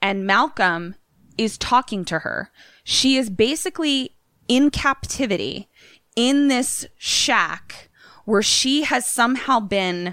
And 0.02 0.26
Malcolm 0.26 0.94
is 1.38 1.58
talking 1.58 2.04
to 2.06 2.20
her. 2.20 2.50
She 2.84 3.16
is 3.16 3.30
basically 3.30 4.14
in 4.48 4.70
captivity 4.70 5.68
in 6.16 6.48
this 6.48 6.86
shack 6.98 7.88
where 8.24 8.42
she 8.42 8.82
has 8.82 9.06
somehow 9.06 9.60
been 9.60 10.08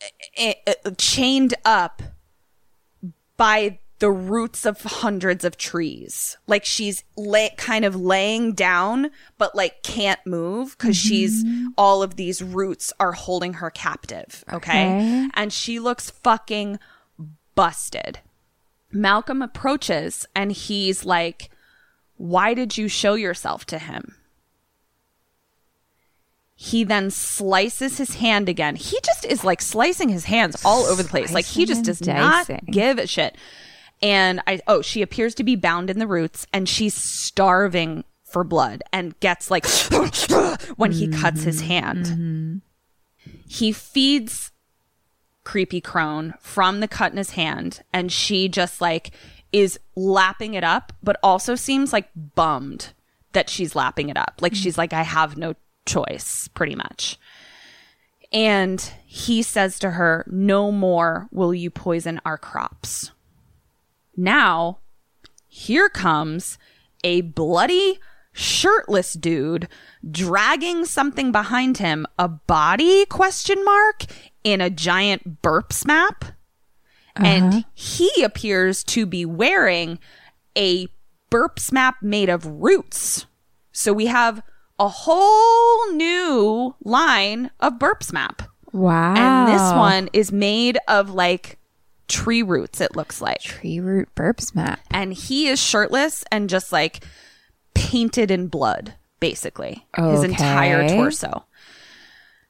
eh, 0.00 0.06
eh, 0.19 0.19
chained 0.96 1.54
up 1.64 2.02
by 3.36 3.78
the 4.00 4.10
roots 4.10 4.66
of 4.66 4.82
hundreds 4.82 5.44
of 5.44 5.56
trees. 5.56 6.36
Like 6.46 6.64
she's 6.64 7.04
lay, 7.16 7.50
kind 7.56 7.84
of 7.84 7.94
laying 7.94 8.54
down, 8.54 9.10
but 9.38 9.54
like 9.54 9.82
can't 9.82 10.20
move 10.26 10.76
because 10.76 10.96
mm-hmm. 10.96 11.08
she's 11.08 11.44
all 11.76 12.02
of 12.02 12.16
these 12.16 12.42
roots 12.42 12.92
are 12.98 13.12
holding 13.12 13.54
her 13.54 13.70
captive. 13.70 14.42
Okay? 14.52 14.86
Okay. 14.86 15.28
And 15.34 15.52
she 15.52 15.78
looks 15.78 16.10
fucking 16.10 16.78
busted. 17.54 18.20
Malcolm 18.90 19.42
approaches 19.42 20.26
and 20.34 20.50
he's 20.50 21.04
like, 21.04 21.50
Why 22.16 22.54
did 22.54 22.76
you 22.78 22.88
show 22.88 23.14
yourself 23.14 23.66
to 23.66 23.78
him? 23.78 24.16
He 26.62 26.84
then 26.84 27.10
slices 27.10 27.96
his 27.96 28.16
hand 28.16 28.46
again. 28.46 28.76
He 28.76 28.98
just 29.02 29.24
is 29.24 29.44
like 29.44 29.62
slicing 29.62 30.10
his 30.10 30.26
hands 30.26 30.62
all 30.62 30.84
over 30.84 31.02
the 31.02 31.08
place. 31.08 31.32
Like 31.32 31.46
he 31.46 31.64
just 31.64 31.84
does 31.84 32.06
not 32.06 32.50
give 32.66 32.98
a 32.98 33.06
shit. 33.06 33.38
And 34.02 34.42
I, 34.46 34.60
oh, 34.66 34.82
she 34.82 35.00
appears 35.00 35.34
to 35.36 35.42
be 35.42 35.56
bound 35.56 35.88
in 35.88 35.98
the 35.98 36.06
roots 36.06 36.46
and 36.52 36.68
she's 36.68 36.92
starving 36.92 38.04
for 38.24 38.44
blood 38.44 38.82
and 38.92 39.18
gets 39.20 39.50
like 39.50 39.66
when 40.76 40.92
he 40.92 41.08
cuts 41.08 41.44
his 41.44 41.62
hand. 41.62 42.60
He 43.48 43.72
feeds 43.72 44.52
creepy 45.44 45.80
crone 45.80 46.34
from 46.40 46.80
the 46.80 46.88
cut 46.88 47.10
in 47.10 47.16
his 47.16 47.30
hand 47.30 47.80
and 47.90 48.12
she 48.12 48.50
just 48.50 48.82
like 48.82 49.12
is 49.50 49.80
lapping 49.96 50.52
it 50.52 50.62
up 50.62 50.92
but 51.02 51.16
also 51.22 51.54
seems 51.54 51.90
like 51.90 52.10
bummed 52.14 52.92
that 53.32 53.48
she's 53.48 53.74
lapping 53.74 54.10
it 54.10 54.18
up 54.18 54.34
like 54.42 54.54
she's 54.54 54.76
like 54.76 54.92
i 54.92 55.02
have 55.02 55.38
no 55.38 55.54
choice 55.90 56.48
pretty 56.48 56.74
much 56.74 57.18
and 58.32 58.92
he 59.04 59.42
says 59.42 59.78
to 59.78 59.90
her 59.92 60.24
no 60.28 60.70
more 60.70 61.28
will 61.32 61.52
you 61.54 61.70
poison 61.70 62.20
our 62.24 62.38
crops 62.38 63.10
now 64.16 64.78
here 65.48 65.88
comes 65.88 66.58
a 67.02 67.22
bloody 67.22 67.98
shirtless 68.32 69.14
dude 69.14 69.68
dragging 70.08 70.84
something 70.84 71.32
behind 71.32 71.78
him, 71.78 72.06
a 72.18 72.28
body 72.28 73.04
question 73.06 73.64
mark 73.64 74.04
in 74.44 74.60
a 74.60 74.70
giant 74.70 75.42
Burpsmap. 75.42 76.22
Uh-huh. 77.16 77.26
And 77.26 77.64
he 77.74 78.10
appears 78.22 78.84
to 78.84 79.06
be 79.06 79.24
wearing 79.24 79.98
a 80.56 80.88
Burpsmap 81.30 81.94
made 82.02 82.28
of 82.28 82.46
roots. 82.46 83.26
So 83.72 83.92
we 83.92 84.06
have 84.06 84.42
a 84.80 84.88
whole 84.88 85.92
new 85.92 86.74
line 86.82 87.50
of 87.60 87.74
Burpsmap. 87.74 88.48
Wow. 88.72 89.14
And 89.14 89.54
this 89.54 89.72
one 89.76 90.08
is 90.14 90.32
made 90.32 90.78
of 90.88 91.10
like 91.10 91.58
tree 92.08 92.42
roots, 92.42 92.80
it 92.80 92.96
looks 92.96 93.20
like. 93.20 93.42
tree 93.42 93.78
root 93.78 94.08
Burpsmap. 94.16 94.78
And 94.90 95.12
he 95.12 95.48
is 95.48 95.62
shirtless 95.62 96.24
and 96.32 96.48
just 96.48 96.72
like 96.72 97.04
painted 97.74 98.30
in 98.30 98.48
blood, 98.48 98.94
basically. 99.20 99.86
His 99.96 100.24
entire 100.24 100.88
torso. 100.88 101.44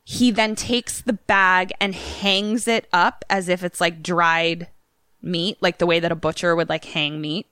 He 0.05 0.31
then 0.31 0.55
takes 0.55 1.01
the 1.01 1.13
bag 1.15 1.73
and 1.81 1.95
hangs 1.95 2.69
it 2.69 2.87
up 2.93 3.25
as 3.29 3.49
if 3.49 3.65
it's 3.65 3.81
like 3.81 4.03
dried 4.03 4.69
meat, 5.21 5.59
like 5.61 5.79
the 5.79 5.87
way 5.87 5.99
that 5.99 6.13
a 6.13 6.17
butcher 6.17 6.55
would 6.55 6.69
like 6.69 6.85
hang 6.85 7.21
meat. 7.21 7.47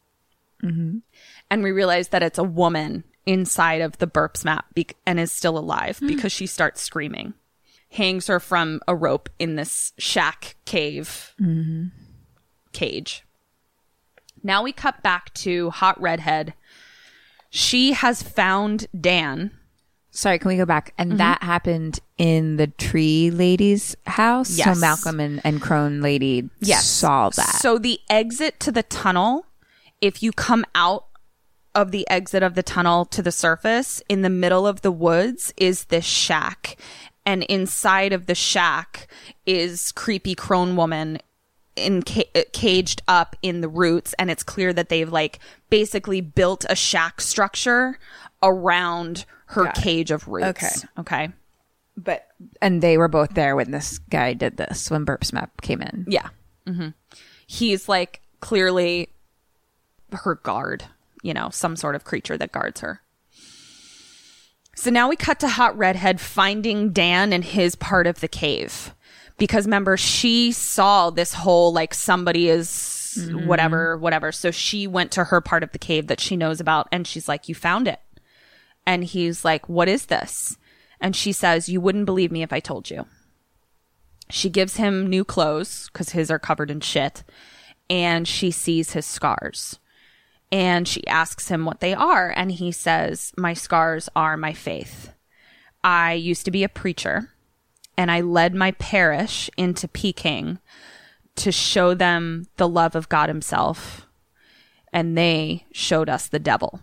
Mm-hmm. 0.63 0.99
And 1.51 1.63
we 1.63 1.73
realize 1.73 2.09
that 2.09 2.23
it's 2.23 2.39
a 2.39 2.45
woman 2.45 3.05
inside 3.29 3.83
of 3.83 3.99
the 3.99 4.07
Burpsmap 4.07 4.63
bec 4.75 4.97
and 5.05 5.21
is 5.21 5.31
still 5.31 5.59
alive 5.59 5.99
hmm. 5.99 6.07
because 6.07 6.33
she 6.33 6.47
starts 6.47 6.81
screaming. 6.81 7.35
Hangs 7.91 8.27
her 8.27 8.41
from 8.41 8.81
a 8.89 8.95
rope 8.95 9.29
in 9.39 9.55
this 9.55 9.93
shack 9.99 10.57
cave 10.65 11.35
mm-hmm. 11.41 11.87
cage. 12.73 13.25
Now 14.43 14.63
we 14.63 14.73
cut 14.73 15.03
back 15.03 15.33
to 15.35 15.71
Hot 15.71 16.01
Redhead. 16.01 16.55
She 17.51 17.93
has 17.93 18.23
found 18.23 18.87
Dan. 18.99 19.53
Sorry, 20.11 20.39
can 20.39 20.49
we 20.49 20.57
go 20.57 20.67
back? 20.67 20.93
And 20.99 21.11
mm-hmm. 21.11 21.19
that 21.19 21.43
happened 21.43 22.01
in 22.19 22.57
the 22.57 22.67
tree 22.67 23.31
lady's 23.31 23.97
house. 24.07 24.57
Yes. 24.57 24.75
So 24.75 24.81
Malcolm 24.81 25.21
and, 25.21 25.41
and 25.45 25.61
Crone 25.61 26.01
lady 26.01 26.49
yes. 26.61 26.87
saw 26.87 27.31
that. 27.31 27.57
So 27.61 27.79
the 27.79 28.01
exit 28.11 28.59
to 28.61 28.73
the 28.73 28.83
tunnel, 28.83 29.47
if 30.01 30.23
you 30.23 30.33
come 30.33 30.65
out 30.75 31.07
of 31.79 31.91
the 31.93 32.09
exit 32.11 32.43
of 32.43 32.55
the 32.55 32.63
tunnel 32.63 33.05
to 33.07 33.23
the 33.23 33.31
surface, 33.33 34.03
in 34.09 34.23
the 34.23 34.31
middle 34.31 34.67
of 34.67 34.83
the 34.83 34.91
woods 34.91 35.55
is 35.57 35.85
this 35.87 36.05
shack. 36.05 36.77
And 37.25 37.43
inside 37.45 38.13
of 38.13 38.27
the 38.27 38.35
shack 38.35 39.07
is 39.47 39.93
creepy 39.93 40.35
crone 40.35 40.75
woman 40.77 41.19
in 41.77 42.03
ca- 42.03 42.29
uh, 42.35 42.41
caged 42.53 43.03
up 43.07 43.37
in 43.43 43.61
the 43.61 43.69
roots 43.69 44.13
and 44.19 44.31
it's 44.31 44.43
clear 44.43 44.73
that 44.73 44.89
they've 44.89 45.13
like 45.13 45.39
basically 45.71 46.21
built 46.21 46.65
a 46.69 46.75
shack 46.75 47.21
structure 47.21 47.99
around 48.43 49.25
her 49.47 49.71
cage 49.73 50.11
of 50.11 50.27
roots. 50.27 50.49
Okay. 50.49 50.69
Okay. 50.99 51.29
but 51.97 52.27
and 52.61 52.83
they 52.83 52.99
were 52.99 53.09
both 53.09 53.35
there 53.35 53.55
when 53.55 53.71
this 53.71 53.99
guy 53.99 54.33
did 54.33 54.57
this 54.57 54.91
when 54.91 55.07
Burpsmap 55.07 55.51
came 55.63 55.81
in. 55.83 56.05
Yeah. 56.09 56.29
hmm 56.67 56.89
He's 57.47 57.89
like 57.89 58.23
clearly 58.41 59.11
her 60.13 60.35
guard, 60.37 60.85
you 61.23 61.35
know, 61.35 61.51
some 61.51 61.77
sort 61.77 61.95
of 61.95 62.05
creature 62.05 62.36
that 62.39 62.53
guards 62.53 62.81
her. 62.81 63.03
So 64.74 64.90
now 64.90 65.09
we 65.09 65.16
cut 65.16 65.40
to 65.40 65.49
Hot 65.49 65.77
Redhead 65.77 66.20
finding 66.20 66.93
Dan 66.93 67.32
in 67.32 67.43
his 67.43 67.74
part 67.74 68.07
of 68.07 68.20
the 68.20 68.28
cave. 68.28 68.95
Because 69.36 69.66
remember, 69.66 69.97
she 69.97 70.53
saw 70.53 71.11
this 71.11 71.35
whole 71.35 71.73
like 71.73 71.95
somebody 71.95 72.49
is 72.49 72.69
mm-hmm. 73.19 73.47
whatever, 73.47 73.97
whatever. 73.97 74.31
So 74.32 74.51
she 74.51 74.86
went 74.86 75.11
to 75.12 75.24
her 75.24 75.40
part 75.40 75.62
of 75.62 75.73
the 75.73 75.78
cave 75.78 76.07
that 76.07 76.20
she 76.20 76.36
knows 76.36 76.61
about 76.61 76.89
and 76.93 77.07
she's 77.07 77.28
like, 77.28 77.49
You 77.49 77.55
found 77.55 77.89
it. 77.89 78.01
And 78.86 79.05
he's 79.05 79.45
like, 79.45 79.69
What 79.69 79.89
is 79.89 80.07
this? 80.07 80.57
And 81.01 81.15
she 81.15 81.32
says, 81.32 81.69
You 81.69 81.81
wouldn't 81.81 82.07
believe 82.07 82.31
me 82.31 82.43
if 82.43 82.53
I 82.53 82.61
told 82.61 82.90
you. 82.90 83.07
She 84.31 84.51
gives 84.51 84.77
him 84.77 85.07
new 85.07 85.24
clothes 85.24 85.89
because 85.93 86.11
his 86.11 86.31
are 86.31 86.39
covered 86.39 86.70
in 86.70 86.81
shit. 86.81 87.24
And 87.90 88.28
she 88.28 88.51
sees 88.51 88.93
his 88.93 89.07
scars. 89.07 89.81
And 90.51 90.89
she 90.89 91.07
asks 91.07 91.49
him 91.49 91.65
what 91.65 91.81
they 91.81 91.95
are. 91.95 92.33
And 92.35 92.51
he 92.51 92.73
says, 92.73 93.33
My 93.37 93.55
scars 93.55 94.09
are 94.16 94.37
my 94.37 94.53
faith. 94.53 95.12
I 95.85 96.15
used 96.15 96.45
to 96.47 96.51
be 96.51 96.65
a 96.65 96.69
preacher 96.69 97.31
and 97.99 98.12
I 98.12 98.20
led 98.20 98.55
my 98.55 98.70
parish 98.73 99.51
into 99.57 99.89
Peking 99.89 100.61
to 101.37 101.53
show 101.53 101.95
them 101.95 102.47
the 102.57 102.69
love 102.69 102.95
of 102.95 103.09
God 103.09 103.29
Himself. 103.29 104.07
And 104.93 105.19
they 105.19 105.66
showed 105.73 106.09
us 106.09 106.29
the 106.29 106.39
devil. 106.39 106.81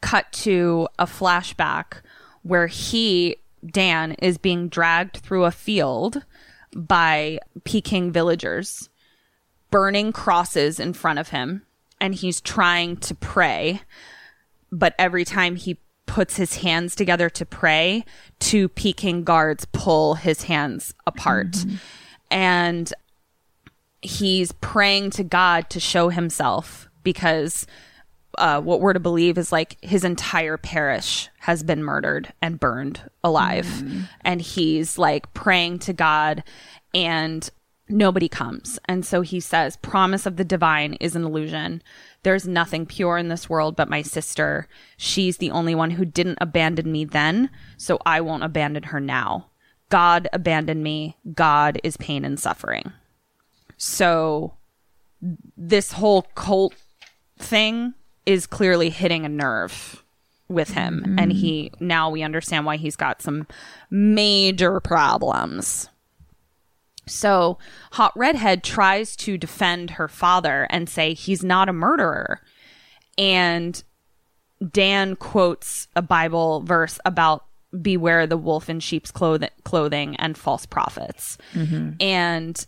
Cut 0.00 0.30
to 0.32 0.88
a 0.98 1.06
flashback 1.06 2.02
where 2.42 2.66
he, 2.66 3.36
Dan, 3.64 4.12
is 4.12 4.38
being 4.38 4.68
dragged 4.68 5.18
through 5.18 5.44
a 5.44 5.50
field 5.50 6.24
by 6.74 7.38
Peking 7.64 8.10
villagers, 8.12 8.88
burning 9.70 10.12
crosses 10.12 10.80
in 10.80 10.92
front 10.94 11.18
of 11.18 11.28
him. 11.28 11.62
And 12.00 12.14
he's 12.14 12.40
trying 12.40 12.96
to 12.98 13.14
pray. 13.14 13.82
But 14.72 14.94
every 14.98 15.24
time 15.24 15.56
he 15.56 15.78
puts 16.06 16.36
his 16.36 16.56
hands 16.56 16.96
together 16.96 17.30
to 17.30 17.46
pray, 17.46 18.04
two 18.38 18.68
Peking 18.68 19.22
guards 19.24 19.66
pull 19.72 20.14
his 20.14 20.44
hands 20.44 20.94
apart. 21.06 21.56
And 22.30 22.92
he's 24.02 24.50
praying 24.52 25.10
to 25.10 25.24
God 25.24 25.68
to 25.70 25.78
show 25.80 26.08
himself 26.08 26.88
because 27.02 27.66
uh, 28.38 28.60
what 28.60 28.80
we're 28.80 28.92
to 28.92 29.00
believe 29.00 29.36
is 29.36 29.52
like 29.52 29.76
his 29.82 30.04
entire 30.04 30.56
parish 30.56 31.28
has 31.40 31.62
been 31.62 31.82
murdered 31.82 32.32
and 32.40 32.58
burned 32.60 33.00
alive. 33.22 33.66
And 34.24 34.40
he's 34.40 34.96
like 34.98 35.32
praying 35.34 35.80
to 35.80 35.92
God 35.92 36.44
and 36.94 37.48
nobody 37.90 38.28
comes. 38.28 38.78
And 38.86 39.04
so 39.04 39.20
he 39.20 39.40
says, 39.40 39.76
Promise 39.76 40.26
of 40.26 40.36
the 40.36 40.44
divine 40.44 40.94
is 40.94 41.16
an 41.16 41.24
illusion. 41.24 41.82
There's 42.22 42.46
nothing 42.46 42.86
pure 42.86 43.18
in 43.18 43.28
this 43.28 43.48
world 43.48 43.76
but 43.76 43.88
my 43.88 44.02
sister. 44.02 44.68
She's 44.96 45.38
the 45.38 45.50
only 45.50 45.74
one 45.74 45.92
who 45.92 46.04
didn't 46.04 46.38
abandon 46.40 46.92
me 46.92 47.04
then, 47.04 47.50
so 47.76 47.98
I 48.04 48.20
won't 48.20 48.44
abandon 48.44 48.84
her 48.84 49.00
now. 49.00 49.46
God 49.88 50.28
abandoned 50.32 50.82
me. 50.82 51.16
God 51.34 51.80
is 51.82 51.96
pain 51.96 52.24
and 52.24 52.38
suffering. 52.38 52.92
So 53.76 54.54
this 55.56 55.92
whole 55.92 56.22
cult 56.34 56.74
thing 57.38 57.94
is 58.26 58.46
clearly 58.46 58.90
hitting 58.90 59.24
a 59.24 59.28
nerve 59.28 60.04
with 60.48 60.70
him 60.70 61.04
and 61.16 61.30
mm-hmm. 61.30 61.38
he 61.38 61.72
now 61.78 62.10
we 62.10 62.22
understand 62.22 62.66
why 62.66 62.76
he's 62.76 62.96
got 62.96 63.22
some 63.22 63.46
major 63.88 64.80
problems 64.80 65.88
so 67.10 67.58
hot 67.92 68.12
redhead 68.16 68.62
tries 68.62 69.16
to 69.16 69.36
defend 69.36 69.90
her 69.90 70.08
father 70.08 70.66
and 70.70 70.88
say 70.88 71.14
he's 71.14 71.42
not 71.42 71.68
a 71.68 71.72
murderer 71.72 72.40
and 73.18 73.84
dan 74.70 75.16
quotes 75.16 75.88
a 75.96 76.02
bible 76.02 76.62
verse 76.62 76.98
about 77.04 77.44
beware 77.82 78.26
the 78.26 78.36
wolf 78.36 78.68
in 78.68 78.80
sheep's 78.80 79.10
cloth- 79.10 79.50
clothing 79.64 80.16
and 80.16 80.36
false 80.36 80.66
prophets 80.66 81.38
mm-hmm. 81.54 81.90
and 82.00 82.66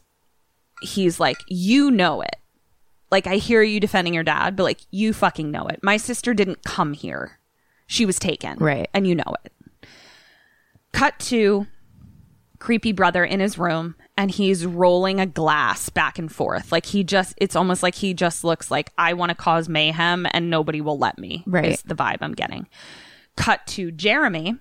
he's 0.82 1.18
like 1.18 1.38
you 1.48 1.90
know 1.90 2.20
it 2.20 2.36
like 3.12 3.26
I 3.26 3.36
hear 3.36 3.62
you 3.62 3.78
defending 3.78 4.14
your 4.14 4.24
dad, 4.24 4.56
but 4.56 4.64
like 4.64 4.80
you 4.90 5.12
fucking 5.12 5.50
know 5.50 5.66
it. 5.66 5.80
My 5.82 5.98
sister 5.98 6.34
didn't 6.34 6.64
come 6.64 6.94
here. 6.94 7.38
She 7.86 8.06
was 8.06 8.18
taken. 8.18 8.58
Right. 8.58 8.88
And 8.94 9.06
you 9.06 9.14
know 9.14 9.36
it. 9.44 9.52
Cut 10.92 11.18
to 11.20 11.66
creepy 12.62 12.92
brother 12.92 13.24
in 13.24 13.40
his 13.40 13.58
room 13.58 13.96
and 14.16 14.30
he's 14.30 14.64
rolling 14.64 15.18
a 15.18 15.26
glass 15.26 15.88
back 15.88 16.16
and 16.16 16.30
forth. 16.30 16.70
Like 16.70 16.86
he 16.86 17.02
just 17.02 17.34
it's 17.38 17.56
almost 17.56 17.82
like 17.82 17.96
he 17.96 18.14
just 18.14 18.44
looks 18.44 18.70
like 18.70 18.92
I 18.96 19.14
want 19.14 19.30
to 19.30 19.34
cause 19.34 19.68
mayhem 19.68 20.28
and 20.30 20.48
nobody 20.48 20.80
will 20.80 20.96
let 20.96 21.18
me. 21.18 21.42
Right. 21.44 21.72
Is 21.72 21.82
the 21.82 21.96
vibe 21.96 22.18
I'm 22.20 22.34
getting. 22.34 22.68
Cut 23.34 23.66
to 23.68 23.90
Jeremy 23.90 24.54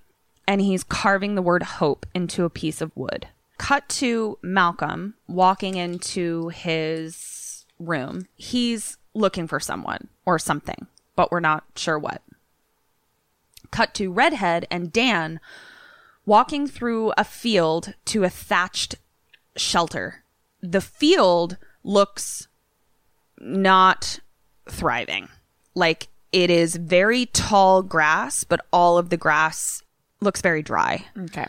and 0.47 0.61
he's 0.61 0.83
carving 0.83 1.35
the 1.35 1.43
word 1.43 1.61
hope 1.61 2.07
into 2.15 2.43
a 2.43 2.49
piece 2.49 2.81
of 2.81 2.91
wood. 2.95 3.27
Cut 3.59 3.87
to 3.89 4.39
Malcolm 4.41 5.13
walking 5.27 5.75
into 5.75 6.47
his 6.47 7.67
room. 7.77 8.25
He's 8.35 8.97
looking 9.13 9.45
for 9.45 9.59
someone 9.59 10.07
or 10.25 10.39
something, 10.39 10.87
but 11.15 11.31
we're 11.31 11.39
not 11.39 11.65
sure 11.75 11.99
what. 11.99 12.23
Cut 13.69 13.93
to 13.93 14.11
Redhead 14.11 14.65
and 14.71 14.91
Dan 14.91 15.39
walking 16.25 16.67
through 16.67 17.13
a 17.17 17.23
field 17.23 17.93
to 18.05 18.23
a 18.23 18.29
thatched 18.29 18.95
shelter. 19.55 20.23
The 20.61 20.81
field 20.81 21.57
looks 21.83 22.47
not 23.39 24.19
thriving. 24.69 25.29
Like 25.73 26.07
it 26.31 26.49
is 26.49 26.75
very 26.75 27.25
tall 27.27 27.83
grass, 27.83 28.43
but 28.43 28.65
all 28.71 28.97
of 28.97 29.09
the 29.09 29.17
grass 29.17 29.83
looks 30.21 30.41
very 30.41 30.61
dry. 30.61 31.05
Okay. 31.17 31.47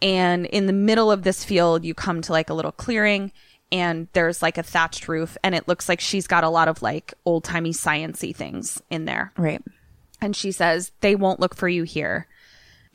And 0.00 0.46
in 0.46 0.66
the 0.66 0.72
middle 0.72 1.10
of 1.10 1.22
this 1.22 1.44
field, 1.44 1.84
you 1.84 1.94
come 1.94 2.22
to 2.22 2.32
like 2.32 2.50
a 2.50 2.54
little 2.54 2.72
clearing 2.72 3.32
and 3.72 4.08
there's 4.12 4.42
like 4.42 4.58
a 4.58 4.62
thatched 4.62 5.08
roof 5.08 5.36
and 5.42 5.54
it 5.54 5.66
looks 5.66 5.88
like 5.88 6.00
she's 6.00 6.26
got 6.26 6.44
a 6.44 6.48
lot 6.48 6.68
of 6.68 6.82
like 6.82 7.14
old 7.24 7.44
timey 7.44 7.72
sciency 7.72 8.34
things 8.34 8.80
in 8.90 9.06
there. 9.06 9.32
Right. 9.36 9.62
And 10.20 10.36
she 10.36 10.52
says, 10.52 10.92
They 11.00 11.14
won't 11.14 11.40
look 11.40 11.54
for 11.54 11.68
you 11.68 11.82
here. 11.82 12.26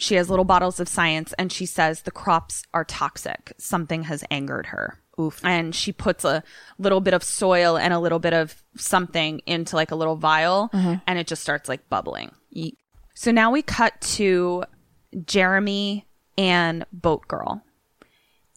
She 0.02 0.15
has 0.15 0.32
little 0.32 0.45
bottles 0.45 0.80
of 0.80 0.90
science 0.90 1.32
and 1.38 1.52
she 1.52 1.68
says 1.68 2.02
the 2.02 2.10
crops 2.10 2.64
are 2.73 2.84
toxic. 2.84 3.53
Something 3.60 4.02
has 4.06 4.23
angered 4.32 4.65
her. 4.65 4.99
Oof. 5.19 5.40
And 5.45 5.76
she 5.76 5.91
puts 5.91 6.26
a 6.26 6.44
little 6.80 7.02
bit 7.02 7.14
of 7.14 7.23
soil 7.23 7.78
and 7.78 7.94
a 7.94 7.99
little 7.99 8.18
bit 8.18 8.34
of 8.34 8.64
something 8.76 9.44
into 9.45 9.76
like 9.76 9.91
a 9.91 9.95
little 9.95 10.15
vial 10.15 10.72
mm-hmm. 10.73 10.95
and 11.06 11.19
it 11.19 11.28
just 11.28 11.44
starts 11.44 11.69
like 11.69 11.88
bubbling. 11.88 12.32
So 13.14 13.30
now 13.30 13.52
we 13.52 13.61
cut 13.61 14.02
to 14.02 14.64
Jeremy 15.23 16.07
and 16.36 16.84
Boat 16.91 17.28
Girl. 17.28 17.61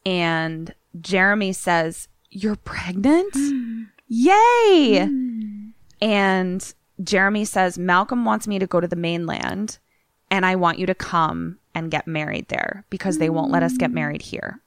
And 0.07 0.75
Jeremy 0.99 1.53
says, 1.53 2.09
You're 2.31 2.57
pregnant? 2.57 3.37
Yay! 4.09 5.09
Mm. 5.11 5.73
And 6.01 6.75
Jeremy 7.03 7.45
says, 7.45 7.77
Malcolm 7.77 8.25
wants 8.25 8.49
me 8.49 8.59
to 8.59 8.67
go 8.67 8.81
to 8.81 8.89
the 8.89 8.97
mainland 8.97 9.79
and 10.31 10.45
I 10.45 10.57
want 10.57 10.79
you 10.79 10.87
to 10.87 10.95
come 10.95 11.59
and 11.75 11.91
get 11.91 12.07
married 12.07 12.49
there 12.49 12.85
because 12.91 13.19
they 13.19 13.31
won't 13.31 13.51
let 13.51 13.63
us 13.63 13.77
get 13.77 13.91
married 13.91 14.23
here. 14.23 14.61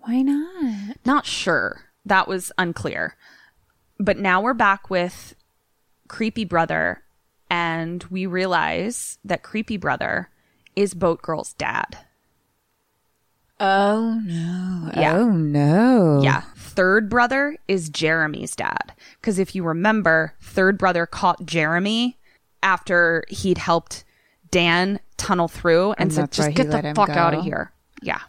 Why 0.00 0.22
not? 0.22 0.96
Not 1.04 1.26
sure. 1.26 1.82
That 2.04 2.28
was 2.28 2.52
unclear. 2.58 3.16
But 3.98 4.18
now 4.18 4.40
we're 4.40 4.54
back 4.54 4.90
with 4.90 5.34
Creepy 6.08 6.44
Brother, 6.44 7.02
and 7.50 8.02
we 8.04 8.26
realize 8.26 9.18
that 9.24 9.42
Creepy 9.42 9.76
Brother 9.76 10.30
is 10.76 10.94
Boat 10.94 11.20
Girl's 11.22 11.52
dad. 11.54 11.98
Oh 13.60 14.20
no. 14.24 14.90
Yeah. 14.96 15.16
Oh 15.16 15.30
no. 15.32 16.20
Yeah. 16.22 16.42
Third 16.56 17.08
brother 17.10 17.56
is 17.66 17.88
Jeremy's 17.88 18.54
dad. 18.54 18.92
Because 19.20 19.38
if 19.38 19.54
you 19.54 19.64
remember, 19.64 20.34
third 20.40 20.78
brother 20.78 21.06
caught 21.06 21.44
Jeremy 21.44 22.18
after 22.62 23.24
he'd 23.28 23.58
helped 23.58 24.04
Dan 24.50 25.00
tunnel 25.16 25.48
through 25.48 25.92
and, 25.92 26.00
And 26.02 26.12
said, 26.12 26.32
just 26.32 26.54
get 26.54 26.70
the 26.70 26.92
fuck 26.94 27.10
out 27.10 27.34
of 27.34 27.44
here. 27.44 27.72
Yeah. 28.02 28.20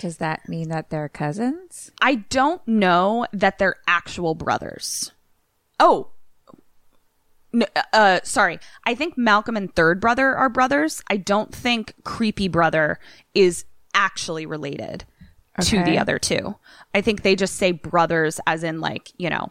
Does 0.00 0.18
that 0.18 0.48
mean 0.48 0.68
that 0.68 0.90
they're 0.90 1.08
cousins? 1.08 1.90
I 2.00 2.16
don't 2.16 2.66
know 2.68 3.26
that 3.32 3.58
they're 3.58 3.76
actual 3.86 4.34
brothers. 4.34 5.12
Oh. 5.80 6.08
No, 7.52 7.64
uh, 7.92 8.20
sorry. 8.22 8.58
I 8.84 8.94
think 8.94 9.16
Malcolm 9.16 9.56
and 9.56 9.74
third 9.74 10.00
brother 10.00 10.34
are 10.36 10.48
brothers. 10.50 11.02
I 11.08 11.16
don't 11.16 11.54
think 11.54 11.94
creepy 12.04 12.48
brother 12.48 12.98
is 13.34 13.64
actually 13.94 14.44
related 14.44 15.04
to 15.62 15.82
the 15.84 15.98
other 15.98 16.18
two. 16.18 16.56
I 16.94 17.00
think 17.00 17.22
they 17.22 17.34
just 17.34 17.56
say 17.56 17.72
brothers 17.72 18.40
as 18.46 18.62
in 18.62 18.80
like, 18.80 19.10
you 19.16 19.30
know, 19.30 19.50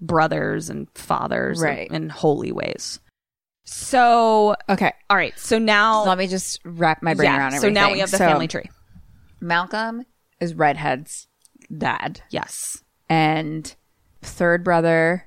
brothers 0.00 0.70
and 0.70 0.88
fathers 0.94 1.60
Right. 1.60 1.90
in 1.90 2.08
holy 2.08 2.52
ways. 2.52 2.98
So, 3.64 4.56
Okay. 4.68 4.92
all 5.08 5.16
right. 5.16 5.38
So 5.38 5.58
now, 5.58 6.04
Let 6.04 6.18
me 6.18 6.26
just 6.26 6.60
wrap 6.64 7.02
my 7.02 7.14
brain 7.14 7.30
yeah. 7.30 7.38
around 7.38 7.52
So 7.60 7.68
now 7.68 7.92
we 7.92 8.00
have 8.00 8.10
the 8.10 8.16
So, 8.16 8.26
family 8.26 8.48
tree. 8.48 8.68
Malcolm 9.40 10.04
is 10.40 10.54
Redhead's 10.54 11.28
dad, 11.76 12.20
Yes. 12.30 12.82
and 13.08 13.74
third 14.22 14.64
brother 14.64 15.26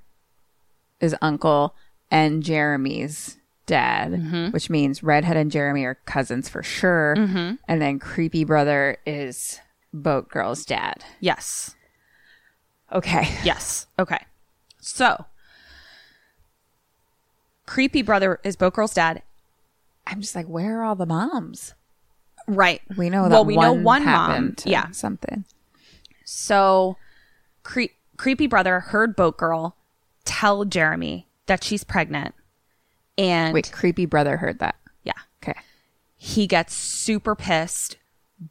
is 1.00 1.16
uncle, 1.22 1.76
and 2.12 2.44
Jeremy's 2.44 3.38
dad, 3.66 4.12
Mm-hmm. 4.12 4.52
which 4.52 4.70
means 4.70 5.04
Redhead 5.04 5.38
and 5.38 5.50
Jeremy 5.52 5.86
are 5.86 5.96
cousins 6.06 6.50
for 6.50 6.62
sure. 6.64 7.16
Mm-hmm. 7.18 7.56
And 7.68 7.82
then 7.82 7.98
creepy 8.00 8.44
brother 8.44 8.98
is 9.06 9.60
Boat 9.94 10.30
Girl's 10.30 10.66
dad. 10.66 11.04
Yes. 11.22 11.76
Okay. 12.92 13.28
Yes. 13.44 13.88
Okay. 13.98 14.20
So, 14.80 15.26
creepy 17.74 18.04
brother 18.04 18.40
is 18.44 18.56
Boat 18.56 18.74
Girl's 18.76 18.94
dad. 18.94 19.24
I'm 20.06 20.22
just 20.22 20.36
like, 20.36 20.46
where 20.46 20.80
are 20.80 20.84
all 20.84 20.96
the 20.96 21.08
moms? 21.08 21.74
Right. 22.48 22.82
We 22.98 23.10
know 23.10 23.24
that 23.24 23.32
Well, 23.32 23.46
we 23.46 23.56
know 23.56 23.74
one 23.74 23.84
one 23.84 24.06
mom. 24.06 24.56
Yeah. 24.64 24.92
something. 24.92 25.44
So, 26.24 26.98
cre- 27.64 27.96
creepy 28.18 28.46
brother 28.46 28.80
heard 28.80 29.16
Boat 29.16 29.38
Girl 29.38 29.76
tell 30.24 30.66
Jeremy 30.66 31.28
that 31.48 31.64
she's 31.64 31.84
pregnant, 31.84 32.36
and 33.18 33.56
Wait, 33.56 33.72
creepy 33.72 34.06
brother 34.06 34.38
heard 34.38 34.60
that. 34.60 34.76
yeah, 35.04 35.14
Okay. 35.44 35.60
he 36.16 36.46
gets 36.46 36.76
super 36.76 37.36
pissed, 37.36 37.98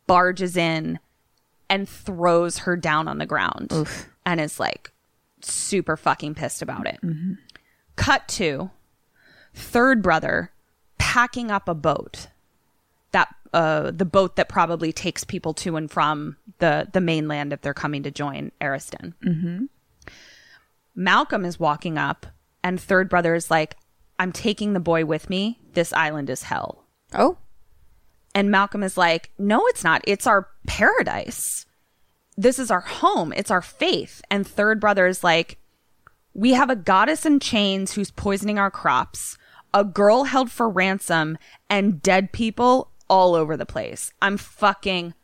barges 0.09 0.57
in, 0.57 0.99
and 1.71 1.89
throws 1.89 2.59
her 2.59 2.77
down 2.77 3.07
on 3.07 3.19
the 3.19 3.27
ground, 3.27 3.73
and 4.27 4.41
is 4.41 4.59
like 4.59 4.91
super 5.43 5.97
fucking 5.97 6.35
pissed 6.35 6.61
about 6.61 6.87
it. 6.89 6.99
Mm-hmm. 7.05 7.35
Cut 7.97 8.27
to 8.29 8.71
third 9.55 10.03
brother 10.03 10.51
packing 10.99 11.51
up 11.51 11.69
a 11.69 11.75
boat 11.75 12.29
that 13.13 13.35
uh 13.53 13.91
the 13.91 14.05
boat 14.05 14.37
that 14.37 14.49
probably 14.49 14.93
takes 14.93 15.25
people 15.25 15.53
to 15.53 15.77
and 15.77 15.91
from 15.91 16.37
the 16.59 16.89
the 16.93 17.01
mainland 17.01 17.53
if 17.53 17.61
they're 17.61 17.75
coming 17.75 18.03
to 18.03 18.11
join 18.11 18.51
Erisden. 18.61 19.13
Mm-hmm. 19.25 19.65
Malcolm 20.95 21.45
is 21.45 21.59
walking 21.59 21.97
up, 21.99 22.27
and 22.63 22.81
third 22.81 23.09
brother 23.09 23.35
is 23.35 23.51
like, 23.51 23.77
"I'm 24.19 24.33
taking 24.33 24.73
the 24.73 24.81
boy 24.81 25.05
with 25.05 25.31
me. 25.31 25.59
This 25.73 25.93
island 25.93 26.29
is 26.31 26.45
hell." 26.45 26.85
Oh, 27.15 27.37
And 28.35 28.51
Malcolm 28.51 28.83
is 28.83 28.97
like, 28.97 29.31
No, 29.39 29.67
it's 29.67 29.85
not. 29.85 30.01
It's 30.07 30.27
our 30.27 30.49
paradise. 30.67 31.67
This 32.39 32.59
is 32.59 32.71
our 32.71 32.81
home. 32.81 33.35
It's 33.37 33.51
our 33.51 33.61
faith. 33.61 34.23
And 34.31 34.47
third 34.47 34.81
brother 34.81 35.07
is 35.07 35.23
like, 35.23 35.59
We 36.33 36.53
have 36.55 36.71
a 36.71 36.77
goddess 36.77 37.27
in 37.27 37.39
chains 37.39 37.93
who's 37.93 38.11
poisoning 38.11 38.59
our 38.59 38.71
crops, 38.71 39.37
a 39.75 39.85
girl 39.85 40.25
held 40.25 40.51
for 40.51 40.69
ransom, 40.69 41.39
and 41.71 42.03
dead 42.03 42.33
people 42.33 42.91
all 43.09 43.35
over 43.35 43.57
the 43.57 43.67
place. 43.67 44.13
I'm 44.23 44.37
fucking 44.37 45.15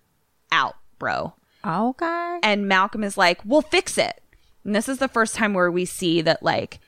out, 0.53 0.77
bro. 0.99 1.35
okay. 1.67 2.39
And 2.43 2.69
Malcolm 2.69 3.03
is 3.05 3.17
like, 3.19 3.41
We'll 3.45 3.63
fix 3.63 3.99
it. 3.99 4.21
And 4.65 4.75
this 4.75 4.89
is 4.89 4.99
the 4.99 5.09
first 5.09 5.35
time 5.35 5.55
where 5.55 5.71
we 5.71 5.85
see 5.85 6.21
that, 6.23 6.43
like, 6.43 6.81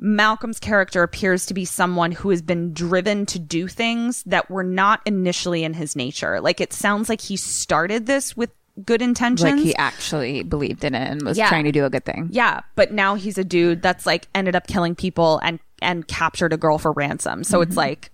Malcolm's 0.00 0.60
character 0.60 1.02
appears 1.02 1.46
to 1.46 1.54
be 1.54 1.64
someone 1.64 2.12
who 2.12 2.30
has 2.30 2.40
been 2.42 2.72
driven 2.72 3.26
to 3.26 3.38
do 3.38 3.66
things 3.66 4.22
that 4.24 4.48
were 4.48 4.62
not 4.62 5.00
initially 5.06 5.64
in 5.64 5.74
his 5.74 5.96
nature. 5.96 6.40
Like, 6.40 6.60
it 6.60 6.72
sounds 6.72 7.08
like 7.08 7.20
he 7.20 7.36
started 7.36 8.06
this 8.06 8.36
with 8.36 8.50
good 8.84 9.02
intentions. 9.02 9.50
Like 9.56 9.60
he 9.60 9.74
actually 9.74 10.44
believed 10.44 10.84
in 10.84 10.94
it 10.94 11.10
and 11.10 11.22
was 11.22 11.36
Yeah. 11.36 11.48
trying 11.48 11.64
to 11.64 11.72
do 11.72 11.84
a 11.84 11.90
good 11.90 12.04
thing. 12.04 12.28
Yeah, 12.30 12.60
but 12.76 12.92
now 12.92 13.16
he's 13.16 13.36
a 13.36 13.42
dude 13.42 13.82
that's 13.82 14.06
like 14.06 14.28
ended 14.36 14.54
up 14.54 14.68
killing 14.68 14.94
people 14.94 15.40
and 15.42 15.58
and 15.80 16.06
captured 16.06 16.52
a 16.52 16.56
girl 16.56 16.78
for 16.78 16.92
ransom. 16.92 17.44
So 17.44 17.60
it's 17.60 17.70
mm-hmm. 17.70 17.78
like 17.78 18.10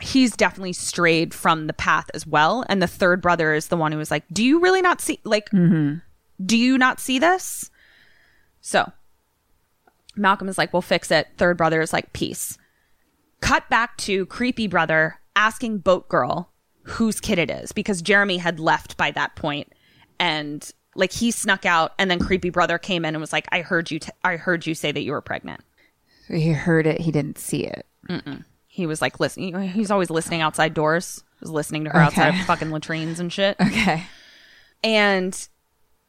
he's 0.00 0.34
definitely 0.34 0.72
strayed 0.72 1.34
from 1.34 1.66
the 1.66 1.72
path 1.72 2.10
as 2.14 2.26
well. 2.26 2.64
And 2.68 2.82
the 2.82 2.86
third 2.86 3.20
brother 3.20 3.54
is 3.54 3.68
the 3.68 3.76
one 3.76 3.92
who 3.92 3.98
was 3.98 4.10
like, 4.10 4.24
"Do 4.32 4.44
you 4.44 4.60
really 4.60 4.82
not 4.82 5.00
see 5.00 5.20
like 5.24 5.50
mm-hmm. 5.50 5.98
do 6.44 6.56
you 6.56 6.78
not 6.78 7.00
see 7.00 7.18
this?" 7.18 7.70
So 8.60 8.90
Malcolm 10.16 10.48
is 10.48 10.58
like, 10.58 10.72
"We'll 10.72 10.82
fix 10.82 11.10
it." 11.10 11.28
Third 11.36 11.56
brother 11.56 11.80
is 11.80 11.92
like, 11.92 12.12
"Peace." 12.12 12.56
Cut 13.40 13.68
back 13.70 13.96
to 13.98 14.26
creepy 14.26 14.66
brother 14.66 15.18
asking 15.34 15.78
boat 15.78 16.08
girl 16.08 16.50
whose 16.82 17.20
kid 17.20 17.38
it 17.38 17.50
is 17.50 17.72
because 17.72 18.02
Jeremy 18.02 18.36
had 18.36 18.60
left 18.60 18.96
by 18.96 19.10
that 19.12 19.36
point 19.36 19.72
and 20.18 20.70
like 20.94 21.12
he 21.12 21.30
snuck 21.30 21.64
out 21.64 21.92
and 21.98 22.10
then 22.10 22.18
creepy 22.18 22.50
brother 22.50 22.78
came 22.78 23.04
in 23.04 23.14
and 23.14 23.20
was 23.20 23.32
like 23.32 23.46
I 23.52 23.62
heard 23.62 23.90
you 23.90 23.98
t- 24.00 24.12
I 24.24 24.36
heard 24.36 24.66
you 24.66 24.74
say 24.74 24.92
that 24.92 25.02
you 25.02 25.12
were 25.12 25.20
pregnant. 25.20 25.62
He 26.30 26.52
heard 26.52 26.86
it, 26.86 27.00
he 27.00 27.10
didn't 27.10 27.38
see 27.38 27.66
it. 27.66 27.86
He 28.66 28.86
was 28.86 29.02
like 29.02 29.20
listening 29.20 29.60
he's 29.70 29.90
always 29.90 30.10
listening 30.10 30.40
outside 30.40 30.74
doors. 30.74 31.22
He 31.38 31.42
was 31.42 31.50
listening 31.50 31.84
to 31.84 31.90
her 31.90 31.98
outside 31.98 32.28
of 32.34 32.46
fucking 32.46 32.70
latrines 32.70 33.18
and 33.20 33.32
shit. 33.32 33.56
Okay. 33.60 34.04
and 34.84 35.48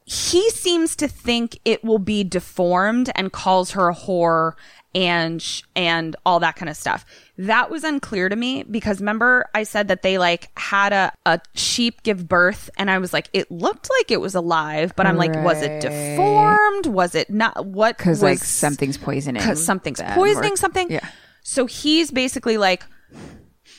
he 0.05 0.49
seems 0.49 0.95
to 0.97 1.07
think 1.07 1.59
it 1.63 1.83
will 1.83 1.99
be 1.99 2.23
deformed 2.23 3.11
and 3.15 3.31
calls 3.31 3.71
her 3.71 3.89
a 3.89 3.95
whore 3.95 4.53
and 4.93 5.41
sh- 5.41 5.61
and 5.75 6.15
all 6.25 6.39
that 6.41 6.55
kind 6.55 6.69
of 6.69 6.75
stuff. 6.75 7.05
That 7.37 7.69
was 7.71 7.83
unclear 7.83 8.27
to 8.29 8.35
me 8.35 8.63
because 8.63 8.99
remember 8.99 9.45
I 9.55 9.63
said 9.63 9.87
that 9.87 10.01
they 10.01 10.17
like 10.17 10.49
had 10.59 10.91
a, 10.93 11.13
a 11.25 11.39
sheep 11.55 12.03
give 12.03 12.27
birth 12.27 12.69
and 12.77 12.91
I 12.91 12.97
was 12.97 13.13
like 13.13 13.29
it 13.33 13.49
looked 13.49 13.89
like 13.99 14.11
it 14.11 14.19
was 14.21 14.35
alive, 14.35 14.93
but 14.95 15.05
I'm 15.07 15.15
like 15.17 15.33
was 15.43 15.61
it 15.61 15.81
deformed? 15.81 16.87
Was 16.87 17.15
it 17.15 17.29
not 17.29 17.65
what 17.65 17.97
Because 17.97 18.21
like 18.21 18.39
something's 18.39 18.97
poisoning. 18.97 19.41
because 19.41 19.63
something's 19.65 19.99
them 19.99 20.13
poisoning 20.13 20.53
or- 20.53 20.57
something. 20.57 20.91
Yeah. 20.91 21.07
So 21.43 21.65
he's 21.65 22.11
basically 22.11 22.57
like, 22.57 22.83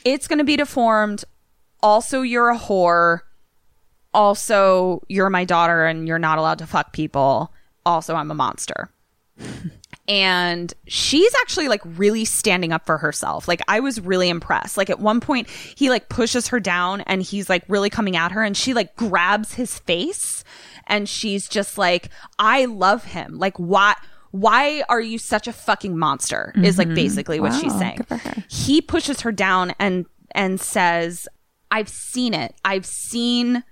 it's 0.03 0.27
going 0.27 0.39
to 0.39 0.43
be 0.45 0.57
deformed. 0.57 1.23
Also, 1.81 2.21
you're 2.21 2.49
a 2.49 2.57
whore. 2.57 3.19
Also, 4.13 5.01
you're 5.07 5.29
my 5.29 5.45
daughter 5.45 5.85
and 5.85 6.07
you're 6.07 6.19
not 6.19 6.37
allowed 6.37 6.57
to 6.59 6.67
fuck 6.67 6.91
people. 6.93 7.53
Also, 7.85 8.15
I'm 8.15 8.29
a 8.31 8.35
monster. 8.35 8.89
And 10.07 10.73
she's 10.85 11.33
actually 11.41 11.67
like 11.69 11.81
really 11.85 12.25
standing 12.25 12.73
up 12.73 12.85
for 12.85 12.97
herself. 12.97 13.47
Like 13.47 13.61
I 13.67 13.79
was 13.79 14.01
really 14.01 14.29
impressed. 14.29 14.77
Like 14.77 14.89
at 14.89 14.99
one 14.99 15.19
point 15.19 15.49
he 15.49 15.89
like 15.89 16.09
pushes 16.09 16.49
her 16.49 16.59
down 16.59 17.01
and 17.01 17.21
he's 17.21 17.49
like 17.49 17.63
really 17.67 17.89
coming 17.89 18.17
at 18.17 18.31
her 18.33 18.43
and 18.43 18.55
she 18.55 18.73
like 18.73 18.95
grabs 18.95 19.53
his 19.53 19.79
face 19.79 20.43
and 20.87 21.07
she's 21.07 21.47
just 21.47 21.77
like 21.77 22.09
I 22.37 22.65
love 22.65 23.05
him. 23.05 23.39
Like 23.39 23.55
why 23.57 23.95
Why 24.31 24.83
are 24.89 24.99
you 24.99 25.19
such 25.19 25.47
a 25.47 25.53
fucking 25.53 25.97
monster? 25.97 26.53
Is 26.61 26.77
like 26.77 26.87
mm-hmm. 26.87 26.95
basically 26.95 27.39
what 27.39 27.53
she's 27.53 27.77
saying. 27.77 27.97
good 27.97 28.07
for 28.07 28.17
her. 28.17 28.43
He 28.49 28.81
pushes 28.81 29.21
her 29.21 29.31
down 29.31 29.73
and 29.79 30.05
and 30.31 30.59
says, 30.59 31.27
"I've 31.69 31.87
seen 31.87 32.33
it. 32.33 32.55
I've 32.65 32.85
seen 32.85 33.63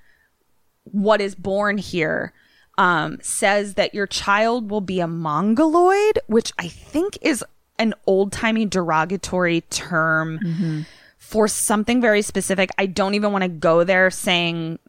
what 0.84 1.20
is 1.20 1.34
born 1.36 1.78
here." 1.80 2.32
Um, 2.78 3.20
says 3.22 3.76
that 3.76 3.94
your 3.94 4.08
child 4.08 4.72
will 4.72 4.82
be 4.82 5.02
a 5.02 5.08
mongoloid, 5.08 6.20
which 6.28 6.52
I 6.58 6.68
think 6.68 7.18
is 7.22 7.44
an 7.78 7.94
old 8.08 8.32
timey 8.32 8.66
derogatory 8.66 9.62
term 9.70 10.86
for 11.18 11.48
something 11.48 12.02
very 12.02 12.22
specific. 12.22 12.72
I 12.78 12.86
don't 12.86 13.14
even 13.14 13.32
want 13.32 13.44
to 13.44 13.50
go 13.50 13.84
there 13.84 14.10
saying 14.10 14.80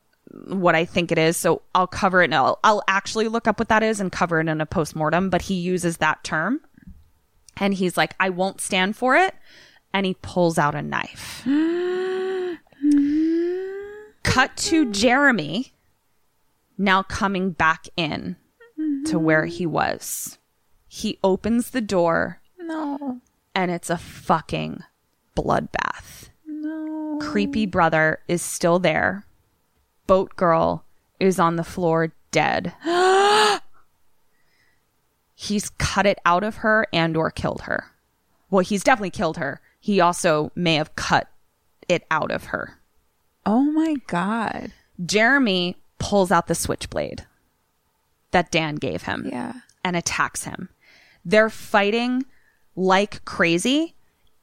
what 0.46 0.74
I 0.74 0.84
think 0.84 1.12
it 1.12 1.18
is. 1.18 1.36
So 1.36 1.62
I'll 1.74 1.86
cover 1.86 2.22
it. 2.22 2.26
And 2.26 2.34
I'll, 2.34 2.58
I'll 2.64 2.82
actually 2.88 3.28
look 3.28 3.46
up 3.46 3.58
what 3.58 3.68
that 3.68 3.82
is 3.82 4.00
and 4.00 4.10
cover 4.10 4.40
it 4.40 4.48
in 4.48 4.60
a 4.60 4.66
postmortem. 4.66 5.30
But 5.30 5.42
he 5.42 5.54
uses 5.54 5.98
that 5.98 6.24
term. 6.24 6.60
And 7.58 7.74
he's 7.74 7.96
like, 7.96 8.14
I 8.18 8.30
won't 8.30 8.60
stand 8.60 8.96
for 8.96 9.16
it. 9.16 9.34
And 9.92 10.06
he 10.06 10.14
pulls 10.22 10.58
out 10.58 10.74
a 10.74 10.82
knife. 10.82 11.42
Cut 14.22 14.56
to 14.56 14.90
Jeremy 14.90 15.71
now 16.82 17.02
coming 17.04 17.52
back 17.52 17.86
in 17.96 18.36
to 19.06 19.18
where 19.18 19.46
he 19.46 19.64
was. 19.64 20.38
He 20.88 21.18
opens 21.22 21.70
the 21.70 21.80
door 21.80 22.40
No. 22.58 23.20
and 23.54 23.70
it's 23.70 23.88
a 23.88 23.96
fucking 23.96 24.82
bloodbath. 25.36 26.30
No. 26.44 27.18
Creepy 27.20 27.66
brother 27.66 28.18
is 28.26 28.42
still 28.42 28.78
there. 28.80 29.24
Boat 30.06 30.34
girl 30.36 30.84
is 31.20 31.38
on 31.38 31.56
the 31.56 31.64
floor 31.64 32.12
dead. 32.32 32.74
he's 35.34 35.70
cut 35.70 36.04
it 36.04 36.18
out 36.26 36.42
of 36.42 36.56
her 36.56 36.86
and 36.92 37.16
or 37.16 37.30
killed 37.30 37.62
her. 37.62 37.92
Well, 38.50 38.64
he's 38.64 38.82
definitely 38.84 39.10
killed 39.10 39.36
her. 39.36 39.60
He 39.78 40.00
also 40.00 40.50
may 40.56 40.74
have 40.74 40.96
cut 40.96 41.28
it 41.88 42.04
out 42.10 42.30
of 42.32 42.46
her. 42.46 42.78
Oh 43.46 43.62
my 43.62 43.94
god. 44.08 44.72
Jeremy 45.04 45.76
pulls 46.02 46.32
out 46.32 46.48
the 46.48 46.54
switchblade 46.54 47.24
that 48.32 48.50
Dan 48.50 48.74
gave 48.74 49.02
him 49.02 49.28
Yeah. 49.30 49.52
and 49.84 49.96
attacks 49.96 50.44
him. 50.44 50.68
They're 51.24 51.50
fighting 51.50 52.24
like 52.74 53.24
crazy. 53.24 53.94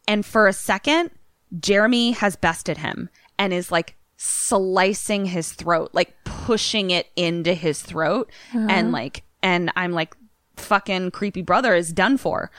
And 0.08 0.26
for 0.26 0.48
a 0.48 0.54
second, 0.54 1.12
Jeremy 1.60 2.12
has 2.12 2.36
bested 2.36 2.78
him 2.78 3.10
and 3.38 3.52
is 3.54 3.72
like 3.72 3.96
slicing 4.16 5.26
his 5.26 5.52
throat, 5.52 5.90
like 5.94 6.16
pushing 6.24 6.92
it 6.92 7.08
into 7.16 7.54
his 7.54 7.82
throat. 7.82 8.32
Uh-huh. 8.56 8.68
And 8.70 8.92
like, 8.92 9.24
and 9.44 9.72
I'm 9.76 9.92
like, 9.92 10.16
fucking 10.56 11.12
creepy 11.12 11.42
brother 11.42 11.76
is 11.76 11.92
done 11.92 12.18
for. 12.18 12.52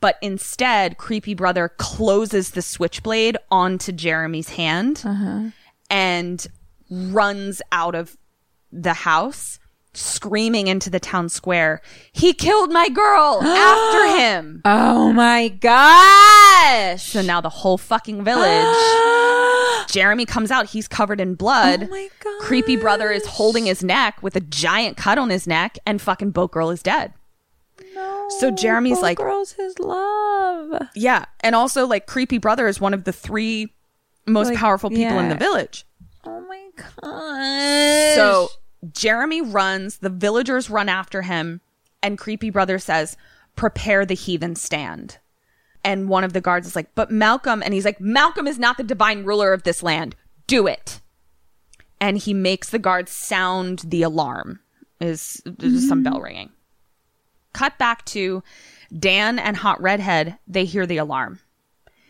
But 0.00 0.16
instead, 0.22 0.96
creepy 0.96 1.34
brother 1.34 1.70
closes 1.76 2.52
the 2.52 2.62
switchblade 2.62 3.36
onto 3.50 3.90
Jeremy's 3.92 4.50
hand 4.50 5.02
uh-huh. 5.04 5.50
and 5.90 6.46
runs 6.90 7.60
out 7.72 7.94
of 7.94 8.16
the 8.72 8.92
house 8.94 9.58
screaming 9.94 10.68
into 10.68 10.90
the 10.90 11.00
town 11.00 11.28
square 11.28 11.80
he 12.12 12.32
killed 12.32 12.70
my 12.70 12.88
girl 12.88 13.40
after 13.42 14.16
him. 14.18 14.60
Oh 14.64 15.12
my 15.12 15.48
gosh. 15.48 17.02
so 17.10 17.22
now 17.22 17.40
the 17.40 17.48
whole 17.48 17.78
fucking 17.78 18.22
village. 18.24 18.76
Jeremy 19.90 20.26
comes 20.26 20.50
out. 20.50 20.66
He's 20.66 20.86
covered 20.86 21.20
in 21.20 21.34
blood. 21.34 21.88
Oh 21.90 22.08
creepy 22.40 22.76
brother 22.76 23.10
is 23.10 23.26
holding 23.26 23.66
his 23.66 23.82
neck 23.82 24.22
with 24.22 24.36
a 24.36 24.40
giant 24.40 24.96
cut 24.96 25.18
on 25.18 25.30
his 25.30 25.46
neck 25.46 25.78
and 25.86 26.00
fucking 26.00 26.30
boat 26.30 26.52
girl 26.52 26.70
is 26.70 26.82
dead. 26.82 27.12
No, 27.94 28.26
so 28.38 28.50
jeremy's 28.50 28.96
Both 28.96 29.02
like 29.02 29.18
girls 29.18 29.52
his 29.52 29.78
love. 29.78 30.82
yeah 30.94 31.24
and 31.40 31.54
also 31.54 31.86
like 31.86 32.06
creepy 32.06 32.38
brother 32.38 32.66
is 32.68 32.80
one 32.80 32.92
of 32.94 33.04
the 33.04 33.12
three 33.12 33.72
most 34.26 34.48
Like, 34.48 34.58
powerful 34.58 34.90
people 34.90 35.18
in 35.18 35.28
the 35.28 35.34
village. 35.34 35.86
Oh 36.24 36.40
my 36.40 36.67
gosh. 36.78 38.14
So 38.14 38.48
Jeremy 38.92 39.42
runs, 39.42 39.98
the 39.98 40.10
villagers 40.10 40.70
run 40.70 40.88
after 40.88 41.22
him, 41.22 41.60
and 42.02 42.18
Creepy 42.18 42.50
Brother 42.50 42.78
says, 42.78 43.16
Prepare 43.56 44.06
the 44.06 44.14
heathen 44.14 44.54
stand. 44.54 45.18
And 45.84 46.08
one 46.08 46.24
of 46.24 46.32
the 46.32 46.40
guards 46.40 46.66
is 46.66 46.76
like, 46.76 46.94
But 46.94 47.10
Malcolm, 47.10 47.62
and 47.62 47.74
he's 47.74 47.84
like, 47.84 48.00
Malcolm 48.00 48.46
is 48.46 48.58
not 48.58 48.76
the 48.76 48.84
divine 48.84 49.24
ruler 49.24 49.52
of 49.52 49.64
this 49.64 49.82
land. 49.82 50.14
Do 50.46 50.66
it. 50.66 51.00
And 52.00 52.18
he 52.18 52.32
makes 52.32 52.70
the 52.70 52.78
guards 52.78 53.10
sound 53.10 53.80
the 53.80 54.02
alarm. 54.02 54.60
Is 55.00 55.42
there's 55.44 55.88
some 55.88 56.02
mm-hmm. 56.02 56.12
bell 56.12 56.20
ringing. 56.20 56.50
Cut 57.52 57.78
back 57.78 58.04
to 58.06 58.42
Dan 58.96 59.38
and 59.38 59.56
Hot 59.56 59.80
Redhead. 59.80 60.38
They 60.46 60.64
hear 60.64 60.86
the 60.86 60.96
alarm. 60.98 61.40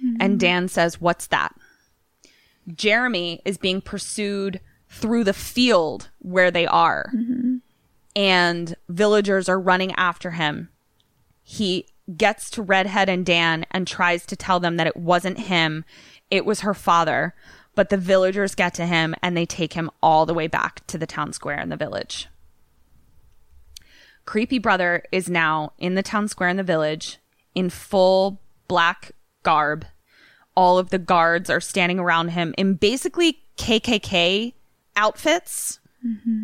And 0.00 0.20
mm-hmm. 0.20 0.36
Dan 0.36 0.68
says, 0.68 1.00
What's 1.00 1.26
that? 1.28 1.54
Jeremy 2.74 3.40
is 3.44 3.58
being 3.58 3.80
pursued 3.80 4.60
through 4.88 5.24
the 5.24 5.32
field 5.32 6.10
where 6.18 6.50
they 6.50 6.66
are. 6.66 7.10
And 8.16 8.74
villagers 8.88 9.48
are 9.48 9.60
running 9.60 9.92
after 9.92 10.32
him. 10.32 10.70
He 11.42 11.86
gets 12.16 12.50
to 12.50 12.62
Redhead 12.62 13.08
and 13.08 13.24
Dan 13.24 13.64
and 13.70 13.86
tries 13.86 14.24
to 14.26 14.36
tell 14.36 14.60
them 14.60 14.76
that 14.76 14.86
it 14.86 14.96
wasn't 14.96 15.38
him, 15.38 15.84
it 16.30 16.44
was 16.44 16.60
her 16.60 16.74
father. 16.74 17.34
But 17.74 17.90
the 17.90 17.96
villagers 17.96 18.54
get 18.54 18.74
to 18.74 18.86
him 18.86 19.14
and 19.22 19.36
they 19.36 19.46
take 19.46 19.74
him 19.74 19.90
all 20.02 20.26
the 20.26 20.34
way 20.34 20.48
back 20.48 20.84
to 20.88 20.98
the 20.98 21.06
town 21.06 21.32
square 21.32 21.60
in 21.60 21.68
the 21.68 21.76
village. 21.76 22.28
Creepy 24.24 24.58
Brother 24.58 25.04
is 25.12 25.30
now 25.30 25.72
in 25.78 25.94
the 25.94 26.02
town 26.02 26.28
square 26.28 26.48
in 26.48 26.56
the 26.56 26.62
village 26.62 27.18
in 27.54 27.70
full 27.70 28.40
black 28.66 29.12
garb 29.42 29.86
all 30.58 30.76
of 30.76 30.90
the 30.90 30.98
guards 30.98 31.48
are 31.50 31.60
standing 31.60 32.00
around 32.00 32.30
him 32.30 32.52
in 32.58 32.74
basically 32.74 33.38
KKK 33.58 34.54
outfits, 34.96 35.78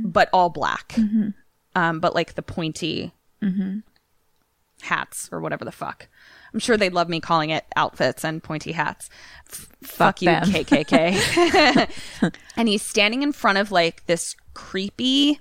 but 0.05 0.29
all 0.33 0.51
black. 0.51 0.95
Um, 1.75 1.99
but 1.99 2.15
like 2.15 2.37
the 2.37 2.43
pointy 2.43 3.13
hats 4.83 5.29
or 5.33 5.41
whatever 5.41 5.65
the 5.65 5.73
fuck. 5.73 6.07
I'm 6.53 6.61
sure 6.61 6.77
they'd 6.77 6.93
love 6.93 7.09
me 7.09 7.19
calling 7.19 7.51
it 7.51 7.65
outfits 7.75 8.25
and 8.25 8.41
pointy 8.41 8.71
hats. 8.71 9.11
F- 9.51 9.67
fuck 9.83 10.23
you, 10.23 10.27
them. 10.27 10.45
KKK. 10.45 12.33
and 12.57 12.69
he's 12.69 12.83
standing 12.83 13.25
in 13.25 13.33
front 13.33 13.59
of 13.59 13.73
like 13.73 14.07
this 14.07 14.37
creepy 14.55 15.41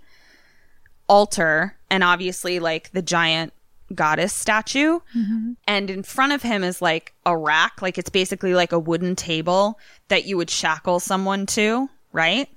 altar 1.08 1.76
and 1.92 2.04
obviously 2.04 2.58
like 2.58 2.92
the 2.92 3.04
giant 3.04 3.54
goddess 3.94 4.34
statue. 4.34 5.00
Mm-hmm. 5.16 5.54
And 5.68 5.90
in 5.90 6.04
front 6.04 6.34
of 6.34 6.42
him 6.42 6.64
is 6.64 6.82
like 6.82 7.14
a 7.26 7.38
rack. 7.38 7.82
Like 7.82 7.98
it's 7.98 8.10
basically 8.10 8.54
like 8.54 8.72
a 8.72 8.80
wooden 8.80 9.16
table 9.16 9.80
that 10.08 10.26
you 10.26 10.38
would 10.38 10.50
shackle 10.50 11.00
someone 11.00 11.46
to 11.48 11.90
right? 12.14 12.48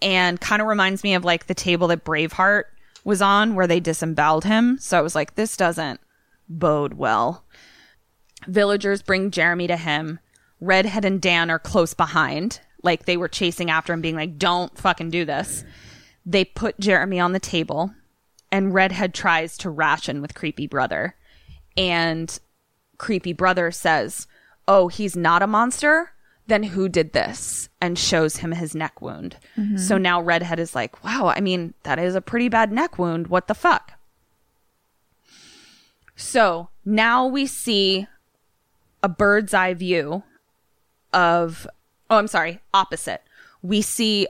And 0.00 0.40
kind 0.40 0.62
of 0.62 0.68
reminds 0.68 1.04
me 1.04 1.14
of 1.14 1.24
like 1.24 1.46
the 1.46 1.54
table 1.54 1.88
that 1.88 2.04
braveheart 2.04 2.64
was 3.04 3.20
on 3.20 3.54
where 3.54 3.66
they 3.66 3.80
disemboweled 3.80 4.44
him. 4.44 4.78
So 4.78 4.98
i 4.98 5.02
was 5.02 5.14
like 5.14 5.34
this 5.34 5.56
doesn't 5.58 6.00
bode 6.48 6.94
well. 6.94 7.44
Villagers 8.46 9.02
bring 9.02 9.30
jeremy 9.30 9.66
to 9.66 9.76
him. 9.76 10.20
Redhead 10.60 11.04
and 11.04 11.20
dan 11.20 11.50
are 11.50 11.58
close 11.58 11.92
behind. 11.92 12.60
Like 12.82 13.04
they 13.04 13.16
were 13.16 13.28
chasing 13.28 13.70
after 13.70 13.92
him 13.92 14.00
being 14.00 14.16
like 14.16 14.38
don't 14.38 14.76
fucking 14.78 15.10
do 15.10 15.26
this. 15.26 15.64
They 16.24 16.44
put 16.44 16.80
jeremy 16.80 17.20
on 17.20 17.32
the 17.32 17.40
table 17.40 17.92
and 18.50 18.74
redhead 18.74 19.14
tries 19.14 19.56
to 19.58 19.70
ration 19.70 20.20
with 20.20 20.34
creepy 20.34 20.66
brother. 20.66 21.16
And 21.76 22.38
creepy 22.98 23.32
brother 23.32 23.70
says 23.70 24.26
oh 24.66 24.88
he's 24.88 25.16
not 25.16 25.42
a 25.42 25.46
monster? 25.46 26.12
Then 26.46 26.62
who 26.62 26.88
did 26.88 27.12
this? 27.12 27.68
and 27.84 27.98
shows 27.98 28.38
him 28.38 28.52
his 28.52 28.74
neck 28.74 29.02
wound. 29.02 29.36
Mm-hmm. 29.58 29.76
So 29.76 29.98
now 29.98 30.22
redhead 30.22 30.58
is 30.58 30.74
like 30.74 31.04
wow 31.04 31.26
i 31.36 31.40
mean 31.40 31.74
that 31.82 31.98
is 31.98 32.14
a 32.14 32.22
pretty 32.22 32.48
bad 32.48 32.72
neck 32.72 32.98
wound. 32.98 33.26
What 33.26 33.46
the 33.46 33.54
fuck? 33.54 33.92
So 36.16 36.70
now 36.84 37.26
we 37.26 37.44
see 37.44 38.06
a 39.02 39.08
bird's 39.08 39.52
eye 39.52 39.74
view 39.74 40.22
of 41.12 41.66
oh 42.08 42.16
i'm 42.16 42.26
sorry 42.26 42.60
opposite. 42.72 43.22
We 43.60 43.82
see 43.82 44.26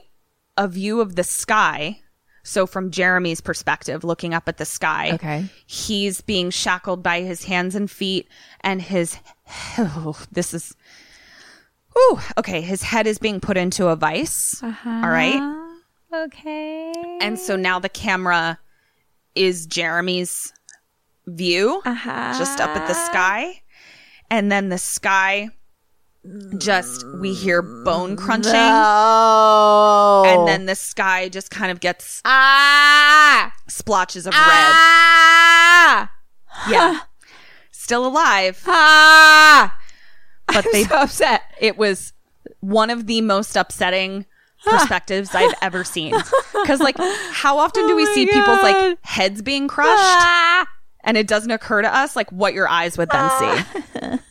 a 0.57 0.67
view 0.67 0.99
of 0.99 1.15
the 1.15 1.23
sky 1.23 2.01
so 2.47 2.65
from 2.67 2.91
jeremy's 2.91 3.41
perspective 3.41 4.03
looking 4.03 4.33
up 4.33 4.47
at 4.47 4.57
the 4.57 4.65
sky 4.65 5.11
Okay. 5.13 5.45
he's 5.65 6.21
being 6.21 6.49
shackled 6.51 7.01
by 7.03 7.21
his 7.21 7.43
hands 7.45 7.73
and 7.75 7.89
feet 7.89 8.27
and 8.61 8.81
his 8.81 9.17
oh, 9.79 10.15
this 10.31 10.53
is 10.53 10.73
Ooh, 11.97 12.19
okay 12.37 12.61
his 12.61 12.83
head 12.83 13.07
is 13.07 13.17
being 13.17 13.39
put 13.39 13.57
into 13.57 13.87
a 13.87 13.95
vice 13.95 14.61
All 14.63 14.71
right 15.09 15.41
Okay. 16.13 16.93
and 17.21 17.37
so 17.39 17.55
now 17.55 17.79
the 17.79 17.89
camera 17.89 18.59
is 19.33 19.65
jeremy's 19.65 20.53
view 21.27 21.81
Uh-huh. 21.85 22.35
just 22.37 22.59
up 22.61 22.69
at 22.69 22.87
the 22.87 22.93
sky 22.93 23.61
and 24.29 24.51
then 24.51 24.69
the 24.69 24.77
sky 24.77 25.49
just 26.57 27.05
we 27.19 27.33
hear 27.33 27.61
bone 27.61 28.15
crunching 28.15 28.51
Oh. 28.55 30.23
and 30.25 30.47
then 30.47 30.65
the 30.65 30.75
sky 30.75 31.29
just 31.29 31.51
kind 31.51 31.71
of 31.71 31.79
gets 31.79 32.21
ah 32.25 33.53
splotches 33.67 34.25
of 34.25 34.33
red 34.33 34.39
ah 34.41 36.11
Yeah. 36.69 36.99
Still 37.71 38.07
alive. 38.07 38.63
Ah! 38.65 39.77
But 40.47 40.65
they 40.71 40.85
so 40.85 40.95
upset. 41.01 41.43
it 41.59 41.77
was 41.77 42.13
one 42.61 42.89
of 42.89 43.05
the 43.05 43.21
most 43.21 43.55
upsetting 43.55 44.25
perspectives 44.65 45.35
I've 45.35 45.53
ever 45.61 45.83
seen. 45.83 46.15
Because, 46.53 46.79
like, 46.79 46.95
how 47.31 47.59
often 47.59 47.85
do 47.87 47.95
we 47.95 48.03
Oh 48.03 48.07
my 48.07 48.13
see 48.15 48.25
people's 48.25 48.63
like 48.63 48.97
heads 49.03 49.43
being 49.43 49.67
crushed, 49.67 49.91
Ah! 50.01 50.65
and 51.03 51.15
it 51.17 51.27
doesn't 51.27 51.51
occur 51.51 51.83
to 51.83 51.95
us 51.95 52.15
like 52.15 52.31
what 52.31 52.55
your 52.55 52.67
eyes 52.67 52.97
would 52.97 53.09
then 53.11 53.29
see? 53.37 54.17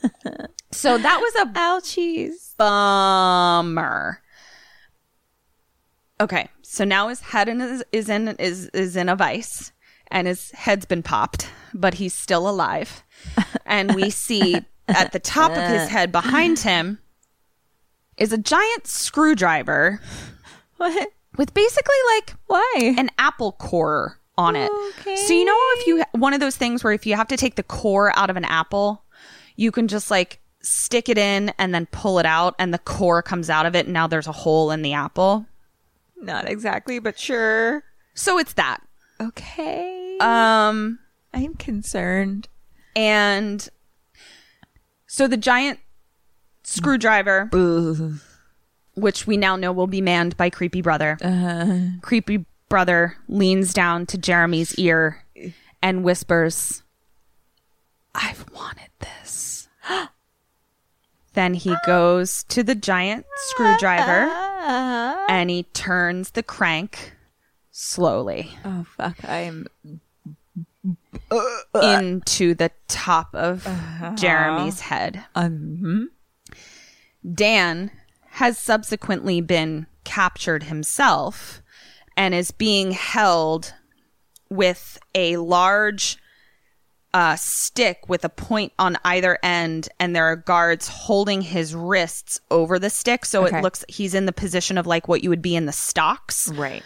so 0.74 0.98
that 0.98 1.20
was 1.20 1.34
a 1.36 1.46
Ouchies. 1.58 2.56
bummer. 2.56 4.20
Okay, 6.20 6.48
so 6.62 6.84
now 6.84 7.08
his 7.08 7.20
head 7.20 7.48
is, 7.48 7.82
is 7.92 8.08
in 8.08 8.28
is 8.38 8.68
is 8.68 8.96
in 8.96 9.08
a 9.08 9.16
vice, 9.16 9.72
and 10.10 10.26
his 10.26 10.50
head's 10.52 10.86
been 10.86 11.02
popped, 11.02 11.48
but 11.72 11.94
he's 11.94 12.14
still 12.14 12.48
alive. 12.48 13.02
And 13.66 13.94
we 13.94 14.10
see 14.10 14.56
at 14.88 15.12
the 15.12 15.18
top 15.18 15.50
of 15.52 15.62
his 15.68 15.88
head 15.88 16.12
behind 16.12 16.58
him 16.60 16.98
is 18.16 18.32
a 18.32 18.38
giant 18.38 18.86
screwdriver 18.86 20.00
What? 20.76 21.08
with 21.36 21.52
basically 21.52 21.96
like 22.14 22.34
Why? 22.46 22.94
an 22.96 23.10
apple 23.18 23.52
core 23.52 24.20
on 24.38 24.54
it. 24.54 24.70
Okay. 25.00 25.16
So 25.16 25.32
you 25.32 25.44
know 25.44 25.58
if 25.78 25.86
you 25.88 26.04
one 26.12 26.32
of 26.32 26.38
those 26.40 26.56
things 26.56 26.84
where 26.84 26.92
if 26.92 27.06
you 27.06 27.16
have 27.16 27.28
to 27.28 27.36
take 27.36 27.56
the 27.56 27.62
core 27.64 28.16
out 28.16 28.30
of 28.30 28.36
an 28.36 28.44
apple, 28.44 29.02
you 29.56 29.72
can 29.72 29.88
just 29.88 30.10
like 30.12 30.38
stick 30.64 31.10
it 31.10 31.18
in 31.18 31.52
and 31.58 31.74
then 31.74 31.86
pull 31.86 32.18
it 32.18 32.24
out 32.26 32.54
and 32.58 32.72
the 32.72 32.78
core 32.78 33.22
comes 33.22 33.50
out 33.50 33.66
of 33.66 33.76
it 33.76 33.84
and 33.84 33.92
now 33.92 34.06
there's 34.06 34.26
a 34.26 34.32
hole 34.32 34.70
in 34.70 34.82
the 34.82 34.94
apple. 34.94 35.46
Not 36.16 36.48
exactly, 36.48 36.98
but 36.98 37.18
sure. 37.18 37.84
So 38.14 38.38
it's 38.38 38.54
that. 38.54 38.82
Okay. 39.20 40.16
Um 40.20 40.98
I'm 41.32 41.54
concerned. 41.54 42.48
and 42.96 43.68
so 45.06 45.28
the 45.28 45.36
giant 45.36 45.80
screwdriver 46.62 47.50
which 48.94 49.26
we 49.26 49.36
now 49.36 49.56
know 49.56 49.70
will 49.70 49.86
be 49.86 50.00
manned 50.00 50.36
by 50.36 50.48
creepy 50.48 50.80
brother. 50.80 51.18
Creepy 52.00 52.46
brother 52.70 53.16
leans 53.28 53.74
down 53.74 54.06
to 54.06 54.16
Jeremy's 54.16 54.74
ear 54.76 55.24
and 55.82 56.02
whispers, 56.02 56.82
I've 58.14 58.46
wanted 58.54 58.88
this. 59.00 59.68
then 61.34 61.54
he 61.54 61.74
goes 61.86 62.42
to 62.44 62.62
the 62.62 62.74
giant 62.74 63.26
screwdriver 63.48 64.30
and 65.28 65.50
he 65.50 65.64
turns 65.64 66.30
the 66.30 66.42
crank 66.42 67.12
slowly 67.70 68.50
Oh 68.64 68.84
fuck! 68.96 69.16
I'm 69.28 69.66
into 71.82 72.54
the 72.54 72.70
top 72.88 73.34
of 73.34 73.66
Jeremy's 74.16 74.80
head. 74.80 75.24
um. 75.34 76.10
Dan 77.34 77.90
has 78.32 78.58
subsequently 78.58 79.40
been 79.40 79.86
captured 80.04 80.64
himself 80.64 81.62
and 82.16 82.34
is 82.34 82.50
being 82.50 82.92
held 82.92 83.74
with 84.50 84.98
a 85.14 85.38
large 85.38 86.18
uh, 87.14 87.36
stick 87.36 88.08
with 88.08 88.24
a 88.24 88.28
point 88.28 88.72
on 88.78 88.98
either 89.04 89.38
end, 89.42 89.88
and 89.98 90.14
there 90.14 90.24
are 90.26 90.36
guards 90.36 90.88
holding 90.88 91.40
his 91.40 91.74
wrists 91.74 92.40
over 92.50 92.78
the 92.78 92.90
stick. 92.90 93.24
So 93.24 93.46
Okay. 93.46 93.58
it 93.58 93.62
looks 93.62 93.84
he's 93.88 94.14
in 94.14 94.26
the 94.26 94.32
position 94.32 94.76
of 94.76 94.86
like 94.86 95.06
what 95.08 95.22
you 95.22 95.30
would 95.30 95.40
be 95.40 95.54
in 95.56 95.64
the 95.66 95.72
stocks, 95.72 96.48
Right. 96.52 96.82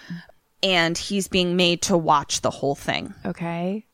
and 0.63 0.97
he's 0.97 1.27
being 1.29 1.57
made 1.57 1.83
to 1.83 1.97
watch 1.97 2.43
the 2.43 2.51
whole 2.51 2.75
thing. 2.75 3.15
Okay. 3.25 3.87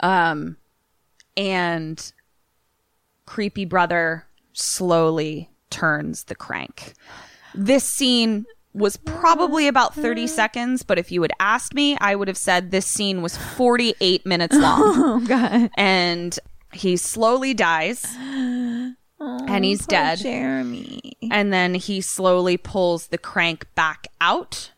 Um, 0.00 0.56
and 1.36 2.12
creepy 3.26 3.64
brother 3.66 4.26
slowly 4.54 5.50
turns 5.70 6.24
the 6.24 6.34
crank. 6.34 6.94
This 7.54 7.84
scene 7.84 8.46
was 8.74 8.96
probably 8.96 9.66
about 9.66 9.94
30 9.94 10.24
mm-hmm. 10.24 10.34
seconds, 10.34 10.82
but 10.82 10.98
if 10.98 11.10
you 11.10 11.22
had 11.22 11.32
asked 11.40 11.74
me, 11.74 11.96
I 12.00 12.14
would 12.14 12.28
have 12.28 12.36
said 12.36 12.70
this 12.70 12.86
scene 12.86 13.22
was 13.22 13.36
48 13.36 14.24
minutes 14.26 14.56
long. 14.56 14.78
Oh 14.98 15.20
god. 15.26 15.70
and 15.76 16.38
he 16.72 16.96
slowly 16.96 17.54
dies 17.54 18.04
and 18.18 19.64
he's 19.64 19.82
oh, 19.82 19.86
dead. 19.88 20.18
Jeremy. 20.18 21.16
And 21.30 21.52
then 21.52 21.74
he 21.74 22.00
slowly 22.00 22.56
pulls 22.56 23.08
the 23.08 23.18
crank 23.18 23.66
back 23.74 24.06
out. 24.20 24.72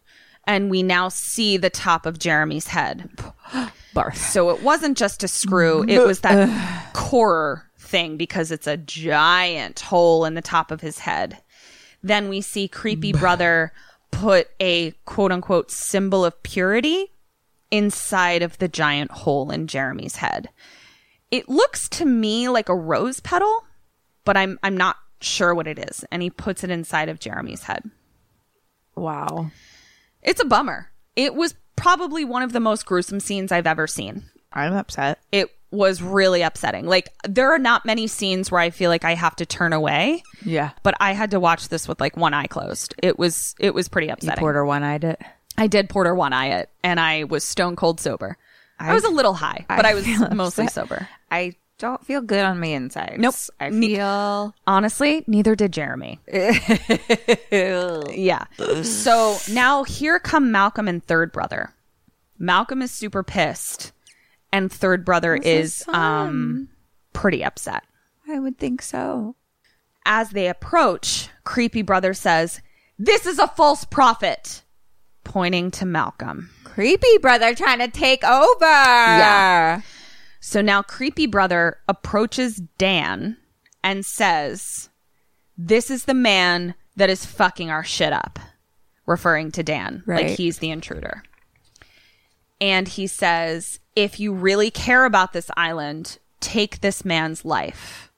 And 0.45 0.71
we 0.71 0.83
now 0.83 1.09
see 1.09 1.57
the 1.57 1.71
top 1.71 2.07
of 2.07 2.19
Jeremy's 2.19 2.69
head. 2.69 3.09
Barf. 3.95 4.17
So 4.17 4.51
it 4.51 4.62
wasn't 4.62 4.97
just 4.97 5.23
a 5.23 5.29
screw, 5.29 5.85
it 5.87 6.01
was 6.01 6.21
that 6.21 6.93
core 6.93 7.69
thing 7.79 8.17
because 8.17 8.51
it's 8.51 8.67
a 8.67 8.77
giant 8.77 9.81
hole 9.81 10.25
in 10.25 10.35
the 10.35 10.43
top 10.43 10.71
of 10.71 10.81
his 10.81 11.01
head. 11.01 11.39
Then 12.02 12.28
we 12.28 12.40
see 12.40 12.68
creepy 12.68 13.12
brother 13.12 13.72
put 14.10 14.48
a 14.60 14.93
quote 15.05 15.32
unquote 15.32 15.70
symbol 15.70 16.24
of 16.24 16.43
purity 16.43 17.12
inside 17.70 18.43
of 18.43 18.59
the 18.59 18.68
giant 18.68 19.10
hole 19.10 19.51
in 19.51 19.66
Jeremy's 19.66 20.16
head. 20.16 20.48
It 21.31 21.48
looks 21.48 21.89
to 21.90 22.05
me 22.05 22.48
like 22.48 22.68
a 22.68 22.74
rose 22.74 23.20
petal, 23.20 23.64
but 24.24 24.36
I'm 24.36 24.59
I'm 24.62 24.77
not 24.77 24.97
sure 25.20 25.55
what 25.55 25.66
it 25.66 25.78
is. 25.78 26.05
And 26.10 26.22
he 26.22 26.31
puts 26.31 26.64
it 26.64 26.70
inside 26.70 27.09
of 27.09 27.20
Jeremy's 27.20 27.62
head. 27.64 27.89
Wow. 28.97 29.51
It's 30.22 30.40
a 30.40 30.47
bummer. 30.47 30.90
It 31.16 31.35
was 31.35 31.55
probably 31.77 32.24
one 32.24 32.43
of 32.43 32.52
the 32.52 32.60
most 32.60 32.85
gruesome 32.85 33.20
scenes 33.20 33.52
I've 33.52 33.66
ever 33.66 33.86
seen. 33.86 34.24
I'm 34.52 34.74
upset. 34.74 35.20
it 35.31 35.51
was 35.71 36.03
really 36.03 36.43
upsetting. 36.43 36.87
Like 36.87 37.11
there 37.29 37.53
are 37.53 37.59
not 37.59 37.85
many 37.87 38.07
scenes 38.07 38.51
where 38.51 38.61
I 38.61 38.71
feel 38.71 38.91
like 38.91 39.05
I 39.05 39.15
have 39.15 39.37
to 39.37 39.47
turn 39.47 39.73
away, 39.73 40.23
Yeah. 40.45 40.71
but 40.83 40.95
I 41.01 41.13
had 41.13 41.31
to 41.33 41.41
watch 41.41 41.69
this 41.69 41.87
with 41.87 42.01
like 42.01 42.17
one 42.17 42.35
eye 42.35 42.47
closed. 42.49 42.95
It 43.03 43.19
was 43.19 43.55
it 43.61 43.73
was 43.75 43.89
pretty 43.89 44.09
upsetting. 44.09 44.41
Porter 44.41 44.65
one-eyed 44.65 45.05
it. 45.05 45.21
I 45.59 45.67
did 45.67 45.89
Porter 45.89 46.15
one 46.15 46.33
eye 46.33 46.59
it, 46.61 46.71
and 46.83 46.99
I 46.99 47.25
was 47.25 47.45
stone 47.45 47.77
cold 47.77 48.01
sober. 48.01 48.37
I, 48.79 48.91
I- 48.91 48.95
was 48.95 49.05
a 49.05 49.11
little 49.11 49.35
high, 49.35 49.65
but 49.69 49.85
I, 49.85 49.95
was 49.95 50.07
mostly 50.33 50.65
upset. 50.65 50.89
sober. 50.89 51.09
I 51.31 51.55
don't 51.79 52.05
feel 52.05 52.21
good 52.21 52.45
on 52.45 52.59
my 52.61 52.67
insides. 52.69 53.19
Nope. 53.19 53.35
I 53.61 53.71
feel. 53.71 54.55
Honestly, 54.67 55.25
neither 55.27 55.55
did 55.55 55.73
Jeremy. 55.73 56.19
yeah. 57.53 58.45
So 58.83 59.37
now 59.51 59.85
here 59.85 60.19
come 60.19 60.51
Malcolm 60.53 60.89
and 60.89 61.05
third 61.05 61.33
brother. 61.33 61.73
Malcolm 62.39 62.81
is 62.83 62.91
super 62.91 63.23
pissed, 63.23 63.93
and 64.52 64.70
third 64.70 65.05
brother 65.05 65.35
is 65.36 65.85
um 65.89 66.68
pretty 67.12 67.44
upset. 67.44 67.85
I 68.28 68.39
would 68.39 68.59
think 68.59 68.82
so. 68.82 69.36
As 70.05 70.31
they 70.31 70.48
approach, 70.48 71.28
creepy 71.44 71.82
brother 71.82 72.14
says, 72.14 72.60
"This 72.98 73.27
is 73.27 73.39
a 73.39 73.48
false 73.48 73.85
prophet," 73.85 74.62
pointing 75.24 75.70
to 75.72 75.86
Malcolm. 75.86 76.51
Creepy 76.64 77.18
brother 77.18 77.55
trying 77.55 77.81
to 77.81 77.89
take 77.89 78.24
over. 78.24 78.64
Yeah. 78.64 79.82
So 80.40 80.62
now 80.62 80.82
creepy 80.82 81.27
brother 81.27 81.78
approaches 81.89 82.62
Dan 82.78 83.36
and 83.85 84.06
says, 84.06 84.89
"This 85.59 85.90
is 85.90 86.05
the 86.05 86.14
man 86.14 86.74
that 86.97 87.10
is 87.10 87.27
fucking 87.27 87.70
our 87.70 87.85
shit 87.85 88.12
up." 88.12 88.39
Referring 89.06 89.51
to 89.52 89.64
Dan, 89.64 90.05
like 90.06 90.28
he's 90.28 90.59
the 90.59 90.70
intruder. 90.70 91.24
And 92.60 92.86
he 92.86 93.09
says, 93.09 93.81
"If 94.02 94.20
you 94.20 94.32
really 94.32 94.70
care 94.70 95.05
about 95.05 95.32
this 95.32 95.51
island, 95.56 96.18
take 96.40 96.81
this 96.81 97.05
man's 97.05 97.44
life." 97.44 98.12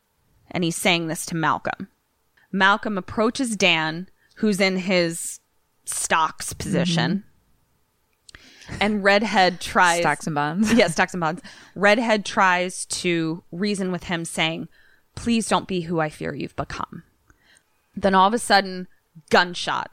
And 0.51 0.65
he's 0.65 0.77
saying 0.77 1.09
this 1.09 1.25
to 1.27 1.37
Malcolm. 1.37 1.89
Malcolm 2.53 2.99
approaches 2.99 3.57
Dan, 3.57 4.09
who's 4.37 4.61
in 4.61 4.77
his 4.77 5.41
stocks 5.85 6.53
position. 6.53 7.25
Mm-hmm. 8.31 8.77
And 8.81 9.05
Redhead 9.05 9.61
tries 9.61 10.01
Stocks 10.01 10.27
and 10.27 10.35
bonds. 10.35 10.73
yeah, 10.75 10.89
stocks 10.89 11.15
and 11.15 11.21
bonds. 11.21 11.43
Redhead 11.75 12.25
tries 12.25 12.85
to 12.87 13.43
reason 13.51 13.91
with 13.91 14.05
him, 14.05 14.25
saying, 14.25 14.69
Please 15.15 15.49
don't 15.49 15.69
be 15.69 15.83
who 15.83 16.01
I 16.01 16.09
fear 16.09 16.35
you've 16.35 16.57
become. 16.57 17.03
Then 17.95 18.15
all 18.15 18.29
of 18.29 18.35
a 18.35 18.39
sudden, 18.39 18.89
gunshot. 19.31 19.91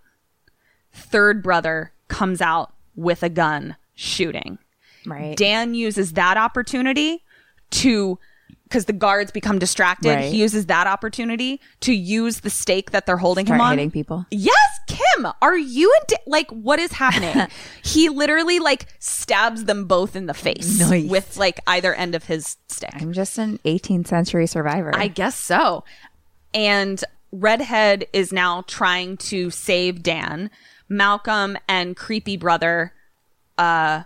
Third 0.93 1.43
brother 1.43 1.93
comes 2.07 2.41
out 2.41 2.73
with 2.95 3.23
a 3.23 3.29
gun 3.29 3.75
shooting. 3.95 4.59
Right. 5.05 5.35
Dan 5.37 5.73
uses 5.73 6.13
that 6.13 6.37
opportunity 6.37 7.23
to 7.71 8.19
because 8.63 8.85
the 8.85 8.93
guards 8.93 9.31
become 9.31 9.57
distracted. 9.57 10.09
Right. 10.09 10.31
He 10.31 10.39
uses 10.41 10.67
that 10.67 10.85
opportunity 10.85 11.59
to 11.79 11.91
use 11.91 12.41
the 12.41 12.51
stake 12.51 12.91
that 12.91 13.07
they're 13.07 13.17
holding 13.17 13.47
Start 13.47 13.57
him 13.57 13.61
on. 13.65 13.71
hitting 13.77 13.89
people. 13.89 14.27
Yes, 14.29 14.79
Kim, 14.87 15.25
are 15.41 15.57
you 15.57 15.91
in? 15.91 16.03
Da- 16.07 16.23
like, 16.27 16.51
what 16.51 16.77
is 16.77 16.91
happening? 16.91 17.47
he 17.83 18.09
literally 18.09 18.59
like 18.59 18.85
stabs 18.99 19.65
them 19.65 19.85
both 19.85 20.15
in 20.15 20.27
the 20.27 20.35
face 20.35 20.79
Nice. 20.79 21.09
with 21.09 21.35
like 21.37 21.59
either 21.65 21.95
end 21.95 22.13
of 22.13 22.25
his 22.25 22.57
stick. 22.67 22.91
I'm 22.93 23.11
just 23.11 23.39
an 23.39 23.57
18th 23.65 24.05
century 24.05 24.45
survivor. 24.45 24.91
I 24.95 25.07
guess 25.07 25.35
so. 25.35 25.83
And 26.53 27.03
Redhead 27.31 28.05
is 28.13 28.31
now 28.31 28.63
trying 28.67 29.17
to 29.17 29.49
save 29.49 30.03
Dan. 30.03 30.51
Malcolm 30.87 31.57
and 31.67 31.95
creepy 31.95 32.37
brother 32.37 32.93
uh 33.57 34.03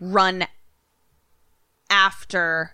run 0.00 0.46
after 1.90 2.72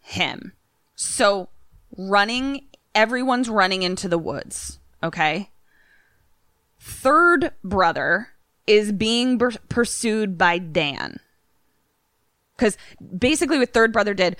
him. 0.00 0.52
So 0.94 1.48
running, 1.96 2.66
everyone's 2.94 3.48
running 3.48 3.82
into 3.82 4.08
the 4.08 4.18
woods. 4.18 4.78
Okay. 5.02 5.50
Third 6.78 7.52
brother 7.62 8.28
is 8.66 8.92
being 8.92 9.38
pursued 9.68 10.38
by 10.38 10.58
Dan. 10.58 11.20
Because 12.56 12.76
basically, 13.18 13.58
what 13.58 13.72
third 13.72 13.92
brother 13.92 14.14
did, 14.14 14.36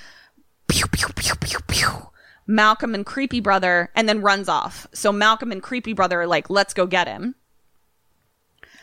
pew, 0.68 0.86
pew, 0.86 1.08
pew, 1.14 1.34
pew, 1.36 1.58
pew. 1.66 2.10
Malcolm 2.46 2.94
and 2.94 3.06
creepy 3.06 3.40
brother, 3.40 3.90
and 3.94 4.08
then 4.08 4.22
runs 4.22 4.48
off. 4.48 4.86
So 4.92 5.12
Malcolm 5.12 5.52
and 5.52 5.62
creepy 5.62 5.92
brother 5.92 6.22
are 6.22 6.26
like, 6.26 6.50
let's 6.50 6.74
go 6.74 6.86
get 6.86 7.06
him. 7.06 7.36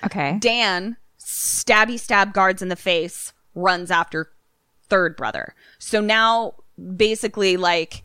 Okay. 0.06 0.38
Dan, 0.40 0.96
stabby 1.38 2.00
stab 2.00 2.34
guards 2.34 2.62
in 2.62 2.70
the 2.70 2.76
face, 2.76 3.32
runs 3.54 3.92
after 3.92 4.32
third 4.90 5.16
brother. 5.16 5.54
So 5.78 6.02
now 6.02 6.56
basically 6.96 7.58
like 7.58 8.04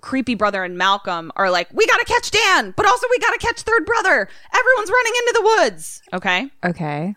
creepy 0.00 0.34
brother 0.34 0.64
and 0.64 0.76
Malcolm 0.76 1.30
are 1.36 1.50
like, 1.50 1.68
we 1.72 1.86
gotta 1.86 2.04
catch 2.04 2.30
Dan, 2.30 2.74
but 2.76 2.86
also 2.86 3.06
we 3.10 3.18
gotta 3.18 3.38
catch 3.38 3.62
third 3.62 3.86
brother. 3.86 4.28
Everyone's 4.52 4.90
running 4.90 5.12
into 5.18 5.32
the 5.34 5.42
woods. 5.42 6.02
Okay. 6.12 6.50
Okay. 6.64 7.14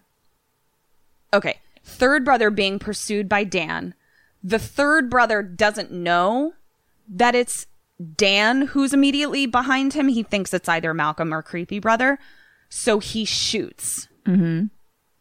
Okay. 1.33 1.59
Third 1.83 2.23
brother 2.23 2.49
being 2.49 2.79
pursued 2.79 3.27
by 3.27 3.43
Dan. 3.43 3.93
The 4.43 4.59
third 4.59 5.09
brother 5.09 5.41
doesn't 5.41 5.91
know 5.91 6.53
that 7.09 7.33
it's 7.35 7.65
Dan 8.15 8.67
who's 8.67 8.93
immediately 8.93 9.47
behind 9.47 9.93
him. 9.93 10.07
He 10.07 10.23
thinks 10.23 10.53
it's 10.53 10.69
either 10.69 10.93
Malcolm 10.93 11.33
or 11.33 11.41
creepy 11.41 11.79
brother. 11.79 12.19
So 12.69 12.99
he 12.99 13.25
shoots. 13.25 14.07
Mm-hmm. 14.25 14.67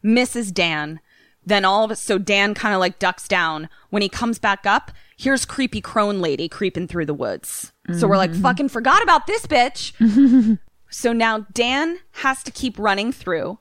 Misses 0.01 0.51
Dan. 0.51 0.99
Then 1.45 1.63
all 1.63 1.85
of 1.85 1.91
it, 1.91 1.97
so 1.97 2.17
Dan 2.17 2.53
kind 2.53 2.73
of 2.73 2.79
like 2.79 2.99
ducks 2.99 3.27
down. 3.27 3.69
When 3.89 4.01
he 4.01 4.09
comes 4.09 4.37
back 4.37 4.65
up, 4.65 4.91
here's 5.17 5.45
creepy 5.45 5.79
crone 5.79 6.19
lady 6.19 6.49
creeping 6.49 6.87
through 6.87 7.05
the 7.05 7.13
woods. 7.13 7.71
So 7.97 8.05
we're 8.05 8.17
like, 8.17 8.31
mm-hmm. 8.31 8.41
fucking 8.41 8.69
forgot 8.69 9.01
about 9.01 9.27
this 9.27 9.47
bitch. 9.47 10.59
so 10.89 11.13
now 11.13 11.45
Dan 11.53 11.99
has 12.11 12.43
to 12.43 12.51
keep 12.51 12.77
running 12.77 13.13
through. 13.13 13.59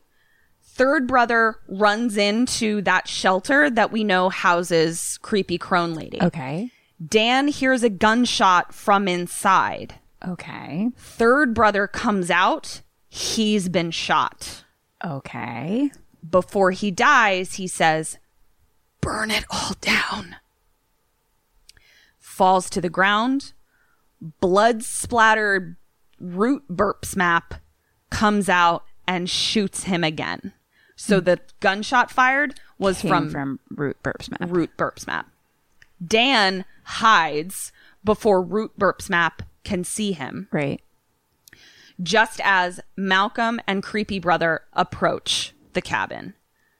Third 0.63 1.07
brother 1.07 1.57
runs 1.69 2.17
into 2.17 2.83
that 2.83 3.07
shelter 3.07 3.71
that 3.71 3.93
we 3.93 4.03
know 4.03 4.29
houses 4.29 5.19
creepy 5.23 5.57
crone 5.57 5.95
lady. 5.95 6.21
Okay. 6.21 6.71
Dan 7.05 7.49
hears 7.49 7.83
a 7.83 7.89
gunshot 7.89 8.75
from 8.75 9.07
inside. 9.07 9.95
Okay. 10.27 10.91
Third 10.97 11.55
brother 11.55 11.87
comes 11.87 12.31
out. 12.31 12.83
He's 13.09 13.69
been 13.69 13.91
shot. 13.91 14.65
Okay. 15.05 15.93
Before 16.31 16.71
he 16.71 16.91
dies, 16.91 17.55
he 17.55 17.67
says, 17.67 18.19
Burn 19.01 19.31
it 19.31 19.45
all 19.51 19.75
down. 19.81 20.37
Falls 22.19 22.69
to 22.71 22.81
the 22.81 22.89
ground. 22.89 23.53
Blood 24.41 24.83
splattered 24.83 25.77
root 26.19 26.65
Burpsmap 26.71 27.61
comes 28.11 28.49
out 28.49 28.85
and 29.07 29.29
shoots 29.29 29.85
him 29.85 30.03
again. 30.03 30.53
So 30.97 31.19
hmm. 31.19 31.25
the 31.25 31.41
gunshot 31.61 32.11
fired 32.11 32.59
was 32.79 33.01
Came 33.01 33.11
from, 33.11 33.31
from 33.31 33.61
Root 33.71 34.03
Burpsmap. 34.03 34.51
Root 34.51 34.77
Burpsmap. 34.77 35.27
Dan 36.05 36.65
hides 36.85 37.73
before 38.05 38.43
Root 38.43 38.79
Burpsmap 38.79 39.41
can 39.65 39.85
see 39.85 40.13
him, 40.13 40.49
Right. 40.51 40.81
just 42.03 42.41
as 42.45 42.81
Malcolm 42.97 43.61
and 43.67 43.83
Creepy 43.83 44.19
Brother 44.19 44.63
approach 44.73 45.55
the 45.77 45.83
cabin. 45.83 46.35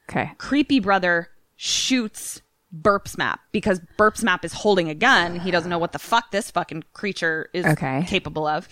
Okay. 0.09 0.31
Creepy 0.37 0.81
Brother 0.81 1.29
shoots 1.55 2.41
Burpsmap 2.77 3.37
because 3.53 3.79
Burpsmap 3.97 4.43
is 4.43 4.51
holding 4.51 4.89
a 4.89 4.93
gun. 4.95 5.39
He 5.39 5.51
doesn't 5.51 5.69
know 5.69 5.77
what 5.79 5.93
the 5.93 5.99
fuck 5.99 6.31
this 6.31 6.51
fucking 6.51 6.83
creature 6.91 7.49
is 7.53 7.65
Okay. 7.65 8.03
capable 8.07 8.45
of. 8.45 8.67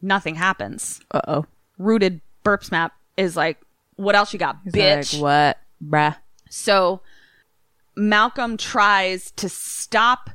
Nothing 0.00 0.34
happens. 0.36 1.00
Uh 1.10 1.20
oh. 1.28 1.46
Rooted 1.78 2.22
Burpsmap 2.44 2.92
is 3.18 3.36
like, 3.36 3.58
what 3.96 4.14
else 4.14 4.32
you 4.32 4.38
got, 4.38 4.64
bitch? 4.66 5.14
Like, 5.14 5.22
what, 5.22 5.58
bruh? 5.90 6.16
So 6.48 7.00
Malcolm 7.96 8.56
tries 8.56 9.30
to 9.32 9.48
stop 9.48 10.30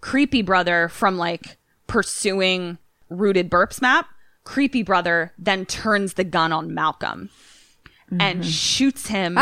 Creepy 0.00 0.42
Brother 0.42 0.88
from 0.88 1.16
like 1.16 1.56
pursuing 1.86 2.78
Rooted 3.08 3.50
Burpsmap. 3.50 4.04
Creepy 4.44 4.82
Brother 4.82 5.32
then 5.38 5.66
turns 5.66 6.14
the 6.14 6.24
gun 6.24 6.52
on 6.52 6.74
Malcolm 6.74 7.30
and 8.20 8.44
shoots 8.44 9.08
him 9.08 9.38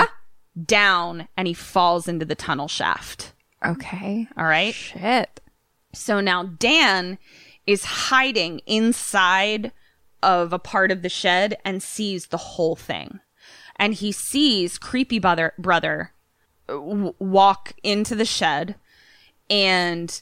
down 0.64 1.28
and 1.36 1.46
he 1.48 1.54
falls 1.54 2.08
into 2.08 2.24
the 2.24 2.34
tunnel 2.34 2.68
shaft. 2.68 3.32
Okay. 3.64 4.26
All 4.36 4.44
right. 4.44 4.74
Shit. 4.74 5.40
So 5.92 6.20
now 6.20 6.44
Dan 6.44 7.18
is 7.66 7.84
hiding 7.84 8.60
inside 8.66 9.72
of 10.22 10.52
a 10.52 10.58
part 10.58 10.90
of 10.90 11.02
the 11.02 11.08
shed 11.08 11.56
and 11.64 11.82
sees 11.82 12.26
the 12.26 12.36
whole 12.36 12.76
thing. 12.76 13.20
And 13.76 13.94
he 13.94 14.12
sees 14.12 14.78
creepy 14.78 15.18
brother 15.18 15.54
brother 15.58 16.12
uh, 16.68 16.74
w- 16.74 17.14
walk 17.18 17.72
into 17.82 18.14
the 18.14 18.24
shed 18.26 18.76
and 19.48 20.20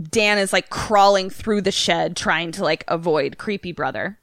Dan 0.00 0.38
is 0.38 0.52
like 0.52 0.70
crawling 0.70 1.30
through 1.30 1.62
the 1.62 1.72
shed 1.72 2.16
trying 2.16 2.52
to 2.52 2.62
like 2.62 2.84
avoid 2.86 3.38
creepy 3.38 3.72
brother. 3.72 4.18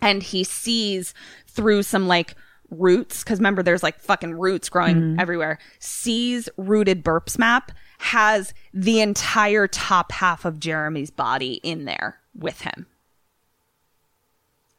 And 0.00 0.22
he 0.22 0.44
sees 0.44 1.12
through 1.46 1.82
some 1.82 2.08
like 2.08 2.34
roots 2.70 3.24
cuz 3.24 3.38
remember 3.38 3.62
there's 3.62 3.82
like 3.82 3.98
fucking 3.98 4.34
roots 4.34 4.68
growing 4.68 4.96
mm-hmm. 4.96 5.20
everywhere. 5.20 5.58
Sees 5.78 6.48
rooted 6.56 7.04
Burpsmap 7.04 7.70
has 7.98 8.54
the 8.72 9.00
entire 9.00 9.66
top 9.66 10.12
half 10.12 10.44
of 10.44 10.60
Jeremy's 10.60 11.10
body 11.10 11.54
in 11.62 11.84
there 11.84 12.20
with 12.34 12.60
him. 12.60 12.86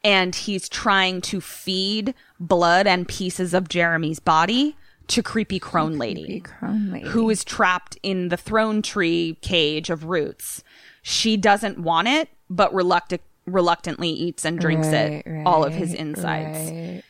And 0.03 0.33
he's 0.33 0.69
trying 0.69 1.19
to 1.21 1.41
feed 1.41 2.13
blood 2.39 2.87
and 2.87 3.07
pieces 3.07 3.53
of 3.53 3.67
Jeremy's 3.67 4.19
body 4.19 4.77
to 5.07 5.23
creepy 5.23 5.59
crone 5.59 5.97
lady 5.97 6.39
Crone 6.41 6.91
lady. 6.91 7.07
who 7.09 7.29
is 7.29 7.43
trapped 7.43 7.97
in 8.03 8.29
the 8.29 8.37
throne 8.37 8.81
tree 8.81 9.37
cage 9.41 9.89
of 9.89 10.05
roots. 10.05 10.63
She 11.01 11.35
doesn't 11.35 11.79
want 11.79 12.07
it, 12.07 12.29
but 12.49 12.73
reluctant, 12.73 13.21
reluctantly 13.45 14.09
eats 14.09 14.45
and 14.45 14.59
drinks 14.59 14.87
it, 14.87 15.23
Right, 15.25 15.45
all 15.45 15.65
of 15.65 15.73
his 15.73 15.93
insides. 15.93 16.71
right. 16.71 17.03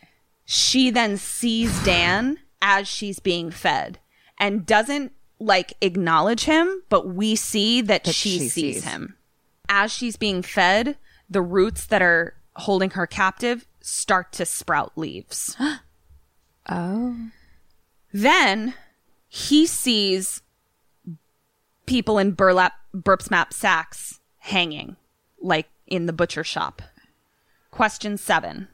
She 0.51 0.89
then 0.89 1.17
sees 1.17 1.83
Dan 1.83 2.39
as 2.59 2.87
she's 2.87 3.19
being 3.19 3.51
fed 3.51 3.99
and 4.39 4.65
doesn't 4.65 5.11
like 5.39 5.75
acknowledge 5.79 6.45
him, 6.45 6.81
but 6.89 7.07
we 7.07 7.35
see 7.35 7.81
that, 7.81 8.07
she, 8.07 8.39
she 8.39 8.49
sees 8.49 8.83
him. 8.83 9.15
As 9.69 9.91
she's 9.91 10.15
being 10.15 10.41
fed, 10.41 10.97
the 11.29 11.43
roots 11.43 11.85
that 11.85 12.01
are 12.01 12.33
holding 12.55 12.89
her 12.89 13.05
captive 13.05 13.67
start 13.79 14.31
to 14.33 14.45
sprout 14.45 14.93
leaves. 14.95 15.55
Oh. 16.71 17.15
Then 18.13 18.75
he 19.27 19.65
sees 19.65 20.43
people 21.87 22.19
in 22.19 22.33
burlap 22.33 22.73
Burpsmap 22.95 23.53
sacks 23.53 24.19
hanging, 24.37 24.95
like 25.41 25.67
in 25.87 26.05
the 26.05 26.13
butcher 26.13 26.43
shop. 26.43 26.83
Question 27.71 28.17
seven. 28.17 28.67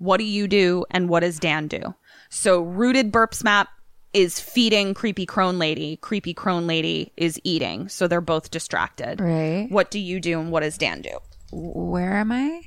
What 0.00 0.16
do 0.16 0.24
you 0.24 0.48
do 0.48 0.84
and 0.90 1.08
what 1.08 1.20
does 1.20 1.38
Dan 1.38 1.68
do? 1.68 1.94
So 2.28 2.62
rooted 2.62 3.12
Burpsmap 3.12 3.68
is 4.12 4.40
feeding 4.40 4.92
creepy 4.94 5.24
crone 5.26 5.58
lady. 5.60 5.96
Creepy 5.98 6.34
crone 6.34 6.66
lady 6.66 7.12
is 7.16 7.40
eating. 7.44 7.88
So 7.88 8.08
they're 8.08 8.20
both 8.20 8.50
distracted. 8.50 9.20
Right. 9.20 9.68
What 9.70 9.92
do 9.92 10.00
you 10.00 10.18
do 10.18 10.40
and 10.40 10.50
what 10.50 10.60
does 10.60 10.76
Dan 10.78 11.02
do? 11.02 11.18
Where 11.52 12.14
am 12.16 12.32
I? 12.32 12.62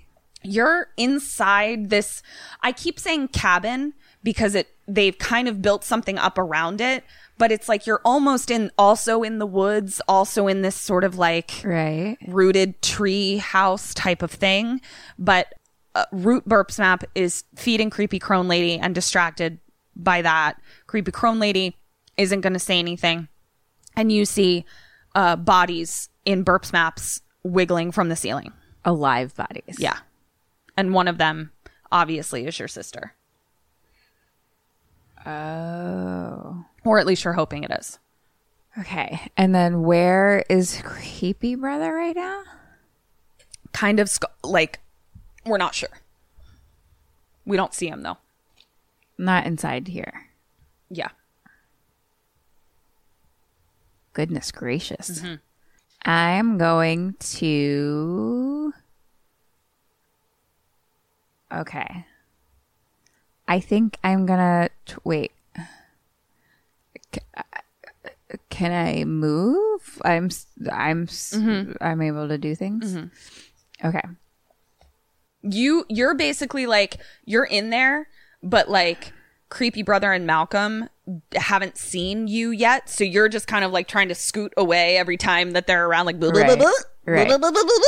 you're 0.46 0.88
inside 0.98 1.90
this 1.90 2.22
i 2.64 2.70
keep 2.74 3.00
saying 3.00 3.30
cabin 3.30 3.94
because 4.24 4.56
it 4.56 4.68
they've 4.90 5.18
kind 5.18 5.48
of 5.48 5.62
built 5.62 5.86
something 5.86 6.18
up 6.18 6.38
around 6.38 6.82
it 6.82 7.02
but 7.38 7.50
it's 7.50 7.70
like 7.70 7.88
you're 7.88 8.02
almost 8.04 8.52
in 8.52 8.70
also 8.78 9.24
in 9.24 9.40
the 9.40 9.46
woods 9.46 10.02
also 10.06 10.48
in 10.50 10.62
this 10.62 10.76
sort 10.76 11.06
of 11.06 11.18
like 11.18 11.62
Right. 11.64 12.18
rooted 12.28 12.82
tree 12.82 13.38
house 13.38 13.94
type 13.94 14.22
of 14.22 14.32
thing 14.32 14.82
but 15.18 15.54
uh, 15.96 16.06
root 16.12 16.48
Burpsmap 16.48 17.04
is 17.16 17.44
feeding 17.56 17.90
creepy 17.90 18.20
crone 18.20 18.48
lady 18.48 18.80
and 18.80 18.96
distracted 18.96 19.60
by 19.96 20.22
that 20.22 20.60
creepy 20.88 21.12
crone 21.12 21.40
lady 21.40 21.78
isn't 22.18 22.42
going 22.42 22.54
to 22.54 22.60
say 22.60 22.80
anything 22.80 23.28
and 23.96 24.12
you 24.12 24.26
see 24.26 24.66
uh, 25.16 25.36
bodies 25.36 26.10
in 26.26 26.44
Burpsmaps 26.44 27.22
wiggling 27.44 27.92
from 27.92 28.10
the 28.10 28.16
ceiling 28.16 28.52
Alive 28.86 29.34
bodies. 29.36 29.78
yeah. 29.78 30.00
And 30.76 30.94
one 30.94 31.08
of 31.08 31.18
them 31.18 31.52
obviously 31.92 32.46
is 32.46 32.58
your 32.60 32.68
sister. 32.68 33.14
Oh. 35.26 36.66
Or 36.84 37.00
at 37.00 37.06
least 37.06 37.24
you're 37.24 37.34
hoping 37.34 37.64
it 37.64 37.72
is. 37.72 38.00
Okay. 38.78 39.22
And 39.38 39.54
then 39.54 39.84
where 39.84 40.44
is 40.50 40.82
creepy 40.84 41.56
brother 41.56 41.94
right 41.94 42.16
now? 42.16 42.44
Kind 43.72 44.00
of 44.00 44.10
sc- 44.10 44.26
like 44.44 44.80
we're 45.46 45.58
not 45.58 45.76
sure. 45.76 45.90
We 47.46 47.58
don't 47.58 47.74
see 47.74 47.88
him 47.88 48.02
though. 48.04 48.18
Not 49.18 49.46
inside 49.46 49.88
here. 49.88 50.28
Yeah. 50.90 51.10
goodness 54.14 54.52
gracious. 54.52 55.20
Mm-hmm. 55.20 55.36
I'm 56.10 56.58
going 56.58 57.16
to. 57.20 58.74
Okay. 61.52 62.06
I 63.48 63.60
think 63.60 63.98
I'm 64.04 64.26
gonna 64.26 64.70
t- 64.86 64.96
wait. 65.04 65.32
Can 68.50 68.72
I 68.72 69.04
move? 69.04 70.02
I'm 70.04 70.30
I'm. 70.72 71.08
Mm-hmm. 71.08 71.74
I'm 71.82 72.02
able 72.02 72.28
to 72.28 72.38
do 72.38 72.56
things. 72.56 72.94
Mm-hmm. 72.96 73.88
Okay. 73.88 74.02
You 75.44 75.86
you're 75.90 76.16
basically 76.16 76.66
like 76.66 76.98
you're 77.26 77.44
in 77.44 77.70
there 77.70 78.08
but 78.42 78.70
like 78.70 79.12
creepy 79.50 79.84
brother 79.84 80.12
and 80.12 80.26
malcolm 80.26 80.90
haven't 81.36 81.78
seen 81.78 82.28
you 82.28 82.50
yet 82.52 82.90
so 82.90 83.04
you're 83.04 83.28
just 83.30 83.46
kind 83.48 83.64
of 83.66 83.72
like 83.72 83.88
trying 83.88 84.08
to 84.08 84.16
scoot 84.16 84.54
away 84.58 84.98
every 84.98 85.18
time 85.18 85.52
that 85.52 85.68
they're 85.68 85.86
around 85.86 86.06
like 86.06 86.20
blah, 86.20 86.32
blah, 86.32 86.42
Right. 86.42 86.58
blah. 86.58 86.72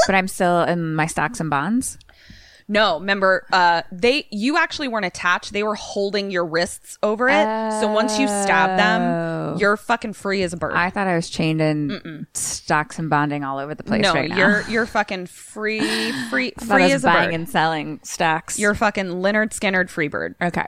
But 0.06 0.16
I'm 0.16 0.28
still 0.28 0.64
in 0.64 0.94
my 0.94 1.06
stocks 1.08 1.40
and 1.40 1.50
bonds. 1.50 1.98
No 2.68 3.00
remember 3.00 3.46
uh 3.54 3.84
they 3.92 4.26
you 4.32 4.58
actually 4.58 4.88
weren't 4.88 5.06
attached 5.06 5.54
they 5.54 5.62
were 5.62 5.76
holding 5.76 6.32
your 6.32 6.44
wrists 6.46 6.98
over 7.04 7.30
it 7.30 7.44
so 7.80 7.88
once 7.92 8.18
you 8.18 8.28
stab 8.28 8.78
them 8.78 9.58
you're 9.60 9.78
fucking 9.78 10.14
free 10.14 10.42
as 10.42 10.52
a 10.52 10.58
bird 10.58 10.74
I 10.74 10.90
thought 10.90 11.06
I 11.08 11.16
was 11.16 11.30
chained 11.30 11.62
in 11.62 12.26
stocks 12.34 12.98
and 12.98 13.08
bonding 13.10 13.44
all 13.44 13.60
over 13.60 13.76
the 13.76 13.84
place 13.84 14.02
no 14.02 14.14
right 14.14 14.30
now. 14.30 14.38
you're 14.38 14.62
you're 14.70 14.86
fucking 14.88 15.28
free 15.28 16.12
free 16.32 16.54
I 16.58 16.62
thought 16.66 16.76
I 16.76 16.76
free 16.80 16.84
was 16.86 16.94
as 16.94 17.04
a 17.04 17.08
buying 17.08 17.30
bird 17.30 17.36
and 17.36 17.50
selling 17.50 18.00
stocks. 18.04 18.58
you're 18.58 18.74
fucking 18.74 19.06
Lynyrd 19.06 19.52
Skynyrd 19.58 19.90
free 19.92 20.08
bird 20.08 20.34
okay. 20.42 20.66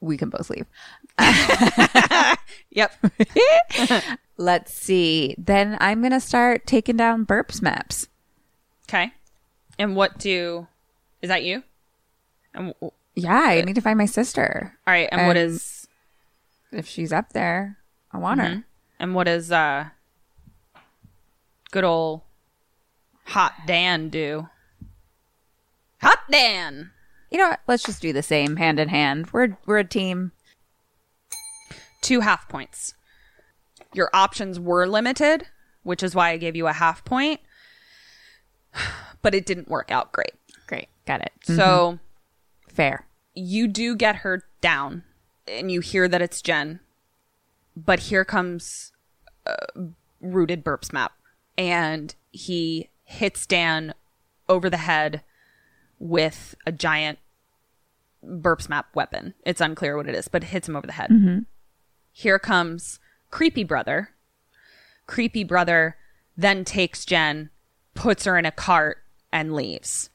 We 0.00 0.16
can 0.16 0.28
both 0.28 0.48
leave. 0.50 0.66
yep 2.70 2.92
Let's 4.36 4.72
see. 4.72 5.34
Then 5.38 5.76
I'm 5.80 6.02
gonna 6.02 6.20
start 6.20 6.66
taking 6.66 6.96
down 6.96 7.26
Burpsmaps. 7.26 8.06
okay 8.88 9.10
and 9.78 9.96
what 9.96 10.18
do 10.18 10.68
is 11.22 11.28
that 11.28 11.44
you 11.44 11.62
and 12.54 12.74
w- 12.74 12.92
Yeah, 13.14 13.34
I 13.40 13.62
need 13.62 13.74
to 13.74 13.80
find 13.80 13.98
my 13.98 14.06
sister. 14.06 14.78
All 14.86 14.92
right, 14.92 15.08
and 15.10 15.26
what 15.26 15.36
And- 15.36 15.50
is 15.50 15.86
If 16.72 16.86
she's 16.88 17.12
up 17.12 17.32
there, 17.32 17.78
I 18.12 18.18
want 18.18 18.40
her. 18.40 18.64
and 18.98 19.14
what 19.14 19.26
is 19.28 19.50
uh 19.52 19.88
good 21.70 21.84
old 21.84 22.22
Hot 23.26 23.52
Dan 23.66 24.08
do? 24.08 24.48
Hot 26.00 26.20
Dan. 26.30 26.92
You 27.30 27.36
know 27.38 27.48
what? 27.50 27.60
Let's 27.66 27.82
just 27.82 28.00
do 28.00 28.12
the 28.12 28.22
same 28.22 28.56
hand 28.56 28.80
in 28.80 28.88
hand. 28.88 29.30
We're 29.32 29.58
we're 29.66 29.78
a 29.78 29.84
team. 29.84 30.32
Two 32.00 32.20
half 32.20 32.48
points. 32.48 32.94
Your 33.92 34.08
options 34.14 34.58
were 34.60 34.86
limited, 34.86 35.46
which 35.82 36.02
is 36.02 36.14
why 36.14 36.30
I 36.30 36.36
gave 36.38 36.56
you 36.56 36.66
a 36.68 36.72
half 36.72 37.04
point. 37.04 37.40
But 39.20 39.34
it 39.34 39.44
didn't 39.44 39.68
work 39.68 39.90
out 39.90 40.12
great. 40.12 40.34
Got 41.08 41.22
it. 41.22 41.32
So 41.42 41.98
Fair. 42.68 43.06
you 43.34 43.66
do 43.66 43.96
get 43.96 44.16
her 44.16 44.42
down 44.60 45.04
and 45.46 45.72
you 45.72 45.80
hear 45.80 46.06
that 46.06 46.20
it's 46.20 46.42
Jen. 46.42 46.80
But 47.74 48.00
here 48.00 48.26
comes 48.26 48.92
uh, 49.46 49.84
rooted 50.20 50.62
Burpsmap 50.62 51.08
and 51.56 52.14
he 52.30 52.90
hits 53.04 53.46
Dan 53.46 53.94
over 54.50 54.68
the 54.68 54.76
head 54.76 55.22
with 55.98 56.54
a 56.66 56.72
giant 56.72 57.18
Burpsmap 58.22 58.84
weapon. 58.94 59.32
It's 59.46 59.62
unclear 59.62 59.96
what 59.96 60.10
it 60.10 60.14
is, 60.14 60.28
but 60.28 60.42
it 60.42 60.48
hits 60.48 60.68
him 60.68 60.76
over 60.76 60.86
the 60.86 60.92
head. 60.92 61.10
Here 62.12 62.38
comes 62.38 63.00
creepy 63.30 63.64
brother. 63.64 64.10
Creepy 65.06 65.42
brother 65.42 65.96
then 66.36 66.66
takes 66.66 67.06
Jen, 67.06 67.48
puts 67.94 68.26
her 68.26 68.36
in 68.36 68.44
a 68.44 68.52
cart 68.52 68.98
and 69.32 69.54
leaves. 69.54 70.10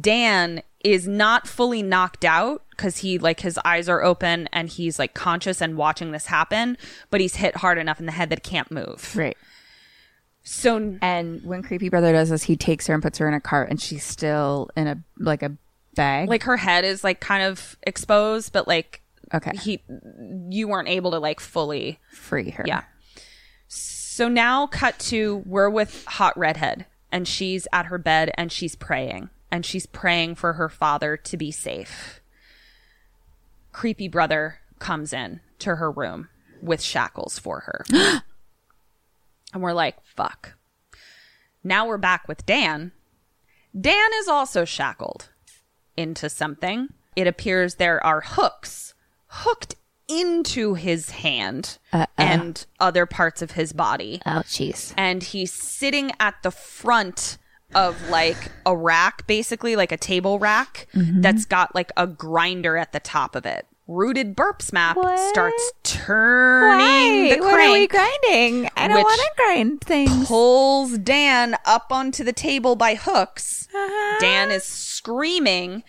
Dan 0.00 0.62
is 0.84 1.08
not 1.08 1.46
fully 1.46 1.82
knocked 1.82 2.24
out 2.24 2.62
because 2.70 2.98
he 2.98 3.18
like 3.18 3.40
his 3.40 3.58
eyes 3.64 3.88
are 3.88 4.02
open 4.02 4.48
and 4.52 4.68
he's 4.68 4.98
like 4.98 5.14
conscious 5.14 5.60
and 5.60 5.76
watching 5.76 6.10
this 6.10 6.26
happen, 6.26 6.76
but 7.10 7.20
he's 7.20 7.36
hit 7.36 7.56
hard 7.56 7.78
enough 7.78 8.00
in 8.00 8.06
the 8.06 8.12
head 8.12 8.30
that 8.30 8.44
he 8.44 8.50
can't 8.50 8.70
move. 8.70 9.14
Right. 9.16 9.36
So 10.42 10.98
And 11.00 11.42
when 11.42 11.62
creepy 11.62 11.88
brother 11.88 12.12
does 12.12 12.28
this, 12.28 12.42
he 12.42 12.56
takes 12.56 12.86
her 12.86 12.94
and 12.94 13.02
puts 13.02 13.16
her 13.18 13.26
in 13.26 13.32
a 13.32 13.40
cart, 13.40 13.70
and 13.70 13.80
she's 13.80 14.04
still 14.04 14.68
in 14.76 14.86
a 14.86 14.98
like 15.18 15.42
a 15.42 15.56
bag. 15.94 16.28
like 16.28 16.42
her 16.42 16.58
head 16.58 16.84
is 16.84 17.02
like 17.02 17.20
kind 17.20 17.42
of 17.42 17.78
exposed, 17.82 18.52
but 18.52 18.68
like 18.68 19.00
okay, 19.32 19.52
he 19.56 19.82
you 20.50 20.68
weren't 20.68 20.88
able 20.88 21.12
to 21.12 21.18
like 21.18 21.40
fully 21.40 21.98
free 22.12 22.50
her. 22.50 22.64
Yeah. 22.66 22.82
So 23.68 24.28
now 24.28 24.66
cut 24.66 24.98
to 25.00 25.42
we're 25.46 25.70
with 25.70 26.04
hot 26.04 26.36
redhead 26.38 26.84
and 27.10 27.26
she's 27.26 27.66
at 27.72 27.86
her 27.86 27.98
bed 27.98 28.30
and 28.36 28.52
she's 28.52 28.76
praying 28.76 29.30
and 29.50 29.64
she's 29.64 29.86
praying 29.86 30.34
for 30.34 30.54
her 30.54 30.68
father 30.68 31.16
to 31.16 31.36
be 31.36 31.50
safe. 31.50 32.20
Creepy 33.72 34.08
brother 34.08 34.60
comes 34.78 35.12
in 35.12 35.40
to 35.60 35.76
her 35.76 35.90
room 35.90 36.28
with 36.62 36.80
shackles 36.80 37.38
for 37.38 37.60
her. 37.60 37.84
and 39.52 39.62
we're 39.62 39.72
like, 39.72 39.96
fuck. 40.04 40.54
Now 41.62 41.86
we're 41.86 41.98
back 41.98 42.28
with 42.28 42.46
Dan. 42.46 42.92
Dan 43.78 44.10
is 44.20 44.28
also 44.28 44.64
shackled 44.64 45.30
into 45.96 46.28
something. 46.28 46.88
It 47.16 47.26
appears 47.26 47.76
there 47.76 48.04
are 48.04 48.20
hooks 48.20 48.94
hooked 49.26 49.74
into 50.06 50.74
his 50.74 51.10
hand 51.10 51.78
uh-uh. 51.92 52.06
and 52.18 52.66
other 52.78 53.06
parts 53.06 53.42
of 53.42 53.52
his 53.52 53.72
body. 53.72 54.20
Oh, 54.26 54.42
jeez. 54.44 54.92
And 54.96 55.22
he's 55.22 55.52
sitting 55.52 56.12
at 56.20 56.34
the 56.42 56.50
front 56.50 57.38
of 57.74 58.10
like 58.10 58.50
a 58.66 58.76
rack, 58.76 59.26
basically 59.26 59.76
like 59.76 59.92
a 59.92 59.96
table 59.96 60.38
rack 60.38 60.86
that's 60.94 61.44
got 61.44 61.74
like 61.74 61.90
a 61.96 62.06
grinder 62.06 62.76
at 62.76 62.92
the 62.92 63.00
top 63.00 63.34
of 63.34 63.44
it. 63.46 63.66
Rooted 63.86 64.34
Burpsmap 64.34 64.94
starts 65.28 65.72
turning 65.82 67.28
the 67.30 67.36
crank. 67.36 67.42
What 67.42 67.60
are 67.60 67.72
we 67.72 67.86
grinding? 67.86 68.70
I 68.76 68.88
don't 68.88 69.02
want 69.02 69.20
to 69.20 69.30
grind 69.36 69.80
things. 69.82 70.26
pulls 70.26 70.96
Dan 70.98 71.56
up 71.66 71.88
onto 71.90 72.24
the 72.24 72.32
table 72.32 72.76
by 72.76 72.94
hooks. 72.94 73.68
Uh-huh. 73.74 74.20
Dan 74.20 74.50
is 74.50 74.64
screaming, 74.64 75.82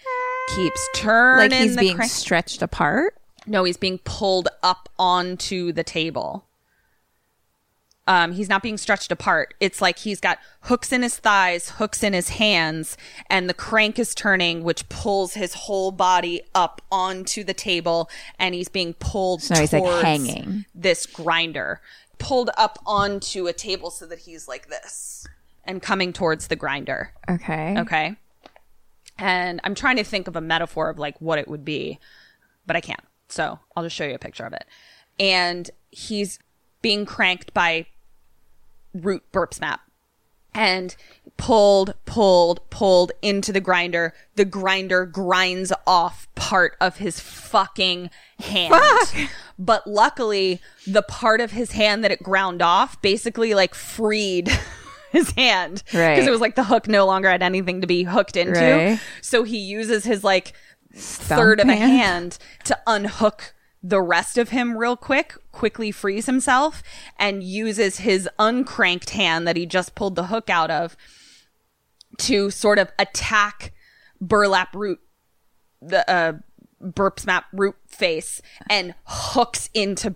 keeps 0.55 0.89
turning 0.95 1.51
Like 1.51 1.61
he's 1.61 1.75
the 1.75 1.79
being 1.81 1.95
crank. 1.95 2.11
stretched 2.11 2.61
apart. 2.61 3.15
No, 3.47 3.63
he's 3.63 3.77
being 3.77 3.99
pulled 3.99 4.49
up 4.63 4.89
onto 4.99 5.71
the 5.71 5.83
table. 5.83 6.44
Um, 8.07 8.33
he's 8.33 8.49
not 8.49 8.61
being 8.61 8.77
stretched 8.77 9.11
apart. 9.11 9.55
It's 9.59 9.81
like 9.81 9.99
he's 9.99 10.19
got 10.19 10.37
hooks 10.61 10.91
in 10.91 11.01
his 11.01 11.17
thighs, 11.17 11.71
hooks 11.71 12.03
in 12.03 12.13
his 12.13 12.29
hands, 12.29 12.97
and 13.29 13.49
the 13.49 13.53
crank 13.53 13.97
is 13.97 14.13
turning, 14.13 14.63
which 14.63 14.87
pulls 14.89 15.33
his 15.33 15.53
whole 15.53 15.91
body 15.91 16.41
up 16.53 16.81
onto 16.91 17.43
the 17.43 17.53
table, 17.53 18.09
and 18.37 18.53
he's 18.53 18.69
being 18.69 18.93
pulled. 18.93 19.41
So 19.41 19.55
he's, 19.55 19.73
like, 19.73 19.81
towards 19.81 20.03
hanging. 20.03 20.65
This 20.75 21.07
grinder, 21.07 21.81
pulled 22.19 22.51
up 22.57 22.77
onto 22.85 23.47
a 23.47 23.53
table 23.53 23.89
so 23.89 24.05
that 24.05 24.19
he's 24.19 24.47
like 24.47 24.67
this, 24.67 25.25
and 25.63 25.81
coming 25.81 26.13
towards 26.13 26.47
the 26.47 26.55
grinder. 26.55 27.11
Okay. 27.27 27.75
Okay. 27.79 28.15
And 29.17 29.61
I'm 29.63 29.73
trying 29.75 29.95
to 29.95 30.03
think 30.03 30.27
of 30.27 30.35
a 30.35 30.41
metaphor 30.41 30.89
of 30.89 30.99
like 30.99 31.19
what 31.19 31.39
it 31.39 31.47
would 31.47 31.65
be, 31.65 31.99
but 32.67 32.75
I 32.75 32.81
can't. 32.81 33.03
So 33.29 33.59
I'll 33.75 33.83
just 33.83 33.95
show 33.95 34.05
you 34.05 34.13
a 34.13 34.19
picture 34.19 34.45
of 34.45 34.53
it. 34.53 34.65
And 35.19 35.71
he's 35.89 36.37
being 36.81 37.05
cranked 37.05 37.53
by 37.53 37.87
root 39.03 39.23
Burpsmap 39.31 39.79
and 40.55 40.95
pulled, 41.37 41.93
pulled, 42.05 42.67
pulled 42.69 43.11
into 43.21 43.51
the 43.51 43.59
grinder. 43.59 44.13
The 44.35 44.45
grinder 44.45 45.05
grinds 45.05 45.73
off 45.85 46.27
part 46.35 46.77
of 46.79 46.97
his 46.97 47.19
fucking 47.19 48.09
hand. 48.39 49.29
But 49.59 49.85
luckily, 49.85 50.61
the 50.87 51.01
part 51.01 51.41
of 51.41 51.51
his 51.51 51.73
hand 51.73 52.03
that 52.03 52.11
it 52.11 52.23
ground 52.23 52.61
off 52.61 53.01
basically 53.01 53.53
like 53.53 53.75
freed 53.75 54.49
his 55.11 55.31
hand. 55.31 55.83
Right. 55.93 56.15
Because 56.15 56.27
it 56.27 56.31
was 56.31 56.41
like 56.41 56.55
the 56.55 56.63
hook 56.63 56.87
no 56.87 57.05
longer 57.05 57.29
had 57.29 57.43
anything 57.43 57.81
to 57.81 57.87
be 57.87 58.03
hooked 58.03 58.37
into. 58.37 58.59
Right. 58.59 58.99
So 59.21 59.43
he 59.43 59.57
uses 59.57 60.05
his 60.05 60.23
like 60.23 60.53
third 60.93 61.59
of 61.59 61.67
a 61.67 61.75
hand 61.75 62.37
to 62.63 62.77
unhook 62.87 63.53
the 63.87 64.01
rest 64.01 64.37
of 64.39 64.49
him 64.49 64.77
real 64.77 64.97
quick, 64.97 65.35
quickly 65.51 65.91
frees 65.91 66.25
himself, 66.25 66.81
and 67.19 67.43
uses 67.43 67.97
his 67.97 68.27
uncranked 68.39 69.11
hand 69.11 69.47
that 69.47 69.55
he 69.55 69.67
just 69.67 69.93
pulled 69.93 70.15
the 70.15 70.27
hook 70.27 70.49
out 70.49 70.71
of 70.71 70.97
to 72.17 72.49
sort 72.49 72.79
of 72.79 72.91
attack 72.97 73.73
burlap 74.19 74.75
root 74.75 74.99
the 75.81 76.09
uh 76.09 76.33
Burpsmap 76.81 77.43
root 77.51 77.75
face 77.87 78.41
and 78.69 78.95
hooks 79.05 79.69
into 79.73 80.15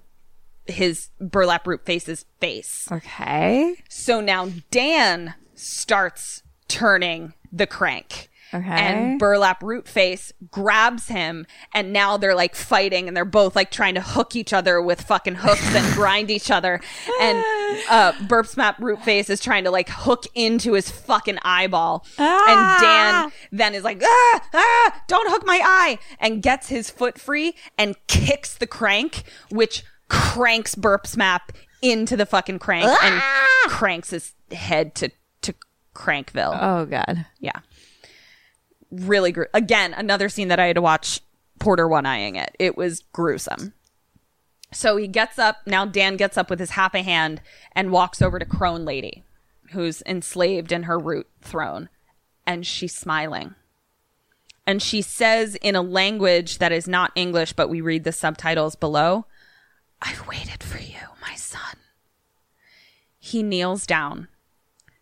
his 0.66 1.10
burlap 1.20 1.66
root 1.66 1.86
face's 1.86 2.26
face. 2.40 2.88
Okay. 2.92 3.76
So 3.90 4.22
now 4.22 4.50
Dan 4.72 5.34
starts 5.56 6.44
turning 6.68 7.34
the 7.52 7.68
crank. 7.68 8.30
Okay. 8.54 8.68
And 8.68 9.20
Burlap 9.20 9.62
Root 9.62 9.88
Face 9.88 10.34
grabs 10.50 11.08
him, 11.08 11.46
and 11.74 11.94
now 11.94 12.18
they're 12.18 12.36
like 12.36 12.56
fighting, 12.56 13.08
and 13.08 13.16
they're 13.16 13.26
both 13.26 13.56
like 13.56 13.70
trying 13.70 13.96
to 13.96 14.02
hook 14.02 14.36
each 14.36 14.54
other 14.54 14.82
with 14.82 15.02
fucking 15.02 15.36
hooks 15.36 15.76
and 15.76 15.94
grind 15.94 16.32
each 16.32 16.50
other. 16.50 16.82
And 17.22 17.38
uh, 17.90 18.14
Burpsmap 18.28 18.80
Root 18.80 19.04
Face 19.04 19.30
is 19.30 19.40
trying 19.40 19.66
to 19.66 19.72
like 19.72 19.90
hook 19.90 20.26
into 20.34 20.74
his 20.74 20.90
fucking 20.90 21.38
eyeball, 21.44 22.06
and 22.18 22.82
Dan 22.82 23.32
then 23.52 23.76
is 23.76 23.84
like, 23.84 24.02
ah, 24.04 24.50
ah, 24.54 25.04
don't 25.08 25.30
hook 25.30 25.46
my 25.46 25.62
eye, 25.64 26.00
and 26.20 26.42
gets 26.42 26.70
his 26.70 26.90
foot 26.90 27.20
free 27.20 27.56
and 27.78 27.96
kicks 28.08 28.56
the 28.58 28.68
crank, 28.68 29.24
which 29.50 29.84
cranks 30.08 30.74
Burpsmap 30.76 31.42
into 31.82 32.18
the 32.18 32.26
fucking 32.26 32.60
crank 32.60 32.90
and 33.04 33.22
cranks 33.68 34.10
his 34.10 34.34
head 34.52 34.96
to 34.96 35.12
to 35.42 35.54
Crankville. 35.96 36.58
Oh 36.60 36.86
god. 36.86 37.26
Yeah. 37.40 37.60
Really 38.92 39.32
gr- 39.32 39.44
again, 39.54 39.94
another 39.94 40.30
scene 40.30 40.48
that 40.48 40.60
I 40.60 40.68
had 40.68 40.76
to 40.76 40.82
watch 40.82 41.22
Porter 41.60 41.88
one 41.88 42.06
eyeing 42.06 42.36
it. 42.36 42.56
It 42.60 42.78
was 42.78 43.04
gruesome. 43.14 43.74
So 44.72 44.98
he 44.98 45.08
gets 45.08 45.40
up, 45.40 45.58
now 45.66 45.86
Dan 45.86 46.16
gets 46.16 46.38
up 46.38 46.50
with 46.50 46.60
his 46.60 46.72
half 46.72 46.94
a 46.94 47.02
hand 47.02 47.42
and 47.74 47.92
walks 47.92 48.22
over 48.22 48.38
to 48.38 48.46
Crone 48.46 48.86
Lady, 48.86 49.24
who's 49.72 50.04
enslaved 50.06 50.72
in 50.72 50.84
her 50.84 50.98
root 51.00 51.28
throne, 51.42 51.90
and 52.46 52.66
she's 52.66 52.96
smiling. 52.96 53.56
And 54.68 54.82
she 54.82 55.02
says 55.02 55.56
in 55.56 55.76
a 55.76 55.82
language 55.82 56.60
that 56.60 56.72
is 56.72 56.88
not 56.88 57.12
English, 57.16 57.54
but 57.54 57.70
we 57.70 57.82
read 57.82 58.04
the 58.04 58.12
subtitles 58.12 58.76
below, 58.76 59.26
I've 60.02 60.28
waited 60.28 60.62
for 60.62 60.78
you, 60.78 61.00
my 61.22 61.34
son. 61.36 61.78
He 63.18 63.42
kneels 63.42 63.88
down 63.88 64.28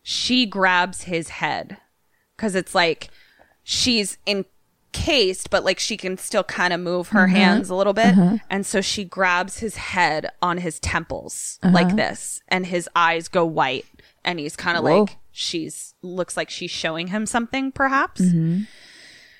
she 0.09 0.45
grabs 0.45 1.03
his 1.03 1.27
head 1.27 1.75
because 2.33 2.55
it's 2.55 2.73
like 2.73 3.09
she's 3.69 4.17
encased, 4.25 5.49
but 5.49 5.65
like 5.65 5.77
she 5.77 5.97
can 5.97 6.17
still 6.17 6.43
kind 6.43 6.71
of 6.71 6.79
move 6.79 7.09
her 7.09 7.25
mm-hmm. 7.25 7.35
hands 7.35 7.69
a 7.69 7.75
little 7.75 7.91
bit. 7.91 8.15
Mm-hmm. 8.15 8.37
And 8.49 8.65
so 8.65 8.79
she 8.79 9.03
grabs 9.03 9.59
his 9.59 9.75
head 9.75 10.29
on 10.41 10.59
his 10.59 10.79
temples 10.79 11.59
uh-huh. 11.61 11.73
like 11.73 11.95
this, 11.97 12.41
and 12.47 12.65
his 12.65 12.89
eyes 12.95 13.27
go 13.27 13.45
white. 13.45 13.85
And 14.23 14.39
he's 14.39 14.55
kind 14.55 14.77
of 14.77 14.85
like, 14.85 15.17
she's 15.31 15.95
looks 16.01 16.37
like 16.37 16.49
she's 16.49 16.71
showing 16.71 17.07
him 17.07 17.25
something, 17.25 17.73
perhaps. 17.73 18.21
Mm-hmm. 18.21 18.61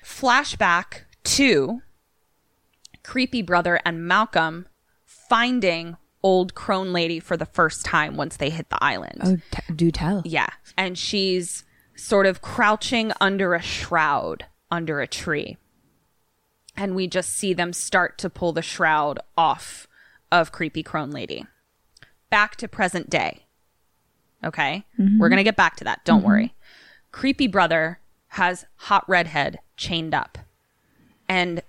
Flashback 0.04 1.04
to 1.24 1.80
creepy 3.02 3.40
brother 3.40 3.80
and 3.86 4.06
Malcolm 4.06 4.66
finding 5.04 5.96
old 6.22 6.54
crone 6.54 6.92
lady 6.92 7.18
for 7.18 7.36
the 7.36 7.46
first 7.46 7.84
time 7.84 8.16
once 8.16 8.36
they 8.36 8.50
hit 8.50 8.68
the 8.68 8.82
island. 8.82 9.20
Oh, 9.24 9.36
t- 9.50 9.74
do 9.74 9.90
tell. 9.90 10.22
Yeah. 10.24 10.48
And 10.76 10.98
she's 10.98 11.64
sort 11.98 12.26
of 12.26 12.40
crouching 12.40 13.12
under 13.20 13.54
a 13.54 13.62
shroud 13.62 14.46
under 14.70 15.00
a 15.00 15.06
tree. 15.06 15.56
And 16.76 16.94
we 16.94 17.08
just 17.08 17.30
see 17.30 17.52
them 17.52 17.72
start 17.72 18.18
to 18.18 18.30
pull 18.30 18.52
the 18.52 18.62
shroud 18.62 19.18
off 19.36 19.88
of 20.30 20.52
creepy 20.52 20.82
crone 20.82 21.10
lady. 21.10 21.44
Back 22.30 22.56
to 22.56 22.68
present 22.68 23.10
day. 23.10 23.46
Okay? 24.44 24.84
Mm-hmm. 24.98 25.18
We're 25.18 25.28
going 25.28 25.38
to 25.38 25.44
get 25.44 25.56
back 25.56 25.76
to 25.76 25.84
that. 25.84 26.04
Don't 26.04 26.20
mm-hmm. 26.20 26.28
worry. 26.28 26.54
Creepy 27.10 27.48
brother 27.48 27.98
has 28.28 28.64
hot 28.76 29.04
redhead 29.08 29.58
chained 29.76 30.14
up. 30.14 30.38
And 31.28 31.62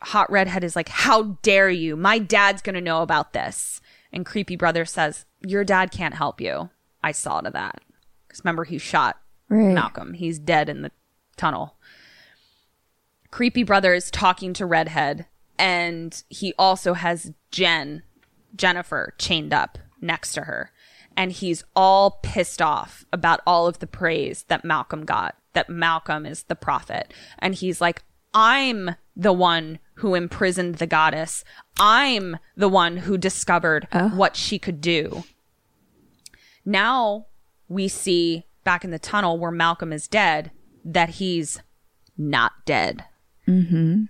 hot 0.00 0.30
redhead 0.32 0.64
is 0.64 0.74
like, 0.74 0.88
How 0.88 1.38
dare 1.42 1.70
you? 1.70 1.96
My 1.96 2.18
dad's 2.18 2.62
going 2.62 2.74
to 2.74 2.80
know 2.80 3.02
about 3.02 3.34
this. 3.34 3.80
And 4.12 4.26
creepy 4.26 4.56
brother 4.56 4.84
says, 4.84 5.26
Your 5.42 5.62
dad 5.62 5.92
can't 5.92 6.14
help 6.14 6.40
you. 6.40 6.70
I 7.04 7.12
saw 7.12 7.40
to 7.40 7.50
that. 7.50 7.82
Because 8.26 8.40
remember, 8.42 8.64
he 8.64 8.78
shot 8.78 9.20
Right. 9.48 9.74
Malcolm. 9.74 10.14
He's 10.14 10.38
dead 10.38 10.68
in 10.68 10.82
the 10.82 10.90
tunnel. 11.36 11.76
Creepy 13.30 13.62
brother 13.62 13.92
is 13.92 14.10
talking 14.10 14.52
to 14.54 14.66
redhead, 14.66 15.26
and 15.58 16.22
he 16.28 16.54
also 16.58 16.94
has 16.94 17.32
Jen, 17.50 18.02
Jennifer, 18.54 19.14
chained 19.18 19.52
up 19.52 19.78
next 20.00 20.32
to 20.32 20.42
her. 20.42 20.70
And 21.16 21.32
he's 21.32 21.64
all 21.74 22.18
pissed 22.22 22.60
off 22.60 23.04
about 23.12 23.40
all 23.46 23.66
of 23.66 23.78
the 23.78 23.86
praise 23.86 24.44
that 24.48 24.64
Malcolm 24.64 25.04
got, 25.04 25.36
that 25.54 25.70
Malcolm 25.70 26.26
is 26.26 26.44
the 26.44 26.54
prophet. 26.54 27.12
And 27.38 27.54
he's 27.54 27.80
like, 27.80 28.02
I'm 28.34 28.90
the 29.16 29.32
one 29.32 29.78
who 29.94 30.14
imprisoned 30.14 30.76
the 30.76 30.86
goddess. 30.86 31.42
I'm 31.78 32.36
the 32.54 32.68
one 32.68 32.98
who 32.98 33.16
discovered 33.16 33.88
oh. 33.92 34.08
what 34.10 34.36
she 34.36 34.58
could 34.58 34.82
do. 34.82 35.24
Now 36.66 37.26
we 37.68 37.88
see 37.88 38.45
back 38.66 38.84
in 38.84 38.90
the 38.90 38.98
tunnel 38.98 39.38
where 39.38 39.50
Malcolm 39.50 39.92
is 39.92 40.06
dead 40.06 40.50
that 40.84 41.08
he's 41.08 41.62
not 42.18 42.52
dead. 42.66 43.04
Mm-hmm. 43.48 44.04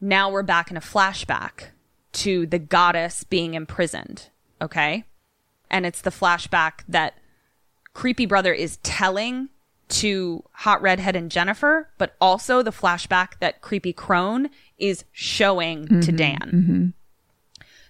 Now 0.00 0.30
we're 0.30 0.42
back 0.42 0.70
in 0.70 0.76
a 0.76 0.80
flashback 0.80 1.66
to 2.12 2.46
the 2.46 2.58
goddess 2.58 3.22
being 3.22 3.54
imprisoned. 3.54 4.30
Okay. 4.60 5.04
And 5.70 5.84
it's 5.84 6.00
the 6.00 6.10
flashback 6.10 6.80
that 6.88 7.14
Creepy 7.92 8.26
Brother 8.26 8.52
is 8.52 8.78
telling 8.78 9.50
to 9.88 10.42
Hot 10.52 10.80
Redhead 10.82 11.14
and 11.14 11.30
Jennifer, 11.30 11.90
but 11.98 12.16
also 12.20 12.62
the 12.62 12.72
flashback 12.72 13.38
that 13.40 13.60
Creepy 13.60 13.92
Crone 13.92 14.48
is 14.78 15.04
showing 15.12 16.00
to 16.00 16.12
Dan. 16.12 16.94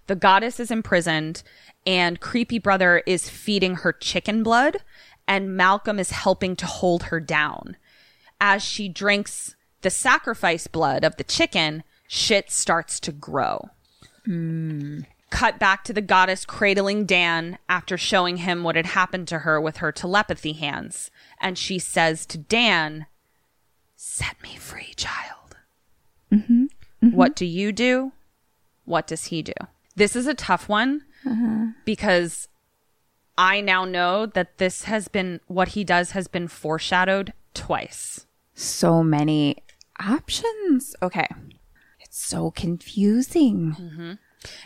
The 0.06 0.14
goddess 0.14 0.60
is 0.60 0.70
imprisoned, 0.70 1.42
and 1.86 2.20
Creepy 2.20 2.58
Brother 2.58 3.02
is 3.06 3.28
feeding 3.28 3.76
her 3.76 3.92
chicken 3.92 4.42
blood, 4.42 4.78
and 5.28 5.56
Malcolm 5.56 5.98
is 5.98 6.10
helping 6.10 6.56
to 6.56 6.66
hold 6.66 7.04
her 7.04 7.20
down. 7.20 7.76
As 8.40 8.62
she 8.62 8.88
drinks 8.88 9.56
the 9.82 9.90
sacrifice 9.90 10.66
blood 10.66 11.04
of 11.04 11.16
the 11.16 11.24
chicken, 11.24 11.84
shit 12.06 12.50
starts 12.50 13.00
to 13.00 13.12
grow. 13.12 13.70
Hmm. 14.24 15.00
Cut 15.30 15.58
back 15.58 15.84
to 15.84 15.92
the 15.92 16.00
goddess 16.00 16.44
cradling 16.44 17.04
Dan 17.04 17.58
after 17.68 17.98
showing 17.98 18.38
him 18.38 18.62
what 18.62 18.76
had 18.76 18.86
happened 18.86 19.26
to 19.28 19.40
her 19.40 19.60
with 19.60 19.78
her 19.78 19.90
telepathy 19.90 20.52
hands. 20.52 21.10
And 21.40 21.58
she 21.58 21.78
says 21.78 22.24
to 22.26 22.38
Dan, 22.38 23.06
Set 23.96 24.40
me 24.42 24.56
free, 24.56 24.94
child. 24.96 25.56
Mm-hmm. 26.32 26.64
Mm-hmm. 27.02 27.16
What 27.16 27.34
do 27.34 27.44
you 27.44 27.72
do? 27.72 28.12
What 28.84 29.06
does 29.06 29.26
he 29.26 29.42
do? 29.42 29.52
This 29.96 30.14
is 30.14 30.26
a 30.26 30.34
tough 30.34 30.68
one 30.68 31.02
uh-huh. 31.24 31.72
because 31.84 32.48
I 33.38 33.60
now 33.60 33.84
know 33.84 34.26
that 34.26 34.58
this 34.58 34.84
has 34.84 35.08
been 35.08 35.40
what 35.46 35.68
he 35.68 35.84
does 35.84 36.12
has 36.12 36.28
been 36.28 36.48
foreshadowed 36.48 37.32
twice. 37.54 38.26
So 38.54 39.02
many 39.02 39.62
options. 40.00 40.96
Okay. 41.02 41.28
It's 42.00 42.24
so 42.24 42.50
confusing. 42.50 43.76
Mm-hmm. 43.78 44.12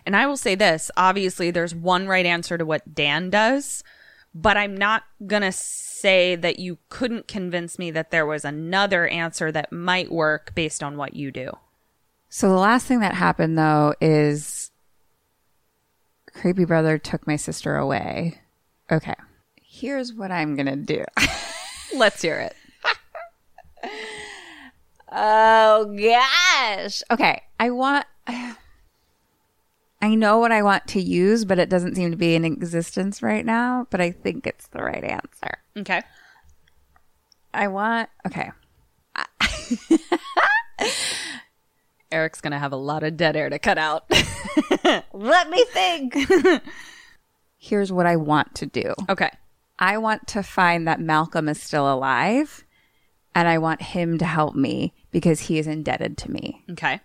And 0.05 0.17
I 0.17 0.27
will 0.27 0.37
say 0.37 0.55
this 0.55 0.91
obviously, 0.97 1.51
there's 1.51 1.75
one 1.75 2.07
right 2.07 2.27
answer 2.27 2.59
to 2.59 2.65
what 2.65 2.95
Dan 2.95 3.31
does, 3.31 3.83
but 4.35 4.57
I'm 4.57 4.77
not 4.77 5.05
going 5.27 5.43
to 5.43 5.53
say 5.53 6.37
that 6.37 6.59
you 6.59 6.79
couldn't 6.89 7.29
convince 7.29 7.79
me 7.79 7.91
that 7.91 8.11
there 8.11 8.27
was 8.27 8.45
another 8.45 9.09
answer 9.09 9.51
that 9.53 9.73
might 9.73 10.13
work 10.13 10.55
based 10.55 10.83
on 10.83 10.97
what 10.97 11.15
you 11.15 11.31
do. 11.31 11.51
So 12.29 12.49
the 12.49 12.57
last 12.57 12.87
thing 12.87 13.01
that 13.01 13.15
happened 13.15 13.59
though 13.59 13.95
is 14.01 14.71
creepy 16.33 16.65
brother 16.65 16.97
took 16.97 17.27
my 17.27 17.37
sister 17.37 17.77
away. 17.77 18.41
Okay. 18.91 19.15
Here's 19.63 20.13
what 20.13 20.31
I'm 20.31 20.57
going 20.57 20.67
to 20.67 20.77
do. 20.77 21.05
Let's 21.97 22.23
hear 22.23 22.41
it. 22.41 22.57
Oh 25.13 25.97
gosh. 25.97 27.03
Okay. 27.11 27.43
I 27.59 27.71
want 27.71 28.07
I 30.03 30.15
know 30.15 30.39
what 30.39 30.53
I 30.53 30.63
want 30.63 30.87
to 30.89 31.03
use, 31.03 31.45
but 31.45 31.59
it 31.59 31.69
doesn't 31.69 31.97
seem 31.97 32.11
to 32.11 32.17
be 32.17 32.35
in 32.35 32.45
existence 32.45 33.23
right 33.23 33.45
now, 33.45 33.87
but 33.91 34.01
I 34.01 34.13
think 34.13 34.47
it's 34.47 34.69
the 34.69 34.83
right 34.83 35.05
answer. 35.05 35.59
Okay. 35.77 36.03
I 37.53 37.69
want 37.69 38.09
okay. 38.27 38.51
Eric's 42.13 42.41
going 42.41 42.53
to 42.53 42.59
have 42.59 42.73
a 42.73 42.77
lot 42.77 43.03
of 43.03 43.17
dead 43.17 43.37
air 43.37 43.49
to 43.51 43.59
cut 43.59 43.79
out. 43.79 44.05
Let 45.13 45.51
me 45.51 45.65
think. 45.73 46.17
Here's 47.63 47.93
what 47.93 48.07
I 48.07 48.17
want 48.17 48.55
to 48.57 48.67
do. 48.67 48.95
okay. 49.09 49.31
I 49.79 49.99
want 49.99 50.27
to 50.29 50.43
find 50.43 50.89
that 50.89 51.01
Malcolm 51.01 51.49
is 51.49 51.63
still 51.63 51.91
alive 51.91 52.65
and 53.35 53.49
I 53.49 53.59
want 53.59 53.81
him 53.81 54.19
to 54.19 54.25
help 54.25 54.55
me 54.55 54.93
because 55.11 55.41
he 55.41 55.59
is 55.59 55.67
indebted 55.67 56.19
to 56.19 56.31
me. 56.31 56.65
Okay. 56.71 57.01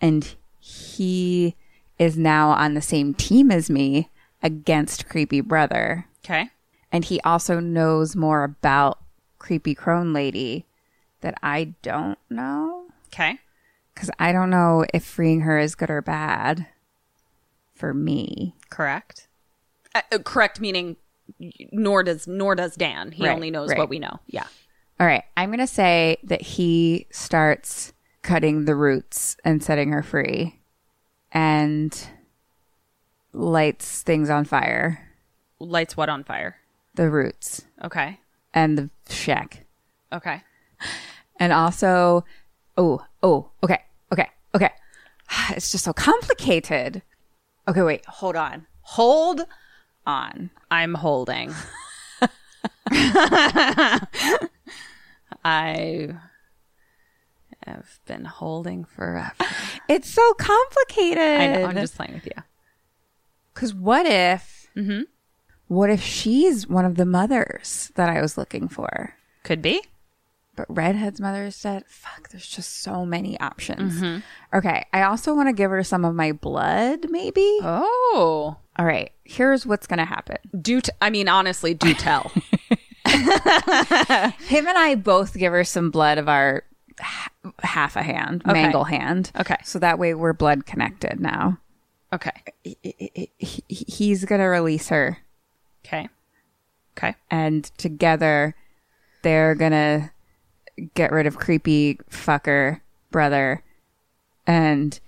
And 0.00 0.34
he 0.60 1.56
is 1.98 2.16
now 2.16 2.50
on 2.50 2.74
the 2.74 2.82
same 2.82 3.14
team 3.14 3.50
as 3.50 3.70
me 3.70 4.10
against 4.42 5.08
Creepy 5.08 5.40
Brother. 5.40 6.06
Okay. 6.24 6.50
And 6.92 7.04
he 7.04 7.20
also 7.22 7.60
knows 7.60 8.14
more 8.14 8.44
about 8.44 8.98
Creepy 9.38 9.74
Crone 9.74 10.12
Lady 10.12 10.66
that 11.20 11.34
I 11.42 11.74
don't 11.82 12.18
know. 12.30 12.86
Okay. 13.06 13.38
Because 13.94 14.10
I 14.18 14.32
don't 14.32 14.50
know 14.50 14.84
if 14.94 15.04
freeing 15.04 15.40
her 15.40 15.58
is 15.58 15.74
good 15.74 15.90
or 15.90 16.02
bad 16.02 16.66
for 17.74 17.92
me. 17.92 18.54
Correct. 18.70 19.28
Uh, 19.94 20.02
uh, 20.12 20.18
correct 20.18 20.60
meaning 20.60 20.96
nor 21.72 22.02
does 22.02 22.26
nor 22.26 22.54
does 22.54 22.74
Dan. 22.76 23.12
He 23.12 23.24
Right, 23.26 23.34
only 23.34 23.50
knows 23.50 23.70
right. 23.70 23.78
what 23.78 23.88
we 23.88 23.98
know. 23.98 24.18
Yeah. 24.26 24.46
All 25.00 25.06
right. 25.06 25.24
I'm 25.36 25.50
going 25.50 25.58
to 25.60 25.66
say 25.66 26.16
that 26.24 26.42
he 26.42 27.06
starts 27.10 27.92
cutting 28.22 28.64
the 28.64 28.74
roots 28.74 29.36
and 29.44 29.62
setting 29.62 29.92
her 29.92 30.02
free 30.02 30.58
and 31.32 32.08
lights 33.32 34.02
things 34.02 34.30
on 34.30 34.44
fire. 34.44 35.06
Lights 35.60 35.96
what 35.96 36.08
on 36.08 36.24
fire? 36.24 36.56
The 36.94 37.10
roots 37.10 37.62
Okay. 37.84 38.18
and 38.52 38.76
the 38.78 38.90
shack. 39.12 39.64
Okay. 40.12 40.42
And 41.36 41.52
also, 41.52 42.24
oh, 42.76 43.04
oh, 43.22 43.50
okay, 43.62 43.82
okay, 44.12 44.28
okay. 44.54 44.70
It's 45.50 45.70
just 45.70 45.84
so 45.84 45.92
complicated. 45.92 47.02
Okay, 47.68 47.82
wait, 47.82 48.04
hold 48.06 48.34
on. 48.34 48.66
Hold 48.80 49.42
on. 50.06 50.50
I'm 50.70 50.94
holding. 50.94 51.52
I 55.44 56.14
have 57.66 58.00
been 58.06 58.24
holding 58.24 58.84
forever. 58.84 59.32
It's 59.88 60.10
so 60.10 60.32
complicated. 60.34 61.18
I 61.18 61.46
know. 61.56 61.64
I'm 61.66 61.76
just 61.76 61.96
playing 61.96 62.14
with 62.14 62.26
you. 62.26 62.42
Because 63.54 63.74
what 63.74 64.06
if, 64.06 64.56
Mm-hmm. 64.76 65.02
what 65.66 65.90
if 65.90 66.00
she's 66.02 66.68
one 66.68 66.84
of 66.84 66.94
the 66.96 67.04
mothers 67.06 67.90
that 67.96 68.08
I 68.08 68.20
was 68.20 68.38
looking 68.38 68.68
for? 68.68 69.14
Could 69.42 69.60
be. 69.60 69.82
But 70.58 70.66
Redhead's 70.76 71.20
mother 71.20 71.50
said. 71.52 71.84
Fuck, 71.86 72.30
there's 72.30 72.48
just 72.48 72.82
so 72.82 73.06
many 73.06 73.38
options. 73.38 74.00
Mm-hmm. 74.00 74.56
Okay, 74.58 74.84
I 74.92 75.02
also 75.02 75.32
want 75.34 75.48
to 75.48 75.52
give 75.52 75.70
her 75.70 75.84
some 75.84 76.04
of 76.04 76.16
my 76.16 76.32
blood, 76.32 77.06
maybe. 77.10 77.58
Oh. 77.62 78.56
All 78.76 78.84
right, 78.84 79.12
here's 79.22 79.64
what's 79.64 79.86
going 79.86 80.00
to 80.00 80.04
happen. 80.04 80.38
Do 80.60 80.80
t- 80.80 80.90
I 81.00 81.10
mean 81.10 81.28
honestly, 81.28 81.74
do 81.74 81.94
tell. 81.94 82.32
Him 83.08 84.66
and 84.66 84.76
I 84.78 84.94
both 84.96 85.36
give 85.36 85.52
her 85.52 85.62
some 85.64 85.90
blood 85.90 86.18
of 86.18 86.28
our 86.28 86.64
h- 87.00 87.52
half 87.60 87.94
a 87.96 88.02
hand, 88.02 88.42
Okay. 88.44 88.52
mangle 88.62 88.84
hand. 88.84 89.30
Okay. 89.38 89.56
So 89.64 89.78
that 89.78 89.98
way 89.98 90.14
we're 90.14 90.32
blood 90.32 90.66
connected 90.66 91.20
now. 91.20 91.58
okay. 92.12 92.32
He- 92.64 93.30
he- 93.38 93.62
he's 93.68 94.24
going 94.24 94.40
to 94.40 94.46
release 94.46 94.88
her, 94.88 95.18
Okay. 95.86 96.08
Okay. 96.96 97.14
and 97.30 97.64
together 97.78 98.54
they're 99.22 99.54
going 99.54 99.72
to 99.72 100.10
get 100.94 101.12
rid 101.12 101.26
of 101.26 101.36
creepy 101.36 101.98
fucker 102.10 102.80
brother, 103.10 103.62
and 104.46 104.98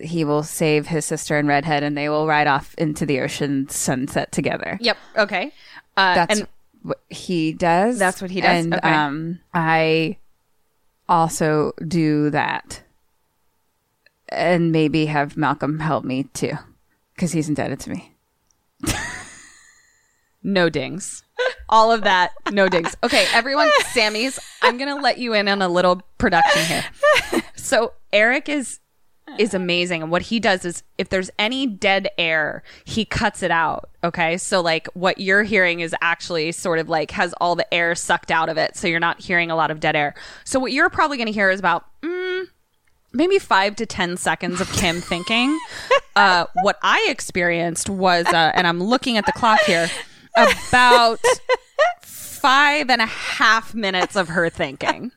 he 0.00 0.24
will 0.24 0.42
save 0.42 0.86
his 0.88 1.04
sister 1.04 1.36
and 1.38 1.48
redhead, 1.48 1.82
and 1.82 1.96
they 1.96 2.08
will 2.08 2.26
ride 2.26 2.46
off 2.46 2.74
into 2.76 3.04
the 3.06 3.20
ocean 3.20 3.68
sunset 3.68 4.30
together. 4.32 4.78
Yep. 4.80 4.96
Okay. 5.16 5.52
Uh, 5.96 6.14
That's 6.14 6.38
and 6.40 6.48
what 6.82 7.00
he 7.08 7.52
does. 7.52 7.98
That's 7.98 8.22
what 8.22 8.30
he 8.30 8.40
does? 8.40 8.64
And 8.64 8.74
Okay. 8.74 8.88
um, 8.94 9.40
I 9.52 10.18
also 11.08 11.72
do 11.86 12.30
that, 12.30 12.82
and 14.28 14.70
maybe 14.72 15.06
have 15.06 15.36
Malcolm 15.36 15.80
help 15.80 16.04
me 16.04 16.24
too, 16.34 16.52
because 17.14 17.32
he's 17.32 17.48
indebted 17.48 17.80
to 17.80 17.90
me. 17.90 18.12
no 20.42 20.68
dings. 20.68 21.24
All 21.68 21.92
of 21.92 22.02
that, 22.02 22.32
no 22.50 22.68
dings. 22.68 22.96
Okay, 23.02 23.26
everyone, 23.32 23.70
Sammy's, 23.92 24.38
I'm 24.62 24.78
going 24.78 24.94
to 24.94 25.00
let 25.00 25.18
you 25.18 25.34
in 25.34 25.48
on 25.48 25.62
a 25.62 25.68
little 25.68 26.02
production 26.18 26.62
here. 26.64 26.84
So, 27.56 27.92
Eric 28.12 28.48
is 28.48 28.80
is 29.38 29.52
amazing 29.52 30.02
and 30.02 30.10
what 30.10 30.22
he 30.22 30.40
does 30.40 30.64
is 30.64 30.82
if 30.96 31.10
there's 31.10 31.30
any 31.38 31.66
dead 31.66 32.08
air, 32.16 32.62
he 32.84 33.04
cuts 33.04 33.42
it 33.42 33.50
out, 33.50 33.90
okay? 34.02 34.38
So 34.38 34.60
like 34.62 34.88
what 34.94 35.18
you're 35.18 35.42
hearing 35.42 35.80
is 35.80 35.94
actually 36.00 36.52
sort 36.52 36.78
of 36.78 36.88
like 36.88 37.10
has 37.10 37.34
all 37.40 37.54
the 37.54 37.72
air 37.74 37.94
sucked 37.94 38.30
out 38.30 38.48
of 38.48 38.56
it, 38.56 38.76
so 38.76 38.88
you're 38.88 39.00
not 39.00 39.20
hearing 39.20 39.50
a 39.50 39.56
lot 39.56 39.70
of 39.70 39.80
dead 39.80 39.96
air. 39.96 40.14
So 40.44 40.58
what 40.58 40.72
you're 40.72 40.88
probably 40.88 41.18
going 41.18 41.26
to 41.26 41.32
hear 41.32 41.50
is 41.50 41.60
about 41.60 41.84
mm, 42.00 42.46
maybe 43.12 43.38
five 43.38 43.76
to 43.76 43.86
10 43.86 44.16
seconds 44.16 44.60
of 44.60 44.72
Kim 44.72 45.00
thinking. 45.00 45.58
Uh, 46.16 46.46
what 46.62 46.78
I 46.82 47.06
experienced 47.08 47.88
was, 47.88 48.26
uh, 48.26 48.50
and 48.54 48.66
I'm 48.66 48.82
looking 48.82 49.18
at 49.18 49.26
the 49.26 49.32
clock 49.32 49.60
here, 49.60 49.88
about 50.68 51.20
five 52.02 52.90
and 52.90 53.00
a 53.02 53.06
half 53.06 53.74
minutes 53.74 54.16
of 54.16 54.28
her 54.28 54.48
thinking. 54.50 55.12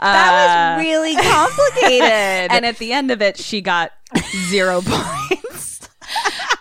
That 0.00 0.76
was 0.78 0.84
uh, 0.86 0.88
really 0.88 1.16
complicated. 1.16 2.02
And 2.52 2.64
at 2.64 2.78
the 2.78 2.92
end 2.92 3.10
of 3.10 3.20
it, 3.22 3.36
she 3.36 3.60
got 3.60 3.92
zero 4.48 4.80
points. 4.86 5.88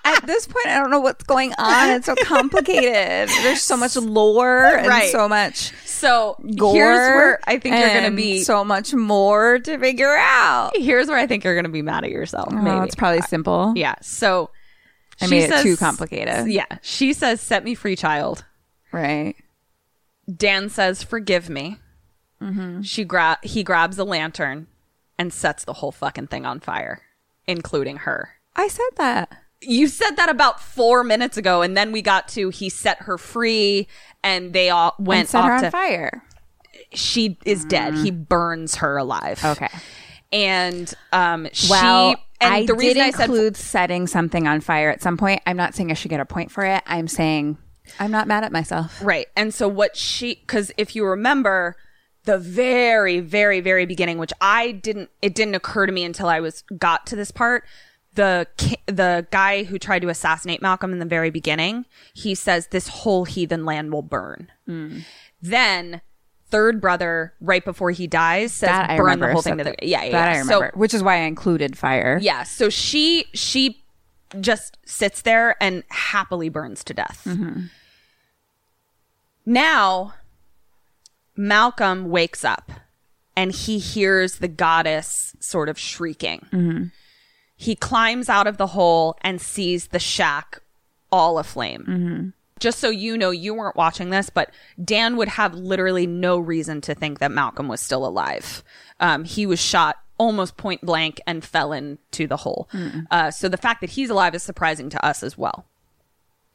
at 0.03 0.25
this 0.25 0.47
point, 0.47 0.67
I 0.67 0.79
don't 0.79 0.89
know 0.89 0.99
what's 0.99 1.23
going 1.23 1.53
on. 1.57 1.91
It's 1.91 2.07
so 2.07 2.15
complicated. 2.23 3.29
There's 3.43 3.61
so 3.61 3.77
much 3.77 3.95
lore 3.95 4.63
and 4.77 4.87
Right. 4.87 5.11
so 5.11 5.29
much 5.29 5.71
So 5.85 6.35
gore. 6.55 6.73
here's 6.73 6.97
where 6.97 7.39
I 7.45 7.59
think 7.59 7.75
you're 7.75 7.87
going 7.89 8.09
to 8.11 8.15
be. 8.15 8.41
so 8.43 8.63
much 8.65 8.93
more 8.93 9.59
to 9.59 9.77
figure 9.77 10.15
out. 10.17 10.71
here's 10.75 11.07
where 11.07 11.17
I 11.17 11.27
think 11.27 11.43
you're 11.43 11.55
going 11.55 11.65
to 11.65 11.69
be 11.71 11.81
mad 11.83 12.03
at 12.03 12.09
yourself. 12.09 12.49
Oh, 12.51 12.55
Maybe 12.55 12.85
it's 12.85 12.95
probably 12.95 13.21
simple. 13.21 13.73
Yeah. 13.75 13.95
So 14.01 14.49
I 15.21 15.25
she 15.25 15.31
made 15.31 15.43
it 15.45 15.49
says- 15.49 15.63
too 15.63 15.77
complicated. 15.77 16.47
Yeah. 16.47 16.65
She 16.81 17.13
says, 17.13 17.41
"Set 17.41 17.63
me 17.63 17.75
free, 17.75 17.95
child." 17.95 18.45
Right. 18.91 19.35
Dan 20.33 20.69
says, 20.69 21.03
"Forgive 21.03 21.49
me." 21.49 21.77
Mm-hmm. 22.41 22.81
She 22.81 23.03
gra- 23.03 23.39
he 23.41 23.63
grabs 23.63 23.97
a 23.97 24.03
lantern 24.03 24.67
and 25.17 25.33
sets 25.33 25.63
the 25.65 25.73
whole 25.73 25.91
fucking 25.91 26.27
thing 26.27 26.45
on 26.45 26.59
fire, 26.59 27.01
including 27.47 27.97
her. 27.97 28.29
I 28.55 28.67
said 28.67 28.89
that. 28.97 29.31
You 29.61 29.87
said 29.87 30.11
that 30.17 30.29
about 30.29 30.59
four 30.61 31.03
minutes 31.03 31.35
ago, 31.37 31.63
and 31.63 31.75
then 31.75 31.91
we 31.91 32.03
got 32.03 32.27
to 32.29 32.49
he 32.49 32.69
set 32.69 32.99
her 33.03 33.17
free, 33.17 33.87
and 34.23 34.53
they 34.53 34.69
all 34.69 34.93
And 34.99 35.07
went 35.07 35.29
set 35.29 35.45
her 35.45 35.53
on 35.53 35.61
to. 35.63 35.71
fire. 35.71 36.23
She 36.93 37.39
is 37.43 37.65
dead. 37.65 37.95
He 37.95 38.11
burns 38.11 38.75
her 38.75 38.97
alive. 38.97 39.43
Okay. 39.43 39.69
and 40.31 40.93
um, 41.11 41.47
she. 41.53 41.69
Well, 41.71 42.15
and 42.39 42.53
I 42.53 42.65
the 42.65 42.75
reason 42.75 43.01
I 43.01 43.11
said 43.11 43.57
setting 43.57 44.07
something 44.07 44.47
on 44.47 44.61
fire 44.61 44.89
at 44.89 45.01
some 45.01 45.17
point. 45.17 45.41
I'm 45.45 45.57
not 45.57 45.75
saying 45.75 45.91
I 45.91 45.95
should 45.95 46.09
get 46.09 46.19
a 46.19 46.25
point 46.25 46.51
for 46.51 46.63
it. 46.65 46.83
I'm 46.85 47.07
saying 47.07 47.57
I'm 47.99 48.11
not 48.11 48.27
mad 48.27 48.43
at 48.43 48.51
myself. 48.51 48.99
Right. 49.03 49.27
And 49.35 49.53
so 49.53 49.67
what 49.67 49.95
she 49.95 50.35
cuz 50.47 50.71
if 50.77 50.95
you 50.95 51.05
remember 51.05 51.75
the 52.25 52.37
very 52.37 53.19
very 53.21 53.61
very 53.61 53.85
beginning 53.85 54.17
which 54.17 54.33
I 54.41 54.71
didn't 54.71 55.09
it 55.21 55.33
didn't 55.33 55.55
occur 55.55 55.85
to 55.85 55.91
me 55.91 56.03
until 56.03 56.27
I 56.27 56.39
was 56.39 56.63
got 56.77 57.07
to 57.07 57.15
this 57.15 57.31
part 57.31 57.63
the 58.13 58.47
the 58.87 59.25
guy 59.31 59.63
who 59.63 59.79
tried 59.79 60.01
to 60.01 60.09
assassinate 60.09 60.61
Malcolm 60.61 60.91
in 60.91 60.99
the 60.99 61.05
very 61.05 61.29
beginning 61.29 61.85
he 62.13 62.35
says 62.35 62.67
this 62.67 62.87
whole 62.89 63.25
heathen 63.25 63.65
land 63.65 63.91
will 63.91 64.01
burn. 64.01 64.51
Hmm. 64.65 64.99
Then 65.41 66.01
third 66.49 66.79
brother 66.81 67.33
right 67.41 67.63
before 67.65 67.91
he 67.91 68.07
dies 68.07 68.53
says 68.53 68.69
That 68.69 68.89
I 68.89 68.97
burn 68.97 69.05
remember. 69.05 69.27
the 69.27 69.33
whole 69.33 69.41
thing 69.41 69.57
to 69.57 69.63
the 69.65 69.75
yeah, 69.81 70.03
yeah 70.03 70.11
that 70.11 70.33
yeah. 70.35 70.39
I 70.39 70.43
So- 70.43 70.55
remember, 70.59 70.71
which 70.77 70.93
is 70.93 71.03
why 71.03 71.15
I 71.15 71.21
included 71.21 71.77
fire. 71.77 72.19
yeah. 72.21 72.43
So 72.43 72.69
she 72.69 73.25
she 73.33 73.83
just 74.41 74.77
sits 74.85 75.21
there 75.21 75.55
and 75.61 75.83
happily 75.89 76.49
burns 76.49 76.83
to 76.85 76.93
death. 76.93 77.23
Mm-hmm. 77.25 77.61
Now 79.45 80.13
Malcolm 81.35 82.09
wakes 82.09 82.43
up 82.43 82.71
and 83.35 83.51
he 83.51 83.77
hears 83.79 84.39
the 84.39 84.47
goddess 84.47 85.35
sort 85.39 85.69
of 85.69 85.77
shrieking. 85.79 86.45
Mm-hmm. 86.51 86.83
He 87.55 87.75
climbs 87.75 88.29
out 88.29 88.47
of 88.47 88.57
the 88.57 88.67
hole 88.67 89.17
and 89.21 89.39
sees 89.41 89.87
the 89.87 89.99
shack 89.99 90.61
all 91.11 91.39
aflame. 91.39 91.85
Mm-hmm. 91.87 92.29
Just 92.59 92.79
so 92.79 92.89
you 92.89 93.17
know, 93.17 93.31
you 93.31 93.53
weren't 93.53 93.75
watching 93.75 94.09
this, 94.09 94.29
but 94.29 94.51
Dan 94.83 95.17
would 95.17 95.27
have 95.29 95.53
literally 95.53 96.07
no 96.07 96.37
reason 96.39 96.81
to 96.81 96.95
think 96.95 97.19
that 97.19 97.31
Malcolm 97.31 97.67
was 97.67 97.81
still 97.81 98.05
alive. 98.05 98.63
Um, 98.99 99.23
he 99.23 99.45
was 99.45 99.59
shot 99.59 99.97
almost 100.17 100.57
point 100.57 100.81
blank 100.81 101.21
and 101.27 101.43
fell 101.45 101.71
into 101.71 102.25
the 102.25 102.37
hole. 102.37 102.67
Uh, 103.11 103.29
so 103.29 103.47
the 103.47 103.57
fact 103.57 103.81
that 103.81 103.91
he's 103.91 104.09
alive 104.09 104.33
is 104.33 104.41
surprising 104.41 104.89
to 104.89 105.05
us 105.05 105.21
as 105.21 105.37
well. 105.37 105.65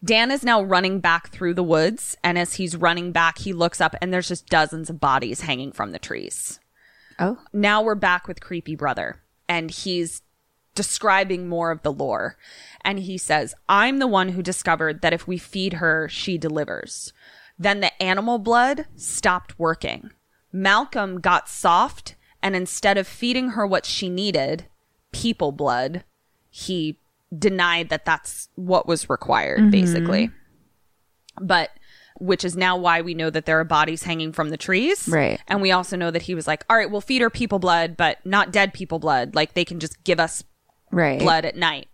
Dan 0.05 0.33
is 0.33 0.43
now 0.43 0.61
running 0.61 0.99
back 0.99 1.29
through 1.31 1.55
the 1.55 1.62
woods, 1.62 2.16
and 2.24 2.37
as 2.37 2.55
he's 2.55 2.74
running 2.77 3.12
back, 3.12 3.39
he 3.39 3.53
looks 3.53 3.81
up 3.81 3.95
and 4.03 4.12
there's 4.12 4.27
just 4.27 4.49
dozens 4.49 4.91
of 4.91 4.99
bodies 4.99 5.43
hanging 5.43 5.70
from 5.70 5.93
the 5.93 6.01
trees 6.01 6.59
Oh. 7.20 7.39
now 7.53 7.83
we're 7.83 7.95
back 7.95 8.27
with 8.27 8.41
creepy 8.41 8.74
brother 8.74 9.23
and 9.49 9.70
he's 9.70 10.23
describing 10.74 11.49
more 11.49 11.70
of 11.70 11.82
the 11.82 11.93
lore 11.93 12.36
and 12.85 13.01
he 13.01 13.19
says 13.19 13.55
i'm 13.69 13.99
the 13.99 14.07
one 14.07 14.31
who 14.31 14.43
discovered 14.43 15.03
that 15.03 15.12
if 15.12 15.27
we 15.27 15.39
feed 15.39 15.74
her 15.74 16.09
she 16.09 16.39
delivers 16.39 17.12
then 17.59 17.81
the 17.81 18.03
animal 18.03 18.39
blood 18.39 18.86
stopped 18.97 19.59
working 19.59 20.11
malcolm 20.53 21.20
got 21.20 21.49
soft 21.49 22.15
and 22.43 22.57
instead 22.57 22.97
of 22.97 23.07
feeding 23.07 23.51
her 23.51 23.66
what 23.66 23.85
she 23.85 24.09
needed 24.09 24.66
people 25.12 25.53
blood 25.53 26.05
he 26.51 26.99
denied 27.36 27.89
that 27.89 28.05
that's 28.05 28.49
what 28.57 28.86
was 28.86 29.11
required 29.11 29.61
mm-hmm. 29.61 29.70
basically 29.70 30.31
but 31.40 31.70
which 32.23 32.44
is 32.44 32.57
now 32.57 32.77
why 32.77 33.01
we 33.01 33.15
know 33.15 33.31
that 33.31 33.47
there 33.47 33.59
are 33.59 33.65
bodies 33.65 34.05
hanging 34.05 34.32
from 34.32 34.51
the 34.51 34.57
trees. 34.57 35.09
Right. 35.09 35.40
And 35.49 35.61
we 35.61 35.73
also 35.73 35.97
know 35.97 36.11
that 36.11 36.23
he 36.23 36.36
was 36.36 36.47
like, 36.47 36.65
all 36.70 36.77
right, 36.77 36.90
we'll 36.90 37.01
feed 37.01 37.20
her 37.20 37.31
people 37.31 37.59
blood, 37.59 37.97
but 37.97 38.24
not 38.24 38.53
dead 38.53 38.73
people 38.73 39.01
blood. 39.01 39.35
Like 39.35 39.55
they 39.55 39.65
can 39.65 39.81
just 39.81 40.03
give 40.05 40.20
us 40.20 40.44
Right. 40.93 41.19
blood 41.19 41.44
at 41.44 41.56
night. 41.56 41.89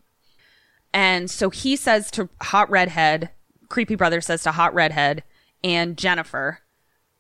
And 0.93 1.31
so 1.31 1.51
he 1.51 1.77
says 1.77 2.11
to 2.13 2.29
Hot 2.43 2.69
Redhead, 2.71 3.31
Creepy 3.69 3.95
Brother 3.95 4.21
says 4.21 4.43
to 4.43 4.53
Hot 4.53 4.75
Redhead 4.75 5.23
and 5.63 5.97
Jennifer, 5.97 6.61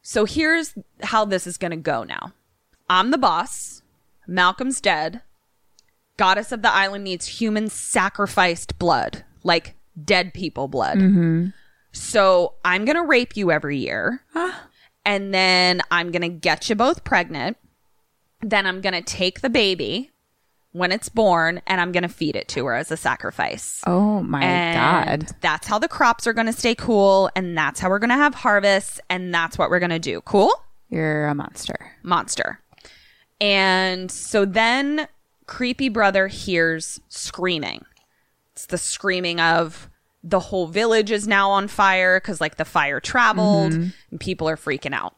So 0.02 0.24
here's 0.24 0.74
how 1.02 1.24
this 1.24 1.46
is 1.46 1.56
going 1.56 1.70
to 1.70 1.76
go 1.76 2.02
now. 2.02 2.32
I'm 2.90 3.10
the 3.10 3.18
boss. 3.18 3.82
Malcolm's 4.26 4.80
dead. 4.80 5.22
Goddess 6.16 6.52
of 6.52 6.62
the 6.62 6.72
island 6.72 7.04
needs 7.04 7.26
human 7.26 7.68
sacrificed 7.68 8.78
blood, 8.78 9.24
like 9.44 9.76
dead 10.04 10.34
people 10.34 10.68
blood. 10.68 10.98
Mm-hmm. 10.98 11.48
So 11.92 12.54
I'm 12.64 12.84
going 12.84 12.96
to 12.96 13.04
rape 13.04 13.36
you 13.36 13.50
every 13.50 13.78
year. 13.78 14.22
and 15.04 15.32
then 15.32 15.80
I'm 15.90 16.10
going 16.10 16.22
to 16.22 16.28
get 16.28 16.68
you 16.68 16.74
both 16.74 17.04
pregnant. 17.04 17.56
Then 18.40 18.66
I'm 18.66 18.80
going 18.80 18.94
to 18.94 19.02
take 19.02 19.40
the 19.40 19.50
baby 19.50 20.10
when 20.72 20.92
it's 20.92 21.08
born 21.08 21.60
and 21.66 21.80
I'm 21.80 21.92
going 21.92 22.02
to 22.02 22.08
feed 22.08 22.36
it 22.36 22.48
to 22.48 22.66
her 22.66 22.74
as 22.74 22.90
a 22.90 22.96
sacrifice. 22.96 23.82
Oh 23.86 24.22
my 24.22 24.42
And 24.42 25.26
god. 25.26 25.36
That's 25.40 25.66
how 25.66 25.78
the 25.78 25.88
crops 25.88 26.26
are 26.26 26.32
going 26.32 26.46
to 26.46 26.52
stay 26.52 26.74
cool. 26.74 27.30
And 27.34 27.56
that's 27.56 27.80
how 27.80 27.88
we're 27.88 27.98
going 27.98 28.10
to 28.10 28.16
have 28.16 28.34
harvests. 28.34 29.00
And 29.08 29.34
that's 29.34 29.58
what 29.58 29.70
we're 29.70 29.80
going 29.80 29.90
to 29.90 29.98
do. 29.98 30.20
Cool? 30.22 30.52
You're 30.88 31.26
a 31.26 31.34
monster. 31.34 31.92
Monster. 32.02 32.60
And 33.40 34.10
so 34.10 34.44
then 34.44 35.08
Creepy 35.46 35.88
Brother 35.88 36.28
hears 36.28 37.00
screaming. 37.08 37.84
It's 38.52 38.66
the 38.66 38.78
screaming 38.78 39.40
of 39.40 39.88
the 40.24 40.40
whole 40.40 40.66
village 40.66 41.10
is 41.10 41.28
now 41.28 41.50
on 41.50 41.68
fire 41.68 42.20
because, 42.20 42.40
like, 42.40 42.56
the 42.56 42.64
fire 42.64 43.00
traveled 43.00 43.72
mm-hmm. 43.72 43.88
and 44.10 44.20
people 44.20 44.48
are 44.48 44.56
freaking 44.56 44.92
out. 44.92 45.14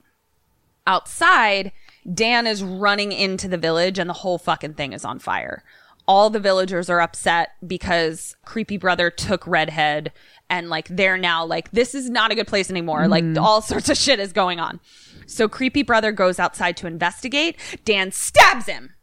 Outside, 0.87 1.73
Dan 2.13 2.47
is 2.47 2.63
running 2.63 3.13
into 3.13 3.49
the 3.49 3.59
village 3.59 3.99
and 3.99 4.09
the 4.09 4.15
whole 4.15 4.39
fucking 4.39 4.75
thing 4.75 4.93
is 4.93 5.05
on 5.05 5.19
fire. 5.19 5.63
All 6.09 6.31
the 6.31 6.41
villagers 6.41 6.91
are 6.91 7.01
upset 7.01 7.51
because 7.67 8.37
Creepy 8.45 8.79
Brother 8.79 9.11
took 9.11 9.47
Redhead 9.47 10.13
and 10.49 10.69
like 10.69 10.89
they're 10.89 11.19
now 11.19 11.45
like, 11.45 11.71
this 11.71 11.95
is 11.95 12.11
not 12.11 12.33
a 12.33 12.35
good 12.35 12.49
place 12.49 12.71
anymore. 12.71 13.07
Like 13.07 13.25
mm. 13.25 13.41
all 13.41 13.63
sorts 13.63 13.89
of 13.89 13.97
shit 13.97 14.19
is 14.19 14.33
going 14.33 14.59
on. 14.59 14.81
So 15.27 15.49
Creepy 15.49 15.83
Brother 15.83 16.11
goes 16.11 16.39
outside 16.41 16.77
to 16.79 16.87
investigate. 16.87 17.57
Dan 17.85 18.11
stabs 18.11 18.67
him. 18.67 18.95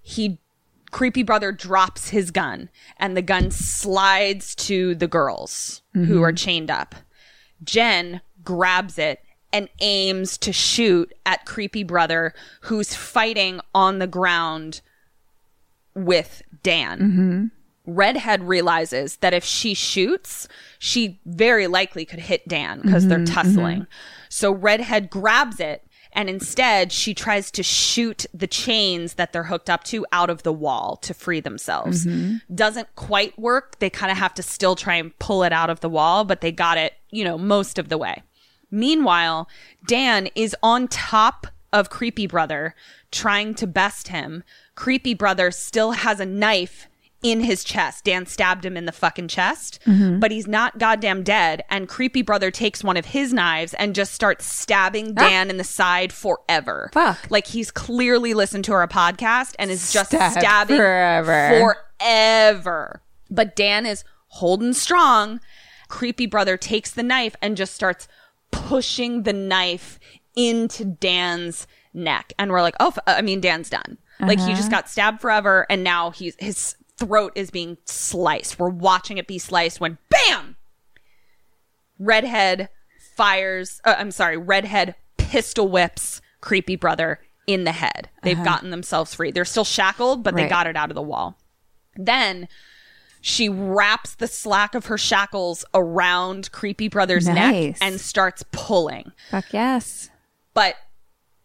He 0.00 0.38
creepy 0.96 1.22
brother 1.22 1.52
drops 1.52 2.08
his 2.08 2.30
gun 2.30 2.70
and 2.96 3.16
the 3.16 3.22
gun 3.22 3.50
slides 3.50 4.54
to 4.54 4.94
the 4.94 5.08
girls 5.08 5.82
who 5.92 6.00
mm-hmm. 6.00 6.22
are 6.22 6.32
chained 6.32 6.70
up. 6.70 6.94
Jen 7.62 8.20
grabs 8.42 8.98
it 8.98 9.20
and 9.52 9.68
aims 9.80 10.36
to 10.38 10.52
shoot 10.52 11.12
at 11.24 11.46
creepy 11.46 11.82
brother 11.82 12.34
who's 12.62 12.94
fighting 12.94 13.60
on 13.74 13.98
the 13.98 14.06
ground 14.06 14.80
with 15.94 16.42
Dan. 16.62 16.98
Mm-hmm. 16.98 17.46
Redhead 17.86 18.42
realizes 18.42 19.16
that 19.18 19.32
if 19.32 19.44
she 19.44 19.72
shoots, 19.72 20.48
she 20.78 21.20
very 21.24 21.68
likely 21.68 22.04
could 22.04 22.18
hit 22.18 22.46
Dan 22.48 22.80
because 22.82 23.06
they're 23.06 23.18
mm-hmm, 23.18 23.32
tussling. 23.32 23.76
Mm-hmm. 23.82 23.90
So 24.28 24.52
Redhead 24.52 25.08
grabs 25.08 25.60
it 25.60 25.86
and 26.12 26.28
instead 26.28 26.90
she 26.90 27.14
tries 27.14 27.50
to 27.52 27.62
shoot 27.62 28.26
the 28.34 28.46
chains 28.46 29.14
that 29.14 29.32
they're 29.32 29.44
hooked 29.44 29.70
up 29.70 29.84
to 29.84 30.04
out 30.10 30.30
of 30.30 30.42
the 30.42 30.52
wall 30.52 30.96
to 30.96 31.14
free 31.14 31.40
themselves. 31.40 32.06
Doesn't 32.52 32.94
quite 32.96 33.38
work. 33.38 33.78
They 33.78 33.90
kind 33.90 34.10
of 34.10 34.18
have 34.18 34.34
to 34.34 34.42
still 34.42 34.74
try 34.74 34.96
and 34.96 35.16
pull 35.18 35.44
it 35.44 35.52
out 35.52 35.70
of 35.70 35.80
the 35.80 35.90
wall, 35.90 36.24
but 36.24 36.40
they 36.40 36.50
got 36.50 36.78
it, 36.78 36.94
you 37.10 37.22
know, 37.22 37.38
most 37.38 37.78
of 37.78 37.88
the 37.88 37.98
way. 37.98 38.22
Meanwhile, 38.70 39.48
Dan 39.86 40.28
is 40.34 40.56
on 40.62 40.88
top 40.88 41.46
of 41.72 41.90
Creepy 41.90 42.26
Brother 42.26 42.74
trying 43.10 43.54
to 43.54 43.66
best 43.66 44.08
him. 44.08 44.42
Creepy 44.74 45.14
Brother 45.14 45.50
still 45.50 45.92
has 45.92 46.20
a 46.20 46.26
knife 46.26 46.88
in 47.22 47.40
his 47.40 47.64
chest. 47.64 48.04
Dan 48.04 48.26
stabbed 48.26 48.64
him 48.64 48.76
in 48.76 48.86
the 48.86 48.92
fucking 48.92 49.28
chest, 49.28 49.80
mm-hmm. 49.86 50.20
but 50.20 50.30
he's 50.30 50.46
not 50.46 50.78
goddamn 50.78 51.22
dead. 51.22 51.64
And 51.70 51.88
Creepy 51.88 52.22
Brother 52.22 52.50
takes 52.50 52.84
one 52.84 52.96
of 52.96 53.06
his 53.06 53.32
knives 53.32 53.74
and 53.74 53.94
just 53.94 54.12
starts 54.12 54.44
stabbing 54.44 55.14
ah. 55.16 55.28
Dan 55.28 55.50
in 55.50 55.56
the 55.56 55.64
side 55.64 56.12
forever. 56.12 56.90
Fuck. 56.92 57.26
Like 57.30 57.46
he's 57.48 57.70
clearly 57.70 58.34
listened 58.34 58.64
to 58.66 58.72
our 58.72 58.86
podcast 58.86 59.54
and 59.58 59.70
is 59.70 59.92
just 59.92 60.10
Stab 60.10 60.32
stabbing 60.32 60.76
forever. 60.76 61.74
forever. 61.98 63.02
But 63.30 63.56
Dan 63.56 63.86
is 63.86 64.04
holding 64.28 64.72
strong. 64.72 65.40
Creepy 65.88 66.26
Brother 66.26 66.56
takes 66.56 66.90
the 66.90 67.02
knife 67.02 67.36
and 67.40 67.56
just 67.56 67.74
starts 67.74 68.08
pushing 68.64 69.22
the 69.22 69.32
knife 69.32 69.98
into 70.34 70.84
Dan's 70.84 71.66
neck. 71.94 72.32
And 72.38 72.50
we're 72.50 72.62
like, 72.62 72.76
oh, 72.80 72.88
f- 72.88 72.98
I 73.06 73.22
mean, 73.22 73.40
Dan's 73.40 73.70
done. 73.70 73.98
Like 74.18 74.40
he 74.40 74.54
just 74.54 74.70
got 74.70 74.88
stabbed 74.88 75.20
forever 75.20 75.66
and 75.68 75.84
now 75.84 76.10
he's, 76.10 76.34
his 76.38 76.74
throat 76.96 77.32
is 77.34 77.50
being 77.50 77.76
sliced. 77.84 78.58
We're 78.58 78.70
watching 78.70 79.18
it 79.18 79.26
be 79.26 79.38
sliced 79.38 79.78
when 79.80 79.98
bam! 80.08 80.56
Redhead 81.98 82.68
fires, 83.14 83.80
uh, 83.84 83.94
I'm 83.98 84.10
sorry, 84.10 84.36
Redhead 84.36 84.94
pistol 85.18 85.68
whips 85.68 86.20
Creepy 86.40 86.76
Brother 86.76 87.20
in 87.46 87.64
the 87.64 87.72
head. 87.72 88.08
They've 88.22 88.42
gotten 88.44 88.70
themselves 88.70 89.14
free. 89.14 89.30
They're 89.32 89.44
still 89.44 89.64
shackled, 89.64 90.22
but 90.22 90.34
they 90.34 90.48
got 90.48 90.66
it 90.66 90.76
out 90.76 90.90
of 90.90 90.94
the 90.94 91.02
wall. 91.02 91.38
Then 91.96 92.48
she 93.28 93.48
wraps 93.48 94.14
the 94.14 94.28
slack 94.28 94.76
of 94.76 94.86
her 94.86 94.96
shackles 94.96 95.64
around 95.74 96.52
Creepy 96.52 96.86
Brother's 96.86 97.26
neck 97.26 97.76
and 97.80 98.00
starts 98.00 98.44
pulling. 98.52 99.10
Fuck 99.32 99.52
yes. 99.52 100.10
But 100.54 100.76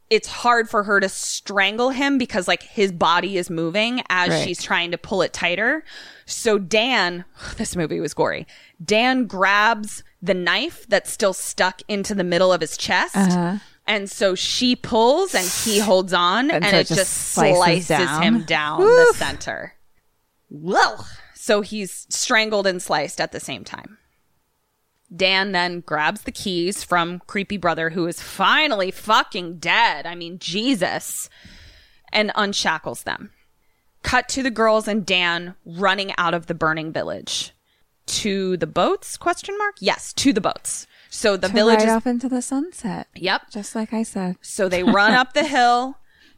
it's 0.08 0.28
hard 0.28 0.70
for 0.70 0.84
her 0.84 1.00
to 1.00 1.10
strangle 1.10 1.90
him 1.90 2.20
because 2.20 2.48
like 2.48 2.62
his 2.62 2.92
body 2.92 3.36
is 3.36 3.50
moving 3.50 4.04
as 4.10 4.30
Right. 4.30 4.44
she's 4.48 4.62
trying 4.62 4.92
to 4.92 4.98
pull 5.00 5.24
it 5.24 5.34
tighter. 5.34 5.84
So 6.28 6.60
Dan, 6.60 7.26
this 7.58 7.76
movie 7.76 8.00
was 8.00 8.14
gory. 8.14 8.46
Dan 8.86 9.26
grabs 9.26 10.04
the 10.22 10.36
knife 10.36 10.86
that's 10.88 11.10
still 11.12 11.34
stuck 11.34 11.82
into 11.88 12.14
the 12.14 12.24
middle 12.24 12.54
of 12.54 12.62
his 12.62 12.78
chest. 12.78 13.16
Uh-huh. 13.16 13.58
And 13.88 14.08
so 14.08 14.36
she 14.36 14.76
pulls 14.76 15.34
and 15.34 15.48
he 15.48 15.80
holds 15.80 16.14
on 16.14 16.52
and, 16.52 16.64
And 16.64 16.72
so 16.88 16.94
it 16.94 16.96
just, 16.96 17.12
slices 17.34 17.58
slices, 17.88 17.88
down. 17.88 18.22
him 18.22 18.44
down 18.44 18.82
the 18.82 19.14
center. 19.16 19.74
Whoa. 20.50 20.98
So 21.52 21.60
he's 21.60 22.08
strangled 22.08 22.66
and 22.66 22.82
sliced 22.82 23.20
at 23.20 23.34
the 23.34 23.40
same 23.42 23.66
time. 23.66 23.98
Dan 25.14 25.52
then 25.52 25.82
grabs 25.82 26.22
the 26.22 26.32
keys 26.32 26.82
from 26.82 27.20
Creepy 27.28 27.58
Brother, 27.58 27.90
who 27.90 28.08
is 28.08 28.22
finally 28.22 28.90
fucking 28.90 29.58
dead. 29.58 30.06
I 30.06 30.16
mean, 30.16 30.40
Jesus. 30.40 31.30
And 32.14 32.32
unshackles 32.36 33.04
them. 33.04 33.32
Cut 34.02 34.30
to 34.30 34.42
the 34.42 34.50
girls 34.50 34.88
and 34.88 35.06
Dan 35.06 35.56
running 35.66 36.14
out 36.18 36.34
of 36.34 36.48
the 36.48 36.54
burning 36.54 36.94
village. 36.94 37.52
To 38.06 38.56
the 38.56 38.66
boats? 38.66 39.18
Question 39.18 39.58
mark? 39.58 39.76
Yes, 39.82 40.14
to 40.14 40.32
the 40.32 40.40
boats. 40.40 40.88
So 41.10 41.36
the 41.36 41.50
To 41.50 41.54
village 41.54 41.80
ride 41.80 41.90
is 41.90 41.96
off 41.96 42.08
into 42.08 42.30
the 42.30 42.42
sunset. 42.42 43.10
Yep. 43.14 43.52
Just 43.52 43.76
like 43.76 43.92
I 43.92 44.04
said. 44.04 44.38
So 44.40 44.70
they 44.70 44.84
run 44.84 45.12
up 45.12 45.34
the 45.34 45.44
hill 45.44 45.98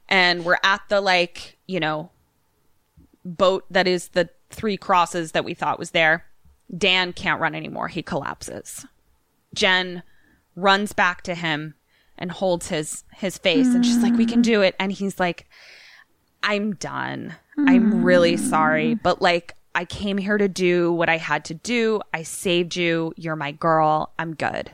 and 0.10 0.44
we're 0.44 0.58
at 0.64 0.82
the 0.90 1.02
like, 1.02 1.60
you 1.68 1.80
know, 1.80 2.10
boat 3.24 3.66
that 3.70 3.88
is 3.88 4.08
the 4.10 4.32
three 4.54 4.78
crosses 4.78 5.32
that 5.32 5.46
we 5.46 5.54
thought 5.54 5.80
was 5.80 5.92
there. 5.92 6.26
Dan 6.76 7.14
can't 7.14 7.42
run 7.42 7.56
anymore. 7.56 7.88
He 7.88 8.02
collapses. 8.02 8.86
Jen 9.54 10.04
runs 10.56 10.94
back 10.94 11.22
to 11.24 11.36
him 11.36 11.76
and 12.18 12.32
holds 12.32 12.68
his 12.68 13.04
his 13.16 13.38
face 13.38 13.74
and 13.74 13.86
she's 13.86 13.98
like, 13.98 14.16
"We 14.16 14.26
can 14.26 14.42
do 14.42 14.62
it." 14.62 14.76
And 14.80 14.92
he's 14.92 15.20
like, 15.20 15.48
"I'm 16.42 16.76
done. 16.76 17.36
I'm 17.58 18.04
really 18.04 18.38
sorry, 18.38 18.96
but 18.96 19.22
like 19.22 19.54
I 19.76 19.86
came 19.86 20.18
here 20.18 20.38
to 20.38 20.48
do 20.48 20.94
what 20.94 21.10
I 21.10 21.18
had 21.18 21.46
to 21.46 21.54
do. 21.54 22.02
I 22.14 22.24
saved 22.24 22.76
you. 22.76 23.14
You're 23.18 23.36
my 23.36 23.52
girl. 23.52 24.14
I'm 24.18 24.36
good." 24.36 24.72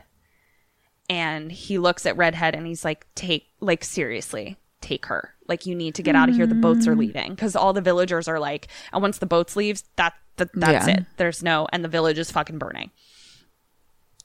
and 1.10 1.50
he 1.50 1.76
looks 1.76 2.06
at 2.06 2.16
redhead 2.16 2.54
and 2.54 2.66
he's 2.66 2.84
like 2.84 3.04
take 3.16 3.48
like 3.58 3.82
seriously 3.82 4.56
take 4.90 5.06
her. 5.06 5.34
Like 5.46 5.66
you 5.66 5.74
need 5.74 5.94
to 5.94 6.02
get 6.02 6.16
out 6.16 6.28
of 6.28 6.34
here. 6.34 6.46
The 6.46 6.54
boats 6.54 6.86
are 6.86 6.94
mm. 6.94 7.00
leaving. 7.00 7.30
Because 7.30 7.54
all 7.54 7.72
the 7.72 7.80
villagers 7.80 8.26
are 8.28 8.40
like 8.40 8.68
and 8.92 9.02
once 9.02 9.18
the 9.18 9.26
boats 9.26 9.54
leaves 9.56 9.84
that, 9.96 10.14
that 10.36 10.50
that's 10.54 10.88
Yeah. 10.88 10.96
it. 10.98 11.06
There's 11.16 11.42
no 11.42 11.68
and 11.72 11.84
the 11.84 11.88
village 11.88 12.18
is 12.18 12.30
fucking 12.30 12.58
burning. 12.58 12.90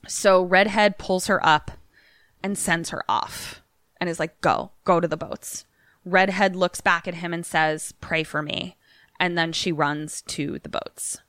So 0.08 0.44
redhead 0.44 0.98
pulls 0.98 1.28
her 1.28 1.46
up 1.46 1.72
and 2.44 2.58
sends 2.58 2.90
her 2.90 3.04
off 3.10 3.62
and 4.00 4.10
is 4.10 4.20
like 4.20 4.42
go 4.42 4.72
go 4.84 5.00
to 5.00 5.08
the 5.08 5.18
boats. 5.18 5.66
Redhead 6.04 6.56
looks 6.56 6.82
back 6.82 7.08
at 7.08 7.16
him 7.16 7.34
and 7.34 7.46
says 7.46 7.94
pray 8.02 8.24
for 8.24 8.42
me. 8.42 8.78
And 9.20 9.38
then 9.38 9.54
she 9.54 9.72
runs 9.72 10.22
to 10.24 10.60
the 10.60 10.70
boats. 10.70 11.20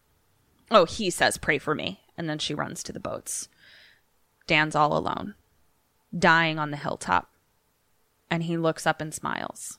Oh 0.71 0.87
he 0.87 1.11
says 1.11 1.37
pray 1.37 1.59
for 1.59 1.75
me. 1.75 2.01
And 2.17 2.29
then 2.29 2.39
she 2.39 2.55
runs 2.55 2.83
to 2.83 2.93
the 2.93 3.01
boats. 3.01 3.49
Dan's 4.47 4.75
all 4.75 4.97
alone 4.97 5.35
dying 6.17 6.59
on 6.59 6.71
the 6.71 6.77
hilltop. 6.77 7.31
And 8.31 8.45
he 8.45 8.57
looks 8.57 8.87
up 8.87 9.01
and 9.01 9.15
smiles. 9.15 9.79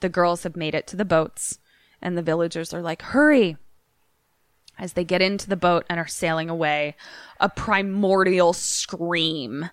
The 0.00 0.08
girls 0.08 0.42
have 0.42 0.56
made 0.56 0.74
it 0.74 0.86
to 0.88 0.96
the 0.96 1.04
boats, 1.04 1.58
and 2.00 2.18
the 2.18 2.22
villagers 2.22 2.74
are 2.74 2.82
like, 2.82 3.02
Hurry! 3.02 3.56
As 4.78 4.94
they 4.94 5.04
get 5.04 5.22
into 5.22 5.48
the 5.48 5.56
boat 5.56 5.84
and 5.88 6.00
are 6.00 6.08
sailing 6.08 6.50
away, 6.50 6.96
a 7.38 7.48
primordial 7.48 8.52
scream 8.52 9.70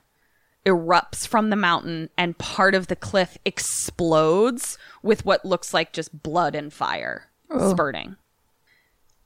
erupts 0.65 1.25
from 1.25 1.49
the 1.49 1.55
mountain, 1.55 2.09
and 2.17 2.37
part 2.37 2.75
of 2.75 2.87
the 2.87 2.95
cliff 2.95 3.37
explodes 3.45 4.77
with 5.01 5.25
what 5.25 5.45
looks 5.45 5.73
like 5.73 5.93
just 5.93 6.21
blood 6.21 6.53
and 6.53 6.71
fire 6.73 7.29
spurting. 7.49 8.17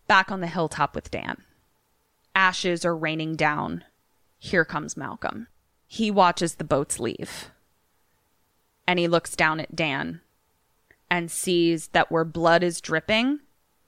Back 0.07 0.31
on 0.31 0.41
the 0.41 0.47
hilltop 0.47 0.95
with 0.95 1.11
Dan. 1.11 1.43
Ashes 2.35 2.85
are 2.85 2.95
raining 2.95 3.35
down. 3.35 3.83
Here 4.39 4.63
comes 4.65 4.95
Malcolm. 4.95 5.47
he 5.87 6.09
watches 6.09 6.55
the 6.55 6.63
boats 6.63 6.99
leave. 6.99 7.51
And 8.87 8.99
he 8.99 9.07
looks 9.07 9.35
down 9.35 9.59
at 9.59 9.75
Dan 9.75 10.21
and 11.09 11.31
sees 11.31 11.89
that 11.89 12.11
where 12.11 12.25
blood 12.25 12.63
is 12.63 12.81
dripping, 12.81 13.39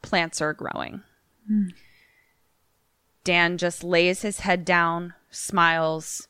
plants 0.01 0.41
are 0.41 0.53
growing. 0.53 1.01
Dan 3.23 3.57
just 3.57 3.83
lays 3.83 4.21
his 4.21 4.39
head 4.41 4.63
down, 4.63 5.13
smiles, 5.31 6.27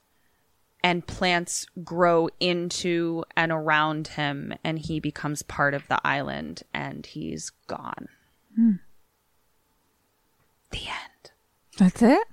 and 0.84 1.06
plants 1.06 1.66
grow 1.84 2.30
into 2.40 3.24
and 3.36 3.52
around 3.52 4.10
him, 4.10 4.54
and 4.64 4.80
he 4.80 5.00
becomes 5.00 5.42
part 5.42 5.74
of 5.74 5.88
the 5.88 6.00
island, 6.06 6.64
and 6.74 7.06
he's 7.06 7.52
gone. 7.68 8.08
Hmm. 8.56 8.72
The 10.72 10.80
end. 10.80 11.32
That's 11.78 12.02
it? 12.02 12.28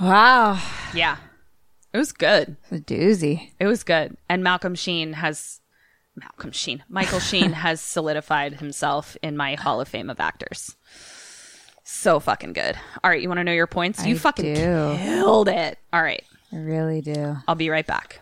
Wow. 0.00 0.60
Yeah. 0.94 1.16
It 1.96 1.98
was 1.98 2.12
good. 2.12 2.58
It's 2.64 2.72
a 2.72 2.78
doozy. 2.78 3.52
It 3.58 3.66
was 3.66 3.82
good. 3.82 4.18
And 4.28 4.44
Malcolm 4.44 4.74
Sheen 4.74 5.14
has 5.14 5.62
Malcolm 6.14 6.52
Sheen. 6.52 6.84
Michael 6.90 7.20
Sheen 7.20 7.52
has 7.54 7.80
solidified 7.80 8.52
himself 8.60 9.16
in 9.22 9.34
my 9.34 9.54
Hall 9.54 9.80
of 9.80 9.88
Fame 9.88 10.10
of 10.10 10.20
actors. 10.20 10.76
So 11.84 12.20
fucking 12.20 12.52
good. 12.52 12.76
All 13.02 13.10
right, 13.10 13.22
you 13.22 13.28
want 13.28 13.38
to 13.38 13.44
know 13.44 13.52
your 13.52 13.66
points? 13.66 14.04
You 14.04 14.16
I 14.16 14.18
fucking 14.18 14.56
do. 14.56 14.96
killed 14.98 15.48
it. 15.48 15.78
All 15.90 16.02
right. 16.02 16.22
I 16.52 16.56
really 16.56 17.00
do. 17.00 17.34
I'll 17.48 17.54
be 17.54 17.70
right 17.70 17.86
back. 17.86 18.20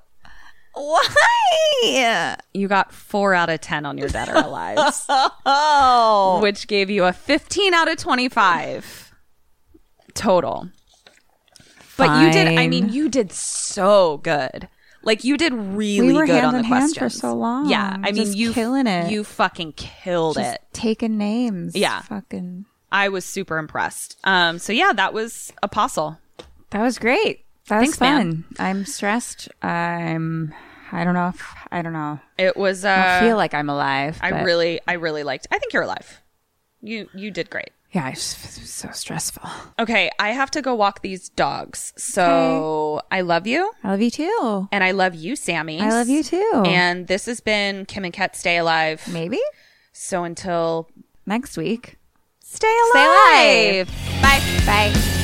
Why? 0.75 2.37
You 2.53 2.67
got 2.69 2.93
4 2.93 3.35
out 3.35 3.49
of 3.51 3.61
10 3.61 3.87
on 3.87 3.97
your 3.97 4.09
Dead 4.09 4.29
or 4.29 4.35
Alive, 4.37 4.79
Oh. 5.47 6.41
which 6.43 6.67
gave 6.67 6.91
you 6.91 7.05
a 7.05 7.13
15 7.13 7.75
out 7.75 7.89
of 7.91 7.97
25 7.97 9.13
total. 10.15 10.69
But 11.97 12.23
you 12.23 12.33
did, 12.33 12.59
I 12.59 12.67
mean, 12.67 12.89
you 12.89 13.09
did 13.09 13.31
so 13.31 14.17
good. 14.19 14.69
Like 15.05 15.23
you 15.23 15.37
did 15.37 15.53
really 15.53 16.13
We 16.15 16.27
good 16.27 16.43
on 16.43 16.55
the 16.55 16.67
questions 16.67 16.99
for 16.99 17.09
so 17.11 17.35
long. 17.35 17.69
Yeah, 17.69 17.97
I 18.03 18.11
mean, 18.11 18.33
you 18.33 18.53
killing 18.53 18.87
it. 18.89 19.11
You 19.13 19.23
fucking 19.23 19.75
killed 19.75 20.37
Just 20.37 20.55
it. 20.55 20.63
taking 20.73 21.19
names. 21.19 21.77
Yeah. 21.77 22.01
Fucking. 22.03 22.65
I 22.91 23.11
was 23.11 23.25
super 23.25 23.59
impressed. 23.59 24.17
Um, 24.25 24.59
so 24.59 24.73
yeah, 24.73 24.93
that 24.95 25.13
was 25.13 25.53
Apostle. 25.63 26.19
That 26.71 26.83
was 26.83 26.99
great. 26.99 27.44
That 27.69 27.81
was 27.81 27.97
Thanks, 27.97 28.01
man. 28.01 28.45
fun. 28.55 28.67
I'm 28.67 28.85
stressed. 28.85 29.49
I'm. 29.63 30.55
I 30.93 31.03
don't 31.03 31.15
know 31.15 31.29
if 31.29 31.43
I 31.73 31.83
don't 31.83 31.93
know. 31.95 32.21
It 32.39 32.57
was. 32.57 32.85
Uh, 32.85 32.95
I 33.21 33.21
feel 33.21 33.37
like 33.37 33.55
I'm 33.55 33.71
alive. 33.71 34.19
I 34.21 34.31
but- 34.31 34.45
really, 34.45 34.81
I 34.87 34.93
really 34.95 35.23
liked. 35.23 35.47
I 35.51 35.59
think 35.59 35.73
you're 35.73 35.83
alive. 35.83 36.21
You 36.83 37.09
you 37.15 37.31
did 37.31 37.49
great. 37.51 37.71
Yeah, 37.93 38.09
it 38.09 38.17
was 38.17 38.23
so 38.23 38.91
stressful. 38.93 39.49
Okay, 39.79 40.11
I 40.19 40.31
have 40.33 40.51
to 40.51 40.61
go 40.63 40.75
walk 40.75 41.01
these 41.03 41.29
dogs. 41.29 41.93
So 41.97 43.01
I 43.11 43.21
love 43.21 43.47
you, 43.47 43.71
I 43.85 43.91
love 43.93 44.03
you 44.03 44.11
too. 44.11 44.69
and 44.73 44.83
I 44.83 44.91
love 44.91 45.15
you, 45.15 45.37
Sammy. 45.37 45.81
I 45.81 45.91
love 45.91 46.09
you 46.09 46.25
too. 46.25 46.65
And 46.67 47.07
this 47.07 47.27
has 47.27 47.39
been 47.41 47.87
Kim 47.87 48.05
and 48.05 48.13
Ket 48.13 48.35
Stay 48.37 48.57
Alive. 48.59 49.01
maybe 49.13 49.39
So 49.93 50.25
until 50.25 50.91
next 51.25 51.57
week. 51.57 51.97
stay 52.41 52.67
alive. 52.93 53.89
Stay 53.89 54.21
alive. 54.21 54.23
Bye. 54.67 54.67
Bye. 54.93 55.24